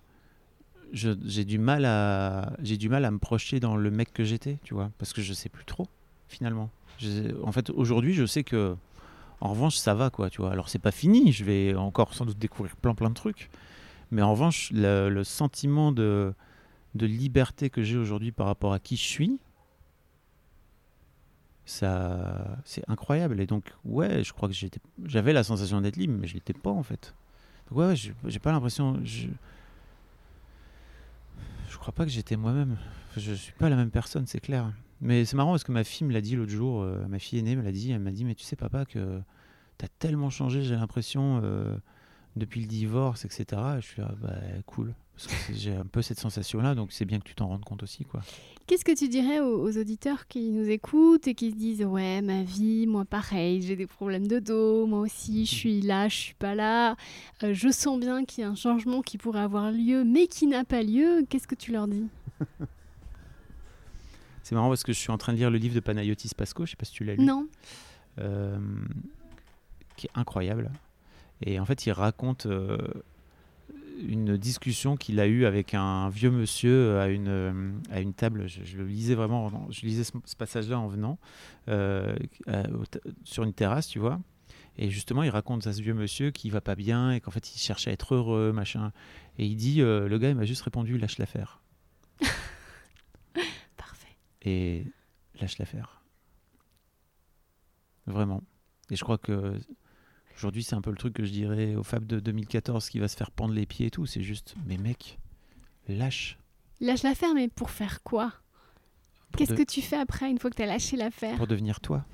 j'ai 0.92 1.44
du 1.44 1.58
mal 1.58 1.84
à 1.84 2.52
j'ai 2.62 2.76
du 2.76 2.88
mal 2.88 3.04
à 3.04 3.10
me 3.10 3.18
projeter 3.18 3.60
dans 3.60 3.76
le 3.76 3.90
mec 3.90 4.12
que 4.12 4.24
j'étais, 4.24 4.58
tu 4.62 4.74
vois, 4.74 4.90
parce 4.98 5.12
que 5.12 5.22
je 5.22 5.32
sais 5.32 5.48
plus 5.48 5.64
trop 5.64 5.88
finalement. 6.28 6.70
En 7.42 7.50
fait, 7.50 7.70
aujourd'hui, 7.70 8.14
je 8.14 8.26
sais 8.26 8.44
que 8.44 8.76
en 9.40 9.50
revanche, 9.50 9.76
ça 9.76 9.94
va 9.94 10.10
quoi, 10.10 10.28
tu 10.30 10.42
vois. 10.42 10.52
Alors 10.52 10.68
c'est 10.68 10.78
pas 10.78 10.90
fini, 10.90 11.32
je 11.32 11.44
vais 11.44 11.74
encore 11.74 12.14
sans 12.14 12.26
doute 12.26 12.38
découvrir 12.38 12.76
plein 12.76 12.94
plein 12.94 13.08
de 13.08 13.14
trucs, 13.14 13.50
mais 14.10 14.22
en 14.22 14.32
revanche, 14.32 14.70
le, 14.72 15.08
le 15.08 15.24
sentiment 15.24 15.92
de 15.92 16.34
de 16.94 17.06
liberté 17.06 17.70
que 17.70 17.82
j'ai 17.82 17.96
aujourd'hui 17.96 18.32
par 18.32 18.46
rapport 18.46 18.72
à 18.72 18.80
qui 18.80 18.96
je 18.96 19.02
suis, 19.04 19.38
ça 21.70 22.58
c'est 22.64 22.82
incroyable. 22.88 23.40
Et 23.40 23.46
donc 23.46 23.72
ouais, 23.84 24.24
je 24.24 24.32
crois 24.32 24.48
que 24.48 24.54
j'étais 24.54 24.80
j'avais 25.04 25.32
la 25.32 25.44
sensation 25.44 25.80
d'être 25.80 25.96
libre, 25.96 26.14
mais 26.18 26.26
je 26.26 26.34
l'étais 26.34 26.52
pas 26.52 26.70
en 26.70 26.82
fait. 26.82 27.14
Donc 27.68 27.78
ouais, 27.78 27.86
ouais, 27.86 27.96
j'ai 27.96 28.38
pas 28.38 28.52
l'impression 28.52 29.00
je 29.04 29.28
je 31.68 31.78
crois 31.78 31.94
pas 31.94 32.04
que 32.04 32.10
j'étais 32.10 32.36
moi-même. 32.36 32.76
Je 33.16 33.32
suis 33.32 33.52
pas 33.52 33.68
la 33.68 33.76
même 33.76 33.90
personne, 33.90 34.26
c'est 34.26 34.40
clair. 34.40 34.72
Mais 35.00 35.24
c'est 35.24 35.36
marrant 35.36 35.52
parce 35.52 35.64
que 35.64 35.72
ma 35.72 35.84
fille 35.84 36.06
me 36.06 36.12
l'a 36.12 36.20
dit 36.20 36.36
l'autre 36.36 36.50
jour, 36.50 36.82
euh, 36.82 37.06
ma 37.08 37.18
fille 37.18 37.38
aînée 37.38 37.56
me 37.56 37.62
l'a 37.62 37.72
dit, 37.72 37.90
elle 37.90 38.00
m'a 38.00 38.10
dit 38.10 38.24
mais 38.24 38.34
tu 38.34 38.44
sais 38.44 38.56
papa 38.56 38.84
que 38.84 39.20
t'as 39.78 39.88
tellement 39.98 40.28
changé, 40.28 40.62
j'ai 40.62 40.74
l'impression 40.74 41.40
euh, 41.42 41.76
depuis 42.36 42.60
le 42.60 42.66
divorce, 42.66 43.24
etc. 43.24 43.44
Et 43.78 43.80
je 43.80 43.86
suis 43.86 44.02
ah, 44.02 44.14
bah 44.20 44.34
cool. 44.66 44.94
J'ai 45.52 45.74
un 45.74 45.84
peu 45.84 46.00
cette 46.00 46.18
sensation-là, 46.18 46.74
donc 46.74 46.92
c'est 46.92 47.04
bien 47.04 47.18
que 47.18 47.24
tu 47.24 47.34
t'en 47.34 47.48
rendes 47.48 47.64
compte 47.64 47.82
aussi, 47.82 48.04
quoi. 48.04 48.22
Qu'est-ce 48.66 48.84
que 48.84 48.96
tu 48.96 49.08
dirais 49.08 49.40
aux, 49.40 49.60
aux 49.68 49.76
auditeurs 49.76 50.26
qui 50.28 50.50
nous 50.50 50.68
écoutent 50.70 51.26
et 51.26 51.34
qui 51.34 51.50
se 51.50 51.56
disent 51.56 51.84
ouais 51.84 52.22
ma 52.22 52.44
vie 52.44 52.86
moi 52.86 53.04
pareil 53.04 53.62
j'ai 53.62 53.74
des 53.74 53.88
problèmes 53.88 54.28
de 54.28 54.38
dos 54.38 54.86
moi 54.86 55.00
aussi 55.00 55.44
je 55.44 55.52
suis 55.52 55.80
là 55.80 56.06
je 56.06 56.14
suis 56.14 56.34
pas 56.34 56.54
là 56.54 56.94
euh, 57.42 57.52
je 57.52 57.68
sens 57.68 57.98
bien 57.98 58.24
qu'il 58.24 58.42
y 58.42 58.46
a 58.46 58.48
un 58.48 58.54
changement 58.54 59.02
qui 59.02 59.18
pourrait 59.18 59.40
avoir 59.40 59.72
lieu 59.72 60.04
mais 60.04 60.28
qui 60.28 60.46
n'a 60.46 60.64
pas 60.64 60.84
lieu 60.84 61.26
qu'est-ce 61.28 61.48
que 61.48 61.56
tu 61.56 61.72
leur 61.72 61.88
dis? 61.88 62.06
C'est 64.44 64.54
marrant 64.54 64.68
parce 64.68 64.84
que 64.84 64.92
je 64.92 64.98
suis 64.98 65.10
en 65.10 65.18
train 65.18 65.32
de 65.32 65.38
lire 65.38 65.50
le 65.50 65.58
livre 65.58 65.74
de 65.74 65.80
Panayotis 65.80 66.30
Pasco, 66.36 66.64
je 66.64 66.70
sais 66.70 66.76
pas 66.76 66.84
si 66.84 66.92
tu 66.92 67.02
l'as 67.02 67.16
lu. 67.16 67.24
non 67.24 67.48
euh, 68.20 68.58
qui 69.96 70.06
est 70.06 70.10
incroyable. 70.14 70.70
Et 71.42 71.58
en 71.60 71.64
fait, 71.64 71.86
il 71.86 71.92
raconte 71.92 72.46
euh, 72.46 72.78
une 74.06 74.36
discussion 74.36 74.96
qu'il 74.96 75.20
a 75.20 75.26
eue 75.26 75.44
avec 75.44 75.74
un 75.74 76.08
vieux 76.08 76.30
monsieur 76.30 76.70
euh, 76.72 77.02
à 77.02 77.08
une, 77.08 77.28
euh, 77.28 77.72
à 77.90 78.00
une 78.00 78.14
table. 78.14 78.48
Je, 78.48 78.64
je 78.64 78.76
le 78.78 78.86
lisais 78.86 79.14
vraiment, 79.14 79.46
en- 79.46 79.70
je 79.70 79.82
lisais 79.82 80.04
ce, 80.04 80.12
ce 80.24 80.36
passage-là 80.36 80.78
en 80.78 80.88
venant 80.88 81.18
euh, 81.68 82.14
à- 82.46 82.64
sur 83.24 83.42
une 83.44 83.52
terrasse, 83.52 83.88
tu 83.88 83.98
vois. 83.98 84.20
Et 84.78 84.90
justement, 84.90 85.22
il 85.22 85.30
raconte 85.30 85.66
à 85.66 85.72
ce 85.74 85.82
vieux 85.82 85.94
monsieur 85.94 86.30
qui 86.30 86.48
va 86.50 86.60
pas 86.62 86.74
bien 86.74 87.12
et 87.12 87.20
qu'en 87.20 87.30
fait, 87.30 87.54
il 87.54 87.58
cherche 87.58 87.86
à 87.88 87.92
être 87.92 88.14
heureux, 88.14 88.52
machin. 88.52 88.92
Et 89.38 89.46
il 89.46 89.56
dit, 89.56 89.82
euh, 89.82 90.08
le 90.08 90.18
gars, 90.18 90.30
il 90.30 90.36
m'a 90.36 90.46
juste 90.46 90.62
répondu, 90.62 90.96
lâche 90.98 91.18
l'affaire. 91.18 91.60
parfait 93.76 94.16
et 94.42 94.84
lâche 95.40 95.58
l'affaire. 95.58 96.02
Vraiment. 98.06 98.42
Et 98.90 98.96
je 98.96 99.04
crois 99.04 99.18
que 99.18 99.54
aujourd'hui, 100.40 100.62
c'est 100.62 100.74
un 100.74 100.80
peu 100.80 100.90
le 100.90 100.96
truc 100.96 101.12
que 101.14 101.24
je 101.24 101.30
dirais 101.30 101.74
au 101.74 101.82
Fab 101.82 102.06
de 102.06 102.18
2014 102.18 102.88
qui 102.88 102.98
va 102.98 103.08
se 103.08 103.16
faire 103.16 103.30
pendre 103.30 103.52
les 103.54 103.66
pieds 103.66 103.86
et 103.86 103.90
tout. 103.90 104.06
C'est 104.06 104.22
juste, 104.22 104.54
mais 104.66 104.78
mec, 104.78 105.18
lâche. 105.88 106.38
lâche 106.80 107.02
l'affaire 107.02 107.34
mais 107.34 107.48
pour 107.48 107.70
faire 107.70 108.02
quoi? 108.02 108.32
Qu'est-ce 109.36 109.52
de- 109.52 109.58
que 109.58 109.62
tu 109.62 109.82
fais 109.82 109.96
après 109.98 110.30
une 110.30 110.38
fois 110.38 110.50
que 110.50 110.56
tu 110.56 110.62
as 110.62 110.66
lâché 110.66 110.96
l'affaire? 110.96 111.36
Pour 111.36 111.46
devenir 111.46 111.80
toi. 111.80 112.04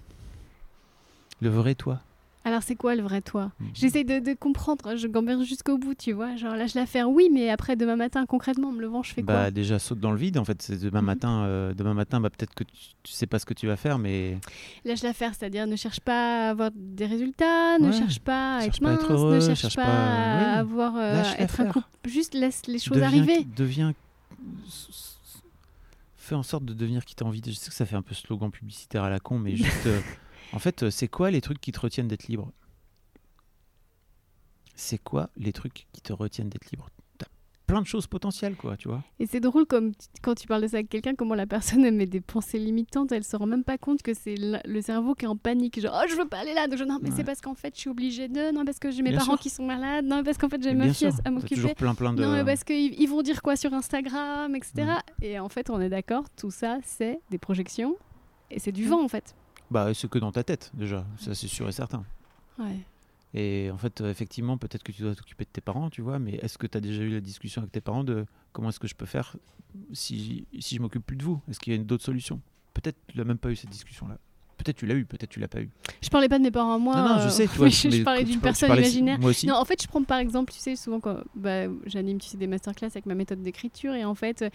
Le 1.41 1.49
vrai 1.51 1.75
toi. 1.75 2.01
Alors 2.47 2.63
c'est 2.63 2.77
quoi 2.77 2.95
le 2.95 3.03
vrai 3.03 3.23
toi? 3.23 3.51
Mhm. 3.59 3.69
J'essaie 3.75 4.05
de, 4.05 4.21
de 4.21 4.33
comprendre, 4.33 4.95
je 4.97 5.09
gamberge 5.09 5.45
jusqu'au 5.45 5.79
bout, 5.79 5.95
tu 5.97 6.13
vois. 6.13 6.37
Genre 6.37 6.55
lâche 6.55 6.75
l'affaire, 6.75 7.11
oui, 7.11 7.29
mais 7.33 7.51
après 7.51 7.75
demain 7.75 7.97
matin, 7.97 8.25
concrètement, 8.25 8.69
en 8.69 8.73
me 8.73 8.81
levant, 8.81 9.03
je 9.03 9.13
fais 9.13 9.23
Bah 9.23 9.35
quoi 9.35 9.51
déjà 9.51 9.81
saute 9.81 9.99
dans 9.99 10.13
le 10.13 10.17
vide 10.17 10.39
en 10.39 10.45
fait. 10.45 10.63
C'est 10.63 10.79
demain 10.81 11.01
Mhm. 11.01 11.07
matin. 11.07 11.43
euh, 11.43 11.75
demain 11.75 11.93
matin, 11.93 12.21
bah 12.21 12.31
peut-être 12.31 12.55
que 12.55 12.63
tu, 12.63 12.73
tu 13.03 13.13
sais 13.13 13.27
pas 13.27 13.41
ce 13.41 13.47
que 13.47 13.53
tu 13.55 13.67
vas 13.67 13.77
faire, 13.77 13.99
mais 13.99 14.39
Lâche 14.85 15.03
l'affaire, 15.03 15.33
c'est-à-dire 15.35 15.67
ne 15.67 15.75
cherche 15.75 15.99
pas 15.99 16.47
à 16.47 16.51
avoir 16.51 16.71
des 16.75 17.07
résultats, 17.07 17.79
ne 17.81 17.87
Ouais. 17.87 17.93
cherche 17.93 18.21
pas 18.21 18.59
à 18.59 18.61
Cherche 18.61 18.77
être 18.77 18.83
pas 18.85 19.13
heureux, 19.13 19.35
ne 19.35 19.41
cherche, 19.41 19.61
cherche 19.63 19.77
pas, 19.77 19.83
pas- 19.83 19.91
à 19.91 20.59
avoir 20.61 20.95
euh, 20.97 21.23
être 21.39 21.61
un 21.61 21.67
couple. 21.67 21.89
Juste 22.07 22.33
laisse 22.35 22.63
les 22.69 22.79
choses 22.79 22.97
deviens, 22.97 23.09
arriver. 23.09 23.45
deviens 23.57 23.93
fais 26.17 26.35
en 26.35 26.43
sorte 26.43 26.65
de 26.65 26.75
devenir 26.75 27.05
qui 27.05 27.15
t'as 27.15 27.25
envie. 27.25 27.41
de- 27.41 27.51
Je 27.51 27.57
sais 27.57 27.71
que 27.71 27.75
ça 27.77 27.87
fait 27.87 27.97
un 27.97 28.03
peu 28.03 28.15
slogan 28.15 28.51
publicitaire 28.51 29.03
à 29.05 29.11
la 29.11 29.19
con, 29.21 29.39
mais 29.39 29.57
juste 29.57 29.87
euh, 29.87 30.01
en 30.53 30.59
fait, 30.59 30.83
euh, 30.85 30.91
c'est 30.91 31.09
quoi 31.09 31.31
les 31.31 31.41
trucs 31.41 31.61
qui 31.61 31.73
te 31.73 31.81
retiennent 31.81 32.09
d'être 32.09 32.29
libre? 32.29 32.53
C'est 34.75 34.99
quoi 34.99 35.31
les 35.37 35.53
trucs 35.53 35.87
qui 35.93 36.03
te 36.03 36.13
retiennent 36.13 36.51
d'être 36.51 36.71
libre? 36.71 36.91
T'as 37.19 37.27
plein 37.67 37.81
de 37.81 37.87
choses 37.87 38.07
potentielles, 38.07 38.57
quoi, 38.57 38.77
tu 38.77 38.89
vois. 38.89 39.03
Et 39.19 39.27
c'est 39.27 39.41
drôle 39.41 39.65
comme 39.65 39.93
quand 40.23 40.35
tu 40.35 40.47
parles 40.47 40.61
de 40.63 40.67
ça 40.69 40.77
avec 40.77 40.91
quelqu'un, 40.91 41.15
comment 41.15 41.35
la 41.35 41.47
personne 41.47 41.83
elle 41.87 41.95
met 41.95 42.05
des 42.07 42.21
pensées 42.21 42.59
limitantes, 42.59 43.11
elle 43.11 43.25
se 43.25 43.35
rend 43.37 43.47
même 43.47 43.65
pas 43.65 43.79
compte 43.79 44.03
que 44.03 44.13
c'est 44.13 44.35
le 44.37 44.81
cerveau 44.83 45.15
qui 45.15 45.25
est 45.25 45.29
en 45.29 45.37
panique, 45.37 45.81
genre 45.81 45.99
oh 45.99 46.07
je 46.09 46.15
veux 46.15 46.29
pas 46.29 46.41
aller 46.41 46.53
là, 46.53 46.69
donc 46.69 46.79
je, 46.79 46.85
non 46.85 46.99
mais 47.01 47.09
Ouais. 47.09 47.17
c'est 47.17 47.25
parce 47.25 47.41
qu'en 47.41 47.55
fait 47.55 47.75
je 47.75 47.81
suis 47.81 47.91
obligée 47.91 48.29
de, 48.29 48.53
non 48.53 48.67
parce 48.67 48.79
que 48.79 48.91
j'ai 48.91 49.03
mes 49.03 49.11
Bien 49.11 49.19
parents 49.21 49.33
sûr. 49.33 49.41
qui 49.41 49.51
sont 49.51 49.65
malades, 49.65 50.05
non 50.05 50.23
parce 50.23 50.37
qu'en 50.37 50.51
fait 50.51 50.63
j'ai 50.63 50.75
ma 50.75 50.93
fille 50.93 51.09
à- 51.25 51.31
m'occuper, 51.31 51.55
toujours 51.55 51.75
plein 51.75 51.95
plein 51.95 52.13
de. 52.13 52.23
non 52.23 52.33
mais 52.33 52.45
parce 52.45 52.65
qu'ils 52.65 53.01
ils 53.01 53.09
vont 53.09 53.23
dire 53.23 53.41
quoi 53.41 53.57
sur 53.57 53.73
Instagram, 53.73 54.55
etc. 54.55 54.73
Mm. 55.21 55.25
Et 55.25 55.39
en 55.41 55.49
fait 55.49 55.71
on 55.71 55.81
est 55.81 55.89
d'accord, 55.89 56.25
tout 56.37 56.51
ça 56.51 56.79
c'est 56.85 57.19
des 57.31 57.39
projections 57.39 57.97
et 58.51 58.59
c'est 58.59 58.73
du 58.73 58.85
Mm. 58.85 58.89
vent 58.89 59.03
en 59.03 59.09
fait. 59.09 59.35
Bah, 59.71 59.93
c'est 59.95 60.09
que 60.09 60.19
dans 60.19 60.33
ta 60.33 60.45
tête 60.45 60.71
déjà, 60.75 61.05
ça 61.19 61.35
c'est 61.35 61.49
sûr 61.49 61.69
et 61.69 61.73
certain. 61.73 62.05
Ouais. 62.59 62.79
Et 63.35 63.71
en 63.71 63.77
fait, 63.77 64.01
euh, 64.01 64.11
effectivement, 64.11 64.57
peut-être 64.57 64.83
que 64.83 64.93
tu 64.93 65.03
dois 65.03 65.15
t'occuper 65.15 65.45
de 65.45 65.51
tes 65.51 65.61
parents, 65.61 65.91
tu 65.91 66.01
vois, 66.01 66.19
mais 66.19 66.35
est-ce 66.37 66.57
que 66.57 66.67
tu 66.67 66.79
as 66.79 66.81
déjà 66.81 67.03
eu 67.03 67.11
la 67.11 67.21
discussion 67.21 67.61
avec 67.61 67.73
tes 67.73 67.81
parents 67.81 68.05
de 68.05 68.25
comment 68.53 68.69
est-ce 68.71 68.79
que 68.81 68.89
je 68.89 68.95
peux 68.95 69.05
faire 69.07 69.37
si, 69.93 70.47
si 70.59 70.77
je 70.77 70.81
m'occupe 70.81 71.05
plus 71.05 71.17
de 71.17 71.25
vous? 71.25 71.41
Est-ce 71.51 71.59
qu'il 71.61 71.73
y 71.73 71.77
a 71.77 71.79
une- 71.79 71.85
d'autres 71.87 72.05
solutions? 72.05 72.41
Peut-être 72.73 72.97
tu 73.09 73.19
n'as 73.19 73.25
même 73.25 73.39
pas 73.39 73.51
eu 73.51 73.57
cette 73.57 73.71
discussion-là. 73.71 74.17
Peut-être 74.57 74.77
tu 74.77 74.87
l'as 74.87 74.95
eu, 74.95 75.05
peut-être 75.05 75.29
tu 75.29 75.39
l'as 75.39 75.49
pas 75.49 75.61
eu. 75.61 75.69
Je 76.01 76.09
parlais 76.09 76.29
pas 76.31 76.39
de 76.39 76.43
mes 76.45 76.51
parents 76.51 76.75
à 76.75 76.79
moi. 76.79 76.97
non, 76.97 77.09
non, 77.11 77.19
je 77.21 77.27
euh, 77.27 77.29
sais, 77.29 77.47
tu 77.47 77.57
vois. 77.59 77.69
je, 77.69 77.91
je 77.91 78.03
parlais 78.03 78.25
d'une 78.25 78.41
personne 78.41 78.69
parlais- 78.69 78.83
imaginaire. 78.85 79.19
Moi 79.19 79.31
aussi. 79.31 79.47
Non, 79.47 79.57
en 79.57 79.65
fait, 79.67 79.83
je 79.83 79.87
prends 79.87 80.03
par 80.03 80.19
exemple, 80.19 80.51
tu 80.53 80.59
sais, 80.61 80.77
souvent 80.77 80.99
quand 80.99 81.19
bah, 81.35 81.65
j'anime, 81.85 82.19
tu 82.19 82.29
sais, 82.29 82.39
des 82.39 82.47
masterclass 82.47 82.87
avec 82.87 83.05
ma 83.05 83.15
méthode 83.15 83.43
d'écriture, 83.43 83.93
et 83.93 84.05
en 84.07 84.15
fait, 84.15 84.47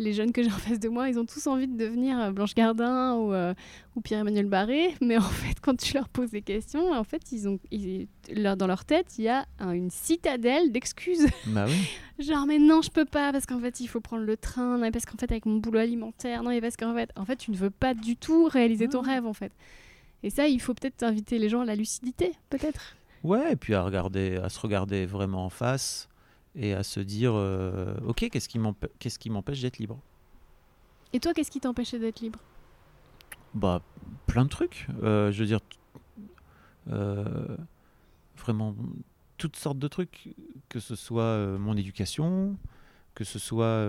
les 0.00 0.12
jeunes 0.12 0.32
que 0.32 0.42
j'ai 0.42 0.48
en 0.50 0.58
face 0.58 0.80
de 0.80 0.88
moi, 0.88 1.08
ils 1.08 1.18
ont 1.18 1.24
tous 1.26 1.46
envie 1.46 1.68
de 1.68 1.76
devenir 1.76 2.18
euh, 2.18 2.30
Blanche 2.32 2.54
Gardin 2.54 3.14
ou, 3.14 3.32
euh, 3.32 3.54
ou 3.94 4.00
Pierre-Emmanuel 4.00 4.46
Barré, 4.46 4.94
mais 5.00 5.16
en 5.16 5.20
fait, 5.20 5.54
quand 5.62 5.76
tu 5.78 5.94
leur 5.94 6.08
poses 6.08 6.30
des 6.30 6.42
questions, 6.42 6.90
en 6.92 7.04
fait, 7.04 7.30
ils 7.30 7.48
ont, 7.48 7.58
ils- 7.70 8.08
leur- 8.34 8.56
dans 8.56 8.66
leur 8.66 8.84
tête, 8.84 9.06
il 9.18 9.24
y 9.24 9.28
a 9.28 9.46
un- 9.60 9.70
une 9.72 9.90
citadelle 9.90 10.72
d'excuses. 10.72 11.26
Bah 11.46 11.66
oui. 11.68 11.74
Genre, 12.24 12.46
mais 12.46 12.58
non, 12.58 12.82
je 12.82 12.90
peux 12.90 13.04
pas, 13.04 13.30
parce 13.32 13.46
qu'en 13.46 13.60
fait, 13.60 13.78
il 13.80 13.86
faut 13.86 14.00
prendre 14.00 14.24
le 14.24 14.36
train, 14.36 14.76
non, 14.78 14.90
parce 14.90 15.06
qu'en 15.06 15.16
fait, 15.16 15.30
avec 15.30 15.46
mon 15.46 15.56
boulot 15.58 15.78
alimentaire, 15.78 16.42
non, 16.42 16.50
mais 16.50 16.60
parce 16.60 16.76
qu'en 16.76 16.94
fait, 16.94 17.10
en 17.16 17.24
fait, 17.24 17.36
tu 17.36 17.50
ne 17.52 17.56
veux 17.56 17.70
pas 17.70 17.94
du 17.94 18.16
tout 18.16 18.44
réaliser 18.44 18.88
ton 18.88 19.02
Ah. 19.04 19.06
rêve, 19.12 19.26
en 19.26 19.32
fait. 19.32 19.52
Et 20.22 20.28
ça, 20.28 20.46
il 20.48 20.60
faut 20.60 20.74
peut-être 20.74 21.02
inviter 21.02 21.38
les 21.38 21.48
gens 21.48 21.60
à 21.62 21.64
la 21.64 21.74
lucidité, 21.74 22.32
peut-être. 22.50 22.94
Ouais, 23.22 23.52
et 23.52 23.56
puis 23.56 23.72
à, 23.74 23.82
regarder, 23.82 24.36
à 24.36 24.50
se 24.50 24.60
regarder 24.60 25.06
vraiment 25.06 25.46
en 25.46 25.50
face 25.50 26.08
et 26.54 26.74
à 26.74 26.82
se 26.82 27.00
dire 27.00 27.32
euh, 27.34 27.94
Ok, 28.06 28.28
qu'est-ce 28.30 28.48
qui 28.48 28.58
m'empê- 28.58 28.90
qu'est-ce 28.98 29.18
qui 29.18 29.30
m'empêche 29.30 29.60
d'être 29.60 29.78
libre? 29.78 29.98
Et 31.12 31.20
toi, 31.20 31.32
qu'est-ce 31.34 31.50
qui 31.50 31.60
t'empêchait 31.60 31.98
d'être 31.98 32.20
libre? 32.20 32.38
Bah, 33.54 33.82
plein 34.26 34.44
de 34.44 34.48
trucs. 34.50 34.86
Euh, 35.02 35.32
je 35.32 35.40
veux 35.40 35.46
dire, 35.46 35.60
euh, 36.88 37.56
vraiment 38.36 38.74
toutes 39.38 39.56
sortes 39.56 39.78
de 39.78 39.88
trucs. 39.88 40.34
Que 40.68 40.78
ce 40.80 40.94
soit 40.94 41.58
mon 41.58 41.76
éducation, 41.76 42.56
que 43.14 43.24
ce 43.24 43.38
soit 43.40 43.84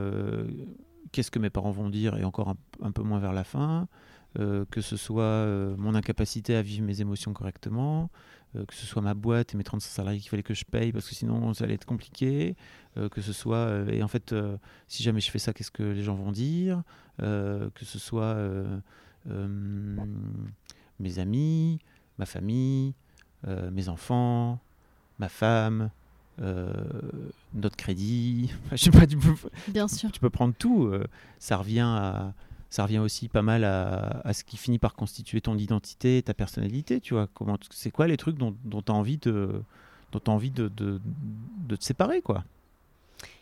qu'est-ce 1.12 1.30
que 1.30 1.40
mes 1.40 1.52
parents 1.52 1.72
vont 1.72 1.90
dire, 1.90 2.18
et 2.18 2.24
encore 2.24 2.50
un, 2.50 2.58
un 2.82 2.92
peu 2.92 3.04
moins 3.04 3.20
vers 3.20 3.34
la 3.34 3.44
fin, 3.44 3.88
que 4.36 4.82
ce 4.82 4.98
soit 4.98 5.46
mon 5.78 5.94
incapacité 5.94 6.56
à 6.56 6.64
vivre 6.64 6.84
mes 6.86 7.02
émotions 7.02 7.34
correctement, 7.34 8.10
que 8.54 8.74
ce 8.74 8.86
soit 8.86 9.02
ma 9.02 9.14
boîte 9.14 9.54
et 9.54 9.58
mes 9.58 9.64
35 9.64 9.90
salariés 9.90 10.20
qu'il 10.20 10.30
fallait 10.30 10.44
que 10.44 10.54
je 10.54 10.66
paye 10.66 10.92
parce 10.92 11.08
que 11.08 11.16
sinon 11.16 11.54
ça 11.54 11.64
allait 11.64 11.76
être 11.76 11.86
compliqué, 11.86 12.56
euh, 12.98 13.08
que 13.10 13.22
ce 13.22 13.32
soit, 13.34 13.56
euh, 13.58 13.88
et 13.90 14.04
en 14.04 14.08
fait, 14.08 14.34
euh, 14.34 14.58
si 14.88 15.04
jamais 15.04 15.22
je 15.22 15.32
fais 15.32 15.40
ça, 15.40 15.54
qu'est-ce 15.54 15.72
que 15.72 15.84
les 15.84 16.04
gens 16.04 16.16
vont 16.16 16.32
dire, 16.32 16.84
euh, 17.22 17.70
que 17.76 17.86
ce 17.86 17.98
soit 18.00 18.24
euh, 18.36 18.80
euh, 19.30 19.96
mes 21.00 21.20
amis, 21.20 21.80
ma 22.18 22.26
famille, 22.26 22.94
euh, 23.48 23.72
mes 23.72 23.90
enfants, 23.90 24.60
ma 25.20 25.30
femme, 25.30 25.90
euh, 26.42 26.72
notre 27.54 27.76
crédit. 27.78 28.52
je 28.72 28.78
sais 28.78 28.92
pas, 28.92 29.06
tu 29.08 29.18
peux, 29.18 29.34
Bien 29.70 29.88
sûr. 29.88 30.12
tu 30.12 30.20
peux 30.20 30.30
prendre 30.30 30.54
tout. 30.58 30.86
euh, 30.86 31.06
ça 31.40 31.58
revient 31.58 31.80
à, 31.86 32.34
ça 32.72 32.84
revient 32.84 33.00
aussi 33.00 33.28
pas 33.28 33.42
mal 33.42 33.66
à, 33.66 34.22
à 34.24 34.34
ce 34.34 34.46
qui 34.46 34.56
finit 34.56 34.80
par 34.80 34.96
constituer 34.96 35.42
ton 35.42 35.58
identité, 35.58 36.24
ta 36.24 36.34
personnalité. 36.34 37.02
Tu 37.02 37.14
vois, 37.14 37.28
comment, 37.34 37.58
c'est 37.70 37.92
quoi 37.92 38.08
les 38.08 38.16
trucs 38.16 38.38
dont, 38.38 38.56
dont 38.64 38.82
tu 38.82 38.92
as 38.94 38.96
envie 38.96 39.18
de, 39.18 39.62
dont 40.14 40.20
t'as 40.20 40.32
envie 40.32 40.52
de, 40.52 40.70
de, 40.70 41.02
de 41.68 41.76
te 41.76 41.84
séparer, 41.84 42.22
quoi? 42.22 42.46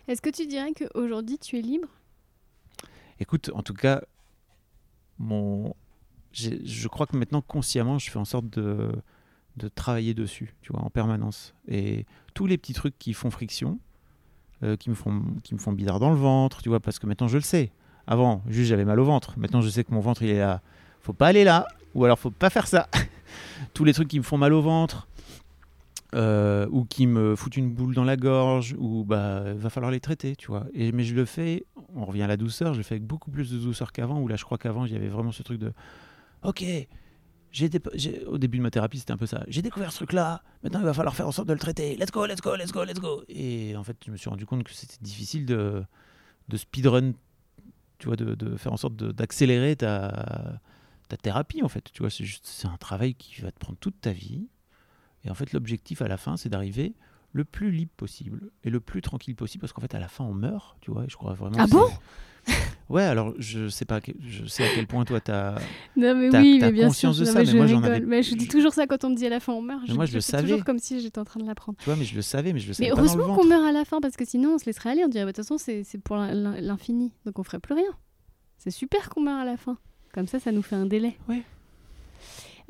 Est-ce 0.08 0.24
que 0.24 0.32
tu 0.32 0.48
dirais 0.48 0.74
qu'aujourd'hui, 0.74 1.38
tu 1.38 1.60
es 1.60 1.62
libre? 1.62 1.88
Écoute, 3.20 3.52
en 3.54 3.62
tout 3.62 3.76
cas, 3.76 4.02
mon, 5.20 5.76
je 6.34 6.88
crois 6.88 7.06
que 7.06 7.16
maintenant 7.16 7.44
consciemment, 7.44 8.00
je 8.00 8.10
fais 8.10 8.18
en 8.18 8.26
sorte 8.26 8.50
de, 8.50 8.92
de 9.58 9.68
travailler 9.68 10.16
dessus, 10.16 10.56
tu 10.62 10.74
vois, 10.74 10.82
en 10.82 10.90
permanence. 10.90 11.54
Et 11.68 12.08
tous 12.34 12.48
les 12.48 12.58
petits 12.58 12.74
trucs 12.74 12.98
qui 12.98 13.14
font 13.14 13.30
friction, 13.30 13.80
euh, 14.64 14.76
qui 14.76 14.90
me 14.90 14.96
font, 14.96 15.22
qui 15.44 15.54
me 15.54 15.60
font 15.60 15.72
bizarre 15.72 16.00
dans 16.00 16.10
le 16.10 16.16
ventre, 16.16 16.64
tu 16.64 16.70
vois, 16.70 16.80
parce 16.80 16.98
que 16.98 17.06
maintenant 17.06 17.28
je 17.28 17.38
le 17.38 17.44
sais. 17.44 17.72
Avant, 18.12 18.41
juste 18.47 18.68
j'avais 18.70 18.86
mal 18.86 18.99
au 18.99 19.05
ventre. 19.05 19.36
Maintenant, 19.38 19.62
je 19.62 19.70
sais 19.70 19.84
que 19.84 19.93
mon 19.93 19.99
ventre 19.99 20.24
il 20.24 20.30
est 20.32 20.39
là. 20.39 20.62
Faut 21.01 21.14
pas 21.14 21.28
aller 21.28 21.43
là, 21.43 21.68
ou 21.93 22.03
alors 22.05 22.18
faut 22.18 22.32
pas 22.32 22.49
faire 22.49 22.66
ça. 22.68 22.89
tous 23.76 23.84
les 23.84 23.93
trucs 23.93 24.07
qui 24.07 24.18
me 24.18 24.24
font 24.24 24.38
mal 24.38 24.51
au 24.51 24.62
ventre. 24.62 25.07
euh, 26.16 26.66
ou 26.72 26.86
qui 26.86 27.05
me 27.05 27.36
foutent 27.36 27.55
une 27.55 27.70
boule 27.72 27.93
dans 27.93 28.03
la 28.03 28.18
gorge, 28.18 28.76
ou 28.80 29.03
bah 29.05 29.53
va 29.53 29.70
falloir 29.70 29.91
les 29.91 29.99
traiter, 29.99 30.36
tu 30.36 30.47
vois. 30.47 30.66
Et, 30.74 30.91
mais 30.91 31.03
je 31.03 31.14
le 31.14 31.24
fais, 31.24 31.66
on 31.95 32.03
revient 32.03 32.24
à 32.24 32.28
la 32.28 32.36
douceur, 32.36 32.74
je 32.74 32.80
le 32.80 32.84
fais 32.84 32.95
avec 32.95 33.05
beaucoup 33.05 33.30
plus 33.30 33.51
de 33.51 33.60
douceur 33.60 33.91
qu'avant, 33.91 34.20
où 34.20 34.28
là 34.28 34.36
je 34.36 34.43
crois 34.43 34.57
qu'avant 34.57 34.86
il 34.86 34.91
y 34.91 34.95
avait 34.95 35.07
vraiment 35.07 35.32
ce 35.32 35.43
truc 35.43 35.60
de 35.60 35.72
ok, 36.41 36.64
j'ai- 37.51 37.70
au 38.26 38.39
début 38.39 38.57
de 38.57 38.64
ma 38.64 38.72
thérapie 38.72 38.97
c'était 38.97 39.12
un 39.14 39.18
peu 39.18 39.28
ça, 39.28 39.43
j'ai 39.49 39.62
découvert 39.62 39.91
ce 39.91 39.97
truc-là, 39.97 40.41
maintenant 40.64 40.80
il 40.80 40.86
va 40.86 40.93
falloir 40.95 41.14
faire 41.16 41.28
en 41.28 41.32
sorte 41.32 41.47
de 41.47 41.53
le 41.53 41.60
traiter, 41.60 41.95
let's 41.95 42.10
go, 42.12 42.26
let's 42.26 42.41
go, 42.41 42.55
let's 42.55 42.72
go, 42.72 42.84
let's 42.86 42.99
go. 42.99 43.22
Et 43.30 43.76
en 43.78 43.84
fait 43.84 43.95
je 44.03 44.10
me 44.12 44.18
suis 44.18 44.30
rendu 44.32 44.47
compte 44.47 44.64
que 44.64 44.74
c'était 44.74 44.97
difficile 45.01 45.45
de, 45.45 45.84
de 46.47 46.57
speedrun, 46.57 47.12
tu 48.00 48.08
vois, 48.08 48.16
de, 48.16 48.58
faire 48.58 48.74
en 48.74 48.78
sorte 48.78 48.95
d'accélérer 48.95 49.76
ta, 49.76 50.60
ta 51.10 51.18
thérapie 51.18 51.62
en 51.62 51.70
fait, 51.70 51.91
tu 51.91 52.02
vois, 52.02 52.10
c'est 52.10 52.26
juste, 52.26 52.47
c'est 52.47 52.68
un 52.68 52.78
travail 52.78 53.14
qui 53.16 53.41
va 53.41 53.52
te 53.52 53.60
prendre 53.60 53.78
toute 53.78 54.00
ta 54.02 54.12
vie. 54.12 54.47
Et 55.26 55.30
en 55.30 55.34
fait, 55.34 55.52
l'objectif 55.52 56.02
à 56.02 56.08
la 56.08 56.18
fin, 56.18 56.38
c'est 56.38 56.50
d'arriver 56.50 56.93
le 57.32 57.44
plus 57.46 57.72
libre 57.72 57.92
possible 57.96 58.50
et 58.64 58.70
le 58.70 58.80
plus 58.80 59.02
tranquille 59.02 59.36
possible, 59.36 59.62
parce 59.62 59.74
qu'en 59.74 59.82
fait, 59.82 59.94
à 59.96 60.00
la 60.00 60.08
fin, 60.08 60.24
on 60.24 60.34
meurt, 60.34 60.78
tu 60.82 60.92
vois. 60.92 61.04
Et 61.06 61.10
je 61.10 61.16
crois 61.16 61.34
vraiment. 61.34 61.58
Ah 61.60 61.68
bon 61.68 61.88
Ouais, 62.88 63.04
alors 63.04 63.34
je 63.38 63.70
sais 63.70 63.86
pas, 63.86 64.00
je 64.22 64.46
sais 64.46 64.64
à 64.64 64.68
quel 64.74 64.88
point 64.88 65.06
toi 65.06 65.20
t'as. 65.20 65.56
Non, 65.96 66.16
mais 66.16 66.30
oui, 66.36 66.58
mais 66.60 66.72
bien 66.72 66.88
conscience 66.88 67.18
sûr. 67.18 67.24
de 67.26 67.28
Non, 67.30 67.34
ça, 67.34 67.40
mais 67.40 67.46
mais 67.46 67.52
je 67.52 67.58
moi, 67.58 67.68
j'en 67.68 67.76
rigole. 67.78 67.92
avais- 67.92 68.06
Mais 68.06 68.24
je 68.24 68.34
dis 68.34 68.48
toujours 68.48 68.74
ça 68.74 68.88
quand 68.88 69.04
on 69.04 69.12
me 69.12 69.16
dit 69.16 69.28
à 69.28 69.30
la 69.30 69.40
fin 69.40 69.54
on 69.54 69.62
meurt. 69.62 69.82
Mais 69.84 69.90
Je, 69.90 69.94
moi, 69.94 70.06
je 70.06 70.12
je 70.12 70.16
le 70.16 70.22
savais. 70.22 70.44
toujours 70.48 70.64
comme 70.66 70.80
si 70.80 71.00
j'étais 71.00 71.20
en 71.20 71.26
train 71.26 71.40
de 71.40 71.46
l'apprendre. 71.46 71.78
Tu 71.78 71.86
vois, 71.86 71.96
mais 71.96 72.06
je 72.06 72.16
le 72.16 72.24
savais, 72.24 72.52
mais 72.52 72.60
je 72.60 72.68
le 72.70 72.74
savais 72.74 72.90
Mais 72.90 72.96
pas 72.96 73.02
heureusement 73.02 73.36
qu'on 73.36 73.46
meurt 73.46 73.64
à 73.66 73.72
la 73.72 73.86
fin 73.86 74.02
parce 74.02 74.16
que 74.16 74.26
sinon 74.26 74.56
on 74.56 74.58
se 74.58 74.66
laisserait 74.66 74.90
aller. 74.92 75.04
On 75.06 75.10
dirait 75.10 75.26
bah, 75.26 75.32
de 75.34 75.36
toute 75.38 75.46
façon 75.46 75.58
c'est 75.60 75.84
pour 76.04 76.16
l'in- 76.16 76.34
l'in- 76.34 76.60
l'infini, 76.62 77.12
donc 77.26 77.38
on 77.38 77.44
ferait 77.44 77.60
plus 77.60 77.76
rien. 77.76 77.92
C'est 78.58 78.72
super 78.72 79.10
qu'on 79.10 79.22
meurt 79.22 79.40
à 79.42 79.46
la 79.46 79.58
fin. 79.58 79.78
Comme 80.14 80.26
ça, 80.26 80.40
ça 80.40 80.52
nous 80.52 80.64
fait 80.64 80.76
un 80.78 80.88
délai. 80.88 81.18
Ouais. 81.28 81.44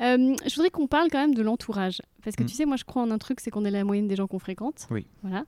Euh, 0.01 0.35
je 0.45 0.55
voudrais 0.55 0.69
qu'on 0.69 0.87
parle 0.87 1.09
quand 1.11 1.19
même 1.19 1.35
de 1.35 1.41
l'entourage. 1.41 2.01
Parce 2.23 2.35
que 2.35 2.43
Mm. 2.43 2.47
tu 2.47 2.55
sais, 2.55 2.65
moi 2.65 2.77
je 2.77 2.83
crois 2.85 3.01
en 3.01 3.11
un 3.11 3.17
truc, 3.17 3.39
c'est 3.39 3.51
qu'on 3.51 3.65
est 3.65 3.71
la 3.71 3.83
moyenne 3.83 4.07
des 4.07 4.15
gens 4.15 4.27
qu'on 4.27 4.39
fréquente. 4.39 4.87
Oui. 4.91 5.05
Voilà. 5.23 5.45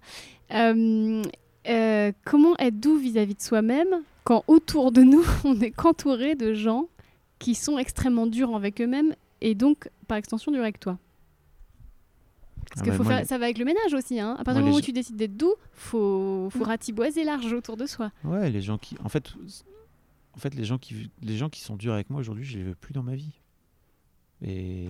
Euh, 0.54 1.22
euh, 1.70 2.12
comment 2.26 2.56
être 2.58 2.80
doux 2.80 2.98
vis-à-vis 2.98 3.36
de 3.36 3.42
soi-même 3.42 3.88
quand 4.24 4.44
autour 4.48 4.92
de 4.92 5.02
nous, 5.02 5.24
on 5.46 5.60
est 5.62 5.72
qu'entouré 5.72 6.36
de 6.36 6.54
gens 6.54 6.88
qui 7.40 7.56
sont 7.56 7.78
extrêmement 7.78 8.28
durs 8.28 8.56
avec 8.56 8.82
eux-mêmes 8.82 9.16
et 9.42 9.56
donc 9.56 9.90
par 10.08 10.18
extension 10.18 10.52
durs 10.52 10.62
avec 10.62 10.80
toi? 10.80 10.98
Parce 12.70 12.82
Ah 12.82 12.86
que 12.86 12.92
faut 12.96 13.04
faire, 13.04 13.20
les- 13.20 13.26
ça 13.26 13.38
va 13.38 13.46
avec 13.46 13.58
le 13.58 13.66
ménage 13.66 13.94
aussi. 13.94 14.20
Hein. 14.20 14.36
À 14.40 14.44
partir 14.44 14.62
du 14.62 14.66
moment 14.68 14.78
où 14.78 14.82
tu 14.82 14.94
décides 14.94 15.16
d'être 15.18 15.36
doux, 15.36 15.56
faut, 15.74 16.48
faut 16.52 16.60
Mm. 16.60 16.64
ratiboiser 16.64 17.24
large 17.24 17.52
autour 17.54 17.76
de 17.76 17.86
soi. 17.86 18.12
Ouais, 18.24 18.50
les 18.50 18.62
gens 18.62 18.78
qui. 18.78 18.96
En 19.04 19.10
fait, 19.10 19.34
en 20.36 20.40
fait 20.40 20.54
les, 20.56 20.64
gens 20.64 20.78
qui, 20.78 21.10
les 21.22 21.36
gens 21.38 21.50
qui 21.50 21.62
sont 21.62 21.76
durs 21.76 21.94
avec 21.94 22.10
moi 22.10 22.20
aujourd'hui, 22.22 22.46
je 22.46 22.58
les 22.58 22.64
veux 22.64 22.76
plus 22.76 22.94
dans 22.94 23.04
ma 23.04 23.16
vie. 23.16 23.32
Et. 24.42 24.88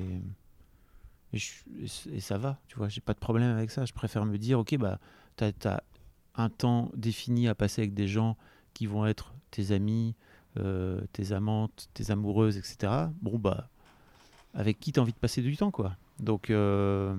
Et, 1.34 2.20
ça 2.20 2.38
va, 2.38 2.60
tu 2.68 2.76
vois, 2.76 2.90
j'ai 2.90 3.00
pas 3.00 3.14
de 3.14 3.20
problème 3.20 3.56
avec 3.56 3.72
ça. 3.72 3.86
Je 3.86 3.94
préfère 3.94 4.26
me 4.26 4.38
dire, 4.38 4.60
ok, 4.60 4.76
bah, 4.78 5.00
t'as 5.38 5.52
as 5.64 5.82
un 6.36 6.50
temps 6.50 6.92
défini 6.94 7.48
à 7.48 7.56
passer 7.56 7.84
avec 7.84 7.94
des 7.94 8.08
gens 8.08 8.36
qui 8.74 8.86
vont 8.86 9.06
être 9.06 9.34
tes 9.50 9.72
amis, 9.72 10.14
euh, 10.58 11.00
tes 11.14 11.32
amantes, 11.32 11.88
tes 11.94 12.12
amoureuses, 12.12 12.58
etc. 12.58 12.92
Bon, 13.22 13.38
bah, 13.38 13.70
avec 14.54 14.80
qui 14.80 14.92
t'as 14.92 15.02
envie 15.02 15.14
de 15.14 15.18
passer 15.18 15.42
du 15.42 15.56
temps, 15.56 15.72
quoi. 15.72 15.96
Donc, 16.20 16.50
euh, 16.50 17.16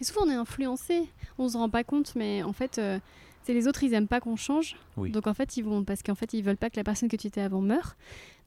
Et 0.00 0.04
souvent, 0.04 0.22
on 0.26 0.30
est 0.30 0.34
influencé. 0.34 1.08
On 1.38 1.48
se 1.48 1.56
rend 1.56 1.68
pas 1.68 1.84
compte, 1.84 2.14
mais 2.14 2.42
en 2.42 2.52
fait, 2.52 2.78
euh, 2.78 2.98
c'est 3.48 3.54
les 3.54 3.66
autres, 3.66 3.82
ils 3.82 3.94
aiment 3.94 4.08
pas 4.08 4.20
qu'on 4.20 4.36
change. 4.36 4.76
Oui. 4.98 5.10
Donc 5.10 5.26
en 5.26 5.32
fait, 5.32 5.56
ils 5.56 5.62
vont 5.62 5.82
parce 5.82 6.02
qu'en 6.02 6.14
fait, 6.14 6.34
ils 6.34 6.42
veulent 6.42 6.58
pas 6.58 6.68
que 6.68 6.76
la 6.76 6.84
personne 6.84 7.08
que 7.08 7.16
tu 7.16 7.26
étais 7.28 7.40
avant 7.40 7.62
meure. 7.62 7.96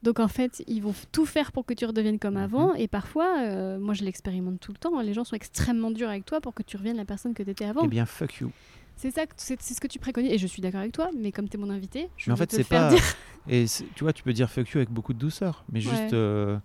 Donc 0.04 0.20
en 0.20 0.28
fait, 0.28 0.62
ils 0.68 0.80
vont 0.80 0.94
tout 1.10 1.26
faire 1.26 1.50
pour 1.50 1.66
que 1.66 1.74
tu 1.74 1.84
redeviennes 1.86 2.20
comme 2.20 2.34
Mhm. 2.34 2.40
avant. 2.44 2.74
Et 2.74 2.86
parfois, 2.86 3.40
euh, 3.40 3.80
moi, 3.80 3.94
je 3.94 4.04
l'expérimente 4.04 4.60
tout 4.60 4.70
le 4.70 4.78
temps. 4.78 4.96
hein, 4.96 5.02
Les 5.02 5.12
gens 5.12 5.24
sont 5.24 5.34
extrêmement 5.34 5.90
durs 5.90 6.08
avec 6.08 6.24
toi 6.24 6.40
pour 6.40 6.54
que 6.54 6.62
tu 6.62 6.76
reviennes 6.76 6.96
la 6.98 7.04
personne 7.04 7.34
que 7.34 7.42
tu 7.42 7.50
étais 7.50 7.64
avant. 7.64 7.82
eh 7.84 7.88
bien, 7.88 8.06
fuck 8.06 8.36
you. 8.36 8.52
C'est 8.94 9.10
ça, 9.10 9.22
c'est 9.36 9.58
ce 9.60 9.80
que 9.80 9.88
tu 9.88 9.98
préconises. 9.98 10.30
Et 10.30 10.38
je 10.38 10.46
suis 10.46 10.62
d'accord 10.62 10.78
avec 10.80 10.92
toi. 10.92 11.10
Mais 11.18 11.32
comme 11.32 11.48
tu 11.48 11.56
es 11.56 11.60
mon 11.60 11.70
invité, 11.70 12.08
je 12.16 12.30
Mais 12.30 12.34
en 12.34 12.36
vais 12.36 12.42
fait, 12.42 12.46
te 12.46 12.56
le 12.58 12.62
c'est 12.62 12.68
faire 12.68 12.88
pas. 12.88 12.94
dire. 12.94 13.02
Et 13.48 13.64
tu 13.96 14.04
vois, 14.04 14.12
tu 14.12 14.22
peux 14.22 14.32
dire 14.32 14.48
fuck 14.48 14.68
you 14.70 14.76
avec 14.78 14.90
beaucoup 14.90 15.14
de 15.14 15.18
douceur, 15.18 15.64
mais 15.72 15.80
juste. 15.80 15.94
Ouais. 15.94 16.10
euh, 16.14 16.58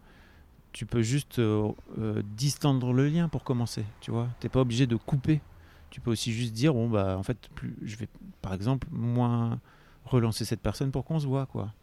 tu 0.74 0.86
peux 0.86 1.02
juste 1.02 1.40
euh, 1.40 1.70
euh, 1.98 2.22
distendre 2.36 2.94
le 2.94 3.08
lien 3.08 3.30
pour 3.30 3.44
commencer, 3.44 3.84
tu 4.00 4.12
vois. 4.12 4.28
T'es 4.40 4.50
pas 4.50 4.60
obligé 4.60 4.86
de 4.86 4.96
couper. 4.96 5.42
Tu 5.90 6.02
peux 6.02 6.12
aussi 6.12 6.32
juste 6.34 6.54
dire, 6.54 6.74
bon, 6.74 6.90
bah, 6.90 7.18
en 7.18 7.24
fait, 7.24 7.38
plus, 7.56 7.76
je 7.84 7.96
vais, 7.98 8.08
par 8.42 8.54
exemple, 8.54 8.88
moins 8.92 9.60
relancer 10.06 10.46
cette 10.46 10.62
personne 10.62 10.92
pour 10.92 11.06
qu'on 11.06 11.20
se 11.20 11.28
voit, 11.28 11.46
quoi. 11.46 11.74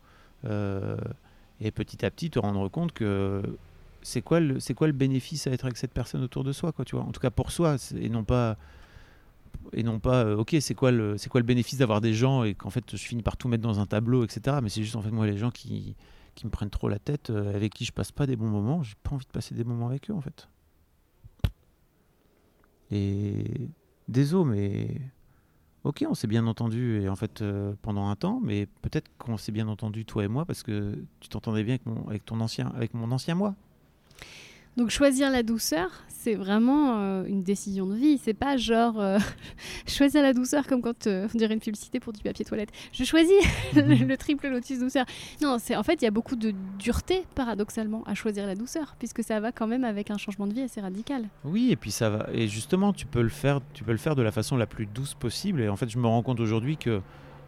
Euh, 0.44 0.96
et 1.60 1.70
petit 1.70 2.04
à 2.04 2.10
petit, 2.10 2.30
te 2.30 2.38
rendre 2.38 2.68
compte 2.68 2.92
que 2.92 3.42
c'est 4.02 4.22
quoi, 4.22 4.40
le, 4.40 4.60
c'est 4.60 4.74
quoi 4.74 4.86
le 4.86 4.92
bénéfice 4.92 5.46
à 5.46 5.50
être 5.52 5.64
avec 5.64 5.76
cette 5.76 5.92
personne 5.92 6.22
autour 6.22 6.44
de 6.44 6.52
soi, 6.52 6.72
quoi, 6.72 6.84
tu 6.84 6.96
vois. 6.96 7.04
En 7.04 7.12
tout 7.12 7.20
cas, 7.20 7.30
pour 7.30 7.50
soi, 7.50 7.76
et 7.98 8.08
non 8.08 8.24
pas 8.24 8.56
et 9.72 9.82
non 9.82 9.98
pas 9.98 10.24
euh, 10.24 10.36
ok 10.36 10.56
c'est 10.60 10.74
quoi 10.74 10.90
le 10.90 11.16
c'est 11.16 11.28
quoi 11.28 11.40
le 11.40 11.46
bénéfice 11.46 11.78
d'avoir 11.78 12.00
des 12.00 12.14
gens 12.14 12.44
et 12.44 12.54
qu'en 12.54 12.70
fait 12.70 12.84
je 12.90 12.96
finis 12.96 13.22
par 13.22 13.36
tout 13.36 13.48
mettre 13.48 13.62
dans 13.62 13.80
un 13.80 13.86
tableau 13.86 14.24
etc 14.24 14.58
mais 14.62 14.68
c'est 14.68 14.82
juste 14.82 14.96
en 14.96 15.02
fait 15.02 15.10
moi 15.10 15.26
les 15.26 15.38
gens 15.38 15.50
qui 15.50 15.96
qui 16.34 16.46
me 16.46 16.50
prennent 16.50 16.70
trop 16.70 16.88
la 16.88 16.98
tête 16.98 17.30
euh, 17.30 17.54
avec 17.54 17.72
qui 17.72 17.84
je 17.84 17.92
passe 17.92 18.12
pas 18.12 18.26
des 18.26 18.36
bons 18.36 18.48
moments 18.48 18.82
j'ai 18.82 18.94
pas 19.02 19.14
envie 19.14 19.26
de 19.26 19.30
passer 19.30 19.54
des 19.54 19.64
moments 19.64 19.88
avec 19.88 20.10
eux 20.10 20.14
en 20.14 20.20
fait 20.20 20.48
et 22.90 23.68
désolé 24.08 24.50
mais 24.50 25.00
ok 25.84 26.04
on 26.08 26.14
s'est 26.14 26.26
bien 26.26 26.46
entendu 26.46 27.00
et 27.00 27.08
en 27.08 27.16
fait 27.16 27.42
euh, 27.42 27.74
pendant 27.82 28.08
un 28.08 28.16
temps 28.16 28.40
mais 28.42 28.66
peut-être 28.82 29.10
qu'on 29.18 29.36
s'est 29.36 29.52
bien 29.52 29.68
entendu 29.68 30.04
toi 30.04 30.24
et 30.24 30.28
moi 30.28 30.44
parce 30.44 30.62
que 30.62 30.98
tu 31.20 31.28
t'entendais 31.28 31.64
bien 31.64 31.78
avec 32.08 32.24
ton 32.24 32.40
ancien 32.40 32.72
avec 32.74 32.94
mon 32.94 33.10
ancien 33.12 33.34
moi 33.34 33.54
Donc 34.76 34.90
choisir 34.90 35.30
la 35.30 35.42
douceur, 35.42 35.90
c'est 36.08 36.34
vraiment 36.34 36.98
euh, 36.98 37.24
une 37.26 37.42
décision 37.42 37.86
de 37.86 37.94
vie. 37.94 38.18
C'est 38.18 38.34
pas 38.34 38.56
genre 38.56 38.98
euh, 38.98 39.18
choisir 39.86 40.22
la 40.22 40.32
douceur 40.32 40.66
comme 40.66 40.82
quand 40.82 41.06
euh, 41.06 41.28
on 41.32 41.38
dirait 41.38 41.54
une 41.54 41.60
publicité 41.60 42.00
pour 42.00 42.12
du 42.12 42.22
papier 42.22 42.44
toilette. 42.44 42.70
Je 42.92 43.04
choisis 43.04 43.36
le, 43.76 44.04
le 44.04 44.16
triple 44.16 44.48
lotus 44.48 44.80
douceur. 44.80 45.04
Non, 45.42 45.58
c'est 45.60 45.76
en 45.76 45.82
fait 45.82 46.00
il 46.02 46.04
y 46.04 46.08
a 46.08 46.10
beaucoup 46.10 46.34
de 46.34 46.52
dureté 46.78 47.24
paradoxalement 47.34 48.02
à 48.04 48.14
choisir 48.14 48.46
la 48.46 48.54
douceur 48.54 48.96
puisque 48.98 49.22
ça 49.22 49.38
va 49.38 49.52
quand 49.52 49.66
même 49.66 49.84
avec 49.84 50.10
un 50.10 50.16
changement 50.16 50.46
de 50.46 50.54
vie 50.54 50.62
assez 50.62 50.80
radical. 50.80 51.28
Oui, 51.44 51.70
et 51.70 51.76
puis 51.76 51.90
ça 51.90 52.10
va. 52.10 52.28
Et 52.32 52.48
justement, 52.48 52.92
tu 52.92 53.06
peux 53.06 53.22
le 53.22 53.28
faire, 53.28 53.60
tu 53.74 53.84
peux 53.84 53.92
le 53.92 53.98
faire 53.98 54.16
de 54.16 54.22
la 54.22 54.32
façon 54.32 54.56
la 54.56 54.66
plus 54.66 54.86
douce 54.86 55.14
possible. 55.14 55.60
Et 55.60 55.68
en 55.68 55.76
fait, 55.76 55.88
je 55.88 55.98
me 55.98 56.06
rends 56.06 56.22
compte 56.22 56.40
aujourd'hui 56.40 56.78
que 56.78 57.00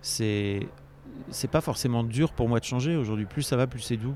c'est 0.03 0.69
c'est 1.31 1.51
pas 1.51 1.63
forcément 1.63 2.05
dur 2.05 2.33
pour 2.33 2.49
moi 2.49 2.61
de 2.61 2.65
changer 2.65 2.95
aujourd'hui. 2.95 3.25
Plus 3.25 3.43
ça 3.43 3.57
va, 3.57 3.67
plus 3.67 3.81
c'est 3.81 3.97
doux. 3.97 4.15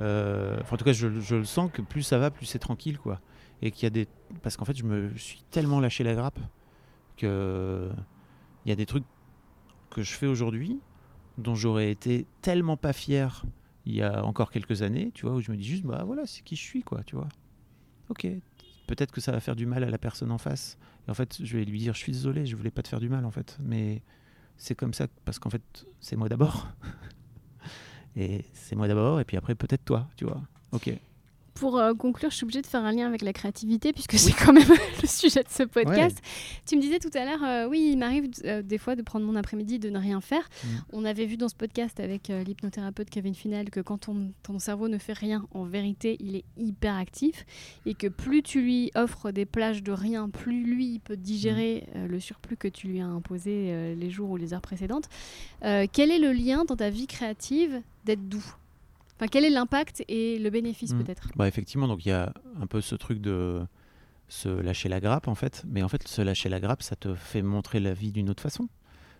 Euh, 0.00 0.58
en 0.70 0.76
tout 0.76 0.84
cas, 0.84 0.92
je, 0.92 1.20
je 1.20 1.36
le 1.36 1.44
sens 1.44 1.70
que 1.72 1.82
plus 1.82 2.02
ça 2.02 2.18
va, 2.18 2.30
plus 2.30 2.46
c'est 2.46 2.58
tranquille, 2.58 2.98
quoi. 2.98 3.20
Et 3.62 3.70
qu'il 3.70 3.84
y 3.84 3.86
a 3.86 3.90
des 3.90 4.08
parce 4.42 4.56
qu'en 4.56 4.64
fait, 4.64 4.76
je 4.76 4.84
me 4.84 5.16
suis 5.16 5.42
tellement 5.50 5.80
lâché 5.80 6.04
la 6.04 6.14
grappe 6.14 6.38
que 7.16 7.90
il 8.64 8.68
y 8.68 8.72
a 8.72 8.76
des 8.76 8.86
trucs 8.86 9.04
que 9.90 10.02
je 10.02 10.12
fais 10.12 10.26
aujourd'hui 10.26 10.78
dont 11.38 11.54
j'aurais 11.54 11.90
été 11.90 12.26
tellement 12.42 12.76
pas 12.76 12.92
fier 12.92 13.44
il 13.86 13.94
y 13.94 14.02
a 14.02 14.24
encore 14.24 14.50
quelques 14.50 14.82
années, 14.82 15.10
tu 15.14 15.26
vois, 15.26 15.34
où 15.34 15.40
je 15.40 15.50
me 15.50 15.56
dis 15.56 15.64
juste 15.64 15.84
bah 15.84 16.04
voilà, 16.04 16.26
c'est 16.26 16.42
qui 16.42 16.56
je 16.56 16.62
suis, 16.62 16.82
quoi, 16.82 17.02
tu 17.04 17.16
vois. 17.16 17.28
Ok, 18.08 18.26
peut-être 18.86 19.12
que 19.12 19.20
ça 19.20 19.32
va 19.32 19.40
faire 19.40 19.56
du 19.56 19.66
mal 19.66 19.84
à 19.84 19.90
la 19.90 19.98
personne 19.98 20.30
en 20.32 20.38
face. 20.38 20.78
Et 21.06 21.10
en 21.10 21.14
fait, 21.14 21.38
je 21.42 21.56
vais 21.56 21.64
lui 21.64 21.78
dire, 21.78 21.94
je 21.94 21.98
suis 21.98 22.12
désolé, 22.12 22.46
je 22.46 22.56
voulais 22.56 22.70
pas 22.70 22.82
te 22.82 22.88
faire 22.88 23.00
du 23.00 23.08
mal, 23.08 23.24
en 23.24 23.30
fait. 23.30 23.56
Mais 23.60 24.02
c'est 24.56 24.74
comme 24.74 24.92
ça, 24.92 25.06
parce 25.24 25.38
qu'en 25.38 25.50
fait, 25.50 25.86
c'est 26.00 26.16
moi 26.16 26.28
d'abord. 26.28 26.68
et 28.16 28.44
c'est 28.52 28.76
moi 28.76 28.88
d'abord, 28.88 29.20
et 29.20 29.24
puis 29.24 29.36
après, 29.36 29.54
peut-être 29.54 29.84
toi, 29.84 30.06
tu 30.16 30.24
vois. 30.24 30.40
Ok. 30.72 30.90
Pour 31.54 31.78
euh, 31.78 31.94
conclure, 31.94 32.30
je 32.30 32.36
suis 32.36 32.44
obligée 32.44 32.62
de 32.62 32.66
faire 32.66 32.84
un 32.84 32.92
lien 32.92 33.06
avec 33.06 33.22
la 33.22 33.32
créativité 33.32 33.92
puisque 33.92 34.18
c'est 34.18 34.32
quand 34.32 34.52
même 34.52 34.68
le 35.02 35.08
sujet 35.08 35.42
de 35.42 35.48
ce 35.48 35.62
podcast. 35.64 36.18
Tu 36.66 36.76
me 36.76 36.80
disais 36.80 36.98
tout 36.98 37.10
à 37.14 37.24
l'heure, 37.24 37.42
euh, 37.44 37.68
oui, 37.68 37.90
il 37.92 37.96
m'arrive 37.96 38.30
euh, 38.44 38.62
des 38.62 38.78
fois 38.78 38.96
de 38.96 39.02
prendre 39.02 39.26
mon 39.26 39.36
après-midi 39.36 39.78
de 39.78 39.90
ne 39.90 39.98
rien 39.98 40.20
faire. 40.20 40.48
Mm. 40.64 40.68
On 40.92 41.04
avait 41.04 41.26
vu 41.26 41.36
dans 41.36 41.48
ce 41.48 41.54
podcast 41.54 42.00
avec 42.00 42.28
l'hypnothérapeute 42.28 43.10
Kevin 43.10 43.34
Finel 43.34 43.70
que 43.70 43.80
quand 43.80 43.98
ton, 43.98 44.32
ton 44.42 44.58
cerveau 44.58 44.88
ne 44.88 44.98
fait 44.98 45.12
rien, 45.12 45.46
en 45.52 45.64
vérité, 45.64 46.16
il 46.20 46.36
est 46.36 46.44
hyper 46.56 46.96
actif 46.96 47.44
et 47.86 47.94
que 47.94 48.06
plus 48.06 48.42
tu 48.42 48.62
lui 48.62 48.90
offres 48.94 49.30
des 49.30 49.44
plages 49.44 49.82
de 49.82 49.92
rien, 49.92 50.28
plus 50.28 50.62
lui 50.62 50.94
il 50.94 51.00
peut 51.00 51.16
digérer 51.16 51.86
euh, 51.96 52.06
le 52.06 52.20
surplus 52.20 52.56
que 52.56 52.68
tu 52.68 52.88
lui 52.88 53.00
as 53.00 53.06
imposé 53.06 53.50
les 53.94 54.10
jours 54.10 54.30
ou 54.30 54.36
les 54.36 54.54
heures 54.54 54.60
précédentes. 54.60 55.08
Quel 55.60 56.10
est 56.10 56.18
le 56.18 56.32
lien 56.32 56.64
dans 56.64 56.76
ta 56.76 56.90
vie 56.90 57.06
créative 57.06 57.80
d'être 58.04 58.28
doux? 58.28 58.54
Enfin, 59.20 59.28
quel 59.30 59.44
est 59.44 59.50
l'impact 59.50 60.02
et 60.08 60.38
le 60.38 60.48
bénéfice 60.48 60.94
Mm. 60.94 61.04
peut-être 61.04 61.28
Bah, 61.36 61.46
effectivement, 61.46 61.86
donc 61.86 62.06
il 62.06 62.08
y 62.08 62.12
a 62.12 62.32
un 62.58 62.66
peu 62.66 62.80
ce 62.80 62.94
truc 62.94 63.20
de 63.20 63.60
se 64.28 64.48
lâcher 64.48 64.88
la 64.88 64.98
grappe, 64.98 65.28
en 65.28 65.34
fait. 65.34 65.62
Mais 65.68 65.82
en 65.82 65.88
fait, 65.88 66.08
se 66.08 66.22
lâcher 66.22 66.48
la 66.48 66.58
grappe, 66.58 66.82
ça 66.82 66.96
te 66.96 67.14
fait 67.14 67.42
montrer 67.42 67.80
la 67.80 67.92
vie 67.92 68.12
d'une 68.12 68.30
autre 68.30 68.42
façon. 68.42 68.70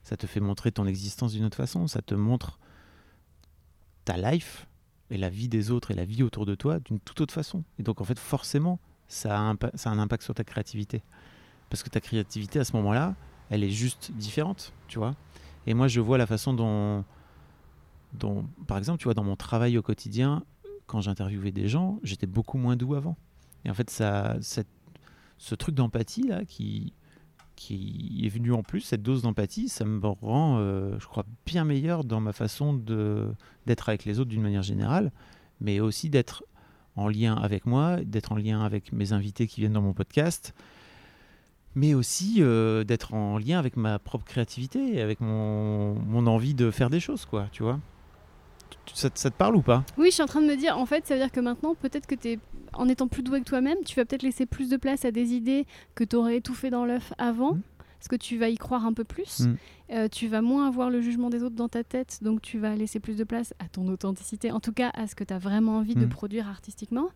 Ça 0.02 0.16
te 0.16 0.26
fait 0.26 0.40
montrer 0.40 0.72
ton 0.72 0.86
existence 0.86 1.32
d'une 1.32 1.44
autre 1.44 1.58
façon. 1.58 1.86
Ça 1.86 2.00
te 2.00 2.14
montre 2.14 2.58
ta 4.06 4.16
life 4.16 4.66
et 5.10 5.18
la 5.18 5.28
vie 5.28 5.50
des 5.50 5.70
autres 5.70 5.90
et 5.90 5.94
la 5.94 6.06
vie 6.06 6.22
autour 6.22 6.46
de 6.46 6.54
toi 6.54 6.80
d'une 6.80 6.98
toute 6.98 7.20
autre 7.20 7.34
façon. 7.34 7.62
Et 7.78 7.82
donc, 7.82 8.00
en 8.00 8.04
fait, 8.04 8.18
forcément, 8.18 8.80
ça 9.06 9.38
a, 9.38 9.54
ça 9.74 9.90
a 9.90 9.92
un 9.92 9.98
impact 9.98 10.22
sur 10.22 10.32
ta 10.32 10.44
créativité. 10.44 11.02
Parce 11.68 11.82
que 11.82 11.90
ta 11.90 12.00
créativité, 12.00 12.58
à 12.58 12.64
ce 12.64 12.74
moment-là, 12.76 13.16
elle 13.50 13.64
est 13.64 13.70
juste 13.70 14.12
différente, 14.12 14.72
tu 14.88 14.98
vois. 14.98 15.14
Et 15.66 15.74
moi, 15.74 15.88
je 15.88 16.00
vois 16.00 16.16
la 16.16 16.26
façon 16.26 16.54
dont, 16.54 17.04
par 18.66 18.78
exemple, 18.78 18.98
tu 18.98 19.04
vois, 19.04 19.14
dans 19.14 19.24
mon 19.24 19.36
travail 19.36 19.78
au 19.78 19.82
quotidien, 19.82 20.44
quand 20.86 21.00
j'interviewais 21.00 21.52
des 21.52 21.68
gens, 21.68 22.00
j'étais 22.02 22.26
beaucoup 22.26 22.58
moins 22.58 22.76
doux 22.76 22.94
avant. 22.94 23.16
Et 23.64 23.70
en 23.70 23.74
fait, 23.74 23.90
ça, 23.90 24.36
ce 24.40 25.54
truc 25.54 25.74
d'empathie 25.74 26.26
là, 26.26 26.44
qui, 26.44 26.92
est 27.70 28.28
venu 28.28 28.52
en 28.52 28.62
plus, 28.62 28.80
cette 28.80 29.02
dose 29.02 29.22
d'empathie, 29.22 29.68
ça 29.68 29.84
me 29.84 30.06
rend, 30.06 30.58
euh, 30.58 30.96
je 30.98 31.06
crois, 31.06 31.24
bien 31.46 31.64
meilleur 31.64 32.04
dans 32.04 32.20
ma 32.20 32.32
façon 32.32 32.74
de 32.74 33.28
d'être 33.66 33.88
avec 33.88 34.04
les 34.04 34.18
autres 34.18 34.30
d'une 34.30 34.42
manière 34.42 34.62
générale, 34.62 35.12
mais 35.60 35.78
aussi 35.80 36.10
d'être 36.10 36.44
en 36.96 37.08
lien 37.08 37.34
avec 37.34 37.66
moi, 37.66 38.02
d'être 38.02 38.32
en 38.32 38.36
lien 38.36 38.62
avec 38.62 38.92
mes 38.92 39.12
invités 39.12 39.46
qui 39.46 39.60
viennent 39.60 39.74
dans 39.74 39.82
mon 39.82 39.92
podcast, 39.92 40.54
mais 41.74 41.94
aussi 41.94 42.36
euh, 42.38 42.82
d'être 42.84 43.14
en 43.14 43.38
lien 43.38 43.58
avec 43.58 43.76
ma 43.76 43.98
propre 43.98 44.24
créativité, 44.24 45.00
avec 45.00 45.20
mon, 45.20 45.94
mon 45.94 46.26
envie 46.26 46.54
de 46.54 46.70
faire 46.70 46.90
des 46.90 47.00
choses, 47.00 47.26
quoi, 47.26 47.46
tu 47.52 47.62
vois. 47.62 47.78
Ça, 48.94 49.10
te- 49.10 49.28
parle 49.36 49.56
ou 49.56 49.62
pas? 49.62 49.84
Oui, 49.98 50.06
je 50.08 50.14
suis 50.14 50.22
en 50.22 50.26
train 50.26 50.40
de 50.40 50.46
me 50.46 50.56
dire, 50.56 50.76
en 50.78 50.86
fait, 50.86 51.06
ça 51.06 51.14
veut 51.14 51.20
dire 51.20 51.32
que 51.32 51.40
maintenant, 51.40 51.74
peut-être 51.74 52.06
que 52.06 52.14
tu 52.14 52.38
en 52.72 52.88
étant 52.88 53.08
plus 53.08 53.22
doux 53.22 53.32
avec 53.32 53.44
toi-même, 53.44 53.78
tu 53.84 53.96
vas 53.96 54.04
peut-être 54.04 54.22
laisser 54.22 54.46
plus 54.46 54.68
de 54.68 54.76
place 54.76 55.04
à 55.04 55.10
des 55.10 55.32
idées 55.32 55.66
que 55.94 56.04
tu 56.04 56.16
aurais 56.16 56.36
étouffées 56.36 56.70
dans 56.70 56.84
l'œuf 56.84 57.12
avant, 57.18 57.54
Mm. 57.54 57.60
parce 57.98 58.08
que 58.08 58.16
tu 58.16 58.38
vas 58.38 58.48
y 58.48 58.56
croire 58.56 58.86
un 58.86 58.92
peu 58.92 59.04
plus. 59.04 59.40
Mm. 59.40 59.56
Euh, 59.92 60.08
tu 60.08 60.28
vas 60.28 60.40
moins 60.40 60.68
avoir 60.68 60.88
le 60.88 61.00
jugement 61.00 61.30
des 61.30 61.42
autres 61.42 61.56
dans 61.56 61.68
ta 61.68 61.82
tête, 61.82 62.18
donc 62.22 62.42
tu 62.42 62.58
vas 62.58 62.76
laisser 62.76 63.00
plus 63.00 63.16
de 63.16 63.24
place 63.24 63.52
à 63.58 63.64
ton 63.68 63.88
authenticité, 63.88 64.52
en 64.52 64.60
tout 64.60 64.72
cas 64.72 64.90
à 64.94 65.06
ce 65.08 65.14
que 65.16 65.24
tu 65.24 65.34
as 65.34 65.38
vraiment 65.38 65.78
envie 65.78 65.94
de 65.96 66.06
Mm. 66.06 66.10
produire 66.10 66.48
artistiquement. 66.48 67.08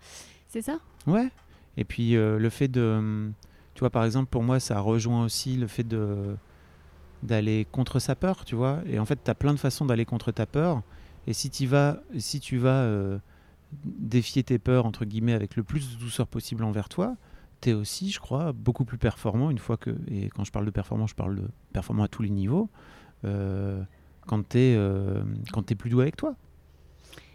C'est 0.49 0.62
ça? 0.62 0.79
Ouais. 1.07 1.29
Et 1.77 1.85
puis 1.85 2.16
euh, 2.16 2.39
le 2.39 2.51
fait 2.51 2.68
de, 2.68 3.31
tu 3.75 3.81
vois, 3.81 3.91
par 3.91 4.05
exemple, 4.05 4.29
pour 4.31 4.43
moi, 4.43 4.59
ça 4.61 4.81
rejoint 4.81 5.25
aussi 5.25 5.57
le 5.57 5.66
fait 5.68 5.85
de 5.85 6.37
d'aller 7.22 7.66
contre 7.72 8.01
sa 8.01 8.14
peur, 8.14 8.45
tu 8.45 8.55
vois. 8.55 8.81
Et 8.87 8.99
en 8.99 9.05
fait, 9.07 9.18
tu 9.25 9.31
as 9.31 9.35
plein 9.35 9.55
de 9.55 9.59
façons 9.59 9.87
d'aller 9.87 10.05
contre 10.05 10.31
ta 10.31 10.45
peur. 10.47 10.83
Et 11.27 11.33
si 11.33 11.51
tu 11.51 11.66
vas, 11.66 12.03
si 12.18 12.41
tu 12.41 12.59
vas 12.59 12.83
euh, 12.83 13.18
défier 13.85 14.43
tes 14.43 14.59
peurs 14.59 14.87
entre 14.87 15.05
guillemets 15.05 15.33
avec 15.33 15.57
le 15.57 15.62
plus 15.62 15.95
de 15.95 15.99
douceur 16.01 16.27
possible 16.27 16.64
envers 16.64 16.89
toi, 16.89 17.16
tu 17.61 17.70
es 17.70 17.72
aussi, 17.72 18.11
je 18.11 18.20
crois, 18.20 18.53
beaucoup 18.53 18.85
plus 18.85 18.99
performant 18.99 19.51
une 19.51 19.59
fois 19.59 19.77
que. 19.77 19.91
Et 20.09 20.29
quand 20.29 20.45
je 20.45 20.53
parle 20.53 20.66
de 20.66 20.70
performant, 20.70 21.07
je 21.07 21.14
parle 21.14 21.37
de 21.37 21.49
performant 21.72 22.03
à 22.05 22.09
tous 22.09 22.22
les 22.22 22.31
niveaux. 22.31 22.68
euh, 23.25 23.83
quand 24.27 24.49
tu 24.49 24.59
es, 24.59 24.72
es 24.75 25.75
plus 25.75 25.91
doux 25.91 26.01
avec 26.01 26.16
toi. 26.16 26.35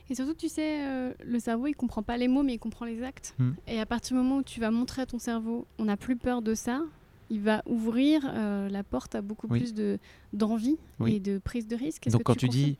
Et 0.09 0.15
surtout, 0.15 0.33
tu 0.33 0.49
sais, 0.49 0.83
euh, 0.87 1.13
le 1.23 1.39
cerveau, 1.39 1.67
il 1.67 1.75
comprend 1.75 2.01
pas 2.01 2.17
les 2.17 2.27
mots, 2.27 2.41
mais 2.41 2.55
il 2.55 2.57
comprend 2.57 2.85
les 2.85 3.03
actes. 3.03 3.35
Mm. 3.37 3.51
Et 3.67 3.79
à 3.79 3.85
partir 3.85 4.17
du 4.17 4.23
moment 4.23 4.37
où 4.37 4.43
tu 4.43 4.59
vas 4.59 4.71
montrer 4.71 5.03
à 5.03 5.05
ton 5.05 5.19
cerveau, 5.19 5.67
on 5.77 5.85
n'a 5.85 5.97
plus 5.97 6.15
peur 6.15 6.41
de 6.41 6.55
ça, 6.55 6.81
il 7.29 7.41
va 7.41 7.61
ouvrir 7.67 8.21
euh, 8.25 8.69
la 8.69 8.83
porte 8.83 9.13
à 9.13 9.21
beaucoup 9.21 9.45
Oui. 9.51 9.59
plus 9.59 9.73
de 9.75 9.99
d'envie 10.33 10.77
Oui. 10.99 11.15
et 11.15 11.19
de 11.19 11.37
prise 11.37 11.67
de 11.67 11.75
risque. 11.75 12.09
Donc 12.09 12.21
que 12.21 12.23
quand 12.23 12.35
tu 12.35 12.49
dis 12.49 12.75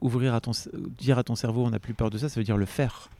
ouvrir 0.00 0.34
à 0.34 0.40
ton, 0.40 0.52
dire 0.98 1.18
à 1.18 1.24
ton 1.24 1.34
cerveau 1.34 1.64
on 1.64 1.70
n'a 1.70 1.78
plus 1.78 1.94
peur 1.94 2.10
de 2.10 2.18
ça, 2.18 2.28
ça 2.28 2.40
veut 2.40 2.44
dire 2.44 2.56
le 2.56 2.66
faire. 2.66 3.10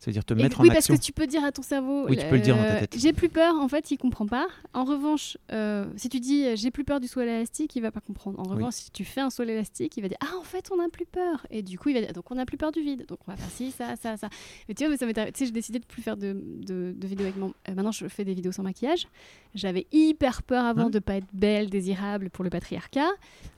Ça 0.00 0.06
veut 0.06 0.12
dire 0.12 0.24
te 0.24 0.32
Et- 0.32 0.36
mettre 0.36 0.60
oui, 0.60 0.68
en 0.68 0.72
parce 0.74 0.84
action. 0.84 0.94
que 0.96 1.00
tu 1.00 1.10
peux 1.10 1.26
dire 1.26 1.42
à 1.42 1.50
ton 1.50 1.62
cerveau. 1.62 2.06
Oui, 2.08 2.16
tu 2.16 2.24
peux 2.26 2.36
le 2.36 2.40
dire 2.40 2.54
dans 2.56 2.62
ta 2.62 2.74
euh, 2.76 2.80
tête. 2.82 2.96
J'ai 2.96 3.12
plus 3.12 3.28
peur, 3.28 3.56
en 3.56 3.66
fait, 3.66 3.90
il 3.90 3.96
comprend 3.98 4.26
pas. 4.28 4.46
En 4.72 4.84
revanche, 4.84 5.36
euh, 5.50 5.86
si 5.96 6.08
tu 6.08 6.20
dis 6.20 6.44
euh, 6.46 6.54
j'ai 6.54 6.70
plus 6.70 6.84
peur 6.84 7.00
du 7.00 7.08
saut 7.08 7.18
à 7.18 7.24
l'élastique, 7.24 7.74
il 7.74 7.82
va 7.82 7.90
pas 7.90 7.98
comprendre. 8.00 8.38
En 8.38 8.44
Oui. 8.44 8.54
revanche, 8.54 8.74
si 8.74 8.92
tu 8.92 9.04
fais 9.04 9.20
un 9.22 9.28
saut 9.30 9.42
à 9.42 9.46
l'élastique, 9.46 9.96
il 9.96 10.02
va 10.02 10.08
dire 10.08 10.18
ah 10.20 10.36
en 10.38 10.44
fait 10.44 10.68
on 10.72 10.76
n'a 10.76 10.88
plus 10.88 11.04
peur. 11.04 11.44
Et 11.50 11.62
du 11.62 11.80
coup 11.80 11.88
il 11.88 11.94
va 11.94 12.00
dire 12.00 12.12
donc 12.12 12.30
on 12.30 12.36
n'a 12.36 12.46
plus 12.46 12.56
peur 12.56 12.70
du 12.70 12.80
vide. 12.80 13.06
Donc 13.08 13.18
on 13.26 13.32
va 13.32 13.36
faire 13.36 13.50
ci, 13.50 13.72
ça, 13.72 13.96
ça, 14.00 14.16
ça. 14.16 14.28
Mais 14.68 14.74
tu 14.74 14.84
vois, 14.84 14.90
mais 14.92 14.98
ça 14.98 15.04
m'est 15.06 15.18
arrivé- 15.18 15.32
tu 15.32 15.40
sais, 15.40 15.46
j'ai 15.46 15.50
décidé 15.50 15.80
de 15.80 15.84
plus 15.84 16.00
faire 16.00 16.16
de, 16.16 16.32
de, 16.64 16.94
de 16.96 17.06
vidéos 17.08 17.24
avec 17.26 17.36
mon. 17.36 17.48
euh, 17.68 17.74
maintenant 17.74 17.90
je 17.90 18.06
fais 18.06 18.24
des 18.24 18.34
vidéos 18.34 18.52
sans 18.52 18.62
maquillage. 18.62 19.08
J'avais 19.54 19.86
hyper 19.92 20.42
peur 20.42 20.64
avant 20.64 20.86
Hein 20.86 20.90
de 20.90 20.98
pas 20.98 21.14
être 21.16 21.26
belle, 21.32 21.70
désirable 21.70 22.30
pour 22.30 22.44
le 22.44 22.50
patriarcat. 22.50 23.08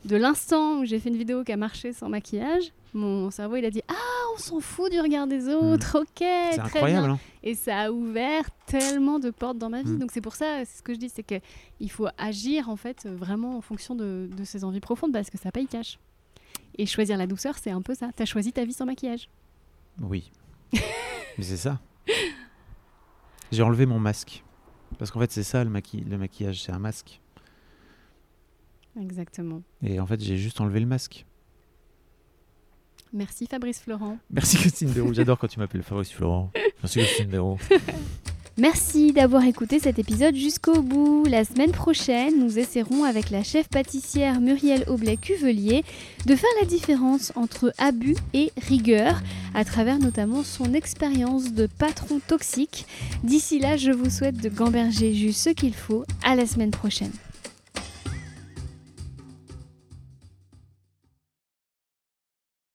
De 0.05 0.15
l'instant 0.15 0.79
où 0.79 0.85
j'ai 0.85 0.99
fait 0.99 1.09
une 1.09 1.17
vidéo 1.17 1.43
qui 1.43 1.51
a 1.51 1.57
marché 1.57 1.93
sans 1.93 2.09
maquillage, 2.09 2.71
mon 2.93 3.29
cerveau 3.31 3.57
il 3.57 3.65
a 3.65 3.69
dit 3.69 3.81
ah 3.87 3.93
on 4.33 4.37
s'en 4.39 4.59
fout 4.61 4.89
du 4.91 4.99
regard 4.99 5.27
des 5.27 5.47
autres, 5.49 5.99
ok, 6.01 6.07
C'est 6.17 6.51
très 6.57 6.59
incroyable. 6.61 7.05
bien. 7.07 7.13
hein. 7.15 7.19
Et 7.43 7.55
ça 7.55 7.77
a 7.81 7.91
ouvert 7.91 8.49
tellement 8.65 9.19
de 9.19 9.29
portes 9.29 9.57
dans 9.57 9.69
ma 9.69 9.81
vie. 9.83 9.91
Mm. 9.91 9.99
Donc 9.99 10.11
c'est 10.11 10.21
pour 10.21 10.35
ça, 10.35 10.59
c'est 10.65 10.77
ce 10.77 10.81
que 10.83 10.93
je 10.93 10.99
dis, 10.99 11.09
c'est 11.09 11.23
que 11.23 11.35
il 11.79 11.91
faut 11.91 12.07
agir 12.17 12.69
en 12.69 12.77
fait 12.77 13.05
vraiment 13.05 13.57
en 13.57 13.61
fonction 13.61 13.93
de, 13.93 14.29
de 14.35 14.43
ses 14.43 14.63
envies 14.63 14.79
profondes 14.79 15.11
parce 15.11 15.29
que 15.29 15.37
ça 15.37 15.51
paye 15.51 15.67
cash. 15.67 15.99
Et 16.77 16.85
choisir 16.85 17.17
la 17.17 17.27
douceur, 17.27 17.57
c'est 17.57 17.71
un 17.71 17.81
peu 17.81 17.93
ça. 17.95 18.09
T'as 18.15 18.25
choisi 18.25 18.53
ta 18.53 18.63
vie 18.63 18.73
sans 18.73 18.85
maquillage. 18.85 19.27
Oui. 20.01 20.31
Mais 20.73 21.43
c'est 21.43 21.57
ça. 21.57 21.79
J'ai 23.51 23.61
enlevé 23.61 23.85
mon 23.85 23.99
masque. 23.99 24.43
Parce 25.01 25.09
qu'en 25.09 25.19
fait, 25.19 25.31
c'est 25.31 25.41
ça 25.41 25.63
le, 25.63 25.71
maqui- 25.71 26.03
le 26.07 26.15
maquillage, 26.15 26.61
c'est 26.61 26.71
un 26.71 26.77
masque. 26.77 27.19
Exactement. 29.01 29.63
Et 29.81 29.99
en 29.99 30.05
fait, 30.05 30.21
j'ai 30.21 30.37
juste 30.37 30.61
enlevé 30.61 30.79
le 30.79 30.85
masque. 30.85 31.25
Merci 33.11 33.47
Fabrice 33.47 33.79
Florent. 33.79 34.19
Merci 34.29 34.57
Christine 34.57 34.91
Béroux. 34.91 35.11
J'adore 35.11 35.39
quand 35.39 35.47
tu 35.47 35.57
m'appelles 35.57 35.81
Fabrice 35.81 36.11
Florent. 36.11 36.51
Merci 36.83 36.99
Christine 36.99 37.29
Béroux. 37.29 37.57
Merci 38.57 39.13
d'avoir 39.13 39.45
écouté 39.45 39.79
cet 39.79 39.97
épisode 39.97 40.35
jusqu'au 40.35 40.81
bout. 40.81 41.25
La 41.29 41.45
semaine 41.45 41.71
prochaine, 41.71 42.37
nous 42.37 42.59
essaierons 42.59 43.05
avec 43.05 43.29
la 43.29 43.43
chef 43.43 43.69
pâtissière 43.69 44.41
Muriel 44.41 44.83
Aublet-Cuvelier 44.87 45.85
de 46.25 46.35
faire 46.35 46.49
la 46.59 46.67
différence 46.67 47.31
entre 47.35 47.73
abus 47.77 48.17
et 48.33 48.51
rigueur 48.67 49.21
à 49.55 49.63
travers 49.63 49.99
notamment 49.99 50.43
son 50.43 50.73
expérience 50.73 51.53
de 51.53 51.65
patron 51.65 52.19
toxique. 52.27 52.85
D'ici 53.23 53.57
là, 53.57 53.77
je 53.77 53.91
vous 53.91 54.09
souhaite 54.09 54.37
de 54.37 54.49
gamberger 54.49 55.13
juste 55.13 55.39
ce 55.39 55.49
qu'il 55.49 55.73
faut. 55.73 56.03
À 56.23 56.35
la 56.35 56.45
semaine 56.45 56.71
prochaine. 56.71 57.11